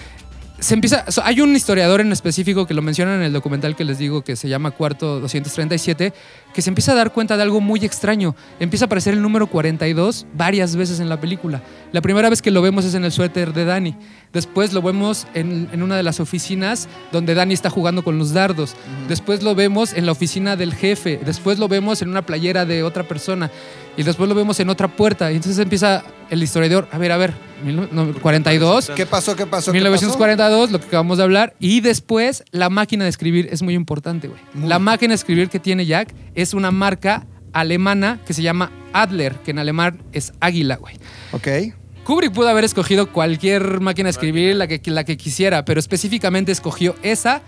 se 0.60 0.74
empieza. 0.74 1.04
hay 1.24 1.40
un 1.40 1.56
historiador 1.56 2.00
en 2.00 2.12
específico 2.12 2.66
que 2.66 2.74
lo 2.74 2.82
menciona 2.82 3.14
en 3.14 3.22
el 3.22 3.32
documental 3.32 3.74
que 3.74 3.84
les 3.84 3.98
digo 3.98 4.22
que 4.22 4.36
se 4.36 4.48
llama 4.48 4.70
Cuarto 4.70 5.18
237, 5.18 6.12
que 6.52 6.62
se 6.62 6.70
empieza 6.70 6.92
a 6.92 6.94
dar 6.94 7.12
cuenta 7.12 7.36
de 7.36 7.42
algo 7.42 7.60
muy 7.60 7.84
extraño. 7.84 8.36
Empieza 8.60 8.84
a 8.84 8.86
aparecer 8.86 9.14
el 9.14 9.22
número 9.22 9.46
42 9.46 10.26
varias 10.34 10.76
veces 10.76 11.00
en 11.00 11.08
la 11.08 11.18
película. 11.18 11.62
La 11.92 12.02
primera 12.02 12.28
vez 12.28 12.42
que 12.42 12.50
lo 12.50 12.60
vemos 12.60 12.84
es 12.84 12.94
en 12.94 13.04
el 13.04 13.12
suéter 13.12 13.54
de 13.54 13.64
Danny. 13.64 13.96
Después 14.32 14.72
lo 14.74 14.82
vemos 14.82 15.26
en, 15.34 15.68
en 15.72 15.82
una 15.82 15.96
de 15.96 16.02
las 16.02 16.20
oficinas 16.20 16.88
donde 17.10 17.34
Danny 17.34 17.54
está 17.54 17.70
jugando 17.70 18.04
con 18.04 18.18
los 18.18 18.32
dardos. 18.32 18.74
Después 19.08 19.42
lo 19.42 19.54
vemos 19.54 19.94
en 19.94 20.04
la 20.04 20.12
oficina 20.12 20.56
del 20.56 20.74
jefe. 20.74 21.20
Después 21.24 21.58
lo 21.58 21.68
vemos 21.68 22.02
en 22.02 22.10
una 22.10 22.22
playera 22.22 22.66
de 22.66 22.82
otra 22.82 23.04
persona. 23.04 23.50
Y 23.96 24.02
después 24.02 24.28
lo 24.28 24.34
vemos 24.34 24.60
en 24.60 24.68
otra 24.68 24.88
puerta. 24.88 25.32
Y 25.32 25.36
entonces 25.36 25.58
empieza 25.58 26.04
el 26.28 26.42
historiador. 26.42 26.86
A 26.92 26.98
ver, 26.98 27.12
a 27.12 27.16
ver. 27.16 27.49
Mil- 27.64 27.88
no, 27.90 28.12
42. 28.14 28.92
¿Qué 28.94 29.06
pasó? 29.06 29.36
¿Qué 29.36 29.46
pasó? 29.46 29.72
¿Qué 29.72 29.78
1942, 29.78 30.70
lo 30.70 30.80
que 30.80 30.86
acabamos 30.86 31.18
de 31.18 31.24
hablar. 31.24 31.54
Y 31.60 31.80
después, 31.80 32.44
la 32.50 32.70
máquina 32.70 33.04
de 33.04 33.10
escribir 33.10 33.48
es 33.52 33.62
muy 33.62 33.74
importante, 33.74 34.28
güey. 34.28 34.40
La 34.68 34.78
máquina 34.78 35.10
de 35.10 35.16
escribir 35.16 35.48
que 35.48 35.58
tiene 35.60 35.86
Jack 35.86 36.14
es 36.34 36.54
una 36.54 36.70
marca 36.70 37.26
alemana 37.52 38.20
que 38.26 38.32
se 38.34 38.42
llama 38.42 38.70
Adler, 38.92 39.34
que 39.44 39.50
en 39.50 39.58
alemán 39.58 40.02
es 40.12 40.32
águila, 40.40 40.76
güey. 40.76 40.96
Ok. 41.32 41.74
Kubrick 42.04 42.32
pudo 42.32 42.48
haber 42.48 42.64
escogido 42.64 43.12
cualquier 43.12 43.80
máquina 43.80 44.06
de 44.06 44.10
escribir, 44.12 44.56
la 44.56 44.66
que, 44.66 44.80
la 44.90 45.04
que 45.04 45.16
quisiera, 45.16 45.64
pero 45.64 45.78
específicamente 45.80 46.50
escogió 46.52 46.94
esa. 47.02 47.42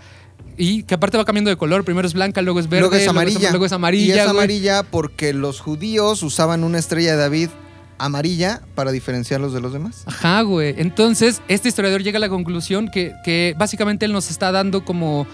Y 0.55 0.83
que 0.83 0.93
aparte 0.93 1.17
va 1.17 1.25
cambiando 1.25 1.49
de 1.49 1.57
color. 1.57 1.83
Primero 1.83 2.07
es 2.07 2.13
blanca, 2.13 2.41
luego 2.43 2.59
es 2.59 2.69
verde, 2.69 2.81
luego 2.81 2.95
es 2.95 3.07
amarilla. 3.07 3.49
luego 3.49 3.65
es 3.65 3.71
amarilla. 3.71 4.15
Y 4.15 4.19
es 4.19 4.25
güey. 4.25 4.29
amarilla 4.37 4.83
porque 4.83 5.33
los 5.33 5.59
judíos 5.59 6.21
usaban 6.21 6.63
una 6.63 6.77
estrella 6.77 7.11
de 7.11 7.17
David 7.17 7.49
amarilla 8.05 8.61
para 8.75 8.91
diferenciarlos 8.91 9.53
de 9.53 9.61
los 9.61 9.73
demás. 9.73 10.03
Ajá, 10.05 10.41
güey. 10.41 10.75
Entonces, 10.77 11.41
este 11.47 11.69
historiador 11.69 12.03
llega 12.03 12.17
a 12.17 12.19
la 12.19 12.29
conclusión 12.29 12.89
que, 12.89 13.13
que 13.23 13.55
básicamente 13.57 14.05
él 14.05 14.13
nos 14.13 14.29
está 14.29 14.51
dando 14.51 14.83
como, 14.83 15.25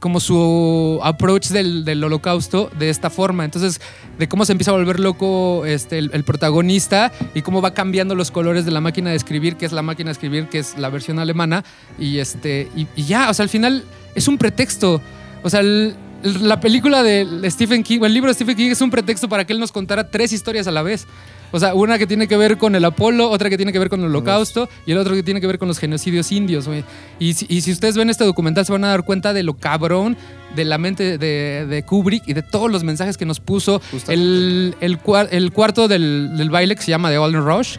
como 0.00 0.18
su 0.18 0.98
approach 1.02 1.48
del, 1.48 1.84
del 1.84 2.02
holocausto 2.02 2.70
de 2.78 2.90
esta 2.90 3.10
forma. 3.10 3.44
Entonces, 3.44 3.80
de 4.18 4.28
cómo 4.28 4.44
se 4.44 4.52
empieza 4.52 4.70
a 4.70 4.74
volver 4.74 4.98
loco 4.98 5.64
este, 5.66 5.98
el, 5.98 6.24
protagonista 6.24 7.12
y 7.34 7.42
cómo 7.42 7.62
va 7.62 7.74
cambiando 7.74 8.14
los 8.14 8.30
colores 8.30 8.64
de 8.64 8.70
la 8.70 8.80
máquina 8.80 9.10
de 9.10 9.16
escribir, 9.16 9.56
que 9.56 9.66
es 9.66 9.72
la 9.72 9.82
máquina 9.82 10.08
de 10.08 10.12
escribir, 10.12 10.48
que 10.48 10.58
es 10.58 10.76
la 10.78 10.88
versión 10.88 11.18
alemana. 11.18 11.64
Y, 11.98 12.18
este, 12.18 12.68
y, 12.74 13.04
ya, 13.04 13.30
o 13.30 13.34
sea, 13.34 13.44
al 13.44 13.50
final 13.50 13.84
es 14.14 14.26
un 14.26 14.38
pretexto. 14.38 15.00
O 15.42 15.50
sea, 15.50 15.62
la 15.62 16.60
película 16.60 17.02
de 17.02 17.26
Stephen 17.50 17.82
King, 17.82 18.00
o 18.00 18.06
el 18.06 18.14
libro 18.14 18.28
de 18.28 18.34
Stephen 18.34 18.56
King 18.56 18.70
es 18.70 18.80
un 18.80 18.90
pretexto 18.90 19.28
para 19.28 19.44
que 19.46 19.52
él 19.52 19.60
nos 19.60 19.70
contara 19.70 20.10
tres 20.10 20.32
historias 20.32 20.66
a 20.66 20.70
la 20.70 20.82
vez. 20.82 21.06
O 21.52 21.58
sea, 21.58 21.74
una 21.74 21.98
que 21.98 22.06
tiene 22.06 22.28
que 22.28 22.36
ver 22.36 22.58
con 22.58 22.74
el 22.74 22.84
Apolo, 22.84 23.28
otra 23.30 23.50
que 23.50 23.56
tiene 23.56 23.72
que 23.72 23.78
ver 23.78 23.88
con 23.88 24.00
el 24.00 24.06
holocausto 24.06 24.68
y 24.86 24.92
el 24.92 24.98
otro 24.98 25.14
que 25.14 25.22
tiene 25.22 25.40
que 25.40 25.46
ver 25.46 25.58
con 25.58 25.66
los 25.68 25.78
genocidios 25.78 26.30
indios, 26.32 26.66
güey. 26.68 26.84
Y, 27.18 27.34
si- 27.34 27.46
y 27.48 27.60
si 27.62 27.72
ustedes 27.72 27.96
ven 27.96 28.08
este 28.10 28.24
documental 28.24 28.64
se 28.64 28.72
van 28.72 28.84
a 28.84 28.88
dar 28.88 29.04
cuenta 29.04 29.32
de 29.32 29.42
lo 29.42 29.54
cabrón 29.54 30.16
de 30.54 30.64
la 30.64 30.78
mente 30.78 31.18
de, 31.18 31.66
de 31.68 31.82
Kubrick 31.84 32.22
y 32.28 32.32
de 32.34 32.42
todos 32.42 32.70
los 32.70 32.84
mensajes 32.84 33.16
que 33.16 33.24
nos 33.26 33.40
puso. 33.40 33.80
El, 34.12 34.74
el, 34.80 34.98
cuar- 35.00 35.28
el 35.32 35.52
cuarto 35.52 35.88
del, 35.88 36.36
del 36.36 36.50
baile 36.50 36.76
que 36.76 36.82
se 36.82 36.90
llama 36.90 37.10
The 37.10 37.18
Golden 37.18 37.44
Rush 37.44 37.76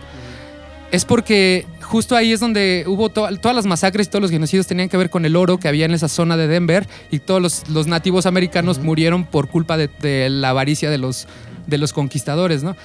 es 0.92 1.06
porque 1.06 1.66
justo 1.82 2.16
ahí 2.18 2.34
es 2.34 2.40
donde 2.42 2.84
hubo 2.88 3.08
to- 3.10 3.30
todas 3.38 3.56
las 3.56 3.66
masacres 3.66 4.08
y 4.08 4.10
todos 4.10 4.22
los 4.22 4.32
genocidios 4.32 4.68
tenían 4.68 4.90
que 4.90 4.98
ver 4.98 5.10
con 5.10 5.26
el 5.26 5.36
oro 5.38 5.58
que 5.58 5.68
había 5.70 5.86
en 5.86 5.94
esa 5.94 6.10
zona 6.10 6.36
de 6.36 6.48
Denver 6.48 6.88
y 7.12 7.20
todos 7.20 7.42
los, 7.42 7.70
los 7.70 7.88
nativos 7.88 8.26
americanos 8.26 8.80
murieron 8.80 9.26
por 9.26 9.48
culpa 9.48 9.78
de, 9.78 9.90
de 10.02 10.30
la 10.30 10.50
avaricia 10.50 10.90
de 10.90 10.98
los, 10.98 11.28
de 11.68 11.78
los 11.78 11.94
conquistadores, 11.94 12.64
¿no? 12.64 12.76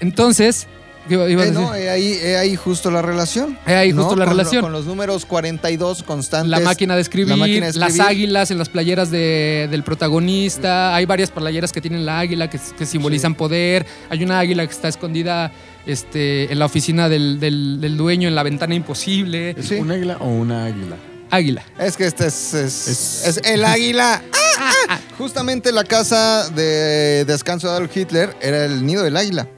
Entonces, 0.00 0.66
¿qué 1.08 1.14
iba- 1.14 1.28
iba 1.30 1.42
a 1.42 1.44
Eh, 1.46 1.48
decir? 1.50 1.62
no, 1.66 1.74
eh, 1.74 1.90
ahí, 1.90 2.12
eh, 2.22 2.36
ahí 2.36 2.56
justo 2.56 2.90
la 2.90 3.02
relación. 3.02 3.58
Eh, 3.66 3.74
ahí 3.74 3.92
justo 3.92 4.16
la 4.16 4.24
Con 4.24 4.36
relación. 4.36 4.62
con 4.62 4.72
los 4.72 4.86
números 4.86 5.26
42 5.26 6.02
constantes. 6.02 6.50
La 6.50 6.60
máquina 6.60 6.94
de 6.96 7.02
escribir, 7.02 7.28
la 7.30 7.36
máquina 7.36 7.66
de 7.66 7.78
las 7.78 7.90
escribir. 7.90 8.10
águilas 8.10 8.50
en 8.50 8.58
las 8.58 8.68
playeras 8.68 9.10
de- 9.10 9.68
del 9.70 9.82
protagonista. 9.82 10.94
Hay 10.94 11.06
varias 11.06 11.30
playeras 11.30 11.72
que 11.72 11.80
tienen 11.80 12.06
la 12.06 12.18
águila 12.20 12.48
que, 12.50 12.58
que 12.78 12.86
simbolizan 12.86 13.34
poder. 13.34 13.86
Hay 14.08 14.22
una 14.24 14.38
águila 14.38 14.66
que 14.66 14.72
está 14.72 14.88
escondida 14.88 15.52
este, 15.86 16.52
en 16.52 16.58
la 16.58 16.66
oficina 16.66 17.08
del, 17.08 17.40
del- 17.40 17.80
del 17.80 17.96
dueño, 17.96 18.28
en 18.28 18.34
la 18.34 18.42
ventana 18.42 18.74
imposible. 18.74 19.50
¿Es 19.58 19.68
Sí. 19.68 19.74
un 19.76 19.90
águila 19.90 20.18
o 20.20 20.28
una 20.28 20.66
águila? 20.66 20.96
Águila. 21.30 21.62
Es 21.78 21.96
que 21.96 22.04
este 22.06 22.26
es, 22.26 22.52
es, 22.54 22.86
Es- 22.88 23.26
es 23.38 23.40
el 23.50 23.64
águila. 23.64 24.22
¡Ah, 24.58 24.72
ah! 24.90 25.00
Justamente 25.16 25.72
la 25.72 25.84
casa 25.84 26.50
de 26.50 27.24
descanso 27.24 27.68
de 27.68 27.72
Adolf 27.74 27.96
Hitler 27.96 28.36
era 28.42 28.66
el 28.66 28.84
nido 28.84 29.02
del 29.02 29.16
águila. 29.16 29.48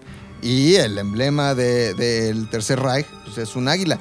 Y 0.42 0.74
el 0.74 0.98
emblema 0.98 1.54
de- 1.54 1.94
del 1.94 2.48
Tercer 2.48 2.80
Reich 2.80 3.06
pues, 3.24 3.38
es 3.38 3.54
un 3.56 3.68
águila. 3.68 3.98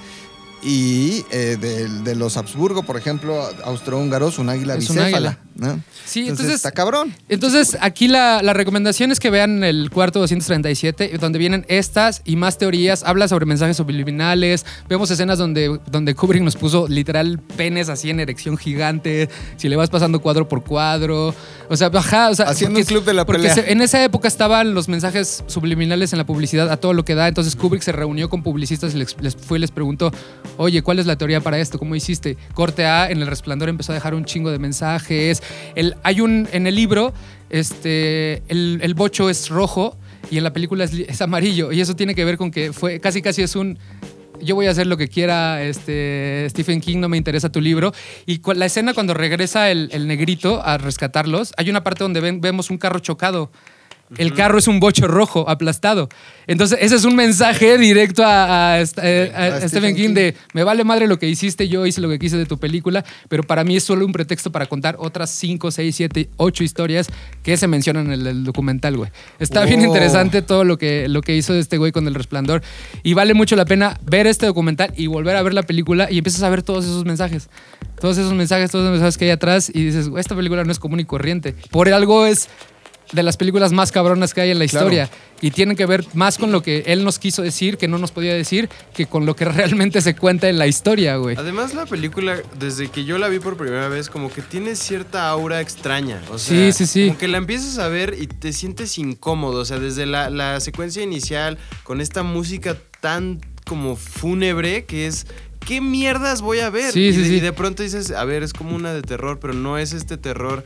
Y 0.64 1.26
eh, 1.32 1.58
de, 2.04 2.16
los 2.16 2.38
Habsburgo, 2.38 2.84
por 2.84 2.98
ejemplo, 2.98 3.48
austrohúngaros, 3.64 4.38
un 4.38 4.50
águila 4.50 4.76
Es 4.76 4.89
un 4.89 4.96
bicéfala. 4.98 5.30
águila. 5.30 5.39
¿No? 5.62 5.80
Sí, 6.05 6.22
entonces, 6.22 6.30
entonces- 6.30 6.55
está 6.55 6.72
cabrón. 6.72 7.16
Entonces, 7.30 7.78
aquí 7.80 8.07
la, 8.09 8.41
la 8.43 8.53
recomendación 8.53 9.12
es 9.12 9.20
que 9.20 9.30
vean 9.30 9.64
el 9.64 9.89
cuarto 9.91 10.20
237, 10.20 11.18
donde 11.20 11.39
vienen 11.39 11.66
estas 11.70 12.22
y 12.26 12.36
más 12.36 12.57
teorías. 12.57 13.03
Habla 13.05 13.28
sobre 13.28 13.45
mensajes 13.45 13.78
subliminales. 13.78 14.66
Vemos 14.89 15.09
escenas 15.12 15.38
donde, 15.38 15.80
donde 15.89 16.16
Kubrick 16.16 16.41
nos 16.41 16.55
puso 16.55 16.88
literal 16.88 17.39
penes 17.55 17.88
así 17.89 18.09
en 18.09 18.20
erección 18.20 18.57
gigante. 18.57 19.30
Si 19.57 19.70
le 19.70 19.76
vas 19.76 19.89
pasando 19.89 20.20
cuadro 20.20 20.49
por 20.49 20.64
cuadro. 20.64 21.34
O 21.70 21.78
sea, 21.78 21.89
ajá, 21.93 22.30
o 22.30 22.36
sea, 22.36 22.47
Haciendo 22.49 22.80
un 22.80 22.86
club 22.86 23.05
de 23.05 23.14
la 23.14 23.26
porque 23.26 23.43
pelea. 23.43 23.55
se- 23.55 23.72
en 23.72 23.82
esa 23.82 24.03
época 24.03 24.28
estaban 24.28 24.74
los 24.74 24.89
mensajes 24.89 25.43
subliminales 25.47 26.12
en 26.14 26.18
la 26.18 26.26
publicidad 26.26 26.70
a 26.72 26.78
todo 26.78 26.93
lo 26.93 27.05
que 27.05 27.16
da. 27.16 27.28
Entonces 27.28 27.55
Kubrick 27.55 27.84
se 27.84 27.91
reunió 27.91 28.30
con 28.30 28.43
publicistas 28.43 28.93
y 28.95 28.97
les, 28.97 29.16
les 29.22 29.36
fue 29.36 29.59
y 29.59 29.62
les 29.62 29.72
preguntó, 29.72 30.12
oye, 30.57 30.82
¿cuál 30.82 30.99
es 30.99 31.05
la 31.05 31.16
teoría 31.16 31.39
para 31.39 31.59
esto? 31.59 31.78
¿Cómo 31.80 31.95
hiciste? 31.95 32.36
Corte 32.55 32.86
A, 32.86 33.09
en 33.12 33.22
El 33.22 33.28
Resplandor 33.28 33.70
empezó 33.70 33.91
a 33.91 33.95
dejar 33.95 34.16
un 34.16 34.26
chingo 34.26 34.51
de 34.51 34.57
mensajes. 34.59 35.43
Hay 36.04 36.22
un, 36.22 36.47
en 36.52 36.68
el 36.68 36.76
libro, 36.76 37.14
este, 37.49 38.43
el, 38.47 38.93
bocho 38.95 39.30
es 39.30 39.49
rojo 39.49 39.97
y 40.30 40.38
en 40.38 40.43
la 40.43 40.54
película 40.54 40.84
es, 40.86 41.22
amarillo. 41.22 41.72
Y 41.72 41.82
eso 41.82 41.95
tiene 41.95 42.16
que 42.16 42.26
ver 42.26 42.38
con 42.38 42.52
que 42.52 42.74
fue 42.74 42.99
casi 42.99 43.22
casi 43.22 43.41
es 43.41 43.56
un 43.56 43.78
yo 44.43 44.56
voy 44.56 44.66
a 44.66 44.72
hacer 44.72 44.88
lo 44.88 44.97
que 44.97 45.08
quiera, 45.08 45.62
este, 45.62 46.47
Stephen 46.49 46.82
King, 46.82 46.97
no 46.97 47.10
me 47.10 47.18
interesa 47.18 47.52
tu 47.52 47.62
libro. 47.62 47.93
Y 48.26 48.41
la 48.56 48.66
escena 48.66 48.95
cuando 48.95 49.14
regresa 49.14 49.70
el, 49.70 50.08
negrito 50.08 50.64
a 50.66 50.80
rescatarlos, 50.80 51.54
hay 51.58 51.70
una 51.70 51.84
parte 51.84 52.04
donde 52.04 52.22
vemos 52.22 52.72
un 52.72 52.80
carro 52.80 52.99
chocado. 52.99 53.52
El 54.18 54.34
carro 54.34 54.57
es 54.57 54.68
un 54.68 54.80
bocho 54.80 55.07
rojo 55.07 55.49
aplastado. 55.49 56.09
Entonces, 56.47 56.78
ese 56.82 56.95
es 56.95 57.05
un 57.05 57.16
mensaje 57.16 57.78
directo 57.78 58.24
a, 58.26 58.74
a 58.76 58.82
eh, 58.82 59.32
a- 59.36 59.41
a 59.41 59.55
A 59.57 59.70
Stephen 59.70 59.95
King 59.95 60.07
King. 60.07 60.14
de 60.16 60.36
me 60.53 60.64
vale 60.64 60.84
madre 60.84 61.07
lo 61.07 61.18
que 61.18 61.28
hiciste, 61.30 61.70
yo 61.70 61.86
hice 61.86 62.01
lo 62.01 62.09
que 62.09 62.20
quise 62.20 62.36
de 62.38 62.45
tu 62.45 62.57
película, 62.57 63.05
pero 63.30 63.43
para 63.43 63.64
mí 63.64 63.78
es 63.78 63.84
solo 63.84 64.05
un 64.05 64.12
pretexto 64.12 64.51
para 64.51 64.66
contar 64.66 64.95
otras 64.99 65.30
5, 65.32 65.72
6, 65.72 65.95
7, 65.95 66.30
8 66.38 66.64
historias 66.64 67.07
que 67.43 67.55
se 67.55 67.68
mencionan 67.68 68.07
en 68.07 68.12
el, 68.14 68.28
el 68.28 68.43
documental, 68.43 68.97
güey. 68.97 69.09
Está 69.39 69.64
bien 69.66 69.82
Oh. 69.82 69.86
interesante 69.86 70.41
todo 70.41 70.64
lo 70.64 70.78
que, 70.78 71.07
lo 71.07 71.22
que 71.22 71.36
hizo 71.36 71.53
este 71.53 71.78
güey 71.78 71.91
con 71.91 72.05
El 72.07 72.16
Resplandor 72.16 72.62
y 73.03 73.14
vale 73.14 73.34
mucho 73.34 73.55
la 73.55 73.66
pena 73.66 73.97
ver 74.03 74.28
este 74.28 74.45
documental 74.45 74.93
y 74.97 75.07
volver 75.07 75.36
a 75.38 75.41
ver 75.43 75.53
la 75.53 75.64
película 75.64 76.12
y 76.12 76.18
empiezas 76.18 76.43
a 76.43 76.49
ver 76.49 76.64
todos 76.64 76.84
esos 76.86 77.05
mensajes. 77.05 77.49
Todos 77.99 78.18
esos 78.18 78.34
mensajes, 78.34 78.72
todos 78.72 78.84
esos 78.86 78.93
mensajes 78.93 79.18
que 79.18 79.26
hay 79.26 79.32
atrás 79.32 79.70
y 79.74 79.86
dices, 79.86 80.09
"Güey, 80.09 80.20
esta 80.22 80.36
película 80.36 80.64
no 80.64 80.72
es 80.72 80.80
común 80.80 80.99
y 80.99 81.05
corriente. 81.05 81.53
Por 81.70 81.88
algo 81.93 82.26
es 82.26 82.49
de 83.12 83.24
las 83.24 83.38
películas 83.38 83.72
más 83.72 83.91
cabronas 83.91 84.34
que 84.34 84.41
hay 84.41 84.51
en 84.51 84.59
la 84.59 84.68
Claro. 84.68 84.86
historia. 84.88 85.09
Y 85.43 85.49
tienen 85.51 85.76
que 85.76 85.88
ver 85.88 86.05
más 86.14 86.38
con 86.38 86.51
lo 86.51 86.62
que 86.62 86.84
él 86.86 87.03
nos 87.03 87.18
quiso 87.18 87.41
decir, 87.41 87.78
que 87.78 87.88
no 87.88 87.97
nos 87.97 88.12
podía 88.12 88.34
decir, 88.34 88.70
que 88.93 89.07
con 89.07 89.26
lo 89.26 89.36
que 89.36 89.45
realmente 89.86 89.99
se 90.01 90.16
cuenta 90.16 90.47
en 90.49 90.59
la 90.59 90.68
historia, 90.68 91.16
güey. 91.18 91.36
Además, 91.38 91.74
la 91.74 91.86
película, 91.88 92.38
desde 92.59 92.89
que 92.89 93.05
yo 93.05 93.18
la 93.18 93.28
vi 93.28 93.39
por 93.39 93.57
primera 93.57 93.88
vez, 93.88 94.09
como 94.09 94.32
que 94.32 94.41
tiene 94.43 94.76
cierta 94.76 95.28
aura 95.30 95.59
extraña. 95.59 96.22
O 96.32 96.38
Sí, 96.38 96.55
sea, 96.55 96.72
sí, 96.74 96.86
sí. 96.86 97.07
Como 97.07 97.18
que 97.18 97.28
la 97.28 97.38
empiezas 97.39 97.80
a 97.80 97.88
ver 97.88 98.16
y 98.20 98.28
te 98.28 98.53
sientes 98.53 98.97
incómodo. 98.99 99.62
O 99.62 99.66
sea, 99.66 99.80
desde 99.80 100.05
la, 100.05 100.30
la 100.30 100.59
secuencia 100.59 101.01
inicial, 101.01 101.57
con 101.84 102.01
esta 102.01 102.22
música 102.24 102.78
tan 102.99 103.41
como 103.66 103.95
fúnebre, 103.95 104.86
que 104.86 105.07
es. 105.07 105.26
¿Qué 105.66 105.80
mierdas 105.82 106.41
voy 106.41 106.59
a 106.59 106.70
ver? 106.70 106.91
Sí, 106.91 107.07
y, 107.07 107.14
sí, 107.14 107.20
de, 107.22 107.28
sí. 107.28 107.36
y 107.36 107.39
de 107.39 107.53
pronto 107.53 107.84
dices, 107.84 108.12
a 108.12 108.26
ver, 108.26 108.43
es 108.43 108.51
como 108.53 108.76
una 108.76 108.93
de 108.93 109.01
terror, 109.01 109.39
pero 109.39 109.53
no 109.53 109.78
es 109.78 109.93
este 109.93 110.18
terror 110.18 110.64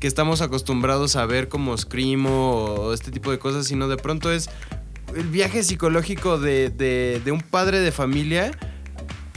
que 0.00 0.06
estamos 0.06 0.40
acostumbrados 0.40 1.16
a 1.16 1.26
ver 1.26 1.48
como 1.48 1.76
Screamo 1.76 2.64
o 2.64 2.92
este 2.94 3.10
tipo 3.10 3.30
de 3.30 3.38
cosas, 3.38 3.66
sino 3.66 3.88
de 3.88 3.96
pronto 3.96 4.30
es 4.32 4.48
el 5.14 5.24
viaje 5.28 5.62
psicológico 5.62 6.38
de, 6.38 6.70
de- 6.70 7.20
de 7.24 7.32
un 7.32 7.40
padre 7.40 7.80
de 7.80 7.92
familia 7.92 8.52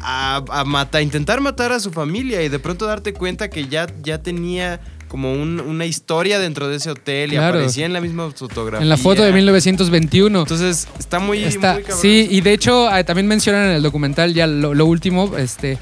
a, 0.01 0.43
a 0.51 0.63
mata- 0.63 0.99
a 0.99 1.01
intentar 1.01 1.41
matar 1.41 1.71
a 1.71 1.79
su 1.79 1.91
familia 1.91 2.41
y 2.43 2.49
de 2.49 2.59
pronto 2.59 2.85
darte 2.85 3.13
cuenta 3.13 3.49
que 3.49 3.67
ya, 3.67 3.87
ya 4.01 4.21
tenía 4.21 4.79
como 5.09 5.33
un- 5.33 5.59
una 5.59 5.85
historia 5.85 6.39
dentro 6.39 6.69
de 6.69 6.77
ese 6.77 6.89
hotel 6.91 7.33
y 7.33 7.35
aparecía 7.35 7.85
en 7.85 7.91
la 7.93 7.99
misma 7.99 8.31
fotografía. 8.31 8.81
En 8.83 8.87
la 8.89 8.95
foto 8.97 9.23
de 9.23 9.33
1921. 9.33 10.39
Entonces, 10.39 10.87
está 10.97 11.19
muy, 11.19 11.43
Está- 11.43 11.73
muy 11.73 11.83
sí, 11.99 12.27
y 12.31 12.39
de 12.41 12.53
hecho 12.53 12.95
eh, 12.95 13.03
también 13.03 13.27
mencionan 13.27 13.65
en 13.65 13.71
el 13.71 13.81
documental 13.81 14.33
ya 14.33 14.47
lo, 14.47 14.73
lo 14.73 14.85
último, 14.85 15.35
este, 15.37 15.77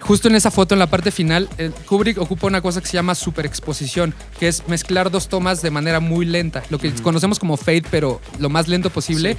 justo 0.00 0.26
en 0.28 0.34
esa 0.34 0.50
foto, 0.50 0.74
en 0.74 0.80
la 0.80 0.88
parte 0.88 1.10
final, 1.12 1.48
eh, 1.58 1.70
Kubrick 1.86 2.18
ocupa 2.18 2.48
una 2.48 2.60
cosa 2.60 2.80
que 2.80 2.88
se 2.88 2.94
llama 2.94 3.14
superexposición, 3.14 4.12
que 4.40 4.48
es 4.48 4.66
mezclar 4.66 5.10
dos 5.10 5.28
tomas 5.28 5.62
de 5.62 5.70
manera 5.70 6.00
muy 6.00 6.26
lenta, 6.26 6.62
lo 6.70 6.78
que 6.78 6.90
conocemos 6.94 7.38
como 7.38 7.56
fade, 7.56 7.84
pero 7.90 8.20
lo 8.40 8.48
más 8.50 8.66
lento 8.68 8.90
posible. 8.90 9.36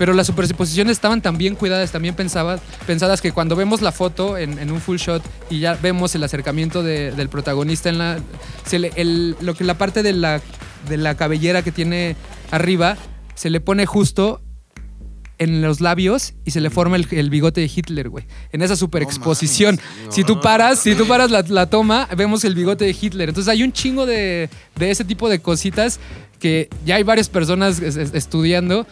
Pero 0.00 0.14
las 0.14 0.26
superexposiciones 0.28 0.92
estaban 0.92 1.20
tan 1.20 1.36
bien 1.36 1.54
cuidadas, 1.56 1.92
también 1.92 2.14
pensaba, 2.14 2.58
pensadas 2.86 3.20
que 3.20 3.32
cuando 3.32 3.54
vemos 3.54 3.82
la 3.82 3.92
foto 3.92 4.38
en, 4.38 4.58
en 4.58 4.70
un 4.72 4.80
full 4.80 4.96
shot 4.96 5.22
y 5.50 5.58
ya 5.60 5.74
vemos 5.74 6.14
el 6.14 6.24
acercamiento 6.24 6.82
de- 6.82 7.12
del 7.12 7.28
protagonista 7.28 7.90
en 7.90 7.98
la, 7.98 8.18
se 8.64 8.78
le- 8.78 8.92
el- 8.96 9.36
lo 9.42 9.52
que 9.52 9.62
la 9.64 9.74
parte 9.76 10.02
de 10.02 10.14
la, 10.14 10.40
de 10.88 10.96
la 10.96 11.16
cabellera 11.16 11.60
que 11.60 11.70
tiene 11.70 12.16
arriba 12.50 12.96
se 13.34 13.50
le 13.50 13.60
pone 13.60 13.84
justo 13.84 14.40
en 15.38 15.60
los 15.60 15.82
labios 15.82 16.32
y 16.46 16.50
se 16.52 16.62
le 16.62 16.70
forma 16.70 16.96
el, 16.96 17.06
el 17.10 17.28
bigote 17.28 17.60
de 17.60 17.70
Hitler, 17.74 18.08
güey. 18.08 18.24
En 18.52 18.62
esa 18.62 18.76
superexposición. 18.76 19.78
si 20.08 20.24
tú 20.24 20.40
paras, 20.40 20.78
si 20.78 20.94
tú 20.94 21.06
paras 21.06 21.30
la, 21.30 21.42
la 21.42 21.66
toma, 21.68 22.08
vemos 22.16 22.42
el 22.44 22.54
bigote 22.54 22.86
de 22.86 22.96
Hitler. 22.98 23.28
Entonces 23.28 23.50
hay 23.52 23.62
un 23.62 23.72
chingo 23.72 24.06
de, 24.06 24.48
de 24.76 24.90
ese 24.90 25.04
tipo 25.04 25.28
de 25.28 25.40
cositas 25.40 26.00
que 26.38 26.70
ya 26.86 26.94
hay 26.96 27.02
varias 27.02 27.28
personas 27.28 27.80
es- 27.80 27.96
es- 27.96 28.14
estudiando 28.14 28.86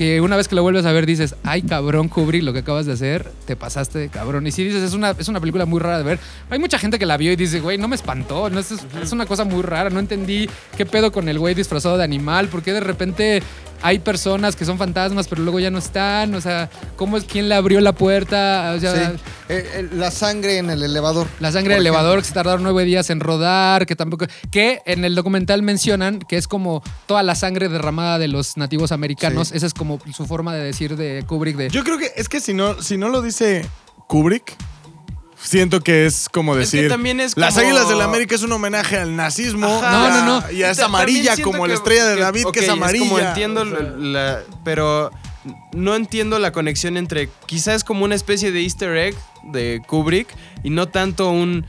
que 0.00 0.22
una 0.22 0.34
vez 0.34 0.48
que 0.48 0.54
lo 0.54 0.62
vuelves 0.62 0.86
a 0.86 0.92
ver 0.92 1.04
dices, 1.04 1.34
ay 1.44 1.60
cabrón 1.60 2.08
Kubrick, 2.08 2.42
lo 2.42 2.54
que 2.54 2.60
acabas 2.60 2.86
de 2.86 2.94
hacer, 2.94 3.30
te 3.44 3.54
pasaste 3.54 3.98
de 3.98 4.08
cabrón. 4.08 4.46
Y 4.46 4.50
si 4.50 4.64
dices, 4.64 4.82
es 4.82 4.94
una, 4.94 5.10
es 5.10 5.28
una 5.28 5.40
película 5.40 5.66
muy 5.66 5.78
rara 5.78 5.98
de 5.98 6.04
ver. 6.04 6.18
Hay 6.48 6.58
mucha 6.58 6.78
gente 6.78 6.98
que 6.98 7.04
la 7.04 7.18
vio 7.18 7.30
y 7.30 7.36
dice, 7.36 7.60
güey, 7.60 7.76
no 7.76 7.86
me 7.86 7.96
espantó, 7.96 8.48
no, 8.48 8.60
es, 8.60 8.70
es 8.70 9.12
una 9.12 9.26
cosa 9.26 9.44
muy 9.44 9.60
rara, 9.60 9.90
no 9.90 10.00
entendí 10.00 10.48
qué 10.74 10.86
pedo 10.86 11.12
con 11.12 11.28
el 11.28 11.38
güey 11.38 11.54
disfrazado 11.54 11.98
de 11.98 12.04
animal, 12.04 12.48
porque 12.48 12.72
de 12.72 12.80
repente 12.80 13.42
hay 13.82 13.98
personas 13.98 14.56
que 14.56 14.64
son 14.64 14.78
fantasmas, 14.78 15.28
pero 15.28 15.42
luego 15.42 15.60
ya 15.60 15.70
no 15.70 15.78
están, 15.78 16.34
o 16.34 16.40
sea, 16.40 16.70
¿cómo 16.96 17.16
es 17.16 17.24
quién 17.24 17.48
le 17.48 17.54
abrió 17.54 17.80
la 17.80 17.92
puerta? 17.92 18.72
O 18.76 18.80
sea, 18.80 18.90
Sí. 19.10 19.16
Eh, 19.48 19.68
eh, 19.74 19.88
la 19.94 20.10
sangre 20.12 20.58
en 20.58 20.70
el 20.70 20.82
elevador. 20.82 21.26
la 21.40 21.50
sangre 21.50 21.74
del 21.74 21.82
Por 21.82 21.88
elevador 21.88 22.18
que 22.20 22.26
se 22.26 22.32
tardaron 22.34 22.62
nueve 22.62 22.84
días 22.84 23.10
en 23.10 23.18
rodar, 23.20 23.84
que 23.86 23.96
tampoco. 23.96 24.26
Que 24.50 24.80
en 24.86 25.04
el 25.04 25.14
documental 25.16 25.62
mencionan 25.62 26.20
que 26.20 26.36
es 26.36 26.46
como 26.46 26.82
toda 27.06 27.22
la 27.24 27.34
sangre 27.34 27.68
derramada 27.68 28.18
de 28.18 28.28
los 28.28 28.56
nativos 28.56 28.92
americanos. 28.92 29.48
Sí. 29.48 29.56
Esa 29.56 29.66
es 29.66 29.74
como 29.74 29.98
su 30.14 30.26
forma 30.26 30.54
de 30.54 30.62
decir 30.62 30.96
de 30.96 31.24
Kubrick 31.26 31.56
de. 31.56 31.68
Yo 31.70 31.82
creo 31.82 31.98
que 31.98 32.12
es 32.14 32.28
que 32.28 32.40
si 32.40 32.54
no, 32.54 32.80
si 32.80 32.96
no 32.96 33.08
lo 33.08 33.22
dice 33.22 33.66
Kubrick, 34.06 34.56
siento 35.42 35.80
que 35.80 36.06
es 36.06 36.28
como 36.28 36.56
Es 36.56 36.70
que 36.70 36.76
decir. 36.78 36.90
también 36.90 37.20
es 37.20 37.36
Las 37.36 37.56
águilas 37.56 37.88
de 37.88 37.96
la 37.96 38.04
América 38.04 38.34
es 38.34 38.42
un 38.42 38.52
homenaje 38.52 38.96
al 38.98 39.16
nazismo. 39.16 39.66
Ajá. 39.82 39.92
No, 39.92 40.10
no, 40.24 40.40
no. 40.40 40.52
Y 40.52 40.62
es 40.62 40.78
amarilla 40.78 41.36
como 41.42 41.66
la 41.66 41.74
estrella 41.74 42.06
de 42.06 42.16
David, 42.16 42.46
que 42.52 42.60
es 42.60 42.68
amarilla. 42.68 43.04
como 43.04 43.18
entiendo, 43.18 43.64
la- 43.64 44.40
pero 44.64 45.10
no 45.72 45.94
entiendo 45.94 46.38
la 46.38 46.52
conexión 46.52 46.96
entre. 46.96 47.28
Quizás 47.46 47.76
es 47.76 47.84
como 47.84 48.04
una 48.04 48.14
especie 48.14 48.52
de 48.52 48.60
Easter 48.62 48.96
egg 48.96 49.14
de 49.44 49.80
Kubrick 49.86 50.28
y 50.62 50.70
no 50.70 50.88
tanto 50.88 51.30
un. 51.30 51.64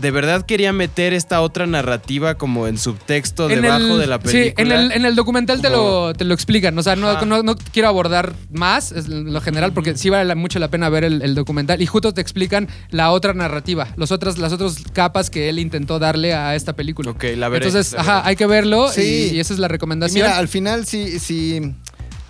De 0.00 0.10
verdad 0.10 0.44
quería 0.44 0.72
meter 0.72 1.12
esta 1.14 1.40
otra 1.40 1.66
narrativa 1.66 2.34
como 2.36 2.66
en 2.66 2.78
subtexto 2.78 3.48
En 3.48 3.62
debajo 3.62 3.94
el- 3.94 3.98
de 3.98 4.06
la 4.06 4.18
película. 4.18 4.44
Sí, 4.44 4.54
en 4.56 4.72
el, 4.72 4.92
en 4.92 5.04
el 5.04 5.14
documental 5.14 5.60
te, 5.62 5.70
lo, 5.70 6.12
te 6.14 6.24
lo 6.24 6.34
explican. 6.34 6.76
O 6.78 6.82
sea, 6.82 6.96
no, 6.96 7.20
no, 7.24 7.42
no 7.42 7.56
quiero 7.72 7.88
abordar 7.88 8.34
más 8.50 8.92
es 8.92 9.08
lo 9.08 9.40
general 9.40 9.72
porque 9.72 9.96
sí 9.96 10.10
vale 10.10 10.24
la- 10.24 10.34
mucho 10.34 10.58
la 10.58 10.68
pena 10.68 10.88
ver 10.88 11.04
el, 11.04 11.22
el 11.22 11.34
documental. 11.34 11.80
Y 11.80 11.86
justo 11.86 12.12
te 12.12 12.20
explican 12.20 12.68
la 12.90 13.10
otra 13.10 13.34
narrativa, 13.34 13.88
los 13.96 14.10
otras, 14.10 14.36
las 14.38 14.52
otras 14.52 14.76
capas 14.92 15.30
que 15.30 15.48
él 15.48 15.58
intentó 15.58 15.98
darle 15.98 16.34
a 16.34 16.54
esta 16.54 16.74
película. 16.74 17.10
Ok, 17.12 17.24
la 17.36 17.48
veré. 17.48 17.66
Entonces, 17.66 17.92
la 17.92 18.00
ajá, 18.00 18.14
veré. 18.16 18.28
hay 18.30 18.36
que 18.36 18.46
verlo 18.46 18.88
Sí. 18.90 19.28
y, 19.32 19.36
y 19.36 19.40
esa 19.40 19.52
es 19.54 19.58
la 19.58 19.66
Y 19.66 19.70
recomendación. 19.70 20.26
mira, 20.26 20.38
al 20.38 20.48
final, 20.48 20.86
si, 20.86 21.18
si, 21.18 21.60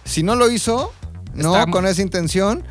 si 0.04 0.22
no 0.22 0.34
lo 0.36 0.50
hizo, 0.50 0.92
no 1.34 1.56
Está- 1.56 1.70
con 1.70 1.86
esa 1.86 2.02
intención, 2.02 2.62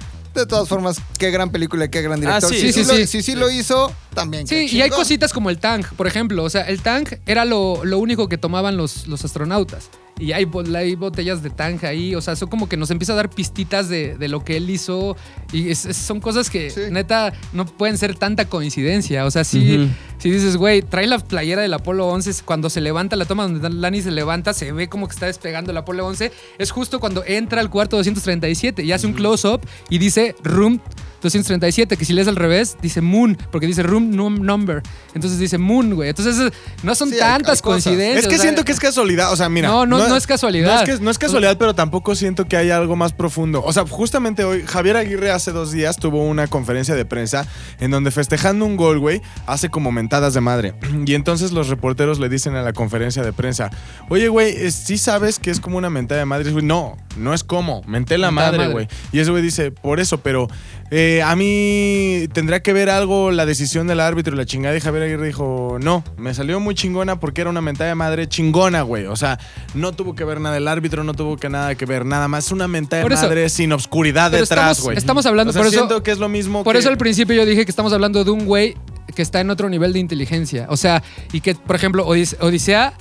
de 0.42 0.46
todas 0.46 0.68
formas, 0.68 0.98
qué 1.18 1.32
gran 1.32 1.52
película 1.52 1.86
y 1.86 1.90
qué 1.90 2.02
gran 2.02 2.20
director. 2.20 2.50
sí, 2.50 2.60
si, 2.60 2.74
sí, 2.74 2.84
lo, 2.84 3.08
sí. 3.08 3.22
sí 3.22 3.36
lo 3.36 3.50
hizo, 3.50 3.94
también. 4.14 4.48
Sí, 4.48 4.68
y 4.72 4.82
hay 4.82 4.90
cositas 4.90 5.34
como 5.34 5.50
el 5.50 5.60
tank, 5.60 5.88
por 5.94 6.08
ejemplo. 6.08 6.44
O 6.44 6.50
sea, 6.50 6.62
el 6.64 6.82
tank 6.82 7.14
era 7.26 7.46
lo, 7.46 7.84
lo 7.86 8.00
único 8.00 8.28
que 8.28 8.38
tomaban 8.38 8.78
los, 8.78 9.08
los 9.08 9.24
astronautas. 9.26 9.90
Y 10.20 10.32
hay, 10.32 10.46
bo- 10.46 10.64
hay 10.76 10.96
botellas 10.96 11.42
de 11.42 11.50
tank 11.50 11.84
ahí. 11.86 12.14
O 12.16 12.22
sea, 12.22 12.34
eso 12.36 12.48
como 12.48 12.70
que 12.70 12.78
nos 12.78 12.92
empieza 12.92 13.14
a 13.14 13.16
dar 13.16 13.30
pistitas 13.30 13.90
de, 13.90 14.16
de 14.18 14.28
lo 14.28 14.44
que 14.46 14.58
él 14.58 14.70
hizo. 14.70 15.18
Y 15.52 15.70
es- 15.70 15.86
es- 15.86 15.98
son 15.98 16.20
cosas 16.20 16.50
que, 16.50 16.70
Sí. 16.70 16.82
neta, 16.92 17.34
no 17.52 17.66
pueden 17.66 17.98
ser 17.98 18.16
tanta 18.16 18.46
coincidencia. 18.46 19.26
O 19.26 19.32
sea, 19.32 19.44
si, 19.44 19.90
si 20.20 20.30
dices, 20.30 20.56
güey, 20.58 20.82
trae 20.84 21.08
la 21.08 21.18
playera 21.20 21.62
del 21.64 21.74
Apolo 21.74 22.08
11. 22.08 22.32
Cuando 22.46 22.70
se 22.70 22.80
levanta, 22.80 23.16
la 23.16 23.26
toma 23.26 23.44
donde 23.44 23.70
Lani 23.70 24.02
se 24.02 24.12
levanta, 24.12 24.54
se 24.54 24.72
ve 24.72 24.88
como 24.88 25.08
que 25.08 25.14
está 25.14 25.26
despegando 25.26 25.72
el 25.72 25.78
Apolo 25.78 26.06
11. 26.06 26.32
Es 26.60 26.72
justo 26.72 27.00
cuando 27.00 27.24
entra 27.26 27.60
al 27.60 27.70
cuarto 27.70 27.98
237 27.98 28.84
y 28.84 28.92
hace 28.92 29.08
un 29.08 29.14
close-up 29.14 29.62
y 29.90 29.98
dice 29.98 30.36
Room 30.44 30.80
237, 31.24 31.98
que 31.98 32.06
si 32.06 32.14
lees 32.14 32.28
al 32.28 32.36
revés, 32.36 32.78
dice 32.82 33.02
Moon, 33.02 33.38
porque 33.52 33.66
dice 33.68 33.82
Room 33.84 34.12
num- 34.12 34.40
Number. 34.44 34.82
Entonces 35.16 35.40
dice 35.40 35.58
Moon, 35.58 35.96
güey. 35.96 36.10
Entonces 36.10 36.52
no 36.84 36.94
son 36.96 37.10
Sí, 37.10 37.18
tantas 37.18 37.58
hay 37.60 37.62
coincidencias. 37.64 38.24
Es 38.24 38.28
que 38.28 38.36
o 38.36 38.38
sea, 38.38 38.44
siento 38.44 38.64
que 38.66 38.72
es 38.74 38.80
casualidad. 38.80 39.32
O 39.32 39.36
sea, 39.36 39.50
mira. 39.50 39.70
No, 39.70 39.86
no, 39.86 40.08
no 40.08 40.16
es 40.16 40.28
casualidad. 40.28 40.76
No 40.76 40.82
es, 40.92 40.98
que- 41.00 41.04
no 41.04 41.10
es 41.10 41.18
casualidad, 41.18 41.58
pero 41.58 41.74
tampoco 41.74 42.14
siento 42.16 42.46
que 42.48 42.58
haya 42.58 42.78
algo 42.78 42.96
más 42.96 43.14
profundo. 43.14 43.64
O 43.66 43.72
sea, 43.74 43.86
justamente 43.88 44.44
hoy, 44.44 44.64
Javier 44.68 44.98
Aguirre 44.98 45.32
hace 45.32 45.52
dos 45.52 45.72
días 45.72 45.98
tuvo 45.98 46.24
una 46.28 46.48
conferencia 46.48 46.94
de 46.96 47.06
prensa 47.06 47.48
en 47.80 47.90
donde 47.92 48.12
festejando 48.12 48.66
un 48.66 48.76
gol, 48.76 49.00
güey, 49.00 49.22
hace 49.48 49.70
como 49.70 49.92
mentadas 49.92 50.34
de 50.34 50.42
madre. 50.42 50.74
Y 51.06 51.16
entonces 51.16 51.52
los 51.52 51.68
reporteros 51.70 52.20
le 52.20 52.28
dicen 52.30 52.56
a 52.56 52.62
la 52.64 52.74
conferencia 52.74 53.24
de 53.24 53.34
prensa, 53.34 53.70
oye, 54.10 54.28
güey, 54.28 54.72
¿sí 54.72 54.98
sabes 54.98 55.40
que 55.40 55.52
es 55.52 55.60
como 55.60 55.78
una 55.78 55.90
mentada 55.90 56.20
de 56.20 56.26
madre? 56.26 56.50
Y, 56.50 56.54
güey, 56.54 56.66
no, 56.66 56.98
no 57.18 57.34
es 57.34 57.44
como, 57.44 57.82
menté 57.86 58.18
la 58.18 58.32
Mentada 58.32 58.58
madre. 58.58 58.72
güey. 58.72 58.88
Y 59.12 59.20
ese 59.20 59.32
güey 59.32 59.44
dice, 59.44 59.72
por 59.72 60.00
eso, 60.00 60.18
pero 60.22 60.48
eh, 60.96 61.24
a 61.24 61.36
mí 61.36 62.28
tendría 62.34 62.62
que 62.62 62.72
ver 62.72 62.88
algo 62.92 63.32
la 63.32 63.48
decisión 63.48 63.88
del 63.88 64.00
árbitro 64.00 64.36
y 64.36 64.38
la 64.38 64.46
chingada. 64.46 64.78
Y 64.78 64.80
Javier 64.80 65.04
Aguirre 65.06 65.26
dijo, 65.26 65.78
no, 65.82 66.04
me 66.18 66.36
salió 66.36 66.60
muy 66.60 66.76
chingona 66.76 67.20
porque 67.20 67.42
era 67.42 67.50
una 67.50 67.62
mentada 67.62 67.90
de 67.90 67.96
madre 67.96 68.28
chingona, 68.30 68.84
güey. 68.84 69.08
O 69.08 69.16
sea, 69.16 69.40
no 69.74 69.92
tuvo 69.94 70.14
que 70.14 70.24
ver 70.24 70.40
nada 70.40 70.56
el 70.58 70.68
árbitro, 70.68 71.04
no 71.04 71.16
tuvo 71.16 71.36
que 71.38 71.50
nada 71.50 71.74
que 71.74 71.88
ver 71.88 72.06
nada 72.06 72.28
más. 72.28 72.52
Una 72.52 72.68
mentada 72.68 73.02
de 73.04 73.10
madre 73.16 73.50
sin 73.50 73.72
obscuridad 73.74 74.30
Pero 74.30 74.44
detrás, 74.44 74.82
güey. 74.82 74.96
estamos 74.96 75.26
hablando- 75.26 75.50
O 75.50 75.54
sea, 75.54 75.62
por 75.64 75.68
eso- 75.68 75.78
siento 75.78 76.04
que 76.04 76.12
es 76.12 76.20
lo 76.20 76.30
mismo 76.30 76.64
Por 76.64 76.74
que- 76.76 76.80
eso 76.80 76.90
al 76.90 76.98
principio 77.00 77.36
yo 77.36 77.46
dije 77.48 77.66
que 77.66 77.72
estamos 77.72 77.92
hablando 77.92 78.24
de 78.24 78.30
un 78.30 78.46
güey 78.46 78.76
que 79.16 79.24
está 79.24 79.42
en 79.42 79.50
otro 79.50 79.70
nivel 79.70 79.94
de 79.94 80.00
inteligencia. 80.00 80.68
O 80.70 80.78
sea, 80.78 81.02
y 81.32 81.42
que, 81.42 81.56
por 81.56 81.76
ejemplo, 81.76 82.06
Odis- 82.08 82.38
Odisea 82.40 82.94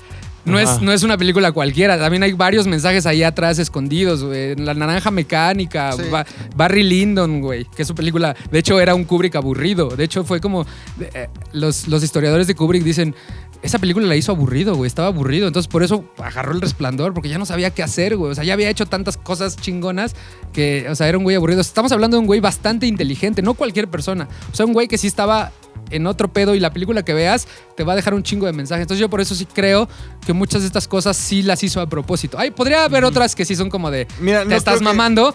no 0.44 0.58
Ajá. 0.58 0.74
es, 0.76 0.82
no 0.82 0.92
es 0.92 1.02
una 1.02 1.16
película 1.16 1.52
cualquiera. 1.52 1.98
También 1.98 2.22
hay 2.22 2.32
varios 2.32 2.66
mensajes 2.66 3.06
ahí 3.06 3.22
atrás 3.22 3.58
escondidos, 3.58 4.24
güey. 4.24 4.56
La 4.56 4.74
naranja 4.74 5.10
mecánica, 5.10 5.92
Sí. 5.92 6.02
Ba- 6.10 6.26
Barry 6.56 6.82
Lyndon, 6.82 7.40
güey. 7.40 7.64
Que 7.66 7.82
es 7.82 7.88
su 7.88 7.94
película. 7.94 8.34
De 8.50 8.58
hecho, 8.58 8.80
era 8.80 8.94
un 8.94 9.04
Kubrick 9.04 9.36
aburrido. 9.36 9.88
De 9.90 10.04
hecho, 10.04 10.24
fue 10.24 10.40
como. 10.40 10.66
eh, 11.00 11.28
los, 11.52 11.86
los 11.88 12.02
historiadores 12.02 12.46
de 12.46 12.54
Kubrick 12.54 12.82
dicen. 12.82 13.14
Esa 13.62 13.78
película 13.78 14.06
la 14.06 14.16
hizo 14.16 14.32
aburrido, 14.32 14.74
güey. 14.74 14.88
Estaba 14.88 15.08
aburrido. 15.08 15.46
Entonces, 15.46 15.68
por 15.70 15.82
eso 15.84 16.04
agarró 16.18 16.52
el 16.52 16.60
resplandor, 16.60 17.14
porque 17.14 17.28
ya 17.28 17.38
no 17.38 17.46
sabía 17.46 17.70
qué 17.70 17.82
hacer, 17.82 18.16
güey. 18.16 18.32
O 18.32 18.34
sea, 18.34 18.42
ya 18.44 18.54
había 18.54 18.68
hecho 18.68 18.86
tantas 18.86 19.16
cosas 19.16 19.56
chingonas 19.56 20.14
que, 20.52 20.86
o 20.90 20.94
sea, 20.96 21.08
era 21.08 21.16
un 21.16 21.22
güey 21.24 21.36
aburrido. 21.36 21.60
Estamos 21.60 21.92
hablando 21.92 22.16
de 22.16 22.20
un 22.22 22.26
güey 22.26 22.40
bastante 22.40 22.86
inteligente, 22.86 23.40
no 23.40 23.54
cualquier 23.54 23.88
persona. 23.88 24.28
O 24.52 24.56
sea, 24.56 24.66
un 24.66 24.72
güey 24.72 24.88
que 24.88 24.98
sí 24.98 25.06
estaba 25.06 25.52
en 25.90 26.06
otro 26.06 26.32
pedo 26.32 26.54
y 26.54 26.60
la 26.60 26.72
película 26.72 27.04
que 27.04 27.12
veas 27.14 27.46
te 27.76 27.84
va 27.84 27.92
a 27.92 27.96
dejar 27.96 28.14
un 28.14 28.22
chingo 28.22 28.46
de 28.46 28.52
mensajes. 28.52 28.82
Entonces 28.82 29.00
yo 29.00 29.08
por 29.10 29.20
eso 29.20 29.34
sí 29.34 29.46
creo 29.46 29.88
que 30.26 30.32
muchas 30.32 30.62
de 30.62 30.66
estas 30.66 30.88
cosas 30.88 31.16
sí 31.16 31.42
las 31.42 31.62
hizo 31.62 31.80
a 31.80 31.86
propósito. 31.88 32.38
Ay, 32.40 32.50
podría 32.50 32.84
haber 32.84 33.04
otras 33.04 33.34
que 33.36 33.44
sí 33.44 33.54
son 33.56 33.68
como 33.70 33.90
de 33.90 34.06
Mira, 34.20 34.42
te 34.42 34.48
no 34.48 34.56
estás 34.56 34.78
que- 34.78 34.84
mamando, 34.84 35.34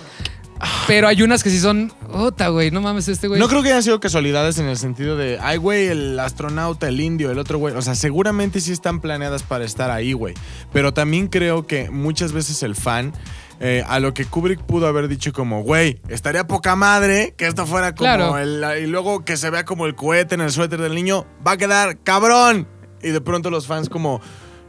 pero 0.87 1.07
hay 1.07 1.21
unas 1.21 1.43
que 1.43 1.49
sí 1.49 1.59
son, 1.59 1.91
ota, 2.11 2.47
güey, 2.49 2.71
no 2.71 2.81
mames 2.81 3.07
este 3.07 3.27
güey. 3.27 3.39
No 3.39 3.47
creo 3.47 3.61
que 3.61 3.69
hayan 3.69 3.83
sido 3.83 3.99
casualidades 3.99 4.57
en 4.59 4.65
el 4.67 4.77
sentido 4.77 5.15
de, 5.17 5.37
ay, 5.41 5.57
güey, 5.57 5.87
el 5.87 6.19
astronauta, 6.19 6.87
el 6.87 6.99
indio, 6.99 7.31
el 7.31 7.39
otro 7.39 7.57
güey. 7.57 7.75
O 7.75 7.81
sea, 7.81 7.95
seguramente 7.95 8.59
sí 8.61 8.71
están 8.71 8.99
planeadas 9.01 9.43
para 9.43 9.65
estar 9.65 9.91
ahí, 9.91 10.13
güey. 10.13 10.33
Pero 10.73 10.93
también 10.93 11.27
creo 11.27 11.67
que 11.67 11.89
muchas 11.89 12.31
veces 12.31 12.63
el 12.63 12.75
fan, 12.75 13.13
eh, 13.59 13.83
a 13.87 13.99
lo 13.99 14.13
que 14.13 14.25
Kubrick 14.25 14.61
pudo 14.61 14.87
haber 14.87 15.07
dicho 15.07 15.33
como, 15.33 15.61
güey, 15.63 15.99
estaría 16.09 16.45
poca 16.47 16.75
madre 16.75 17.33
que 17.37 17.47
esto 17.47 17.65
fuera 17.65 17.93
como 17.95 18.13
Claro. 18.15 18.37
el... 18.37 18.83
Y 18.83 18.87
luego 18.87 19.25
que 19.25 19.37
se 19.37 19.49
vea 19.49 19.65
como 19.65 19.85
el 19.85 19.95
cohete 19.95 20.35
en 20.35 20.41
el 20.41 20.51
suéter 20.51 20.79
del 20.81 20.95
niño, 20.95 21.25
va 21.45 21.51
a 21.53 21.57
quedar 21.57 21.99
cabrón. 21.99 22.67
Y 23.01 23.09
de 23.09 23.21
pronto 23.21 23.49
los 23.49 23.67
fans 23.67 23.89
como... 23.89 24.21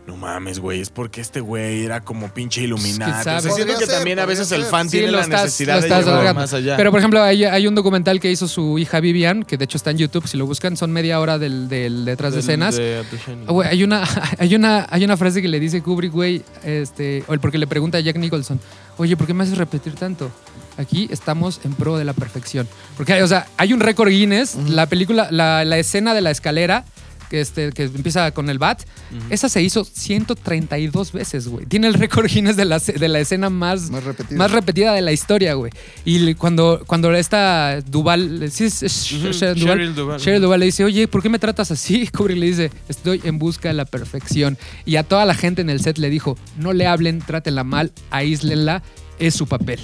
No 0.08 0.16
mames, 0.16 0.58
güey, 0.58 0.80
es 0.80 0.88
porque 0.88 1.20
este 1.20 1.38
güey 1.40 1.84
era 1.84 2.00
como 2.00 2.32
pinche 2.32 2.62
iluminado. 2.62 3.12
Pues, 3.12 3.42
siento 3.42 3.48
Podría 3.50 3.78
que 3.78 3.84
ser, 3.84 3.94
también 3.96 4.18
a 4.18 4.24
veces 4.24 4.50
el 4.52 4.64
fan 4.64 4.88
Sí, 4.88 4.96
tiene 4.96 5.12
la 5.12 5.20
estás- 5.20 5.42
necesidad 5.44 5.82
de 5.82 5.92
alargando. 5.94 6.40
más 6.40 6.54
allá. 6.54 6.78
Pero 6.78 6.90
por 6.90 6.98
ejemplo, 7.00 7.22
hay, 7.22 7.44
hay 7.44 7.66
un 7.66 7.74
documental 7.74 8.18
que 8.18 8.30
hizo 8.30 8.48
su 8.48 8.78
hija 8.78 9.00
Vivian, 9.00 9.42
que 9.42 9.58
de 9.58 9.64
hecho 9.66 9.76
está 9.76 9.90
en 9.90 9.98
YouTube, 9.98 10.26
si 10.26 10.38
lo 10.38 10.46
buscan, 10.46 10.78
son 10.78 10.92
media 10.92 11.20
hora 11.20 11.38
del, 11.38 11.68
del 11.68 12.06
detrás 12.06 12.32
de 12.32 12.40
escenas. 12.40 12.74
de 12.76 13.04
Güey, 13.48 13.68
hay 13.68 13.84
una, 13.84 14.02
hay, 14.38 14.54
una, 14.54 14.86
hay 14.88 15.04
una 15.04 15.18
frase 15.18 15.42
que 15.42 15.48
le 15.48 15.60
dice 15.60 15.82
Kubrick, 15.82 16.10
güey, 16.10 16.42
este, 16.64 17.22
o 17.28 17.34
porque 17.36 17.58
le 17.58 17.66
pregunta 17.66 17.98
a 17.98 18.00
Jack 18.00 18.16
Nicholson, 18.16 18.58
oye, 18.96 19.14
¿por 19.14 19.26
qué 19.26 19.34
me 19.34 19.44
haces 19.44 19.58
repetir 19.58 19.94
tanto? 19.94 20.30
Aquí 20.78 21.08
estamos 21.10 21.60
en 21.64 21.74
pro 21.74 21.98
de 21.98 22.06
la 22.06 22.14
perfección. 22.14 22.66
Porque, 22.96 23.12
hay- 23.12 23.20
o 23.20 23.28
sea, 23.28 23.46
hay 23.58 23.74
un 23.74 23.80
récord 23.80 24.08
Guinness, 24.08 24.54
la 24.54 24.86
película, 24.86 25.28
la, 25.30 25.66
la 25.66 25.76
escena 25.76 26.14
de 26.14 26.22
la 26.22 26.30
escalera 26.30 26.86
que, 27.28 27.40
este, 27.40 27.72
que 27.72 27.84
empieza 27.84 28.30
con 28.32 28.48
el 28.50 28.58
bat, 28.58 28.82
esa 29.30 29.48
se 29.48 29.62
hizo 29.62 29.84
132 29.84 31.12
veces, 31.12 31.48
güey. 31.48 31.66
Tiene 31.66 31.86
el 31.88 31.94
récord 31.94 32.26
Guinness 32.26 32.56
de 32.56 32.64
la, 32.64 32.78
de 32.78 33.08
la 33.08 33.20
escena 33.20 33.50
más, 33.50 33.90
Más 33.90 34.04
repetida. 34.04 34.38
más 34.38 34.50
repetida 34.50 34.92
de 34.92 35.02
la 35.02 35.12
historia, 35.12 35.54
güey. 35.54 35.72
Y 36.04 36.34
cuando, 36.34 36.82
cuando 36.86 37.12
esta 37.14 37.80
Duval, 37.82 38.50
¿sí 38.50 38.64
es, 38.64 38.82
es. 38.82 39.04
Cheryl 39.04 39.94
Duvall 39.94 40.60
le 40.60 40.66
dice, 40.66 40.84
oye, 40.84 41.08
¿por 41.08 41.22
qué 41.22 41.28
me 41.28 41.38
tratas 41.38 41.70
así? 41.70 42.06
Kubrick 42.16 42.38
le 42.38 42.46
dice, 42.46 42.70
estoy 42.88 43.20
en 43.24 43.38
busca 43.38 43.68
de 43.68 43.74
la 43.74 43.84
perfección. 43.84 44.56
Y 44.84 44.96
a 44.96 45.02
toda 45.02 45.24
la 45.24 45.34
gente 45.34 45.62
en 45.62 45.70
el 45.70 45.80
set 45.80 45.98
le 45.98 46.10
dijo, 46.10 46.36
no 46.56 46.72
le 46.72 46.86
hablen, 46.86 47.20
trátenla 47.20 47.64
mal, 47.64 47.92
aíslenla, 48.10 48.82
es 49.18 49.34
su 49.34 49.46
papel. 49.46 49.80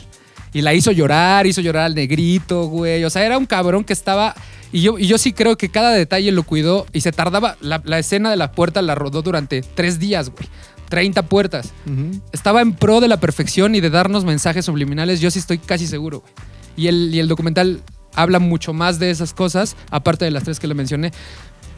Y 0.55 0.63
la 0.63 0.73
hizo 0.73 0.93
llorar, 0.93 1.47
hizo 1.47 1.61
llorar 1.61 1.85
al 1.85 1.95
negrito, 1.95 2.67
güey. 2.67 3.05
O 3.05 3.11
sea, 3.11 3.27
era 3.27 3.37
un 3.37 3.45
cabrón 3.45 3.85
que 3.85 3.93
estaba... 3.93 4.35
Y 4.73 4.81
yo, 4.81 4.99
y 4.99 5.07
yo 5.07 5.19
sí 5.19 5.33
creo 5.33 5.57
que 5.57 5.69
cada 5.69 5.91
detalle 5.93 6.33
lo 6.33 6.45
cuidó 6.45 6.87
y 6.93 7.03
se 7.03 7.13
tardaba... 7.13 7.57
La, 7.61 7.83
la 7.85 7.99
escena 7.99 8.31
de 8.31 8.37
la 8.37 8.53
puerta 8.53 8.81
la 8.81 8.95
rodó 8.95 9.21
durante 9.21 9.61
tres 9.63 9.99
días, 9.99 10.31
güey. 10.31 10.49
30 10.89 11.23
puertas. 11.27 11.73
Estaba 12.33 12.61
en 12.61 12.73
pro 12.73 13.01
de 13.01 13.09
la 13.09 13.19
perfección 13.19 13.75
y 13.75 13.81
de 13.81 13.91
darnos 13.91 14.25
mensajes 14.25 14.65
subliminales, 14.65 15.21
yo 15.21 15.31
sí 15.31 15.41
estoy 15.41 15.59
casi 15.59 15.87
seguro, 15.87 16.21
güey. 16.21 16.33
Y 16.77 16.87
el, 16.89 17.15
y 17.15 17.19
el 17.19 17.29
documental 17.29 17.81
habla 18.15 18.39
mucho 18.39 18.73
más 18.73 18.99
de 18.99 19.11
esas 19.11 19.35
cosas, 19.35 19.77
aparte 19.91 20.25
de 20.25 20.31
las 20.31 20.45
tres 20.45 20.61
que 20.61 20.67
le 20.67 20.75
mencioné. 20.75 21.13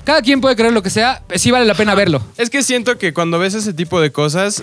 Cada 0.04 0.22
quien 0.22 0.40
puede 0.40 0.54
creer 0.54 0.72
lo 0.72 0.82
que 0.82 0.90
sea, 0.90 1.22
sí 1.34 1.50
vale 1.50 1.64
la 1.64 1.74
pena 1.74 1.94
verlo. 1.94 2.22
Es 2.36 2.50
que 2.50 2.62
siento 2.62 2.98
que 2.98 3.12
cuando 3.12 3.38
ves 3.38 3.54
ese 3.54 3.72
tipo 3.72 4.00
de 4.00 4.12
cosas, 4.12 4.62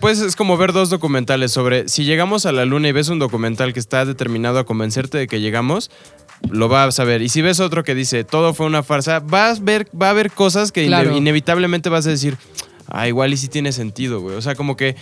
pues 0.00 0.20
es 0.20 0.36
como 0.36 0.56
ver 0.56 0.72
dos 0.72 0.90
documentales 0.90 1.52
sobre 1.52 1.88
si 1.88 2.04
llegamos 2.04 2.46
a 2.46 2.52
la 2.52 2.64
luna 2.64 2.88
y 2.88 2.92
ves 2.92 3.08
un 3.08 3.18
documental 3.18 3.72
que 3.72 3.80
está 3.80 4.04
determinado 4.04 4.58
a 4.58 4.64
convencerte 4.66 5.18
de 5.18 5.26
que 5.26 5.40
llegamos, 5.40 5.90
lo 6.50 6.68
vas 6.68 6.98
a 7.00 7.04
ver. 7.04 7.22
Y 7.22 7.28
si 7.28 7.42
ves 7.42 7.60
otro 7.60 7.84
que 7.84 7.94
dice 7.94 8.24
todo 8.24 8.54
fue 8.54 8.66
una 8.66 8.82
farsa, 8.82 9.20
vas 9.20 9.58
a 9.60 9.62
ver, 9.62 9.88
va 10.00 10.08
a 10.08 10.10
haber 10.10 10.30
cosas 10.30 10.72
que 10.72 10.84
ine- 10.86 11.16
inevitablemente 11.16 11.88
vas 11.88 12.06
a 12.06 12.10
decir, 12.10 12.36
ah, 12.88 13.08
igual 13.08 13.32
y 13.32 13.36
sí 13.36 13.48
tiene 13.48 13.72
sentido, 13.72 14.20
güey. 14.20 14.36
O 14.36 14.42
sea, 14.42 14.54
como 14.54 14.76
que 14.76 14.96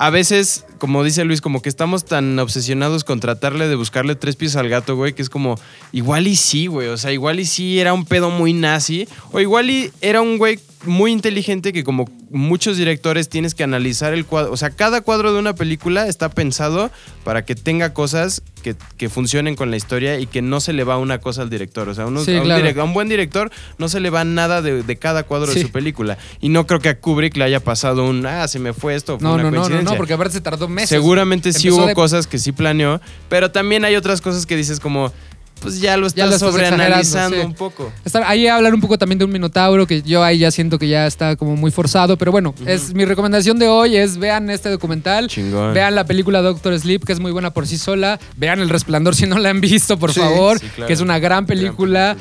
a 0.00 0.10
veces, 0.10 0.64
como 0.78 1.02
dice 1.02 1.24
Luis, 1.24 1.40
como 1.40 1.60
que 1.60 1.68
estamos 1.68 2.04
tan 2.04 2.38
obsesionados 2.38 3.02
con 3.04 3.18
tratarle 3.20 3.66
de 3.66 3.74
buscarle 3.74 4.14
tres 4.14 4.36
pies 4.36 4.54
al 4.54 4.68
gato, 4.68 4.94
güey, 4.94 5.12
que 5.12 5.22
es 5.22 5.28
como, 5.28 5.56
igual 5.92 6.28
y 6.28 6.36
sí, 6.36 6.68
güey. 6.68 6.86
O 6.88 6.96
sea, 6.96 7.10
igual 7.12 7.40
y 7.40 7.44
sí 7.44 7.80
era 7.80 7.92
un 7.92 8.04
pedo 8.04 8.30
muy 8.30 8.52
nazi. 8.52 9.08
O 9.32 9.40
igual 9.40 9.70
y 9.70 9.90
era 10.00 10.20
un 10.22 10.38
güey 10.38 10.60
muy 10.84 11.12
inteligente 11.12 11.72
que 11.72 11.82
como 11.84 12.08
muchos 12.30 12.76
directores 12.76 13.28
tienes 13.28 13.54
que 13.54 13.64
analizar 13.64 14.14
el 14.14 14.24
cuadro. 14.24 14.52
O 14.52 14.56
sea, 14.56 14.70
cada 14.70 15.00
cuadro 15.00 15.32
de 15.32 15.38
una 15.38 15.54
película 15.54 16.06
está 16.06 16.28
pensado 16.30 16.90
para 17.24 17.44
que 17.44 17.54
tenga 17.54 17.92
cosas 17.92 18.42
que, 18.62 18.76
que 18.96 19.08
funcionen 19.08 19.56
con 19.56 19.70
la 19.70 19.76
historia 19.76 20.18
y 20.20 20.26
que 20.26 20.40
no 20.42 20.60
se 20.60 20.72
le 20.72 20.84
va 20.84 20.96
una 20.98 21.18
cosa 21.18 21.42
al 21.42 21.50
director. 21.50 21.88
O 21.88 21.94
sea, 21.94 22.06
uno- 22.06 22.24
Sí, 22.24 22.34
a, 22.34 22.38
un 22.40 22.44
claro. 22.44 22.64
direc- 22.64 22.78
a 22.80 22.84
un 22.84 22.94
buen 22.94 23.08
director 23.08 23.50
no 23.78 23.88
se 23.88 24.00
le 24.00 24.10
va 24.10 24.24
nada 24.24 24.62
de, 24.62 24.82
de 24.82 24.96
cada 24.96 25.22
cuadro 25.24 25.52
Sí. 25.52 25.58
de 25.60 25.66
su 25.66 25.72
película. 25.72 26.16
Y 26.40 26.48
no 26.48 26.66
creo 26.66 26.80
que 26.80 26.88
a 26.90 26.98
Kubrick 27.00 27.36
le 27.36 27.44
haya 27.44 27.60
pasado 27.60 28.04
un, 28.08 28.24
ah, 28.26 28.46
se 28.48 28.58
me 28.58 28.72
fue 28.72 28.94
esto. 28.94 29.18
Fue 29.18 29.26
No, 29.28 29.34
una 29.34 29.42
no, 29.44 29.50
no, 29.50 29.56
no, 29.56 29.60
coincidencia. 29.62 29.90
no, 29.92 29.96
porque 29.96 30.12
aparte 30.14 30.34
se 30.34 30.40
tardó 30.40 30.68
meses. 30.68 30.90
Seguramente 30.90 31.52
sí 31.52 31.70
hubo 31.70 31.86
de- 31.86 31.94
cosas 31.94 32.26
que 32.26 32.38
sí 32.38 32.52
planeó, 32.52 33.00
pero 33.28 33.50
también 33.50 33.84
hay 33.84 33.96
otras 33.96 34.20
cosas 34.20 34.46
que 34.46 34.56
dices 34.56 34.80
como, 34.80 35.12
pues 35.60 35.80
ya 35.80 35.96
lo 35.96 36.08
Ya 36.08 36.24
estás 36.24 36.28
lo 36.28 36.34
estás 36.34 36.50
sobreanalizando 36.50 37.36
sí. 37.36 37.42
un 37.44 37.54
poco. 37.54 37.92
Está- 38.04 38.28
ahí 38.28 38.46
hablan 38.46 38.74
un 38.74 38.80
poco 38.80 38.98
también 38.98 39.18
de 39.18 39.24
un 39.24 39.32
minotauro, 39.32 39.86
que 39.86 40.02
yo 40.02 40.22
ahí 40.24 40.38
ya 40.38 40.50
siento 40.50 40.78
que 40.78 40.88
ya 40.88 41.06
está 41.06 41.36
como 41.36 41.56
muy 41.56 41.70
forzado, 41.70 42.16
pero 42.16 42.32
bueno, 42.32 42.54
es 42.66 42.94
mi 42.94 43.04
recomendación 43.04 43.58
de 43.58 43.68
hoy 43.68 43.96
es 43.96 44.18
vean 44.18 44.50
este 44.50 44.68
documental, 44.70 45.28
Chingón. 45.28 45.74
vean 45.74 45.94
la 45.94 46.04
película 46.04 46.40
Doctor 46.42 46.78
Sleep, 46.78 47.04
que 47.04 47.12
es 47.12 47.20
muy 47.20 47.32
buena 47.32 47.52
por 47.52 47.66
sí 47.66 47.78
sola, 47.78 48.18
vean 48.36 48.60
El 48.60 48.68
Resplandor 48.68 49.14
si 49.14 49.26
no 49.26 49.38
la 49.38 49.50
han 49.50 49.60
visto, 49.60 49.98
por 49.98 50.12
Sí, 50.12 50.20
favor, 50.20 50.58
sí, 50.58 50.66
claro. 50.74 50.86
que 50.86 50.92
es 50.92 51.00
una 51.00 51.18
gran 51.18 51.46
película. 51.46 52.16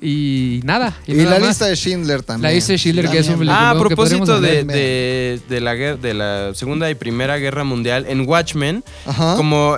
Y 0.00 0.60
nada. 0.64 0.96
Y, 1.06 1.14
nada 1.14 1.30
la 1.32 1.38
más. 1.40 1.48
lista 1.48 1.66
de 1.66 1.74
Schindler 1.76 2.22
también. 2.22 2.42
La 2.50 2.54
lista 2.54 2.72
de 2.72 2.78
Schindler, 2.78 3.08
que 3.10 3.18
es 3.18 3.28
un 3.28 3.48
Ah, 3.48 3.70
a 3.70 3.78
propósito 3.78 4.40
de, 4.40 4.60
hablar. 4.60 4.76
de- 4.76 5.40
de 5.48 5.60
la, 5.60 5.74
de 5.74 6.14
la 6.14 6.54
Segunda 6.54 6.88
y 6.90 6.94
Primera 6.94 7.36
Guerra 7.38 7.64
Mundial, 7.64 8.06
en 8.08 8.26
Watchmen, 8.28 8.84
Ajá. 9.06 9.34
como 9.36 9.76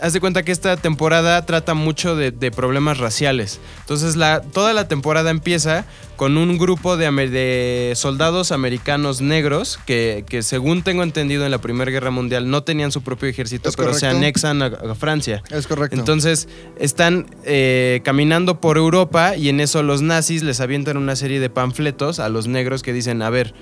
haz 0.00 0.12
de 0.12 0.20
cuenta 0.20 0.42
que 0.42 0.52
esta 0.52 0.76
temporada 0.76 1.44
trata 1.46 1.74
mucho 1.74 2.16
de, 2.16 2.30
de 2.30 2.50
problemas 2.50 2.98
raciales. 2.98 3.60
Entonces, 3.80 4.16
la, 4.16 4.40
toda 4.40 4.72
la 4.72 4.88
temporada 4.88 5.30
empieza 5.30 5.84
con 6.16 6.36
un 6.36 6.58
grupo 6.58 6.96
de, 6.96 7.92
soldados 7.96 8.52
americanos 8.52 9.20
negros 9.20 9.78
que, 9.86 10.24
que, 10.28 10.42
según 10.42 10.82
tengo 10.82 11.02
entendido, 11.02 11.44
en 11.44 11.50
la 11.50 11.58
Primera 11.58 11.90
Guerra 11.90 12.10
Mundial 12.10 12.50
no 12.50 12.62
tenían 12.62 12.92
su 12.92 13.02
propio 13.02 13.28
ejército, 13.28 13.68
Es 13.68 13.76
pero 13.76 13.94
se 13.94 14.06
anexan 14.06 14.62
a, 14.62 14.66
a 14.66 14.94
Francia. 14.94 15.42
Es 15.50 15.66
correcto. 15.66 15.96
Entonces 15.96 16.48
están 16.78 17.26
eh, 17.44 18.00
caminando 18.04 18.60
por 18.60 18.76
Europa 18.76 19.36
y 19.36 19.48
en 19.48 19.60
eso 19.60 19.82
los 19.82 20.02
nazis 20.02 20.42
les 20.42 20.60
avientan 20.60 20.96
una 20.96 21.16
serie 21.16 21.40
de 21.40 21.50
panfletos 21.50 22.20
a 22.20 22.28
los 22.28 22.46
negros 22.46 22.82
que 22.82 22.92
dicen, 22.92 23.22
a 23.22 23.30
ver, 23.30 23.54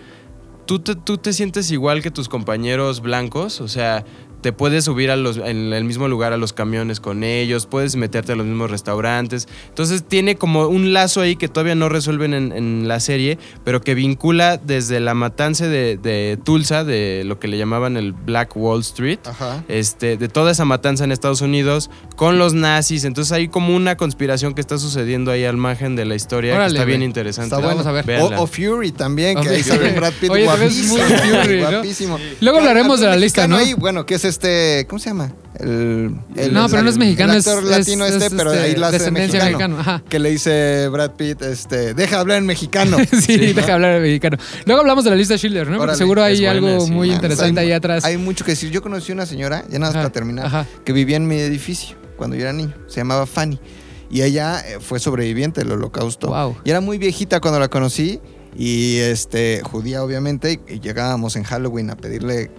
¿tú 0.66 0.80
te, 0.80 0.94
tú 0.94 1.18
te 1.18 1.32
sientes 1.32 1.70
igual 1.70 2.02
que 2.02 2.10
tus 2.10 2.28
compañeros 2.28 3.00
blancos? 3.00 3.60
O 3.60 3.68
sea, 3.68 4.04
te 4.42 4.52
puedes 4.52 4.84
subir 4.84 5.10
a 5.10 5.16
los, 5.16 5.36
en 5.38 5.72
el 5.72 5.84
mismo 5.84 6.08
lugar 6.08 6.32
a 6.32 6.36
los 6.36 6.52
camiones 6.52 7.00
con 7.00 7.24
ellos, 7.24 7.66
puedes 7.66 7.96
meterte 7.96 8.32
a 8.32 8.36
los 8.36 8.44
mismos 8.46 8.70
restaurantes. 8.70 9.48
Entonces 9.68 10.02
tiene 10.06 10.36
como 10.36 10.66
un 10.66 10.92
lazo 10.92 11.20
ahí 11.20 11.36
que 11.36 11.48
todavía 11.48 11.74
no 11.74 11.88
resuelven 11.88 12.34
en, 12.34 12.52
en 12.52 12.88
la 12.88 13.00
serie, 13.00 13.38
pero 13.64 13.80
que 13.80 13.94
vincula 13.94 14.56
desde 14.58 15.00
la 15.00 15.14
matanza 15.14 15.68
de, 15.68 15.96
de 15.96 16.38
Tulsa, 16.44 16.84
de 16.84 17.22
lo 17.24 17.38
que 17.38 17.48
le 17.48 17.56
llamaban 17.56 17.96
el 17.96 18.12
Black 18.12 18.56
Wall 18.56 18.80
Street, 18.80 19.20
Ajá. 19.24 19.64
este, 19.68 20.16
de 20.16 20.28
toda 20.28 20.50
esa 20.52 20.64
matanza 20.64 21.04
en 21.04 21.12
Estados 21.12 21.40
Unidos 21.40 21.88
con 22.16 22.38
los 22.38 22.52
nazis. 22.52 23.04
Entonces 23.04 23.32
hay 23.32 23.48
como 23.48 23.74
una 23.76 23.96
conspiración 23.96 24.54
que 24.54 24.60
está 24.60 24.76
sucediendo 24.78 25.30
ahí 25.30 25.44
al 25.44 25.56
margen 25.56 25.94
de 25.96 26.04
la 26.04 26.14
historia 26.16 26.54
Órale, 26.54 26.72
que 26.72 26.78
está 26.78 26.84
bien 26.84 27.02
interesante. 27.02 27.54
Está 27.54 27.66
Vamos 27.66 27.86
a 27.86 27.92
ver. 27.92 28.04
O, 28.20 28.42
o 28.42 28.46
Fury 28.46 28.90
también, 28.92 29.38
O 29.38 29.40
que 29.42 29.48
ahí 29.50 29.62
Fury. 29.62 29.76
sale 29.78 29.92
Brad 29.92 30.12
Pitt 30.20 30.30
Oye, 30.30 30.44
guapísimo. 30.44 30.94
muy 30.96 31.02
Fury, 31.42 31.60
¿no? 31.60 31.70
guapísimo. 31.70 32.18
Luego 32.40 32.58
hablaremos 32.58 33.00
de 33.00 33.06
la 33.06 33.16
lista, 33.16 33.46
¿no? 33.46 33.56
ahí, 33.56 33.74
bueno, 33.74 34.04
que 34.04 34.14
es 34.16 34.24
este, 34.32 34.86
¿cómo 34.88 34.98
se 34.98 35.10
llama? 35.10 35.32
El, 35.58 36.16
el- 36.36 36.52
No, 36.52 36.68
pero 36.68 36.82
no 36.82 36.90
es 36.90 36.96
mexicano, 36.98 37.32
el 37.32 37.38
actor 37.38 37.62
es- 37.62 37.70
latino 37.70 38.04
es, 38.06 38.14
este, 38.14 38.36
pero 38.36 38.52
este, 38.52 38.64
ahí 38.64 38.74
la 38.76 38.88
hace 38.88 38.98
de 38.98 39.10
mexicano. 39.10 39.78
ajá. 39.78 40.02
Que 40.08 40.18
le 40.18 40.30
dice 40.30 40.88
Brad 40.88 41.12
Pitt, 41.12 41.42
este, 41.42 41.94
deja 41.94 42.16
de 42.16 42.20
hablar 42.20 42.38
en 42.38 42.46
mexicano. 42.46 42.96
sí, 43.20 43.36
¿no? 43.36 43.52
deja 43.54 43.74
hablar 43.74 43.94
de 43.94 44.00
mexicano. 44.00 44.38
Luego 44.66 44.80
hablamos 44.80 45.04
de 45.04 45.10
la 45.10 45.16
lista 45.16 45.36
Schindler, 45.36 45.66
¿no? 45.66 45.72
Porque 45.76 45.82
Órale, 45.84 45.98
seguro 45.98 46.22
hay 46.22 46.36
buena, 46.36 46.50
algo 46.52 46.86
sí. 46.86 46.90
muy 46.90 47.12
interesante 47.12 47.60
hay, 47.60 47.66
ahí 47.68 47.72
atrás. 47.72 48.04
Hay 48.04 48.16
mucho 48.16 48.44
que 48.44 48.52
decir. 48.52 48.70
Yo 48.70 48.82
conocí 48.82 49.12
una 49.12 49.26
señora, 49.26 49.62
ya 49.70 49.78
nada 49.78 49.90
más 49.90 49.90
Ajá, 49.90 50.00
para 50.04 50.12
terminar, 50.12 50.46
ajá. 50.46 50.66
que 50.84 50.92
vivía 50.92 51.16
en 51.18 51.26
mi 51.28 51.36
edificio 51.36 51.96
cuando 52.16 52.34
yo 52.36 52.42
era 52.42 52.52
niño. 52.52 52.72
Se 52.88 52.96
llamaba 52.96 53.26
Fanny. 53.26 53.60
Y 54.10 54.22
ella 54.22 54.60
eh, 54.60 54.78
fue 54.80 54.98
sobreviviente 55.00 55.60
del 55.62 55.72
holocausto. 55.72 56.28
Wow. 56.28 56.56
Y 56.64 56.70
era 56.70 56.80
muy 56.80 56.98
viejita 56.98 57.40
cuando 57.40 57.60
la 57.60 57.68
conocí. 57.68 58.20
Y 58.54 58.98
este, 58.98 59.62
judía, 59.64 60.02
obviamente. 60.04 60.60
Y 60.68 60.80
llegábamos 60.80 61.36
en 61.36 61.44
Halloween 61.44 61.88
a 61.90 61.96
pedirle 61.96 62.50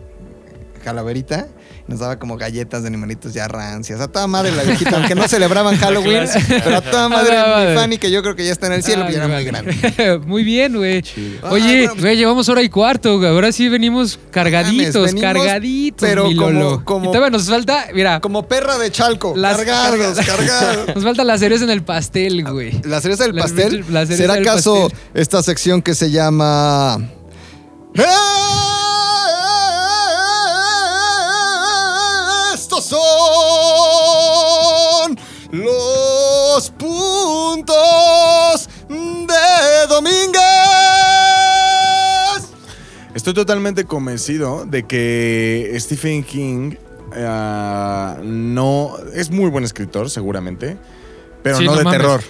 calaverita. 0.83 1.47
Nos 1.85 1.99
daba 1.99 2.17
como 2.17 2.37
galletas 2.37 2.81
de 2.83 2.87
animalitos 2.87 3.33
ya 3.33 3.45
rancias. 3.49 3.99
A 3.99 4.07
toda 4.07 4.25
madre 4.25 4.53
la 4.53 4.63
viejita, 4.63 4.95
aunque 4.95 5.15
no 5.15 5.27
celebraban 5.27 5.75
Halloween. 5.77 6.23
pero 6.63 6.77
a 6.77 6.81
toda 6.81 7.09
madre 7.09 7.37
A 7.37 7.43
toda 7.43 7.55
madre. 7.57 7.69
mi 7.71 7.75
Fanny, 7.77 7.97
que 7.97 8.09
yo 8.09 8.21
creo 8.23 8.37
que 8.37 8.45
ya 8.45 8.53
está 8.53 8.67
en 8.67 8.73
el 8.73 8.83
cielo, 8.83 9.03
Ay, 9.05 9.13
pero 9.13 9.25
era 9.25 9.33
muy 9.35 9.43
grande. 9.43 10.19
muy 10.25 10.43
bien, 10.45 10.77
güey. 10.77 11.03
Ah, 11.43 11.49
Oye, 11.51 11.63
bueno, 11.79 11.89
pues- 11.91 12.01
güey, 12.01 12.15
llevamos 12.17 12.47
hora 12.47 12.61
y 12.61 12.69
cuarto, 12.69 13.17
güey. 13.17 13.29
Ahora 13.29 13.51
sí 13.51 13.67
venimos 13.67 14.17
cargaditos, 14.31 14.95
mames, 14.95 15.13
venimos, 15.15 15.33
cargaditos, 15.43 15.99
pero 16.09 16.27
mi 16.29 16.35
Lolo. 16.35 16.81
como- 16.85 17.03
Y 17.05 17.07
todavía 17.09 17.31
nos 17.31 17.49
falta, 17.49 17.87
mira, 17.93 18.21
Como 18.21 18.47
perra 18.47 18.77
de 18.77 18.89
chalco. 18.89 19.33
Las- 19.35 19.57
cargados, 19.57 20.17
cargados. 20.25 20.87
nos 20.95 21.03
falta 21.03 21.25
la 21.25 21.37
cereza 21.37 21.65
en 21.65 21.69
el 21.71 21.83
pastel, 21.83 22.45
güey. 22.49 22.79
La 22.85 23.01
cereza 23.01 23.25
del 23.25 23.35
La- 23.35 23.41
pastel. 23.41 23.83
la 23.89 24.05
cereza 24.05 24.23
¿Será 24.23 24.33
acaso 24.35 24.89
esta 25.13 25.43
sección 25.43 25.81
que 25.81 25.95
se 25.95 26.11
llama. 26.11 26.97
Estos 27.93 28.72
los 35.53 36.69
puntos 36.71 38.67
de 38.89 39.87
Domínguez. 39.87 40.41
Estoy 43.13 43.33
totalmente 43.35 43.85
convencido 43.85 44.65
de 44.65 44.83
que 44.83 45.71
Stephen 45.79 46.23
King 46.23 46.73
ah, 47.15 48.17
no 48.23 48.95
es 49.13 49.29
muy 49.29 49.49
buen 49.51 49.63
escritor, 49.63 50.09
seguramente, 50.09 50.75
pero 51.43 51.59
Sí, 51.59 51.65
no, 51.65 51.73
no 51.73 51.77
de 51.77 51.83
mames. 51.83 51.99
terror. 51.99 52.21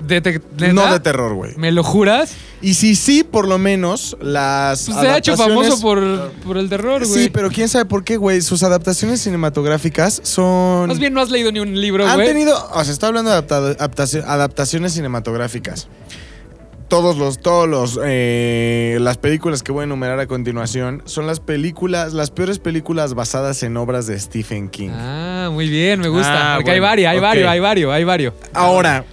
¿De 0.00 0.20
te- 0.20 0.40
No 0.72 0.90
de 0.92 1.00
terror, 1.00 1.34
güey. 1.34 1.54
¿Me 1.56 1.72
lo 1.72 1.82
juras? 1.82 2.32
Y 2.62 2.74
si 2.74 2.94
sí, 2.96 3.24
por 3.24 3.46
lo 3.46 3.58
menos 3.58 4.16
las 4.20 4.86
Pues 4.86 4.98
se 4.98 5.08
ha 5.08 5.18
hecho 5.18 5.36
famoso 5.36 5.80
por, 5.80 6.30
por 6.46 6.56
el 6.56 6.68
terror, 6.68 7.06
güey. 7.06 7.24
Sí, 7.24 7.30
pero 7.30 7.50
quién 7.50 7.68
sabe 7.68 7.84
por 7.84 8.04
qué, 8.04 8.16
güey. 8.16 8.40
Sus 8.40 8.62
adaptaciones 8.62 9.20
cinematográficas 9.20 10.20
son 10.24 10.88
Más 10.88 10.98
bien 10.98 11.12
no 11.14 11.20
has 11.20 11.30
leído 11.30 11.52
ni 11.52 11.60
un 11.60 11.80
libro, 11.80 12.06
han 12.06 12.14
güey. 12.16 12.28
tenido, 12.28 12.56
o 12.72 12.84
sea, 12.84 12.92
está 12.92 13.08
hablando 13.08 13.30
de 13.30 13.36
adapta- 13.36 13.76
adaptaci- 13.76 14.24
adaptaciones 14.26 14.92
cinematográficas. 14.92 15.88
Todos 16.88 17.18
los, 17.18 17.38
todos 17.38 17.68
los, 17.68 18.00
eh, 18.02 18.96
las 19.02 19.18
películas 19.18 19.62
que 19.62 19.72
voy 19.72 19.82
a 19.82 19.84
enumerar 19.84 20.18
a 20.20 20.26
continuación 20.26 21.02
son 21.04 21.26
las 21.26 21.38
películas, 21.38 22.14
las 22.14 22.30
peores 22.30 22.58
películas 22.60 23.12
basadas 23.12 23.62
en 23.62 23.76
obras 23.76 24.06
de 24.06 24.18
Stephen 24.18 24.70
King. 24.70 24.88
Ah, 24.94 25.50
muy 25.52 25.68
bien, 25.68 26.00
me 26.00 26.08
gusta. 26.08 26.54
Ah, 26.54 26.56
Porque 26.56 26.70
hay 26.70 26.80
varios, 26.80 27.10
hay 27.10 27.18
ok. 27.18 27.22
varios, 27.22 27.48
hay 27.50 27.60
varios, 27.60 27.92
hay 27.92 28.04
varios. 28.04 28.32
Ahora, 28.54 29.04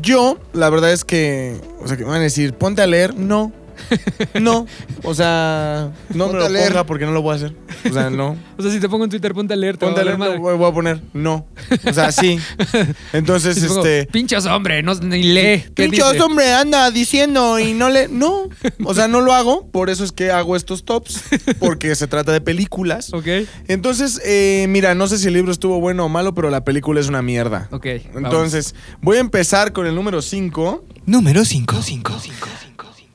yo, 0.00 0.38
la 0.52 0.70
verdad 0.70 0.92
es 0.92 1.04
que, 1.04 1.60
o 1.82 1.88
sea, 1.88 1.96
que 1.96 2.04
me 2.04 2.10
van 2.10 2.20
a 2.20 2.24
decir, 2.24 2.54
ponte 2.54 2.82
a 2.82 2.86
leer. 2.86 3.14
No. 3.14 3.52
No. 4.40 4.66
O 5.02 5.14
sea, 5.14 5.90
no 6.10 6.26
me 6.26 6.32
Ponte 6.32 6.38
lo 6.38 6.44
a 6.44 6.48
leer. 6.48 6.68
ponga 6.68 6.86
porque 6.86 7.04
no 7.06 7.12
lo 7.12 7.22
voy 7.22 7.32
a 7.32 7.36
hacer. 7.36 7.54
O 7.88 7.92
sea, 7.92 8.10
no. 8.10 8.36
O 8.56 8.62
sea, 8.62 8.70
si 8.70 8.78
te 8.80 8.88
pongo 8.88 9.04
en 9.04 9.10
Twitter, 9.10 9.34
ponte 9.34 9.52
a 9.54 9.56
leer. 9.56 9.76
te 9.76 9.84
Ponte 9.86 10.00
a 10.00 10.04
leer, 10.04 10.18
no, 10.18 10.38
voy 10.38 10.68
a 10.68 10.72
poner. 10.72 11.00
No. 11.12 11.46
O 11.86 11.92
sea, 11.92 12.12
sí. 12.12 12.38
Entonces, 13.12 13.56
Si 13.56 13.62
te 13.62 13.68
pongo, 13.68 13.84
este. 13.84 14.06
Pinchos 14.12 14.46
hombre, 14.46 14.82
no, 14.82 14.94
ni 14.94 15.22
lee. 15.22 15.64
¿Qué 15.74 15.88
Pinchos, 15.88 16.12
dice? 16.12 16.24
hombre, 16.24 16.52
anda 16.54 16.90
diciendo 16.90 17.58
y 17.58 17.72
no 17.74 17.90
le. 17.90 18.08
No. 18.08 18.48
O 18.84 18.94
sea, 18.94 19.08
no 19.08 19.20
lo 19.20 19.32
hago. 19.34 19.66
Por 19.68 19.90
eso 19.90 20.04
es 20.04 20.12
que 20.12 20.30
hago 20.30 20.54
estos 20.56 20.84
tops. 20.84 21.22
Porque 21.58 21.94
se 21.96 22.06
trata 22.06 22.32
de 22.32 22.40
películas. 22.40 23.12
Ok, 23.12 23.26
Entonces, 23.68 24.20
eh, 24.24 24.66
mira, 24.68 24.94
no 24.94 25.06
sé 25.08 25.18
si 25.18 25.26
el 25.28 25.34
libro 25.34 25.50
estuvo 25.52 25.80
bueno 25.80 26.04
o 26.04 26.08
malo, 26.08 26.34
pero 26.34 26.50
la 26.50 26.64
película 26.64 27.00
es 27.00 27.08
una 27.08 27.22
mierda. 27.22 27.68
ok. 27.72 27.86
vamos. 28.14 28.24
Entonces, 28.24 28.74
voy 29.00 29.16
a 29.16 29.20
empezar 29.20 29.72
con 29.72 29.86
el 29.86 29.94
número 29.94 30.22
5. 30.22 30.84
Número 31.06 31.44
5. 31.44 31.82
5. 31.82 32.12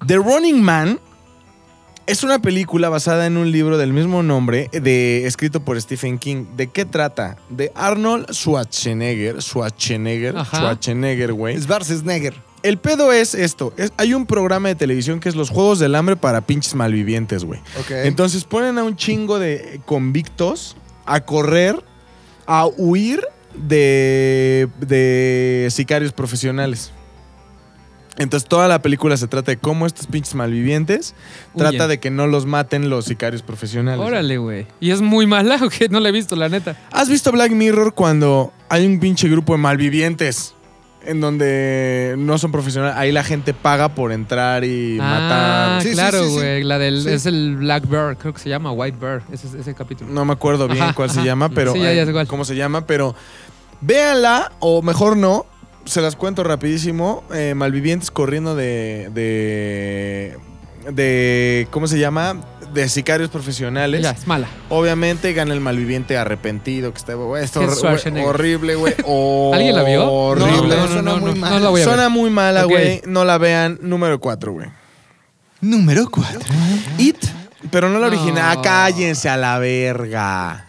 The 0.05 0.15
Running 0.17 0.61
Man 0.61 0.99
es 2.05 2.23
una 2.23 2.39
película 2.39 2.89
basada 2.89 3.27
en 3.27 3.37
un 3.37 3.51
libro 3.51 3.77
del 3.77 3.93
mismo 3.93 4.23
nombre, 4.23 4.69
de, 4.71 5.27
escrito 5.27 5.59
por 5.63 5.79
Stephen 5.79 6.17
King. 6.17 6.45
¿De 6.55 6.67
qué 6.67 6.83
trata? 6.85 7.37
De 7.49 7.71
Arnold 7.75 8.31
Schwarzenegger. 8.33 9.41
Schwarzenegger. 9.43 10.35
Ajá. 10.35 10.57
Schwarzenegger, 10.57 11.33
güey. 11.33 11.59
Schwarzenegger. 11.61 12.33
El 12.63 12.77
pedo 12.79 13.11
es 13.11 13.35
esto. 13.35 13.73
es- 13.77 13.93
hay 13.97 14.15
un 14.15 14.25
programa 14.25 14.69
de 14.69 14.75
televisión 14.75 15.19
que 15.19 15.29
es 15.29 15.35
los 15.35 15.49
Juegos 15.51 15.77
del 15.79 15.93
Hambre 15.93 16.15
para 16.15 16.41
pinches 16.41 16.73
malvivientes, 16.73 17.43
güey. 17.45 17.59
Entonces 17.89 18.43
ponen 18.43 18.77
a 18.79 18.83
un 18.83 18.95
chingo 18.95 19.37
de 19.37 19.79
convictos 19.85 20.75
a 21.05 21.21
correr, 21.21 21.75
a 22.47 22.65
huir 22.65 23.23
de, 23.53 24.67
de 24.79 25.67
sicarios 25.71 26.11
profesionales. 26.11 26.91
Entonces 28.19 28.47
toda 28.49 28.67
la 28.67 28.81
película 28.81 29.15
se 29.15 29.27
trata 29.27 29.51
de 29.51 29.57
cómo 29.57 29.85
estos 29.85 30.05
pinches 30.05 30.35
malvivientes 30.35 31.15
Huyen. 31.53 31.69
trata 31.69 31.87
de 31.87 31.99
que 32.01 32.11
no 32.11 32.27
los 32.27 32.45
maten 32.45 32.89
los 32.89 33.05
sicarios 33.05 33.41
profesionales. 33.41 34.05
Órale, 34.05 34.37
güey. 34.37 34.67
¿Y 34.81 34.91
es 34.91 35.01
muy 35.01 35.25
mala 35.25 35.57
o 35.63 35.69
qué? 35.69 35.87
No 35.89 36.01
la 36.01 36.09
he 36.09 36.11
visto, 36.11 36.35
la 36.35 36.49
neta. 36.49 36.75
¿Has 36.91 37.09
visto 37.09 37.31
Black 37.31 37.51
Mirror 37.51 37.93
cuando 37.93 38.51
hay 38.67 38.85
un 38.85 38.99
pinche 38.99 39.29
grupo 39.29 39.53
de 39.53 39.59
malvivientes? 39.59 40.53
En 41.05 41.21
donde 41.21 42.15
no 42.17 42.37
son 42.37 42.51
profesionales, 42.51 42.97
ahí 42.97 43.13
la 43.13 43.23
gente 43.23 43.53
paga 43.53 43.95
por 43.95 44.11
entrar 44.11 44.65
y 44.65 44.97
ah, 44.99 45.03
matar. 45.03 45.81
Sí, 45.81 45.87
sí, 45.89 45.93
claro, 45.93 46.23
sí, 46.25 46.29
sí. 46.29 46.35
güey. 46.35 46.63
La 46.63 46.77
del. 46.77 47.01
Sí. 47.01 47.09
Es 47.09 47.25
el 47.25 47.55
Black 47.55 47.87
Bear, 47.87 48.17
creo 48.17 48.33
que 48.33 48.39
se 48.39 48.49
llama 48.49 48.73
White 48.73 48.97
Bear. 48.99 49.23
Ese, 49.31 49.47
ese 49.57 49.73
capítulo. 49.73 50.11
No 50.11 50.25
me 50.25 50.33
acuerdo 50.33 50.67
bien 50.67 50.83
Ajá, 50.83 50.93
cuál 50.93 51.09
se 51.09 51.23
llama, 51.23 51.47
pero. 51.47 51.71
Sí, 51.71 51.79
ya- 51.79 51.93
ya 51.93 52.03
eh. 52.03 52.25
¿Cómo 52.27 52.43
se 52.43 52.57
llama? 52.57 52.85
Pero. 52.85 53.15
Véanla, 53.79 54.51
o 54.59 54.81
mejor 54.81 55.15
no. 55.15 55.45
Se 55.89 56.01
las 56.01 56.15
cuento 56.15 56.43
rapidísimo. 56.43 57.23
eh, 57.33 57.53
malvivientes 57.55 58.11
corriendo 58.11 58.55
de. 58.55 59.09
de. 59.13 60.37
de. 60.91 61.67
¿Cómo 61.71 61.87
se 61.87 61.97
llama? 61.99 62.41
De 62.73 62.87
sicarios 62.87 63.31
profesionales. 63.31 64.03
Ya, 64.03 64.11
es 64.11 64.27
mala. 64.27 64.47
Obviamente 64.69 65.33
gana 65.33 65.55
el 65.55 65.59
malviviente 65.61 66.15
arrepentido, 66.17 66.91
que 66.91 66.99
está. 66.99 67.15
güey, 67.15 67.43
esto 67.43 67.61
Es 67.63 67.79
Schwarzenegger. 67.79 68.29
horrible, 68.29 68.75
güey. 68.75 68.93
¿Alguien 69.53 69.75
la 69.75 69.83
vio? 69.83 70.05
Horrible. 70.11 70.75
No, 70.77 70.87
suena 70.87 71.15
muy 71.15 71.33
mal. 71.35 71.49
No 71.53 71.59
la 71.59 71.69
voy 71.69 71.81
a 71.81 71.85
ver. 71.85 71.93
Suena 71.95 72.09
muy 72.09 72.29
mala, 72.29 72.65
Ok. 72.65 72.71
güey. 72.71 73.01
No 73.07 73.25
la 73.25 73.39
vean. 73.39 73.79
Número 73.81 74.19
4, 74.19 74.51
güey. 74.53 74.67
Número 75.61 76.07
4. 76.09 76.39
It. 76.99 77.17
Pero 77.71 77.89
no 77.89 77.97
la 77.99 78.09
No. 78.09 78.15
original. 78.15 78.57
Ah, 78.59 78.61
Cállense 78.61 79.27
a 79.27 79.37
la 79.37 79.57
verga. 79.57 80.65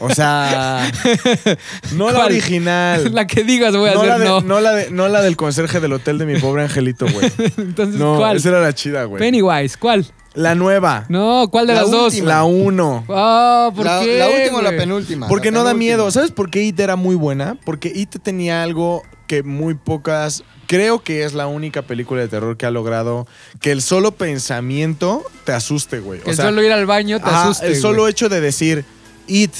O 0.00 0.10
sea. 0.10 0.90
No 1.92 2.06
la 2.08 2.14
¿Cuál? 2.20 2.26
original. 2.32 3.10
La 3.14 3.26
que 3.26 3.44
digas 3.44 3.76
voy 3.76 3.90
a 3.90 3.94
no, 3.94 4.00
hacer, 4.00 4.08
la 4.10 4.18
de- 4.18 4.24
no. 4.24 4.40
no 4.40 4.60
la 4.60 4.72
de- 4.72 4.90
no 4.90 5.08
la 5.08 5.22
del 5.22 5.36
conserje 5.36 5.80
del 5.80 5.92
hotel 5.92 6.18
de 6.18 6.26
mi 6.26 6.38
pobre 6.40 6.62
angelito, 6.62 7.06
güey. 7.10 7.30
Entonces, 7.58 7.96
No, 8.00 8.16
¿cuál? 8.16 8.36
esa 8.36 8.48
era 8.50 8.60
la 8.60 8.74
chida, 8.74 9.04
güey. 9.04 9.20
Pennywise, 9.20 9.76
¿cuál? 9.78 10.06
La 10.34 10.54
nueva. 10.56 11.04
No, 11.08 11.48
¿cuál 11.50 11.66
de 11.68 11.74
La 11.74 11.82
las 11.82 11.90
dos? 11.92 12.14
La 12.18 12.42
uno. 12.44 13.04
Ah, 13.08 13.70
¿por 13.74 13.84
La, 13.84 14.00
qué? 14.02 14.18
la 14.18 14.28
última 14.28 14.58
o 14.58 14.62
la 14.62 14.70
penúltima. 14.70 15.28
Porque 15.28 15.50
La 15.52 15.58
no 15.58 15.64
da 15.64 15.74
miedo. 15.74 16.10
¿Sabes 16.10 16.32
por 16.32 16.50
qué 16.50 16.62
It 16.64 16.80
era 16.80 16.96
muy 16.96 17.14
buena? 17.14 17.56
Porque 17.64 17.92
It 17.94 18.16
tenía 18.22 18.62
algo 18.64 19.02
que 19.28 19.42
muy 19.44 19.74
pocas. 19.74 20.42
Creo 20.66 21.02
que 21.04 21.22
es 21.24 21.34
la 21.34 21.46
única 21.46 21.82
película 21.82 22.20
de 22.22 22.28
terror 22.28 22.56
que 22.56 22.66
ha 22.66 22.70
logrado 22.72 23.28
que 23.60 23.70
el 23.70 23.80
solo 23.82 24.12
pensamiento 24.12 25.22
te 25.44 25.52
asuste, 25.52 26.00
güey. 26.00 26.20
Que 26.20 26.34
solo 26.34 26.62
ir 26.64 26.72
al 26.72 26.86
baño 26.86 27.20
te 27.20 27.26
Ajá, 27.28 27.44
asuste. 27.44 27.66
El 27.68 27.76
solo 27.76 28.02
güey. 28.02 28.10
hecho 28.10 28.28
de 28.28 28.40
decir 28.40 28.84
It, 29.28 29.52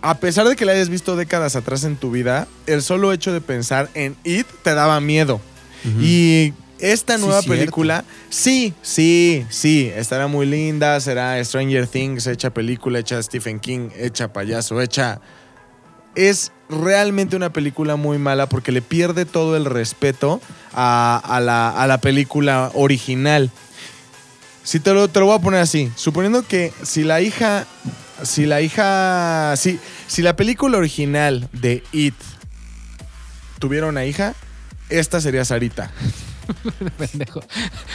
a 0.00 0.18
pesar 0.18 0.46
de 0.48 0.56
que 0.56 0.64
la 0.64 0.72
hayas 0.72 0.88
visto 0.88 1.16
décadas 1.16 1.56
atrás 1.56 1.84
en 1.84 1.96
tu 1.96 2.10
vida, 2.10 2.46
el 2.66 2.82
solo 2.82 3.12
hecho 3.12 3.32
de 3.32 3.40
pensar 3.40 3.88
en 3.94 4.16
It 4.24 4.46
te 4.62 4.74
daba 4.74 5.00
miedo. 5.00 5.40
Y 6.00 6.52
esta 6.80 7.18
nueva 7.18 7.40
película, 7.42 8.04
sí, 8.28 8.74
sí, 8.82 9.46
sí, 9.48 9.90
estará 9.94 10.26
muy 10.26 10.46
linda, 10.46 11.00
será 11.00 11.42
Stranger 11.44 11.86
Things, 11.86 12.26
hecha 12.26 12.50
película, 12.50 12.98
hecha 12.98 13.22
Stephen 13.22 13.58
King, 13.60 13.90
hecha 13.96 14.32
payaso, 14.32 14.80
hecha... 14.80 15.20
Es 16.14 16.50
realmente 16.68 17.36
una 17.36 17.52
película 17.52 17.94
muy 17.94 18.18
mala 18.18 18.48
porque 18.48 18.72
le 18.72 18.82
pierde 18.82 19.24
todo 19.24 19.56
el 19.56 19.64
respeto 19.64 20.40
a, 20.74 21.20
a 21.24 21.38
la, 21.38 21.70
a 21.70 21.86
la 21.86 21.98
película 21.98 22.72
original. 22.74 23.52
Si 24.68 24.80
te 24.80 24.92
lo, 24.92 25.08
te 25.08 25.18
lo 25.18 25.24
voy 25.24 25.34
a 25.34 25.38
poner 25.38 25.60
así, 25.60 25.90
suponiendo 25.96 26.46
que 26.46 26.74
si 26.82 27.02
la 27.02 27.22
hija, 27.22 27.66
si 28.22 28.44
la 28.44 28.60
hija, 28.60 29.54
si, 29.56 29.80
si 30.06 30.20
la 30.20 30.36
película 30.36 30.76
original 30.76 31.48
de 31.52 31.82
It 31.90 32.12
tuviera 33.58 33.86
una 33.86 34.04
hija, 34.04 34.34
esta 34.90 35.22
sería 35.22 35.46
Sarita. 35.46 35.90
Pendejo. 36.98 37.42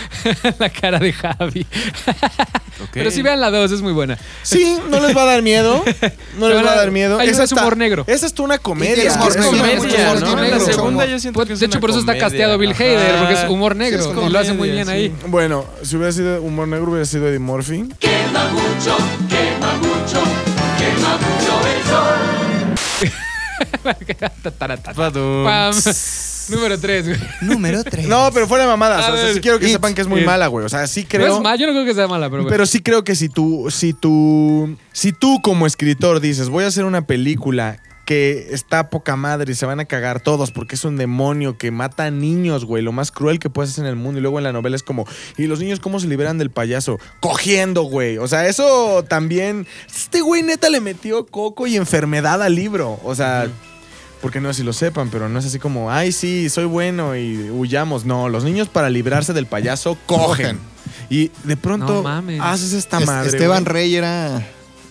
la 0.60 0.70
cara 0.70 1.00
de 1.00 1.14
Javi. 1.14 1.66
Pero 2.92 3.12
si 3.12 3.22
vean 3.22 3.40
la 3.40 3.50
2, 3.50 3.72
es 3.72 3.82
muy 3.82 3.94
buena. 3.94 4.18
Sí, 4.42 4.78
no 4.90 5.00
les 5.00 5.16
va 5.16 5.24
a 5.24 5.26
dar 5.26 5.42
miedo. 5.42 5.84
No 6.38 6.50
les 6.50 6.66
va 6.66 6.72
a 6.72 6.76
dar 6.76 6.92
miedo. 6.92 7.20
Esa 7.20 7.44
es 7.44 7.52
humor 7.52 7.78
negro. 7.78 8.04
Esa 8.08 8.28
es 8.28 8.40
una 8.40 8.58
comedia. 8.58 9.04
Es, 9.04 9.16
humor 9.16 9.36
comedia, 9.36 10.16
¿no? 10.16 10.36
La 10.36 10.60
segunda 10.60 11.06
yo 11.06 11.20
siento 11.20 11.38
pues, 11.38 11.48
que 11.48 11.54
es 11.54 11.60
De 11.60 11.66
hecho, 11.68 11.80
por 11.80 11.90
eso 11.90 12.00
está 12.00 12.18
casteado 12.18 12.58
Bill 12.58 12.74
Hader, 12.74 13.20
porque 13.20 13.34
es 13.34 13.50
humor 13.50 13.76
negro. 13.76 14.26
y 14.28 14.30
lo 14.30 14.40
hace 14.40 14.54
muy 14.54 14.70
bien 14.70 14.90
ahí. 14.90 15.14
Bueno, 15.28 15.66
si 15.84 15.96
hubiera 15.96 16.12
sido 16.12 16.42
humor 16.42 16.68
negro, 16.68 16.92
hubiera 16.92 17.06
sido 17.06 17.28
Eddie 17.28 17.40
Murphy. 17.40 17.90
Quema 18.00 18.50
mucho, 18.50 18.98
quema 19.30 19.74
mucho, 19.78 20.22
quema 20.78 21.18
mucho 21.18 21.62
el 21.68 21.84
sol. 21.90 22.34
Número 26.50 26.80
3, 26.80 27.08
güey. 27.08 27.20
Número 27.42 27.84
3. 27.90 28.08
No, 28.08 28.30
pero 28.34 28.48
fuera 28.48 28.64
de 28.64 28.70
mamadas. 28.70 29.10
O 29.10 29.18
sea, 29.18 29.34
sí 29.34 29.40
quiero 29.40 29.60
que 29.60 29.70
sepan 29.70 29.94
que 29.94 30.02
es 30.02 30.08
muy 30.08 30.24
mala, 30.26 30.48
güey. 30.48 30.66
O 30.66 30.70
sea, 30.70 30.88
sí 30.88 31.06
creo. 31.06 31.38
Es 31.38 31.42
mala, 31.42 31.56
yo 31.56 31.68
no 31.68 31.74
creo 31.74 31.86
que 31.86 31.94
sea 31.94 32.08
mala, 32.08 32.30
pero. 32.30 32.44
Güey. 32.44 32.52
Pero 32.52 32.66
sí 32.66 32.82
creo 32.82 33.04
que 33.04 33.16
si 33.16 33.30
tú, 33.30 33.68
si 33.70 33.94
tú, 33.94 34.76
si 34.92 35.12
tú 35.12 35.42
como 35.42 35.66
escritor 35.66 36.20
dices, 36.20 36.50
voy 36.50 36.64
a 36.64 36.68
hacer 36.68 36.86
una 36.86 37.06
película 37.06 37.80
que 38.06 38.50
está 38.52 38.90
poca 38.90 39.16
madre 39.16 39.54
y 39.54 39.56
se 39.56 39.66
van 39.66 39.80
a 39.80 39.86
cagar 39.86 40.20
todos 40.20 40.52
porque 40.52 40.76
es 40.76 40.84
un 40.84 40.98
demonio 40.98 41.58
que 41.58 41.72
mata 41.72 42.04
a 42.06 42.12
niños, 42.12 42.66
güey, 42.66 42.84
lo 42.84 42.92
más 42.92 43.12
cruel 43.12 43.40
que 43.40 43.50
puedes 43.50 43.72
hacer 43.72 43.86
en 43.86 43.92
el 43.92 43.96
mundo. 43.96 44.20
Y 44.20 44.22
luego 44.22 44.40
en 44.40 44.44
la 44.44 44.52
novela 44.52 44.76
es 44.76 44.84
como, 44.84 45.06
¿y 45.38 45.48
los 45.48 45.60
niños 45.60 45.80
cómo 45.80 46.00
se 46.02 46.08
liberan 46.08 46.38
del 46.38 46.52
payaso? 46.52 47.00
Cogiendo, 47.22 47.84
güey. 47.84 48.18
O 48.18 48.28
sea, 48.28 48.48
eso 48.48 49.06
también. 49.08 49.66
Este 49.88 50.20
güey 50.22 50.44
neta 50.44 50.70
le 50.70 50.82
metió 50.82 51.26
coco 51.26 51.66
y 51.66 51.78
enfermedad 51.78 52.42
al 52.44 52.56
libro. 52.56 53.00
O 53.04 53.16
sea. 53.16 53.48
Porque 54.24 54.40
no 54.42 54.52
sé 54.52 54.62
si 54.62 54.64
lo 54.64 54.74
sepan, 54.74 55.10
pero 55.12 55.30
no 55.30 55.38
es 55.38 55.46
así 55.46 55.60
como, 55.60 55.92
ay, 55.92 56.12
sí, 56.12 56.50
soy 56.50 56.66
bueno 56.66 57.16
y 57.16 57.52
huyamos. 57.52 58.06
No, 58.06 58.28
los 58.30 58.44
niños 58.44 58.70
para 58.70 58.90
librarse 58.90 59.34
del 59.34 59.46
payaso 59.46 59.98
cogen. 60.08 60.58
Y 61.10 61.30
de 61.44 61.58
pronto 61.58 61.94
No 61.96 62.02
mames. 62.04 62.40
haces 62.42 62.74
esta 62.74 63.00
Es- 63.00 63.06
madre. 63.06 63.30
Esteban 63.30 63.64
güey. 63.64 63.74
Rey 63.74 63.96
era. 63.96 64.42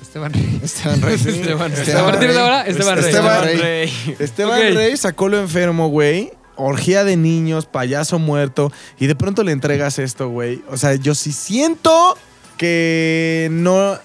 Esteban 0.02 0.32
Rey. 0.34 0.60
Esteban 0.62 1.00
Rey. 1.02 1.18
sí. 1.18 1.28
Esteban 1.30 1.70
Rey. 1.72 1.80
Esteban 1.80 2.04
A 2.04 2.10
partir 2.10 2.28
de 2.28 2.34
Rey. 2.34 2.42
ahora, 2.42 2.62
Esteban 2.66 2.96
Rey. 2.98 3.04
Esteban 3.06 3.42
Rey. 3.44 4.16
Esteban 4.18 4.58
Ok. 4.70 4.74
Rey 4.76 4.96
sacó 4.98 5.28
lo 5.28 5.40
enfermo, 5.40 5.88
güey. 5.88 6.30
Orgía 6.56 7.02
de 7.02 7.16
niños, 7.16 7.64
payaso 7.64 8.18
muerto. 8.18 8.70
Y 9.00 9.06
de 9.06 9.14
pronto 9.16 9.42
le 9.42 9.52
entregas 9.52 9.98
esto, 9.98 10.28
güey. 10.28 10.62
O 10.68 10.76
sea, 10.76 10.94
yo 10.96 11.14
sí 11.14 11.32
siento 11.32 12.18
que 12.58 13.48
no. 13.50 13.98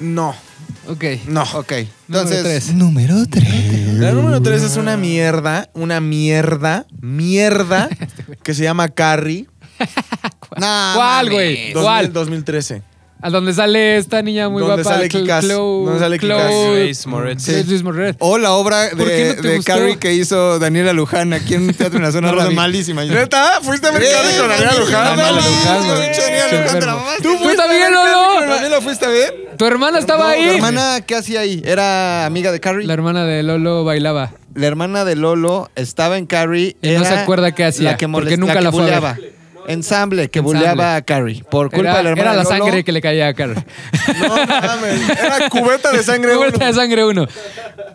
No. 0.00 0.34
Ok. 0.88 1.04
No. 1.26 1.42
Ok. 1.54 1.72
Número 1.72 1.88
Entonces. 2.08 2.42
tres. 2.42 2.74
Número 2.74 3.14
3. 3.28 3.94
La 3.98 4.12
número 4.12 4.40
3 4.40 4.62
es 4.62 4.76
una 4.76 4.96
mierda. 4.96 5.68
Una 5.74 6.00
mierda. 6.00 6.86
Mierda. 7.00 7.88
que 8.42 8.54
se 8.54 8.62
llama 8.64 8.88
Carrie. 8.88 9.46
¿Cuál, 10.48 11.30
güey? 11.30 11.72
2000 11.72 11.82
¿Cuál? 11.82 12.12
2013. 12.12 12.82
A 13.20 13.30
donde 13.30 13.52
sale 13.52 13.96
esta 13.96 14.22
niña 14.22 14.48
muy 14.48 14.60
Donde 14.62 14.82
guapa. 14.82 14.90
sale 14.96 15.08
Cl- 15.08 15.22
Kikaz. 15.22 15.44
Chloe- 15.44 15.84
Donde 15.86 15.98
sale 15.98 16.18
Kikaz. 16.20 16.50
Chloe- 16.52 16.84
Grace 16.84 17.08
Moretz. 17.08 17.42
Sí, 17.42 17.52
Grace 17.52 17.82
Moretz. 17.82 18.16
O 18.20 18.38
la 18.38 18.52
obra 18.52 18.90
¿Por 18.96 19.08
qué 19.08 19.12
de, 19.12 19.34
no 19.36 19.42
te 19.42 19.48
de 19.48 19.56
gustó? 19.56 19.72
Carrie 19.72 19.98
que 19.98 20.14
hizo 20.14 20.58
Daniela 20.60 20.92
Luján 20.92 21.32
aquí 21.32 21.54
en 21.54 21.62
un 21.64 21.74
teatro 21.74 21.96
en 21.98 22.04
la 22.04 22.12
zona 22.12 22.30
rosa. 22.32 22.50
Malísima. 22.50 23.04
¿Neta? 23.04 23.58
¿Fuiste 23.62 23.88
a 23.88 23.90
ver 23.90 24.04
Carrie 24.08 24.38
con 24.38 24.48
Daniela 24.48 24.72
Luján? 24.74 25.16
Daniela 25.16 25.30
No, 25.32 25.36
Luján, 25.36 25.78
güey. 25.78 25.98
Daniela 25.98 26.44
Luján, 26.44 26.48
te 26.48 26.56
la 26.56 26.62
enfermo. 26.64 26.96
mamaste. 26.96 27.22
¿Tú 27.22 27.28
fuiste 27.38 27.60
a 27.60 27.64
también, 27.64 27.82
ver 27.82 27.92
Lolo? 27.92 28.04
Carrie 28.12 28.38
con 28.38 28.48
¿También 28.50 28.70
la 28.72 28.80
fuiste 28.80 29.04
a 29.04 29.08
ver? 29.08 29.47
Tu 29.58 29.66
hermana 29.66 29.98
estaba 29.98 30.24
No, 30.24 30.30
ahí. 30.30 30.44
¿Tu 30.44 30.54
hermana 30.54 31.00
qué 31.06 31.16
hacía 31.16 31.40
ahí? 31.40 31.60
¿Era 31.64 32.26
amiga 32.26 32.52
de 32.52 32.60
Carrie? 32.60 32.86
La 32.86 32.94
hermana 32.94 33.24
de 33.24 33.42
Lolo 33.42 33.84
bailaba. 33.84 34.32
la 34.54 34.66
hermana 34.66 35.04
de 35.04 35.16
Lolo 35.16 35.68
estaba 35.74 36.16
en 36.18 36.26
Carrie. 36.26 36.76
Y 36.80 36.86
no 36.90 37.00
era 37.00 37.04
se 37.04 37.14
acuerda 37.18 37.52
qué 37.52 37.64
hacía, 37.64 37.92
La 37.92 37.96
que 37.96 38.08
porque 38.08 38.36
molest- 38.36 38.38
nunca 38.38 38.54
que 38.54 38.60
la 38.62 38.70
fue 38.72 38.82
a 38.82 38.84
ver. 38.84 38.94
buleaba. 39.00 39.18
Ensamble, 39.68 40.28
que 40.30 40.40
Ensamble. 40.40 40.58
buleaba 40.60 40.96
a 40.96 41.02
Carrie. 41.02 41.42
Por 41.50 41.70
culpa 41.70 41.90
Era, 41.90 41.96
de 41.98 42.02
la 42.04 42.10
hermana 42.10 42.30
era 42.32 42.36
la 42.38 42.42
Lolo. 42.44 42.56
sangre 42.64 42.84
que 42.84 42.92
le 42.92 43.00
caía 43.00 43.28
a 43.28 43.34
Carrie. 43.34 43.54
No 44.20 44.28
mames. 44.28 45.08
Era 45.10 45.48
cubeta 45.50 45.92
de 45.92 46.02
sangre. 46.02 46.34
Vuelta 46.36 46.56
uno. 46.56 46.66
de 46.66 46.72
sangre 46.74 47.04
uno. 47.04 47.26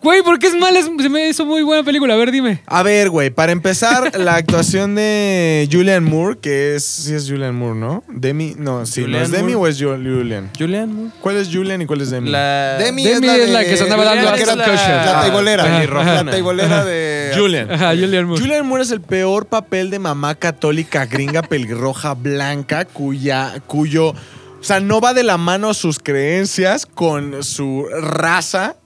Güey, 0.01 0.21
¿por 0.21 0.39
qué 0.39 0.47
es 0.47 0.55
mala? 0.55 0.79
Es- 0.79 0.89
Se 1.01 1.09
me 1.09 1.27
hizo 1.29 1.45
muy 1.45 1.63
buena 1.63 1.83
película. 1.83 2.13
A 2.13 2.17
ver, 2.17 2.31
dime. 2.31 2.61
A 2.67 2.83
ver, 2.83 3.09
güey, 3.09 3.29
para 3.29 3.51
empezar, 3.51 4.17
la 4.19 4.35
actuación 4.35 4.95
de 4.95 5.67
Julian 5.71 6.03
Moore, 6.03 6.37
que 6.41 6.75
es. 6.75 6.83
Sí, 6.83 7.13
es 7.13 7.27
Julian 7.29 7.55
Moore, 7.55 7.79
¿no? 7.79 8.03
Demi. 8.07 8.55
No, 8.57 8.85
sí, 8.85 9.01
¿no 9.01 9.05
Julian 9.07 9.23
es 9.23 9.31
Demi 9.31 9.53
Moore. 9.53 9.55
o 9.55 9.67
es 9.67 9.81
Ju- 9.81 10.17
Julian? 10.17 10.49
Julian 10.57 10.93
Moore. 10.93 11.11
¿Cuál 11.21 11.37
es 11.37 11.49
Julian 11.51 11.81
y 11.81 11.85
cuál 11.85 12.01
es 12.01 12.11
Demi? 12.11 12.29
La... 12.29 12.77
Demi, 12.77 13.03
Demi 13.03 13.27
es 13.27 13.49
la 13.49 13.63
que 13.63 13.75
se 13.77 13.83
andaba 13.83 14.03
dando 14.05 14.29
Julián, 14.29 14.49
a 14.49 14.51
Sam 14.53 14.59
Kosher. 14.71 14.95
La 15.05 15.21
taibolera. 15.21 15.63
Ah, 15.63 16.23
La 16.23 16.31
taibolera 16.31 16.85
de... 16.85 17.31
Julian. 17.35 17.71
Ajá, 17.71 17.89
Julian 17.91 18.25
Moore. 18.25 18.41
Julian 18.41 18.65
Moore 18.67 18.83
es 18.83 18.91
el 18.91 19.01
peor 19.01 19.45
papel 19.47 19.89
de 19.89 19.99
mamá 19.99 20.35
católica 20.35 21.05
gringa 21.05 21.41
pelirroja 21.63 22.13
blanca 22.13 22.85
cuya 22.85 23.61
cuyo 23.67 24.09
o 24.09 24.65
sea, 24.65 24.79
no 24.79 25.01
va 25.01 25.13
de 25.13 25.23
la 25.23 25.37
mano 25.37 25.73
sus 25.73 25.99
creencias 25.99 26.85
con 26.85 27.43
su 27.43 27.85
raza. 27.99 28.77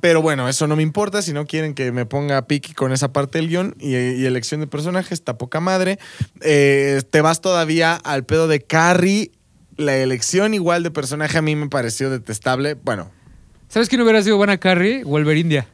Pero 0.00 0.22
bueno, 0.22 0.48
eso 0.48 0.68
no 0.68 0.76
me 0.76 0.84
importa. 0.84 1.20
Si 1.20 1.32
no 1.32 1.46
quieren 1.46 1.74
que 1.74 1.90
me 1.90 2.06
ponga 2.06 2.46
piqui 2.46 2.74
con 2.74 2.92
esa 2.92 3.12
parte 3.12 3.38
del 3.38 3.48
guion 3.48 3.74
y, 3.80 4.24
elección 4.24 4.60
de 4.60 4.68
personajes, 4.68 5.12
está 5.12 5.36
poca 5.36 5.58
madre. 5.58 5.98
Eh, 6.42 7.02
te 7.10 7.22
vas 7.22 7.40
todavía 7.40 7.96
al 7.96 8.24
pedo 8.24 8.46
de 8.46 8.60
Carrie. 8.60 9.32
La 9.76 9.96
elección 9.96 10.54
igual 10.54 10.84
de 10.84 10.92
personaje 10.92 11.38
a 11.38 11.42
mí 11.42 11.56
me 11.56 11.68
pareció 11.68 12.08
detestable. 12.08 12.74
Bueno, 12.74 13.10
¿Sabes 13.68 13.88
quién 13.88 14.00
hubiera 14.02 14.22
sido 14.22 14.36
buena 14.36 14.58
Carrie? 14.58 15.02
Wolverindia. 15.02 15.66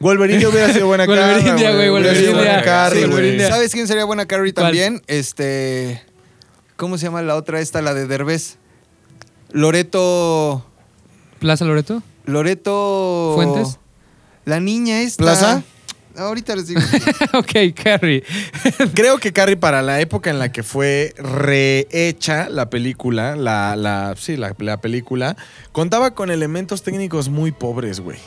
Wolverine 0.00 0.46
hubiera 0.46 0.72
sido 0.72 0.86
buena 0.86 1.06
Wolverine 1.06 1.32
Carrie. 1.34 1.50
India, 1.50 1.74
güey, 1.74 1.88
Hubiera 1.90 2.14
sido 2.14 2.32
Wolverine 2.32 2.62
buena 2.62 2.90
Sí. 2.90 3.00
Wolverine 3.00 3.28
India. 3.32 3.48
¿Sabes 3.48 3.72
quién 3.72 3.86
sería 3.86 4.04
buena 4.04 4.26
Carrie 4.26 4.52
¿Cuál? 4.52 4.66
también? 4.66 5.02
Este... 5.06 6.02
¿Cómo 6.76 6.98
se 6.98 7.04
llama 7.04 7.22
la 7.22 7.36
otra 7.36 7.60
esta? 7.60 7.80
La 7.82 7.94
de 7.94 8.06
Derbez. 8.06 8.58
Loreto... 9.50 10.66
Plaza 11.38 11.64
Loreto. 11.64 12.02
Loreto... 12.24 13.32
Fuentes. 13.36 13.78
La 14.44 14.60
niña 14.60 15.02
esta... 15.02 15.22
¿Plaza? 15.22 15.62
Ahorita 16.16 16.54
les 16.54 16.68
digo. 16.68 16.80
ok, 17.34 17.74
Carrie. 17.82 18.22
Creo 18.94 19.18
que 19.18 19.32
Carrie, 19.32 19.56
para 19.56 19.82
la 19.82 20.00
época 20.00 20.30
en 20.30 20.38
la 20.38 20.52
que 20.52 20.62
fue 20.62 21.12
rehecha 21.18 22.48
la 22.48 22.70
película, 22.70 23.34
la, 23.36 23.74
la, 23.74 24.14
sí, 24.16 24.36
la, 24.36 24.54
la 24.58 24.80
película, 24.80 25.36
contaba 25.72 26.14
con 26.14 26.30
elementos 26.30 26.82
técnicos 26.82 27.28
muy 27.28 27.50
pobres, 27.50 28.00
güey. 28.00 28.18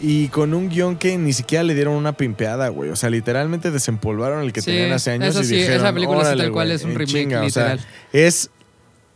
Y 0.00 0.28
con 0.28 0.54
un 0.54 0.68
guion 0.68 0.96
que 0.96 1.16
ni 1.16 1.32
siquiera 1.32 1.62
le 1.62 1.74
dieron 1.74 1.94
una 1.94 2.14
pimpeada, 2.16 2.68
güey. 2.68 2.90
O 2.90 2.96
sea, 2.96 3.10
literalmente 3.10 3.70
desempolvaron 3.70 4.42
el 4.42 4.52
que 4.52 4.60
Sí, 4.60 4.66
tenían 4.72 4.92
hace 4.92 5.12
años 5.12 5.28
eso 5.30 5.42
y 5.42 5.44
sí, 5.46 5.54
dijeron, 5.56 5.78
esa 5.78 5.92
película 5.94 6.20
sí, 6.20 6.26
"Órale, 6.26 6.42
tal 6.44 6.52
cual 6.52 6.70
es 6.72 6.82
un 6.84 6.90
remake, 6.94 7.06
chinga". 7.06 7.42
O 7.44 7.50
sea, 7.50 7.74
literal. 7.74 7.86
es... 8.12 8.50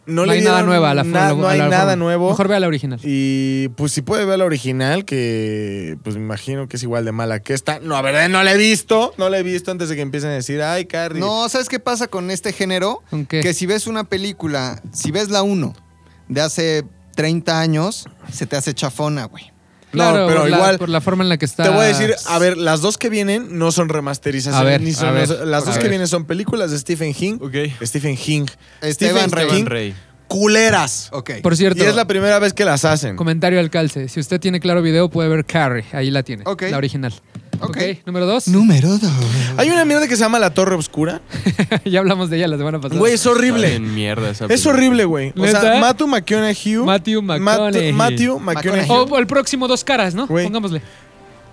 No, 0.07 0.23
No, 0.23 0.27
le 0.27 0.33
hay 0.33 0.39
nada 0.41 0.53
dieron 0.59 0.71
nueva. 0.71 0.91
a 0.93 0.95
La, 0.95 1.05
na- 1.05 1.29
la- 1.29 1.35
no 1.35 1.47
hay 1.49 1.59
la- 1.59 1.69
nada 1.69 1.95
nuevo. 1.97 2.31
Mejor 2.31 2.49
vea 2.49 2.59
la 2.61 2.67
original. 2.67 2.99
Y 3.03 3.69
pues 3.77 3.93
si 3.93 4.01
puede 4.01 4.25
ver 4.25 4.39
la 4.39 4.47
original, 4.47 5.05
que 5.05 5.99
pues 6.03 6.17
me 6.17 6.23
imagino 6.23 6.67
que 6.67 6.77
es 6.79 6.83
igual 6.83 7.05
de 7.05 7.13
mala 7.13 7.41
que 7.41 7.53
esta. 7.53 7.79
No, 7.81 7.95
a 7.95 8.01
ver, 8.01 8.31
no 8.31 8.43
la 8.43 8.55
he 8.55 8.57
visto. 8.57 9.13
No 9.19 9.29
la 9.29 9.39
he 9.39 9.43
visto 9.43 9.71
antes 9.71 9.91
de 9.91 9.97
que 9.97 10.01
empiecen 10.01 10.31
a 10.31 10.33
decir, 10.35 10.63
ay, 10.63 10.87
Carrie. 10.87 11.21
No, 11.21 11.47
¿sabes 11.51 11.69
qué 11.69 11.79
pasa 11.79 12.07
con 12.07 12.31
este 12.31 12.55
género? 12.55 13.03
¿Con 13.11 13.27
qué? 13.27 13.41
Que 13.41 13.53
si 13.53 13.67
ves 13.67 13.87
una 13.87 14.05
película, 14.05 14.81
si 14.95 15.11
ves 15.11 15.29
la 15.29 15.43
1 15.43 15.75
de 16.29 16.41
hace 16.41 16.85
30 17.15 17.61
años, 17.61 18.07
se 18.33 18.47
te 18.47 18.57
hace 18.57 18.73
chafona, 18.73 19.27
güey. 19.27 19.53
No, 19.93 20.11
Claro, 20.11 20.27
pero 20.27 20.41
por 20.43 20.51
la- 20.51 20.57
igual. 20.57 20.79
por 20.79 20.89
la 20.91 21.01
forma 21.01 21.23
en 21.25 21.29
la 21.31 21.39
que 21.39 21.47
está. 21.47 21.63
Te 21.63 21.71
voy 21.71 21.81
a 21.81 21.85
decir, 21.85 22.15
a 22.27 22.39
ver, 22.39 22.59
las 22.59 22.83
dos 22.83 22.99
que 22.99 23.09
vienen 23.09 23.59
no 23.59 23.73
son 23.73 23.89
remasterizaciones. 23.89 24.61
A 24.61 24.65
ver, 24.65 24.81
ni 24.83 24.93
son- 24.93 25.09
a 25.09 25.13
ver, 25.13 25.29
las 25.47 25.63
a 25.63 25.67
dos 25.67 25.77
que 25.77 25.85
ver. 25.85 25.91
vienen 25.91 26.09
son 26.09 26.27
películas 26.27 26.71
de 26.71 26.79
Stephen 26.79 27.15
King. 27.15 27.39
Ok. 27.41 27.55
Stephen 27.83 28.17
King. 28.17 28.47
Esteban 28.83 29.31
Stephen 29.31 29.31
Rey. 29.33 29.49
King, 29.49 29.65
Rey. 29.67 29.95
Culeras. 30.29 31.09
Ok. 31.13 31.31
Por 31.43 31.57
cierto, 31.57 31.83
Y 31.83 31.87
es 31.87 31.95
la 31.97 32.07
primera 32.07 32.39
vez 32.39 32.53
que 32.53 32.65
las 32.65 32.85
hacen. 32.85 33.17
comentario 33.17 33.59
al 33.59 33.71
calce. 33.71 34.09
Si 34.09 34.21
usted 34.21 34.39
tiene 34.39 34.61
claro 34.61 34.83
video, 34.83 35.09
puede 35.09 35.29
ver 35.29 35.45
Carrie. 35.45 35.85
Ahí 35.93 36.11
la 36.11 36.23
tiene. 36.23 36.45
Ok. 36.47 36.63
La 36.71 36.77
original. 36.77 37.13
Ok. 37.61 37.71
ok. 37.71 37.83
Número 38.07 38.27
dos. 38.27 38.47
Número 38.47 38.89
2. 38.89 39.01
Hay 39.57 39.71
una 39.71 39.85
mierda 39.85 40.07
que 40.07 40.15
se 40.17 40.23
llama 40.23 40.39
La 40.39 40.55
Torre 40.55 40.77
Oscura. 40.77 41.23
ya 41.85 41.99
hablamos 41.99 42.31
de 42.31 42.37
ella 42.37 42.47
la 42.47 42.57
semana 42.59 42.79
pasada. 42.81 43.01
Güey, 43.01 43.15
es 43.15 43.27
horrible. 43.27 43.69
bien 43.71 43.95
mierda 43.95 44.31
esa 44.31 44.47
Es 44.47 44.65
horrible, 44.67 45.05
güey. 45.07 45.33
O 45.37 45.47
sea. 45.47 45.81
Matthew 45.81 46.07
McConaughey. 46.07 46.77
Matthew 46.77 47.23
McConaughey. 47.23 47.93
Matthew 47.93 48.39
McConaughey. 48.39 48.91
O, 48.91 49.03
o 49.05 49.19
el 49.19 49.27
próximo 49.27 49.67
dos 49.67 49.83
caras, 49.83 50.15
¿no? 50.15 50.29
Pongámosle. 50.29 50.83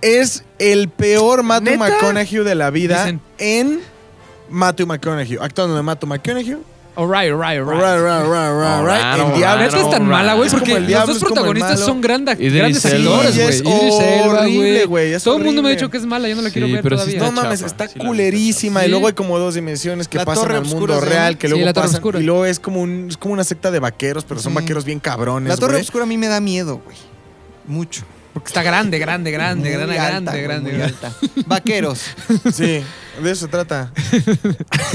es 0.01 0.43
el 0.59 0.89
peor 0.89 1.41
Matthew 1.43 1.71
¿Neta? 1.77 1.89
McConaughey 1.89 2.43
de 2.43 2.55
la 2.55 2.69
vida 2.69 3.05
Dicen. 3.05 3.21
en 3.39 3.79
Matthew 4.49 4.85
McConaughey. 4.85 5.37
Actuando 5.41 5.75
de 5.75 5.81
Matthew 5.81 6.09
McConaughey. 6.09 6.57
Alright, 6.97 7.29
alright, 7.31 7.59
Right, 7.59 7.67
alright. 7.69 8.01
right, 8.01 8.23
right, 8.23 8.25
right, 8.25 8.83
right. 8.85 9.03
Alright, 9.03 9.19
El 9.33 9.37
diablo. 9.37 9.63
Neta 9.65 9.77
es 9.77 9.83
tan 9.83 9.93
Alright. 9.93 10.07
mala, 10.09 10.33
güey, 10.35 10.49
porque 10.49 10.79
los 10.79 11.07
dos 11.07 11.19
protagonistas 11.19 11.79
son 11.81 11.99
grandes 11.99 12.39
Elba. 12.39 12.67
actores, 12.67 13.35
güey. 13.35 13.47
es 13.49 13.61
Idris 13.61 13.99
Elba, 13.99 14.39
horrible, 14.41 14.85
güey, 14.85 15.19
Todo 15.19 15.37
el 15.37 15.43
mundo 15.43 15.61
me 15.61 15.67
ha 15.69 15.71
dicho 15.71 15.89
que 15.89 15.97
es 15.97 16.05
mala, 16.05 16.29
yo 16.29 16.35
no 16.37 16.41
la 16.41 16.49
quiero 16.51 16.67
Sí, 16.67 16.73
ver 16.73 16.83
todavía. 16.87 17.19
No 17.19 17.31
mames, 17.31 17.61
está 17.61 17.87
culerísima. 17.89 18.85
Y 18.85 18.89
luego 18.89 19.07
hay 19.07 19.13
como 19.13 19.37
dos 19.37 19.55
dimensiones 19.55 20.07
que 20.07 20.17
La 20.19 20.25
pasan 20.25 20.43
Torre 20.45 20.57
al 20.57 20.65
mundo 20.65 21.01
real, 21.01 21.37
que 21.37 21.47
Sí, 21.47 21.51
luego 21.51 21.65
la 21.65 21.73
Torre 21.73 21.83
pasan. 21.87 21.95
Obscura. 21.97 22.19
Y 22.19 22.23
luego 22.23 22.45
es 22.45 22.59
como, 22.59 22.81
un, 22.81 23.07
es 23.09 23.17
como 23.17 23.33
una 23.33 23.43
secta 23.43 23.71
de 23.71 23.79
vaqueros, 23.79 24.23
pero 24.23 24.39
son 24.39 24.53
vaqueros 24.53 24.85
bien 24.85 24.99
cabrones. 24.99 25.49
La 25.49 25.57
Torre. 25.57 25.81
Oscura 25.81 26.05
a 26.05 26.07
mí 26.07 26.17
me 26.17 26.27
da 26.27 26.39
miedo, 26.39 26.81
güey. 26.83 26.95
Mucho. 27.67 28.03
Porque 28.35 28.49
está 28.49 28.63
grande, 28.63 28.99
grande, 28.99 29.31
grande, 29.31 29.69
Muy 29.69 29.77
grande, 29.77 29.97
alta, 29.97 30.35
grande, 30.35 30.41
grande, 30.43 30.71
muy 30.71 30.79
grande. 30.79 30.97
alta. 31.07 31.15
Vaqueros. 31.47 32.01
Sí, 32.53 32.83
de 33.23 33.31
eso 33.31 33.45
se 33.45 33.47
trata. 33.47 33.93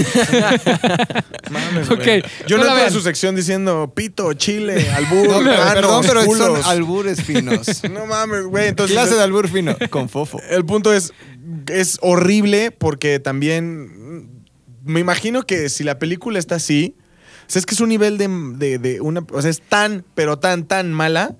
Mames, 1.50 1.88
güey. 1.88 2.20
Ok, 2.20 2.26
Yo 2.46 2.58
no 2.58 2.64
no 2.64 2.64
la 2.64 2.72
entro 2.72 2.74
vean. 2.76 2.86
en 2.88 2.92
su 2.92 3.00
sección 3.00 3.34
diciendo 3.34 3.92
pito, 3.94 4.32
chile, 4.34 4.88
albur, 4.90 5.28
No, 5.28 5.40
manos, 5.40 5.74
perdón, 5.74 6.04
pero 6.06 6.24
culos. 6.24 6.58
son 6.60 6.70
albures 6.70 7.22
finos. 7.22 7.82
No 7.90 8.06
mames, 8.06 8.44
güey. 8.44 8.68
Entonces, 8.68 8.94
Clase 8.94 9.14
de 9.14 9.22
albur 9.22 9.48
fino. 9.48 9.76
Con 9.90 10.08
fofo. 10.08 10.40
el 10.50 10.64
punto 10.64 10.92
es, 10.92 11.12
es 11.68 11.98
horrible 12.02 12.70
porque 12.70 13.18
también 13.20 14.20
mm, 14.20 14.28
me 14.84 15.00
imagino 15.00 15.44
que 15.46 15.68
si 15.68 15.84
la 15.84 15.98
película 15.98 16.38
está 16.38 16.56
así, 16.56 16.96
o 17.48 17.52
sea, 17.52 17.60
es 17.60 17.66
que 17.66 17.74
es 17.74 17.80
un 17.80 17.88
nivel 17.88 18.16
de, 18.18 18.28
de- 18.28 18.78
de 18.78 19.00
una, 19.00 19.24
o 19.32 19.42
sea, 19.42 19.50
es 19.50 19.60
tan, 19.62 20.04
pero 20.14 20.38
tan, 20.38 20.64
tan 20.66 20.92
mala 20.92 21.36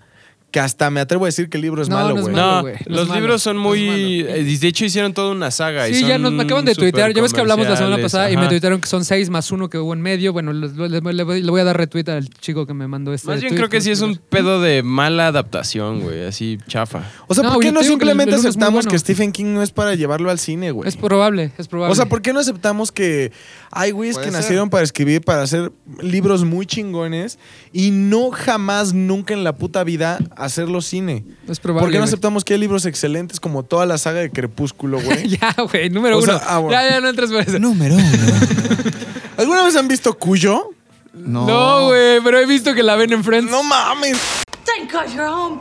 que 0.51 0.61
hasta 0.61 0.91
me 0.91 1.01
atrevo 1.01 1.25
a 1.25 1.29
decir 1.29 1.49
que 1.49 1.57
el 1.59 1.63
libro 1.63 1.83
es 1.83 1.89
No, 1.89 1.97
malo, 1.97 2.17
güey. 2.21 2.35
No, 2.35 2.61
güey, 2.63 2.75
no 2.89 2.97
los 2.97 3.09
malo, 3.09 3.21
libros 3.21 3.43
son 3.43 3.57
muy. 3.57 4.21
eh, 4.29 4.45
De 4.61 4.69
hecho, 4.69 4.85
hicieron 4.85 5.15
toda 5.15 5.31
una 5.33 5.51
saga. 5.51 5.89
y 5.89 5.95
Sí, 5.95 6.01
ya 6.07 6.15
son 6.15 6.23
nos 6.23 6.33
me 6.33 6.43
acaban 6.43 6.65
de 6.65 6.75
tuitear. 6.75 7.13
Ya 7.15 7.23
ves 7.23 7.33
que 7.33 7.41
hablamos 7.41 7.67
la 7.69 7.77
semana 7.77 7.99
pasada 7.99 8.31
y 8.31 8.37
me 8.37 8.49
tuitearon 8.49 8.81
que 8.81 8.89
son 8.89 9.05
seis 9.05 9.31
más 9.31 9.51
uno 9.53 9.69
que 9.71 9.79
hubo 9.79 9.93
en 9.95 10.01
medio. 10.01 10.33
Bueno, 10.33 10.53
le, 10.53 10.69
le- 10.69 11.01
le 11.13 11.23
voy 11.25 11.43
le 11.43 11.51
voy 11.51 11.61
a 11.61 11.65
dar 11.65 11.77
retweet 11.77 12.09
al 12.09 12.29
chico 12.29 12.67
que 12.67 12.75
me 12.75 12.87
mandó 12.89 13.13
este. 13.15 13.29
Más 13.29 13.41
bien 13.41 13.51
tweet. 13.51 13.59
creo 13.59 13.69
que 13.69 13.81
sí 13.81 13.91
es 13.91 14.01
un 14.01 14.17
pedo 14.17 14.61
de 14.61 14.83
mala 14.83 15.29
adaptación, 15.29 16.01
güey. 16.01 16.25
Así 16.27 16.59
chafa. 16.67 17.03
O 17.27 17.35
sea, 17.35 17.45
No, 17.45 17.53
¿por 17.55 17.63
qué 17.63 17.73
no 17.73 17.81
que 17.81 17.87
simplemente 17.87 18.35
aceptamos 18.35 18.73
bueno. 18.85 18.91
que 18.91 18.99
Stephen 18.99 19.33
King 19.33 19.55
no 19.55 19.63
es 19.63 19.71
para 19.71 19.95
llevarlo 19.95 20.31
al 20.31 20.39
cine, 20.39 20.71
güey? 20.73 20.89
Es 20.89 20.97
probable, 20.97 21.53
es 21.59 21.69
probable. 21.69 21.93
O 21.93 21.95
sea, 21.95 22.07
¿por 22.07 22.23
qué 22.23 22.33
no 22.33 22.41
aceptamos 22.41 22.93
que 22.93 23.33
hay 23.71 23.93
güeyes 23.93 24.19
que 24.19 24.25
ser. 24.25 24.33
nacieron 24.33 24.69
para 24.71 24.83
escribir, 24.83 25.21
para 25.23 25.43
hacer 25.43 25.71
libros 26.03 26.45
muy 26.45 26.67
chingones 26.67 27.39
y 27.73 27.91
no 27.93 28.31
jamás, 28.33 28.93
nunca 28.95 29.33
en 29.33 29.45
la 29.45 29.55
puta 29.55 29.85
vida 29.85 30.19
hacerlo 30.41 30.81
cine? 30.81 31.25
Es 31.49 31.61
probable. 31.61 31.85
¿Por 31.87 31.91
qué 31.91 31.99
no 31.99 32.03
güey. 32.03 32.09
aceptamos 32.09 32.45
que 32.45 32.55
hay 32.55 32.61
libros 32.61 32.87
excelentes 32.87 33.39
como 33.41 33.63
toda 33.63 33.87
la 33.87 33.99
saga 33.99 34.21
de 34.21 34.31
Crepúsculo, 34.31 35.01
güey? 35.01 35.29
ya, 35.41 35.55
güey, 35.71 35.91
número 35.91 36.19
O 36.19 36.23
sea, 36.23 36.37
uno. 36.37 36.45
ah, 36.47 36.59
bueno. 36.59 36.81
Ya, 36.81 36.91
ya 36.91 37.01
no 37.01 37.09
entres 37.09 37.31
por 37.31 37.41
eso. 37.41 37.59
Número 37.59 37.95
uno. 37.95 38.05
¿Alguna 39.37 39.63
vez 39.65 39.77
han 39.77 39.89
visto 39.89 40.13
Cuyo? 40.19 40.71
No. 41.15 41.47
No, 41.47 41.87
güey, 41.89 42.21
pero 42.23 42.39
he 42.39 42.47
visto 42.47 42.75
que 42.75 42.83
la 42.83 42.97
ven 42.97 43.13
en 43.13 43.25
Friends. 43.25 43.51
No 43.51 43.63
mames. 43.63 44.19
Thank 44.65 44.93
God 44.93 45.13
you're 45.15 45.29
home. 45.29 45.61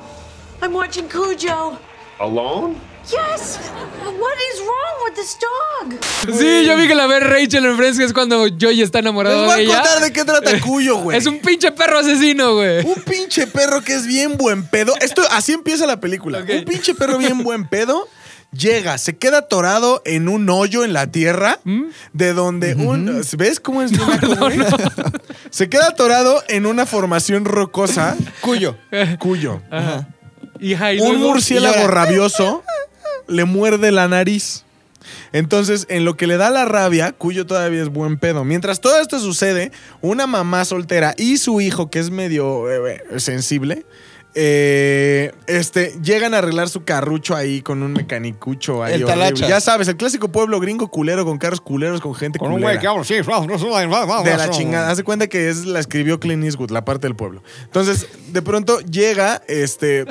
I'm 0.61 0.73
watching 0.73 1.05
Cujo. 1.07 1.77
Alone? 2.19 2.75
Yes. 3.11 3.59
What 4.03 4.37
is 4.53 4.59
wrong 4.61 5.03
with 5.05 5.15
this 5.15 5.37
dog? 5.39 6.35
Sí, 6.37 6.65
yo 6.65 6.75
vi 6.77 6.87
que 6.87 6.95
la 6.95 7.07
ve 7.07 7.19
Rachel 7.19 7.65
en 7.65 7.75
Friends, 7.77 7.97
que 7.97 8.03
es 8.05 8.13
cuando 8.13 8.45
Joey 8.59 8.81
está 8.81 8.99
Les 8.99 9.05
enamorado 9.05 9.45
voy 9.45 9.47
de 9.47 9.53
a 9.53 9.59
ella. 9.59 9.81
contar 9.81 10.01
de 10.01 10.13
qué 10.13 10.25
trata 10.25 10.59
Cuyo, 10.65 10.97
güey. 10.97 11.17
Es 11.17 11.25
un 11.25 11.39
pinche 11.39 11.71
perro 11.71 11.99
asesino, 11.99 12.55
güey. 12.55 12.85
Un 12.85 13.01
pinche 13.03 13.47
perro 13.47 13.81
que 13.81 13.93
es 13.93 14.05
bien 14.05 14.37
buen 14.37 14.65
pedo. 14.67 14.93
Esto, 15.01 15.23
así 15.31 15.53
empieza 15.53 15.85
la 15.87 15.99
película. 15.99 16.39
Un 16.39 16.65
pinche 16.65 16.93
perro 16.95 17.17
bien 17.17 17.43
buen 17.43 17.67
pedo. 17.67 18.07
Llega, 18.51 18.97
se 18.97 19.15
queda 19.15 19.39
atorado 19.39 20.01
en 20.05 20.27
un 20.27 20.49
hoyo 20.49 20.83
en 20.83 20.91
la 20.91 21.05
tierra, 21.11 21.59
¿Mm? 21.65 21.83
de 22.13 22.33
donde 22.33 22.73
un. 22.73 23.21
¿Ves 23.37 23.59
cómo 23.59 23.83
es? 23.83 23.91
bien 23.91 24.07
naco, 24.07 24.35
güey? 24.37 24.57
Se 25.51 25.69
queda 25.69 25.87
atorado 25.89 26.43
en 26.47 26.65
una 26.65 26.87
formación 26.87 27.45
rocosa. 27.45 28.15
Cuyo. 28.41 28.75
Cuyo. 29.19 29.61
Hija, 30.59 30.93
y 30.93 30.99
Un 30.99 31.09
luego- 31.13 31.27
murciélago 31.29 31.83
y 31.83 31.87
rabioso 31.87 32.63
le 33.29 33.45
muerde 33.45 33.91
la 33.91 34.07
nariz. 34.07 34.65
Entonces, 35.31 35.85
en 35.89 36.05
lo 36.05 36.17
que 36.17 36.27
le 36.27 36.37
da 36.37 36.49
la 36.49 36.65
rabia, 36.65 37.13
Cuyo 37.13 37.45
todavía 37.45 37.81
es 37.81 37.89
buen 37.89 38.17
pedo. 38.17 38.43
Mientras 38.43 38.81
todo 38.81 38.99
esto 38.99 39.19
sucede, 39.19 39.71
una 40.01 40.27
mamá 40.27 40.65
soltera 40.65 41.13
y 41.17 41.37
su 41.37 41.61
hijo, 41.61 41.89
que 41.89 41.99
es 41.99 42.09
medio 42.09 42.69
eh, 42.69 43.01
eh, 43.11 43.19
sensible, 43.19 43.85
eh, 44.35 45.31
este, 45.47 45.95
llegan 46.03 46.35
a 46.35 46.37
arreglar 46.37 46.69
su 46.69 46.83
carrucho 46.83 47.35
ahí 47.35 47.61
con 47.61 47.81
un 47.81 47.93
mecanicucho 47.93 48.83
ahí. 48.83 48.93
El 48.93 49.05
talachas. 49.05 49.47
Ya 49.49 49.59
sabes, 49.59 49.87
el 49.87 49.97
clásico 49.97 50.31
pueblo 50.31 50.59
gringo 50.59 50.87
culero 50.89 51.25
con 51.25 51.39
carros 51.39 51.61
culeros, 51.61 51.99
con 51.99 52.13
gente 52.13 52.37
Con 52.37 52.49
un 52.49 52.53
culera. 52.53 52.73
güey 52.73 52.79
que 52.79 52.87
habla 52.87 53.01
así. 53.01 53.15
De 54.23 54.37
la 54.37 54.49
chingada. 54.51 54.91
Hace 54.91 55.03
cuenta 55.03 55.27
que 55.27 55.49
es 55.49 55.65
la 55.65 55.79
escribió 55.79 56.19
Clint 56.19 56.43
Eastwood, 56.43 56.69
la 56.69 56.85
parte 56.85 57.07
del 57.07 57.15
pueblo. 57.15 57.41
Entonces, 57.63 58.07
de 58.31 58.41
pronto 58.41 58.79
llega, 58.81 59.41
este. 59.47 60.05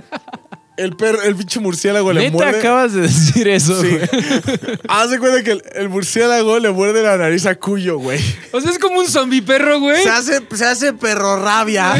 El 0.78 0.96
perro, 0.96 1.20
el 1.22 1.34
pinche 1.36 1.60
murciélago 1.60 2.12
le 2.12 2.20
¿Neta 2.20 2.32
muerde. 2.32 2.58
acabas 2.60 2.92
de 2.92 3.00
decir 3.02 3.48
eso, 3.48 3.80
Sí. 3.82 3.88
güey? 3.88 4.08
Hace 4.88 5.18
cuenta 5.18 5.42
que 5.42 5.50
el, 5.52 5.62
el 5.74 5.88
murciélago 5.88 6.58
le 6.60 6.70
muerde 6.70 7.02
la 7.02 7.16
nariz 7.16 7.44
a 7.46 7.56
Cuyo, 7.56 7.98
güey. 7.98 8.20
O 8.52 8.60
sea, 8.60 8.70
es 8.70 8.78
como 8.78 9.00
un 9.00 9.08
zombie 9.08 9.42
perro, 9.42 9.80
güey. 9.80 10.02
Se 10.02 10.08
hace, 10.08 10.40
se 10.54 10.64
hace 10.64 10.92
perro 10.92 11.42
rabia. 11.42 11.94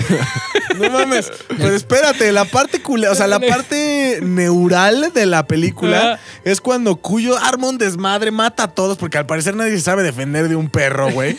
No 0.78 0.90
mames. 0.90 1.30
Pero 1.48 1.74
espérate, 1.74 2.30
la 2.32 2.44
parte 2.44 2.80
culera, 2.80 3.10
o 3.12 3.14
sea, 3.16 3.26
la 3.26 3.40
parte 3.40 4.20
neural 4.22 5.10
de 5.12 5.26
la 5.26 5.46
película 5.46 6.20
es 6.44 6.60
cuando 6.60 6.96
Cuyo 6.96 7.36
arma 7.36 7.68
un 7.68 7.78
desmadre, 7.78 8.30
mata 8.30 8.62
a 8.64 8.68
todos, 8.74 8.96
porque 8.96 9.18
al 9.18 9.26
parecer 9.26 9.56
nadie 9.56 9.72
se 9.72 9.80
sabe 9.80 10.02
defender 10.04 10.48
de 10.48 10.54
un 10.56 10.70
perro, 10.70 11.10
güey. 11.10 11.36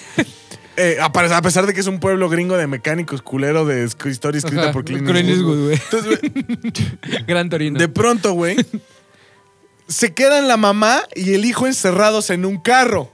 Eh, 0.82 0.98
a 1.02 1.42
pesar 1.42 1.66
de 1.66 1.74
que 1.74 1.82
es 1.82 1.88
un 1.88 2.00
pueblo 2.00 2.30
gringo 2.30 2.56
de 2.56 2.66
mecánicos 2.66 3.22
culero 3.22 3.66
de 3.66 3.84
historia 4.06 4.40
escrita 4.40 4.64
Ajá, 4.64 4.72
por 4.72 4.86
Clint 4.86 5.06
Eastwood. 5.10 5.66
Güey, 5.66 5.80
Gran 7.28 7.50
Torino. 7.50 7.78
de 7.78 7.90
pronto, 7.90 8.32
güey, 8.32 8.56
se 9.90 10.14
quedan 10.14 10.48
la 10.48 10.56
mamá 10.56 11.02
y 11.16 11.34
el 11.34 11.44
hijo 11.44 11.68
encerrados 11.68 12.30
en 12.30 12.46
un 12.46 12.62
carro. 12.62 13.12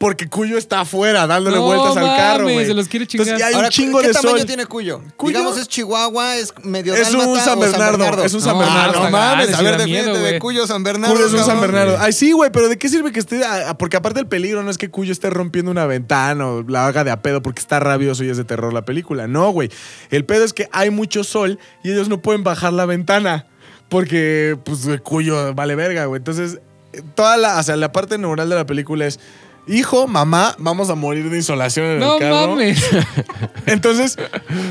Porque 0.00 0.30
Cuyo 0.30 0.56
está 0.56 0.80
afuera 0.80 1.26
dándole 1.26 1.56
No 1.58 1.64
vueltas 1.66 1.94
al 1.94 2.16
carro, 2.16 2.44
güey. 2.44 2.64
se 2.64 2.72
los 2.72 2.88
quiere 2.88 3.04
Entonces 3.04 3.34
chingar. 3.34 3.38
ya 3.38 3.46
hay 3.48 3.52
Ahora, 3.54 3.66
un 3.66 3.70
chingo 3.70 4.00
¿qué 4.00 4.06
de 4.06 4.12
tamaño 4.14 4.38
sol. 4.38 4.46
tiene 4.46 4.64
Cuyo? 4.64 5.02
Cuyo- 5.14 5.36
Digamos, 5.38 5.58
es 5.58 5.68
Chihuahua, 5.68 6.36
es 6.36 6.54
medio 6.62 6.94
Es 6.94 7.12
un 7.12 7.38
San 7.38 7.60
Bernardo, 7.60 8.24
es 8.24 8.32
un 8.32 8.40
San 8.40 8.58
Bernardo. 8.58 9.04
No 9.04 9.10
mames, 9.10 9.52
a 9.52 9.60
ver, 9.60 9.76
de. 9.76 10.38
Cuyo 10.38 10.66
San 10.66 10.82
Bernardo. 10.82 11.14
Cuyo 11.14 11.26
es 11.26 11.34
un 11.34 11.44
San. 11.44 11.60
Bernardo. 11.60 11.98
Ay, 12.00 12.14
sí, 12.14 12.32
güey, 12.32 12.50
pero 12.50 12.70
¿de 12.70 12.78
qué 12.78 12.88
sirve 12.88 13.12
que 13.12 13.20
esté? 13.20 13.44
ah, 13.44 13.76
Porque 13.76 13.98
aparte 13.98 14.20
el 14.20 14.26
peligro 14.26 14.62
no 14.62 14.70
es 14.70 14.78
que 14.78 14.88
Cuyo 14.88 15.12
esté 15.12 15.28
rompiendo 15.28 15.70
una 15.70 15.84
ventana 15.84 16.48
o 16.48 16.62
la 16.62 16.86
haga 16.86 17.04
de 17.04 17.10
a 17.10 17.20
pedo 17.20 17.42
porque 17.42 17.60
está 17.60 17.78
rabioso 17.78 18.24
y 18.24 18.30
es 18.30 18.38
de 18.38 18.44
terror 18.44 18.72
la 18.72 18.86
película. 18.86 19.26
No, 19.26 19.50
güey. 19.50 19.70
El 20.08 20.24
pedo 20.24 20.44
es 20.44 20.54
que 20.54 20.66
hay 20.72 20.88
mucho 20.88 21.24
sol 21.24 21.58
y 21.84 21.92
ellos 21.92 22.08
no 22.08 22.22
pueden 22.22 22.42
bajar 22.42 22.72
la 22.72 22.86
ventana 22.86 23.44
porque, 23.90 24.56
pues, 24.64 24.88
Cuyo 25.02 25.52
vale 25.52 25.74
verga, 25.74 26.06
güey. 26.06 26.18
Entonces, 26.20 26.58
eh, 26.94 27.02
toda 27.14 27.36
la, 27.36 27.58
o 27.58 27.62
sea, 27.62 27.76
la 27.76 27.92
parte 27.92 28.16
neural 28.16 28.48
de 28.48 28.54
la 28.56 28.64
película 28.64 29.06
es. 29.06 29.20
Hijo, 29.70 30.08
mamá, 30.08 30.56
vamos 30.58 30.90
a 30.90 30.96
morir 30.96 31.30
de 31.30 31.36
insolación 31.36 31.86
en 31.86 31.98
No 32.00 32.14
el 32.14 32.20
carro. 32.20 32.48
mames. 32.48 32.82
Entonces, 33.66 34.16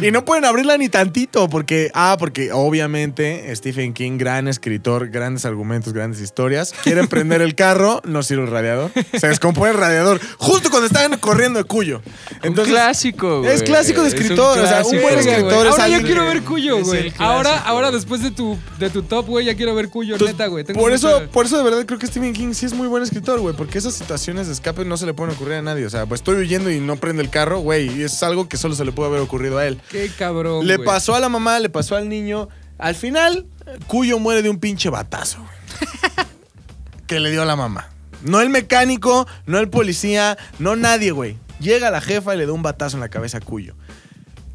y 0.01 0.11
no 0.11 0.25
pueden 0.25 0.43
abrirla 0.43 0.77
ni 0.77 0.89
tantito, 0.89 1.47
porque, 1.47 1.89
ah, 1.93 2.17
porque 2.19 2.51
obviamente 2.51 3.55
Stephen 3.55 3.93
King, 3.93 4.17
gran 4.17 4.49
escritor, 4.49 5.07
grandes 5.07 5.45
argumentos, 5.45 5.93
grandes 5.93 6.19
historias, 6.19 6.73
quieren 6.83 7.07
prender 7.07 7.41
el 7.41 7.55
carro, 7.55 8.01
no 8.03 8.23
sirve 8.23 8.43
el 8.43 8.51
radiador, 8.51 8.91
se 9.17 9.27
descompone 9.27 9.71
el 9.71 9.77
radiador, 9.77 10.19
justo 10.37 10.69
cuando 10.69 10.87
están 10.87 11.17
corriendo 11.19 11.59
de 11.59 11.63
Cuyo. 11.63 12.01
Entonces, 12.43 12.73
un 12.73 12.79
clásico, 12.79 13.39
güey. 13.39 13.53
es 13.53 13.63
clásico 13.63 14.01
de 14.01 14.09
Es 14.09 14.13
un 14.15 14.19
escritor, 14.19 14.59
o 14.59 14.67
sea, 14.67 14.83
un 14.83 15.01
buen 15.01 15.19
escritor 15.19 15.65
es 15.67 15.71
Ahora 15.71 15.83
alguien 15.85 16.01
yo 16.01 16.07
quiero 16.07 16.25
ver 16.25 16.41
Cuyo, 16.43 16.83
güey. 16.83 17.13
Ahora, 17.19 17.57
ahora 17.59 17.91
después 17.91 18.21
de 18.21 18.31
tu, 18.31 18.57
de 18.77 18.89
tu 18.89 19.03
top, 19.03 19.27
güey, 19.27 19.45
ya 19.45 19.55
quiero 19.55 19.73
ver 19.75 19.87
Cuyo, 19.87 20.15
Entonces, 20.15 20.35
neta, 20.35 20.47
güey. 20.47 20.65
Por 20.65 20.91
eso, 20.91 21.21
por 21.31 21.45
eso 21.45 21.57
de 21.57 21.63
verdad 21.63 21.85
creo 21.85 21.99
que 21.99 22.07
Stephen 22.07 22.33
King 22.33 22.53
sí 22.53 22.65
es 22.65 22.73
muy 22.73 22.87
buen 22.87 23.01
escritor, 23.01 23.39
güey, 23.39 23.55
porque 23.55 23.77
esas 23.77 23.93
situaciones 23.93 24.47
de 24.47 24.53
escape 24.53 24.88
no 24.89 24.97
se 24.97 25.05
le 25.05 25.13
pueden 25.13 25.33
ocurrir 25.35 25.55
a 25.55 25.61
nadie. 25.61 25.85
O 25.85 25.89
sea, 25.89 26.05
pues 26.05 26.19
estoy 26.19 26.35
huyendo 26.37 26.69
y 26.69 26.79
no 26.81 26.97
prende 26.97 27.21
el 27.23 27.29
carro, 27.29 27.59
güey, 27.59 27.89
y 27.99 28.03
es 28.03 28.21
algo 28.23 28.49
que 28.49 28.57
solo 28.57 28.75
se 28.75 28.83
le 28.83 28.91
puede 28.91 29.09
haber 29.09 29.21
ocurrido 29.21 29.57
a 29.59 29.65
él. 29.65 29.79
Qué 29.89 30.09
cabrón, 30.17 30.67
Le 30.67 30.75
güey. 30.75 30.85
pasó 30.85 31.15
a 31.15 31.19
la 31.21 31.29
mamá, 31.29 31.59
le 31.59 31.69
pasó 31.69 31.95
al 31.95 32.09
niño. 32.09 32.49
Al 32.77 32.95
final, 32.95 33.45
Cuyo 33.87 34.17
muere 34.19 34.41
de 34.41 34.49
un 34.49 34.59
pinche 34.59 34.89
batazo. 34.89 35.37
güey. 35.39 36.27
que 37.07 37.19
le 37.19 37.31
dio 37.31 37.41
a 37.41 37.45
la 37.45 37.55
mamá. 37.55 37.89
No 38.23 38.41
el 38.41 38.49
mecánico, 38.49 39.27
no 39.45 39.59
el 39.59 39.69
policía, 39.69 40.37
no 40.59 40.75
nadie, 40.75 41.11
güey. 41.11 41.37
Llega 41.59 41.89
la 41.91 42.01
jefa 42.01 42.35
y 42.35 42.37
le 42.37 42.45
da 42.45 42.53
un 42.53 42.63
batazo 42.63 42.97
en 42.97 43.01
la 43.01 43.09
cabeza 43.09 43.37
a 43.37 43.41
Cuyo. 43.41 43.75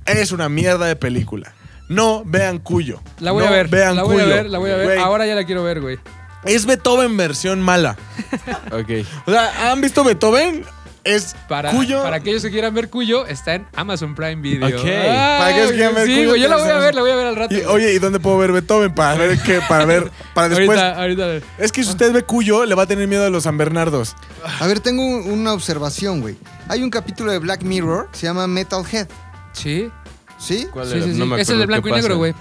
Es 0.06 0.32
una 0.32 0.48
mierda 0.48 0.86
de 0.86 0.97
película. 0.97 1.55
No 1.89 2.23
vean 2.27 2.59
Cuyo. 2.59 3.01
La 3.20 3.31
voy 3.32 3.43
No 3.44 3.48
a 3.48 3.52
ver. 3.52 3.69
Vean 3.69 3.97
la 3.97 4.02
voy 4.02 4.16
a 4.16 4.24
Cuyo. 4.24 4.35
ver, 4.35 4.47
la 4.51 4.59
voy 4.59 4.70
a 4.70 4.77
ver. 4.77 4.86
Güey, 4.86 4.98
Ahora 4.98 5.27
ya 5.27 5.35
la 5.35 5.44
quiero 5.44 5.62
ver, 5.65 5.81
güey. 5.81 5.98
Es 6.47 6.66
Beethoven 6.66 7.16
versión 7.16 7.61
mala. 7.61 7.97
Ok. 8.73 9.07
O 9.27 9.31
sea, 9.31 9.71
¿han 9.73 9.81
visto 9.81 10.03
Beethoven? 10.05 10.65
Es 11.05 11.37
Para, 11.49 11.71
Cuyo. 11.71 12.03
para 12.03 12.16
aquellos 12.16 12.43
que 12.43 12.51
quieran 12.51 12.73
ver 12.73 12.89
Cuyo, 12.89 13.27
está 13.27 13.55
en 13.57 13.66
Amazon 13.77 14.15
Prime 14.15 14.37
Video. 14.37 14.66
Ok. 14.79 14.85
Ay, 14.87 15.03
Para 15.05 15.47
aquellos 15.49 15.71
que 15.71 15.77
quieran 15.77 15.95
ver 15.95 16.07
Sí, 16.07 16.15
Cuyo, 16.15 16.29
güey, 16.31 16.41
yo 16.41 16.49
la 16.49 16.57
voy 16.57 16.65
a 16.69 16.73
pues, 16.73 16.85
ver, 16.85 16.95
la 16.95 17.01
voy 17.03 17.11
a 17.11 17.16
ver 17.16 17.27
al 17.27 17.37
rato. 17.37 17.55
Y, 17.55 17.61
oye, 17.65 17.93
¿y 17.93 17.99
dónde 17.99 18.21
puedo 18.21 18.39
ver 18.39 18.53
Beethoven? 18.53 18.95
Para 18.95 19.15
ver 19.16 19.39
qué, 19.43 19.61
para 19.69 19.85
ver, 19.85 20.11
para 20.33 20.49
después. 20.49 20.79
ahorita, 20.81 21.25
ahorita. 21.25 21.47
Es 21.59 21.73
que 21.73 21.85
si 21.85 21.91
usted 21.91 22.11
ve 22.12 22.23
Cuyo, 22.23 22.65
le 22.65 22.75
va 22.75 22.85
a 22.85 22.87
tener 22.87 23.07
miedo 23.07 23.25
a 23.27 23.29
los 23.31 23.43
San 23.45 23.59
Bernardos. 23.59 24.16
A 24.61 24.66
ver, 24.66 24.81
tengo 24.81 25.03
un- 25.05 25.31
una 25.31 25.53
observación, 25.53 26.23
güey. 26.23 26.37
Hay 26.69 26.83
un 26.83 26.89
capítulo 26.89 27.31
de 27.33 27.39
Black 27.39 27.62
Mirror 27.65 28.09
que 28.11 28.19
se 28.21 28.27
llama 28.27 28.47
Metalhead. 28.47 29.07
Sí, 29.53 29.91
¿Sí? 30.39 30.66
¿Cuál 30.73 30.87
sí, 30.89 30.95
era? 30.97 31.05
sí. 31.05 31.12
sí. 31.12 31.19
No 31.19 31.27
me 31.27 31.41
es 31.41 31.49
el 31.51 31.59
de 31.59 31.66
blanco 31.66 31.89
y 31.89 31.93
negro, 31.93 32.16
güey. 32.16 32.35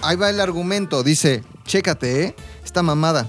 Ahí 0.00 0.16
va 0.16 0.30
el 0.30 0.40
argumento. 0.40 1.02
Dice, 1.02 1.44
chécate, 1.66 2.24
¿eh? 2.24 2.36
Esta 2.68 2.82
mamada. 2.82 3.26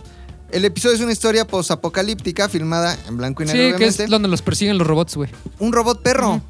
El 0.52 0.66
episodio 0.66 0.96
es 0.98 1.02
una 1.02 1.14
historia 1.14 1.48
posapocalíptica 1.48 2.50
filmada 2.50 2.98
en 3.08 3.16
blanco 3.16 3.42
y 3.42 3.46
negro, 3.46 3.78
Sí, 3.78 3.84
que 3.98 4.04
es 4.04 4.10
donde 4.10 4.28
los 4.28 4.42
persiguen 4.42 4.78
los 4.78 4.86
robots, 4.86 5.16
güey. 5.16 5.30
Un 5.60 5.72
robot 5.72 6.02
perro. 6.02 6.42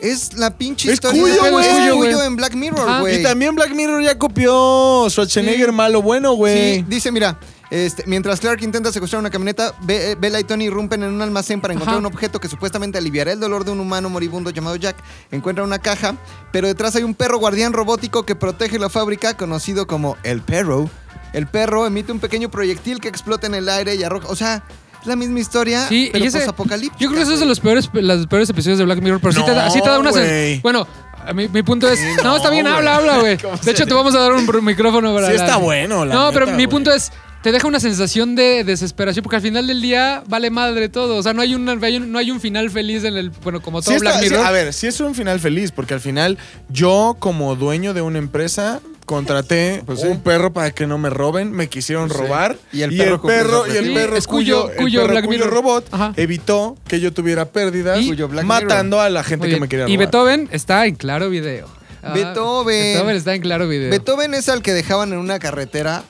Es 0.00 0.34
la 0.36 0.50
pinche 0.58 0.88
Es 0.88 0.94
historia 0.94 1.22
Cuyo, 1.22 1.34
de 1.42 1.48
es 1.62 1.68
Cuyo, 1.78 1.96
güey. 1.96 2.26
en 2.26 2.36
Black 2.36 2.54
Mirror, 2.54 3.00
güey. 3.00 3.20
Y 3.20 3.22
también 3.22 3.54
Black 3.54 3.74
Mirror 3.74 4.02
ya 4.02 4.18
copió 4.18 5.06
Schwarzenegger 5.08 5.70
Sí. 5.70 5.74
malo 5.74 6.02
bueno, 6.02 6.32
güey. 6.34 6.76
Sí, 6.80 6.84
dice, 6.86 7.10
mira, 7.10 7.38
este, 7.70 8.04
mientras 8.06 8.38
Clark 8.38 8.62
intenta 8.62 8.92
secuestrar 8.92 9.20
una 9.20 9.30
camioneta, 9.30 9.74
Be- 9.84 10.14
Bella 10.16 10.38
y 10.40 10.44
Tony 10.44 10.66
irrumpen 10.66 11.02
en 11.04 11.10
un 11.14 11.22
almacén 11.22 11.62
para 11.62 11.72
encontrar 11.72 11.96
Ajá. 11.96 12.06
un 12.06 12.12
objeto 12.12 12.38
que 12.38 12.48
supuestamente 12.48 12.98
aliviará 12.98 13.32
el 13.32 13.40
dolor 13.40 13.64
de 13.64 13.70
un 13.70 13.80
humano 13.80 14.10
moribundo 14.10 14.50
llamado 14.50 14.76
Jack. 14.76 14.96
Encuentran 15.30 15.66
una 15.66 15.78
caja, 15.78 16.16
pero 16.52 16.66
detrás 16.68 16.94
hay 16.96 17.02
un 17.04 17.14
perro 17.14 17.38
guardián 17.38 17.72
robótico 17.72 18.24
que 18.26 18.34
protege 18.36 18.78
la 18.78 18.90
fábrica, 18.90 19.36
conocido 19.38 19.86
como 19.86 20.16
el 20.24 20.42
perro. 20.42 20.90
El 21.32 21.46
perro 21.46 21.86
emite 21.86 22.12
un 22.12 22.20
pequeño 22.20 22.50
proyectil 22.50 23.00
que 23.00 23.08
explota 23.08 23.46
en 23.46 23.54
el 23.54 23.68
aire 23.68 23.94
y 23.94 24.02
arroja... 24.02 24.28
O 24.28 24.36
sea, 24.36 24.62
es 25.00 25.06
la 25.06 25.14
misma 25.16 25.38
historia, 25.40 25.86
Sí, 25.88 26.08
pero 26.12 26.24
y 26.24 26.28
ese, 26.28 26.44
Yo 26.44 26.54
creo 26.98 27.12
que 27.12 27.20
eso 27.22 27.34
es 27.34 27.40
de 27.40 27.46
los 27.46 27.60
peores, 27.60 27.88
los 27.92 28.26
peores 28.26 28.50
episodios 28.50 28.78
de 28.78 28.84
Black 28.84 29.00
Mirror, 29.00 29.20
pero 29.20 29.32
sí, 29.32 29.44
te 29.44 29.52
da, 29.52 29.70
sí 29.70 29.80
te 29.80 29.88
da 29.88 29.98
una... 29.98 30.10
sen-. 30.10 30.60
Bueno, 30.62 30.86
a 31.24 31.32
mi, 31.32 31.46
mi 31.48 31.62
punto 31.62 31.88
es... 31.88 32.00
no, 32.16 32.22
no, 32.24 32.36
está 32.36 32.50
bien, 32.50 32.66
habla, 32.66 32.96
habla, 32.96 33.18
güey. 33.18 33.36
De 33.62 33.70
hecho, 33.70 33.86
te 33.86 33.94
vamos 33.94 34.14
a 34.14 34.18
dar 34.18 34.32
un 34.32 34.64
micrófono 34.64 35.14
para... 35.14 35.28
Sí 35.28 35.34
la- 35.34 35.44
está 35.44 35.56
bueno, 35.58 36.04
la 36.04 36.14
No, 36.14 36.32
pero 36.32 36.48
mi 36.48 36.66
punto 36.66 36.92
es... 36.92 37.12
Te 37.42 37.52
deja 37.52 37.68
una 37.68 37.78
sensación 37.78 38.34
de 38.34 38.64
desesperación 38.64 39.22
porque 39.22 39.36
al 39.36 39.42
final 39.42 39.68
del 39.68 39.80
día 39.80 40.24
vale 40.26 40.50
madre 40.50 40.88
todo. 40.88 41.14
O 41.16 41.22
sea, 41.22 41.32
no 41.34 41.40
hay, 41.40 41.54
una, 41.54 41.78
hay 41.86 41.96
un- 41.98 42.10
no 42.10 42.18
hay 42.18 42.32
un 42.32 42.40
final 42.40 42.68
feliz 42.68 43.04
en 43.04 43.16
el... 43.16 43.30
Bueno, 43.30 43.60
como 43.62 43.80
todo 43.80 43.92
Sí 43.92 43.96
está- 43.96 44.10
Black 44.10 44.22
sí, 44.24 44.30
Mirror. 44.30 44.44
a 44.46 44.50
ver, 44.50 44.72
sí 44.74 44.88
es 44.88 44.98
un 44.98 45.14
final 45.14 45.38
feliz, 45.38 45.70
porque 45.70 45.94
al 45.94 46.00
final 46.00 46.36
yo, 46.68 47.16
como 47.20 47.54
dueño 47.54 47.94
de 47.94 48.02
una 48.02 48.18
empresa, 48.18 48.80
contraté 49.08 49.82
Pues 49.86 50.02
sí. 50.02 50.06
un 50.06 50.20
perro 50.20 50.52
para 50.52 50.70
que 50.70 50.86
no 50.86 50.98
me 50.98 51.10
roben, 51.10 51.50
me 51.50 51.68
quisieron 51.68 52.06
Pues 52.08 52.20
sí. 52.20 52.24
robar. 52.26 52.56
Y 52.72 52.82
el 52.82 52.90
perro 53.20 53.66
y 53.66 53.76
el 53.76 53.92
perro 53.92 54.16
es 54.16 54.28
Cuyo- 54.28 54.70
el 54.70 54.76
Cuyo 54.76 55.00
perro 55.00 55.12
Black 55.14 55.24
Cuyo 55.24 55.46
robot 55.48 55.88
Ajá. 55.90 56.12
evitó 56.16 56.76
que 56.86 57.00
yo 57.00 57.12
tuviera 57.12 57.46
pérdidas, 57.46 57.98
Y- 58.00 58.14
matando 58.44 59.00
a 59.00 59.10
la 59.10 59.24
gente 59.24 59.38
Muy 59.38 59.48
que 59.48 59.54
bien. 59.54 59.60
me 59.62 59.68
quería 59.68 59.84
y 59.88 59.96
robar. 59.96 60.06
Beethoven 60.06 60.48
está 60.52 60.86
en 60.86 60.94
claro 60.94 61.28
video. 61.30 61.66
Ah, 62.02 62.12
Beethoven. 62.14 62.92
Beethoven 62.94 63.16
está 63.16 63.34
en 63.34 63.42
claro 63.42 63.66
video. 63.66 63.90
Beethoven 63.90 64.34
es 64.34 64.48
al 64.48 64.62
que 64.62 64.72
dejaban 64.72 65.12
en 65.12 65.18
una 65.18 65.40
carretera 65.40 66.04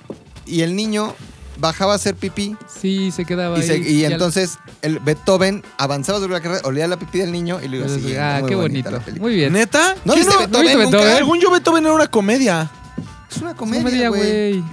y 0.45 0.61
el 0.61 0.77
niño 0.77 1.15
bajaba 1.61 1.95
a 1.95 1.97
hacer 1.97 2.15
pipí 2.15 2.57
Sí, 2.81 3.11
se 3.11 3.25
quedaba 3.25 3.59
Y, 3.59 3.63
se- 3.63 3.73
ahí. 3.73 3.83
y 3.83 4.05
al- 4.05 4.13
entonces 4.13 4.59
el 4.83 5.01
Beethoven 5.01 5.65
avanzaba 5.77 6.21
sobre 6.21 6.35
la 6.35 6.41
carrera, 6.41 6.61
olía 6.65 6.87
la 6.87 6.99
pipí 6.99 7.19
del 7.19 7.33
niño 7.33 7.59
y 7.63 7.69
lo 7.69 7.79
iba 7.79 7.89
siguiendo. 7.89 8.23
ah, 8.23 8.43
qué 8.47 8.55
bonita 8.55 8.59
bonito. 8.59 8.91
la 8.93 8.99
película. 9.01 9.23
Muy 9.29 9.35
bien. 9.35 9.53
¿Neta? 9.55 9.97
¿No 10.05 10.13
¿Qué 10.15 10.21
viste 10.21 10.35
no? 10.35 10.39
Beethoven 10.41 10.53
¿no 10.53 10.61
viste 10.69 10.85
nunca? 10.85 10.97
Beethoven? 10.99 11.17
Según 11.19 11.41
yo, 11.41 11.51
Beethoven 11.51 11.85
era 11.87 11.95
una 11.95 12.07
comedia. 12.07 12.71
Es 13.31 13.39
una 13.39 13.55
Comedia, 13.55 13.83
comedia, 13.83 14.09
güey. 14.09 14.65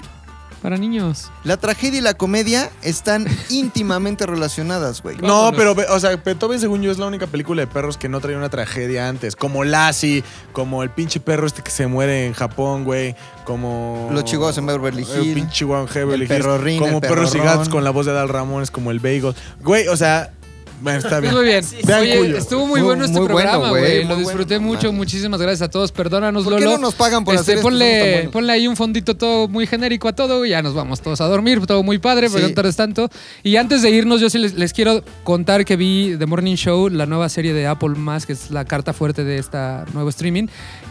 Para 0.62 0.78
niños. 0.78 1.30
La 1.44 1.58
tragedia 1.58 2.00
y 2.00 2.02
la 2.02 2.16
comedia 2.16 2.72
están 2.82 3.28
íntimamente 3.52 4.26
relacionadas, 4.26 5.04
güey. 5.04 5.16
No, 5.18 5.52
pero, 5.56 5.76
o 5.92 6.00
sea, 6.00 6.16
Beethoven, 6.16 6.60
según 6.60 6.82
yo, 6.82 6.92
es 6.92 6.98
la 6.98 7.06
única 7.06 7.28
película 7.28 7.62
de 7.62 7.68
perros 7.68 7.98
que 7.98 8.10
no 8.10 8.20
trae 8.20 8.36
una 8.36 8.50
tragedia 8.50 9.08
antes. 9.08 9.36
Como 9.36 9.64
Lassie, 9.64 10.24
como 10.54 10.82
el 10.82 10.90
pinche 10.90 11.20
perro 11.20 11.46
este 11.46 11.62
que 11.62 11.70
se 11.70 11.86
muere 11.86 12.26
en 12.26 12.34
Japón, 12.34 12.84
güey. 12.84 13.16
Como. 13.44 14.10
Los 14.12 14.24
chihuahuas 14.24 14.58
en 14.58 14.66
Beverly 14.66 15.04
El 15.04 15.10
Hills. 15.24 15.36
pinche 15.36 15.54
chihuahua 15.54 15.88
en 15.88 15.94
Beverly 15.94 16.24
El 16.24 16.28
perro 16.30 16.56
Hills, 16.56 16.64
Rin, 16.64 16.80
Como 16.80 16.96
el 16.96 17.02
perro 17.02 17.14
perros 17.14 17.36
y 17.36 17.40
gatos 17.40 17.70
con 17.70 17.84
la 17.84 17.92
voz 17.92 18.08
de 18.08 18.14
Dal 18.14 18.30
Ramones, 18.30 18.72
como 18.72 18.90
el 18.90 19.00
Bagel. 19.00 19.36
Güey, 19.62 19.88
o 19.90 19.98
sea, 19.98 20.32
Bueno, 20.82 21.00
está 21.00 21.20
bien. 21.20 21.34
Muy 21.34 21.46
bien. 21.46 21.66
Vean 21.86 22.02
Oye, 22.02 22.18
Cuyo. 22.18 22.38
estuvo 22.38 22.68
muy 22.68 22.82
bueno 22.82 23.06
este 23.06 23.18
muy 23.20 23.28
bueno, 23.28 23.50
programa, 23.50 23.70
güey, 23.70 23.82
güey. 23.82 24.06
muy 24.06 24.10
Lo 24.14 24.16
disfruté 24.20 24.58
bueno. 24.58 24.74
mucho. 24.74 24.92
Muchísimas 24.94 25.42
gracias 25.42 25.64
a 25.64 25.70
todos. 25.70 25.92
Perdónanos, 25.92 26.44
¿Por 26.44 26.56
qué 26.58 26.60
Lolo. 26.66 26.76
no 26.78 26.82
nos 26.84 26.96
pagan 26.96 27.24
por 27.24 27.34
Este, 27.36 27.54
hacer 27.54 27.56
esto? 27.58 27.68
Somos 27.70 27.80
tan 27.80 27.90
ponle, 27.90 28.12
buenos. 28.14 28.32
ponle 28.34 28.54
ahí 28.54 28.68
un 28.68 28.76
fondito 28.76 29.16
todo 29.16 29.48
muy 29.48 29.66
genérico 29.68 30.08
a 30.08 30.14
todo 30.14 30.46
y 30.46 30.50
ya 30.50 30.62
nos 30.62 30.74
vamos 30.74 31.02
todos 31.02 31.22
a 31.22 31.26
dormir. 31.26 31.66
Todo 31.66 31.82
muy 31.84 31.98
padre, 31.98 32.28
pero 32.30 32.46
Sí. 32.46 32.50
no 32.52 32.56
tardes 32.56 32.76
tanto. 32.76 33.10
Y 33.44 33.56
antes 33.56 33.82
de 33.82 33.90
irnos, 33.90 34.22
yo 34.22 34.30
sí 34.30 34.38
les, 34.38 34.54
les 34.56 34.74
quiero 34.74 35.04
contar 35.24 35.66
que 35.66 35.76
vi 35.76 36.16
The 36.20 36.26
Morning 36.26 36.56
Show, 36.56 36.90
la 36.90 37.06
nueva 37.06 37.30
serie 37.30 37.54
de 37.54 37.68
Apple 37.68 37.90
Más, 37.96 38.26
que 38.26 38.34
es 38.34 38.52
la 38.52 38.66
carta 38.66 38.94
fuerte 38.94 39.24
de 39.24 39.38
esta 39.38 39.86
nuevo 39.94 40.10
streaming. 40.10 40.48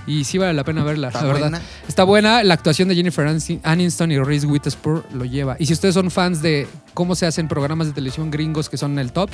Y 0.06 0.24
sí 0.24 0.38
vale 0.38 0.52
la 0.52 0.64
pena 0.64 0.84
verla, 0.84 1.08
¿Está 1.08 1.20
la 1.22 1.26
verdad. 1.26 1.40
buena? 1.50 1.62
Está 1.88 2.04
buena. 2.04 2.44
La 2.44 2.54
actuación 2.54 2.88
de 2.88 2.94
Jennifer 2.94 3.26
Aniston- 3.26 4.12
y 4.12 4.18
Reese 4.18 4.46
Witherspoon 4.46 5.02
lo 5.14 5.24
lleva. 5.24 5.56
Y 5.58 5.66
si 5.66 5.72
ustedes 5.72 5.94
son 5.94 6.10
fans 6.10 6.42
de 6.42 6.66
cómo 6.92 7.14
se 7.16 7.26
hacen 7.26 7.48
programas 7.48 7.86
de 7.88 7.92
televisión 7.94 8.30
gringos 8.30 8.68
que 8.68 8.76
son 8.76 8.98
el 8.98 9.12
top, 9.12 9.30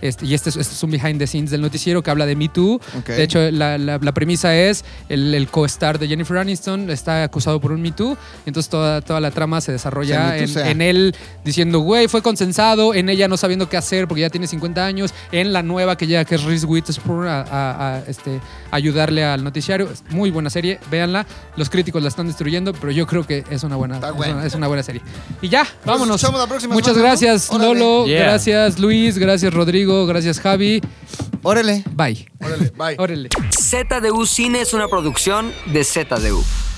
este, 0.00 0.24
y 0.26 0.34
este 0.34 0.50
es, 0.50 0.56
este 0.56 0.74
es 0.74 0.82
un 0.82 0.90
behind 0.90 1.18
the 1.18 1.26
scenes 1.26 1.50
del 1.50 1.60
noticiero 1.60 2.02
que 2.02 2.10
habla 2.10 2.24
de 2.26 2.36
Me 2.36 2.48
Too. 2.48 2.80
De 3.06 3.22
hecho, 3.22 3.50
la, 3.50 3.78
la- 3.78 3.98
la 3.98 4.12
premisa 4.12 4.56
es 4.56 4.84
el, 5.08 5.34
el 5.34 5.48
co-star 5.48 5.98
de 5.98 6.08
Jennifer 6.08 6.38
Aniston 6.38 6.88
está 6.90 7.24
acusado 7.24 7.60
por 7.60 7.72
un 7.72 7.82
Me 7.82 7.90
Too. 7.92 8.12
Y 8.46 8.50
entonces 8.50 8.70
toda, 8.70 9.00
toda 9.00 9.20
la 9.20 9.30
trama 9.30 9.60
se 9.60 9.72
desarrolla 9.72 10.36
en, 10.38 10.80
él 10.82 11.14
diciendo, 11.44 11.80
güey, 11.80 12.08
fue 12.08 12.22
consensado, 12.22 12.94
en 12.94 13.08
ella 13.08 13.28
no 13.28 13.36
sabiendo 13.36 13.68
qué 13.68 13.76
hacer 13.76 14.06
porque 14.08 14.22
ya 14.22 14.30
tiene 14.30 14.46
50 14.46 14.84
años, 14.86 15.12
en 15.32 15.52
la 15.52 15.62
nueva 15.62 15.96
que 15.96 16.06
llega, 16.06 16.24
que 16.24 16.36
es 16.36 16.42
Reese 16.44 16.66
Witherspoon, 16.66 17.26
a, 17.26 17.40
a- 17.42 17.96
a, 17.96 17.98
este, 18.08 18.40
ayudarle 18.70 19.24
al 19.24 19.44
noticiario. 19.44 19.88
Muy 20.12 20.30
buena 20.30 20.50
serie, 20.50 20.78
véanla. 20.90 21.26
Los 21.56 21.70
críticos 21.70 22.02
la 22.02 22.08
están 22.08 22.26
destruyendo, 22.26 22.72
pero 22.72 22.92
yo 22.92 23.06
creo 23.06 23.26
que 23.26 23.44
es 23.50 23.62
una 23.62 23.76
buena, 23.76 23.96
es 23.96 24.14
buena. 24.14 24.34
una, 24.34 24.46
es 24.46 24.54
una 24.54 24.68
buena 24.68 24.82
serie. 24.82 25.02
Y 25.40 25.48
ya, 25.48 25.66
vámonos. 25.84 26.22
la 26.22 26.46
próxima 26.46 26.74
Muchas 26.74 26.96
gracias. 26.96 27.50
Lolo. 27.52 28.06
Yeah. 28.06 28.22
Gracias, 28.22 28.78
Luis. 28.78 29.18
Gracias, 29.18 29.52
Rodrigo. 29.52 30.06
Gracias, 30.06 30.40
Javi. 30.40 30.80
Órale. 31.42 31.82
Bye. 31.90 32.28
Órale, 32.40 32.72
bye. 32.76 32.96
Órale. 32.98 33.28
ZDU 33.50 34.26
Cine 34.26 34.60
es 34.60 34.72
una 34.72 34.88
producción 34.88 35.52
de 35.66 35.84
ZDU. 35.84 36.71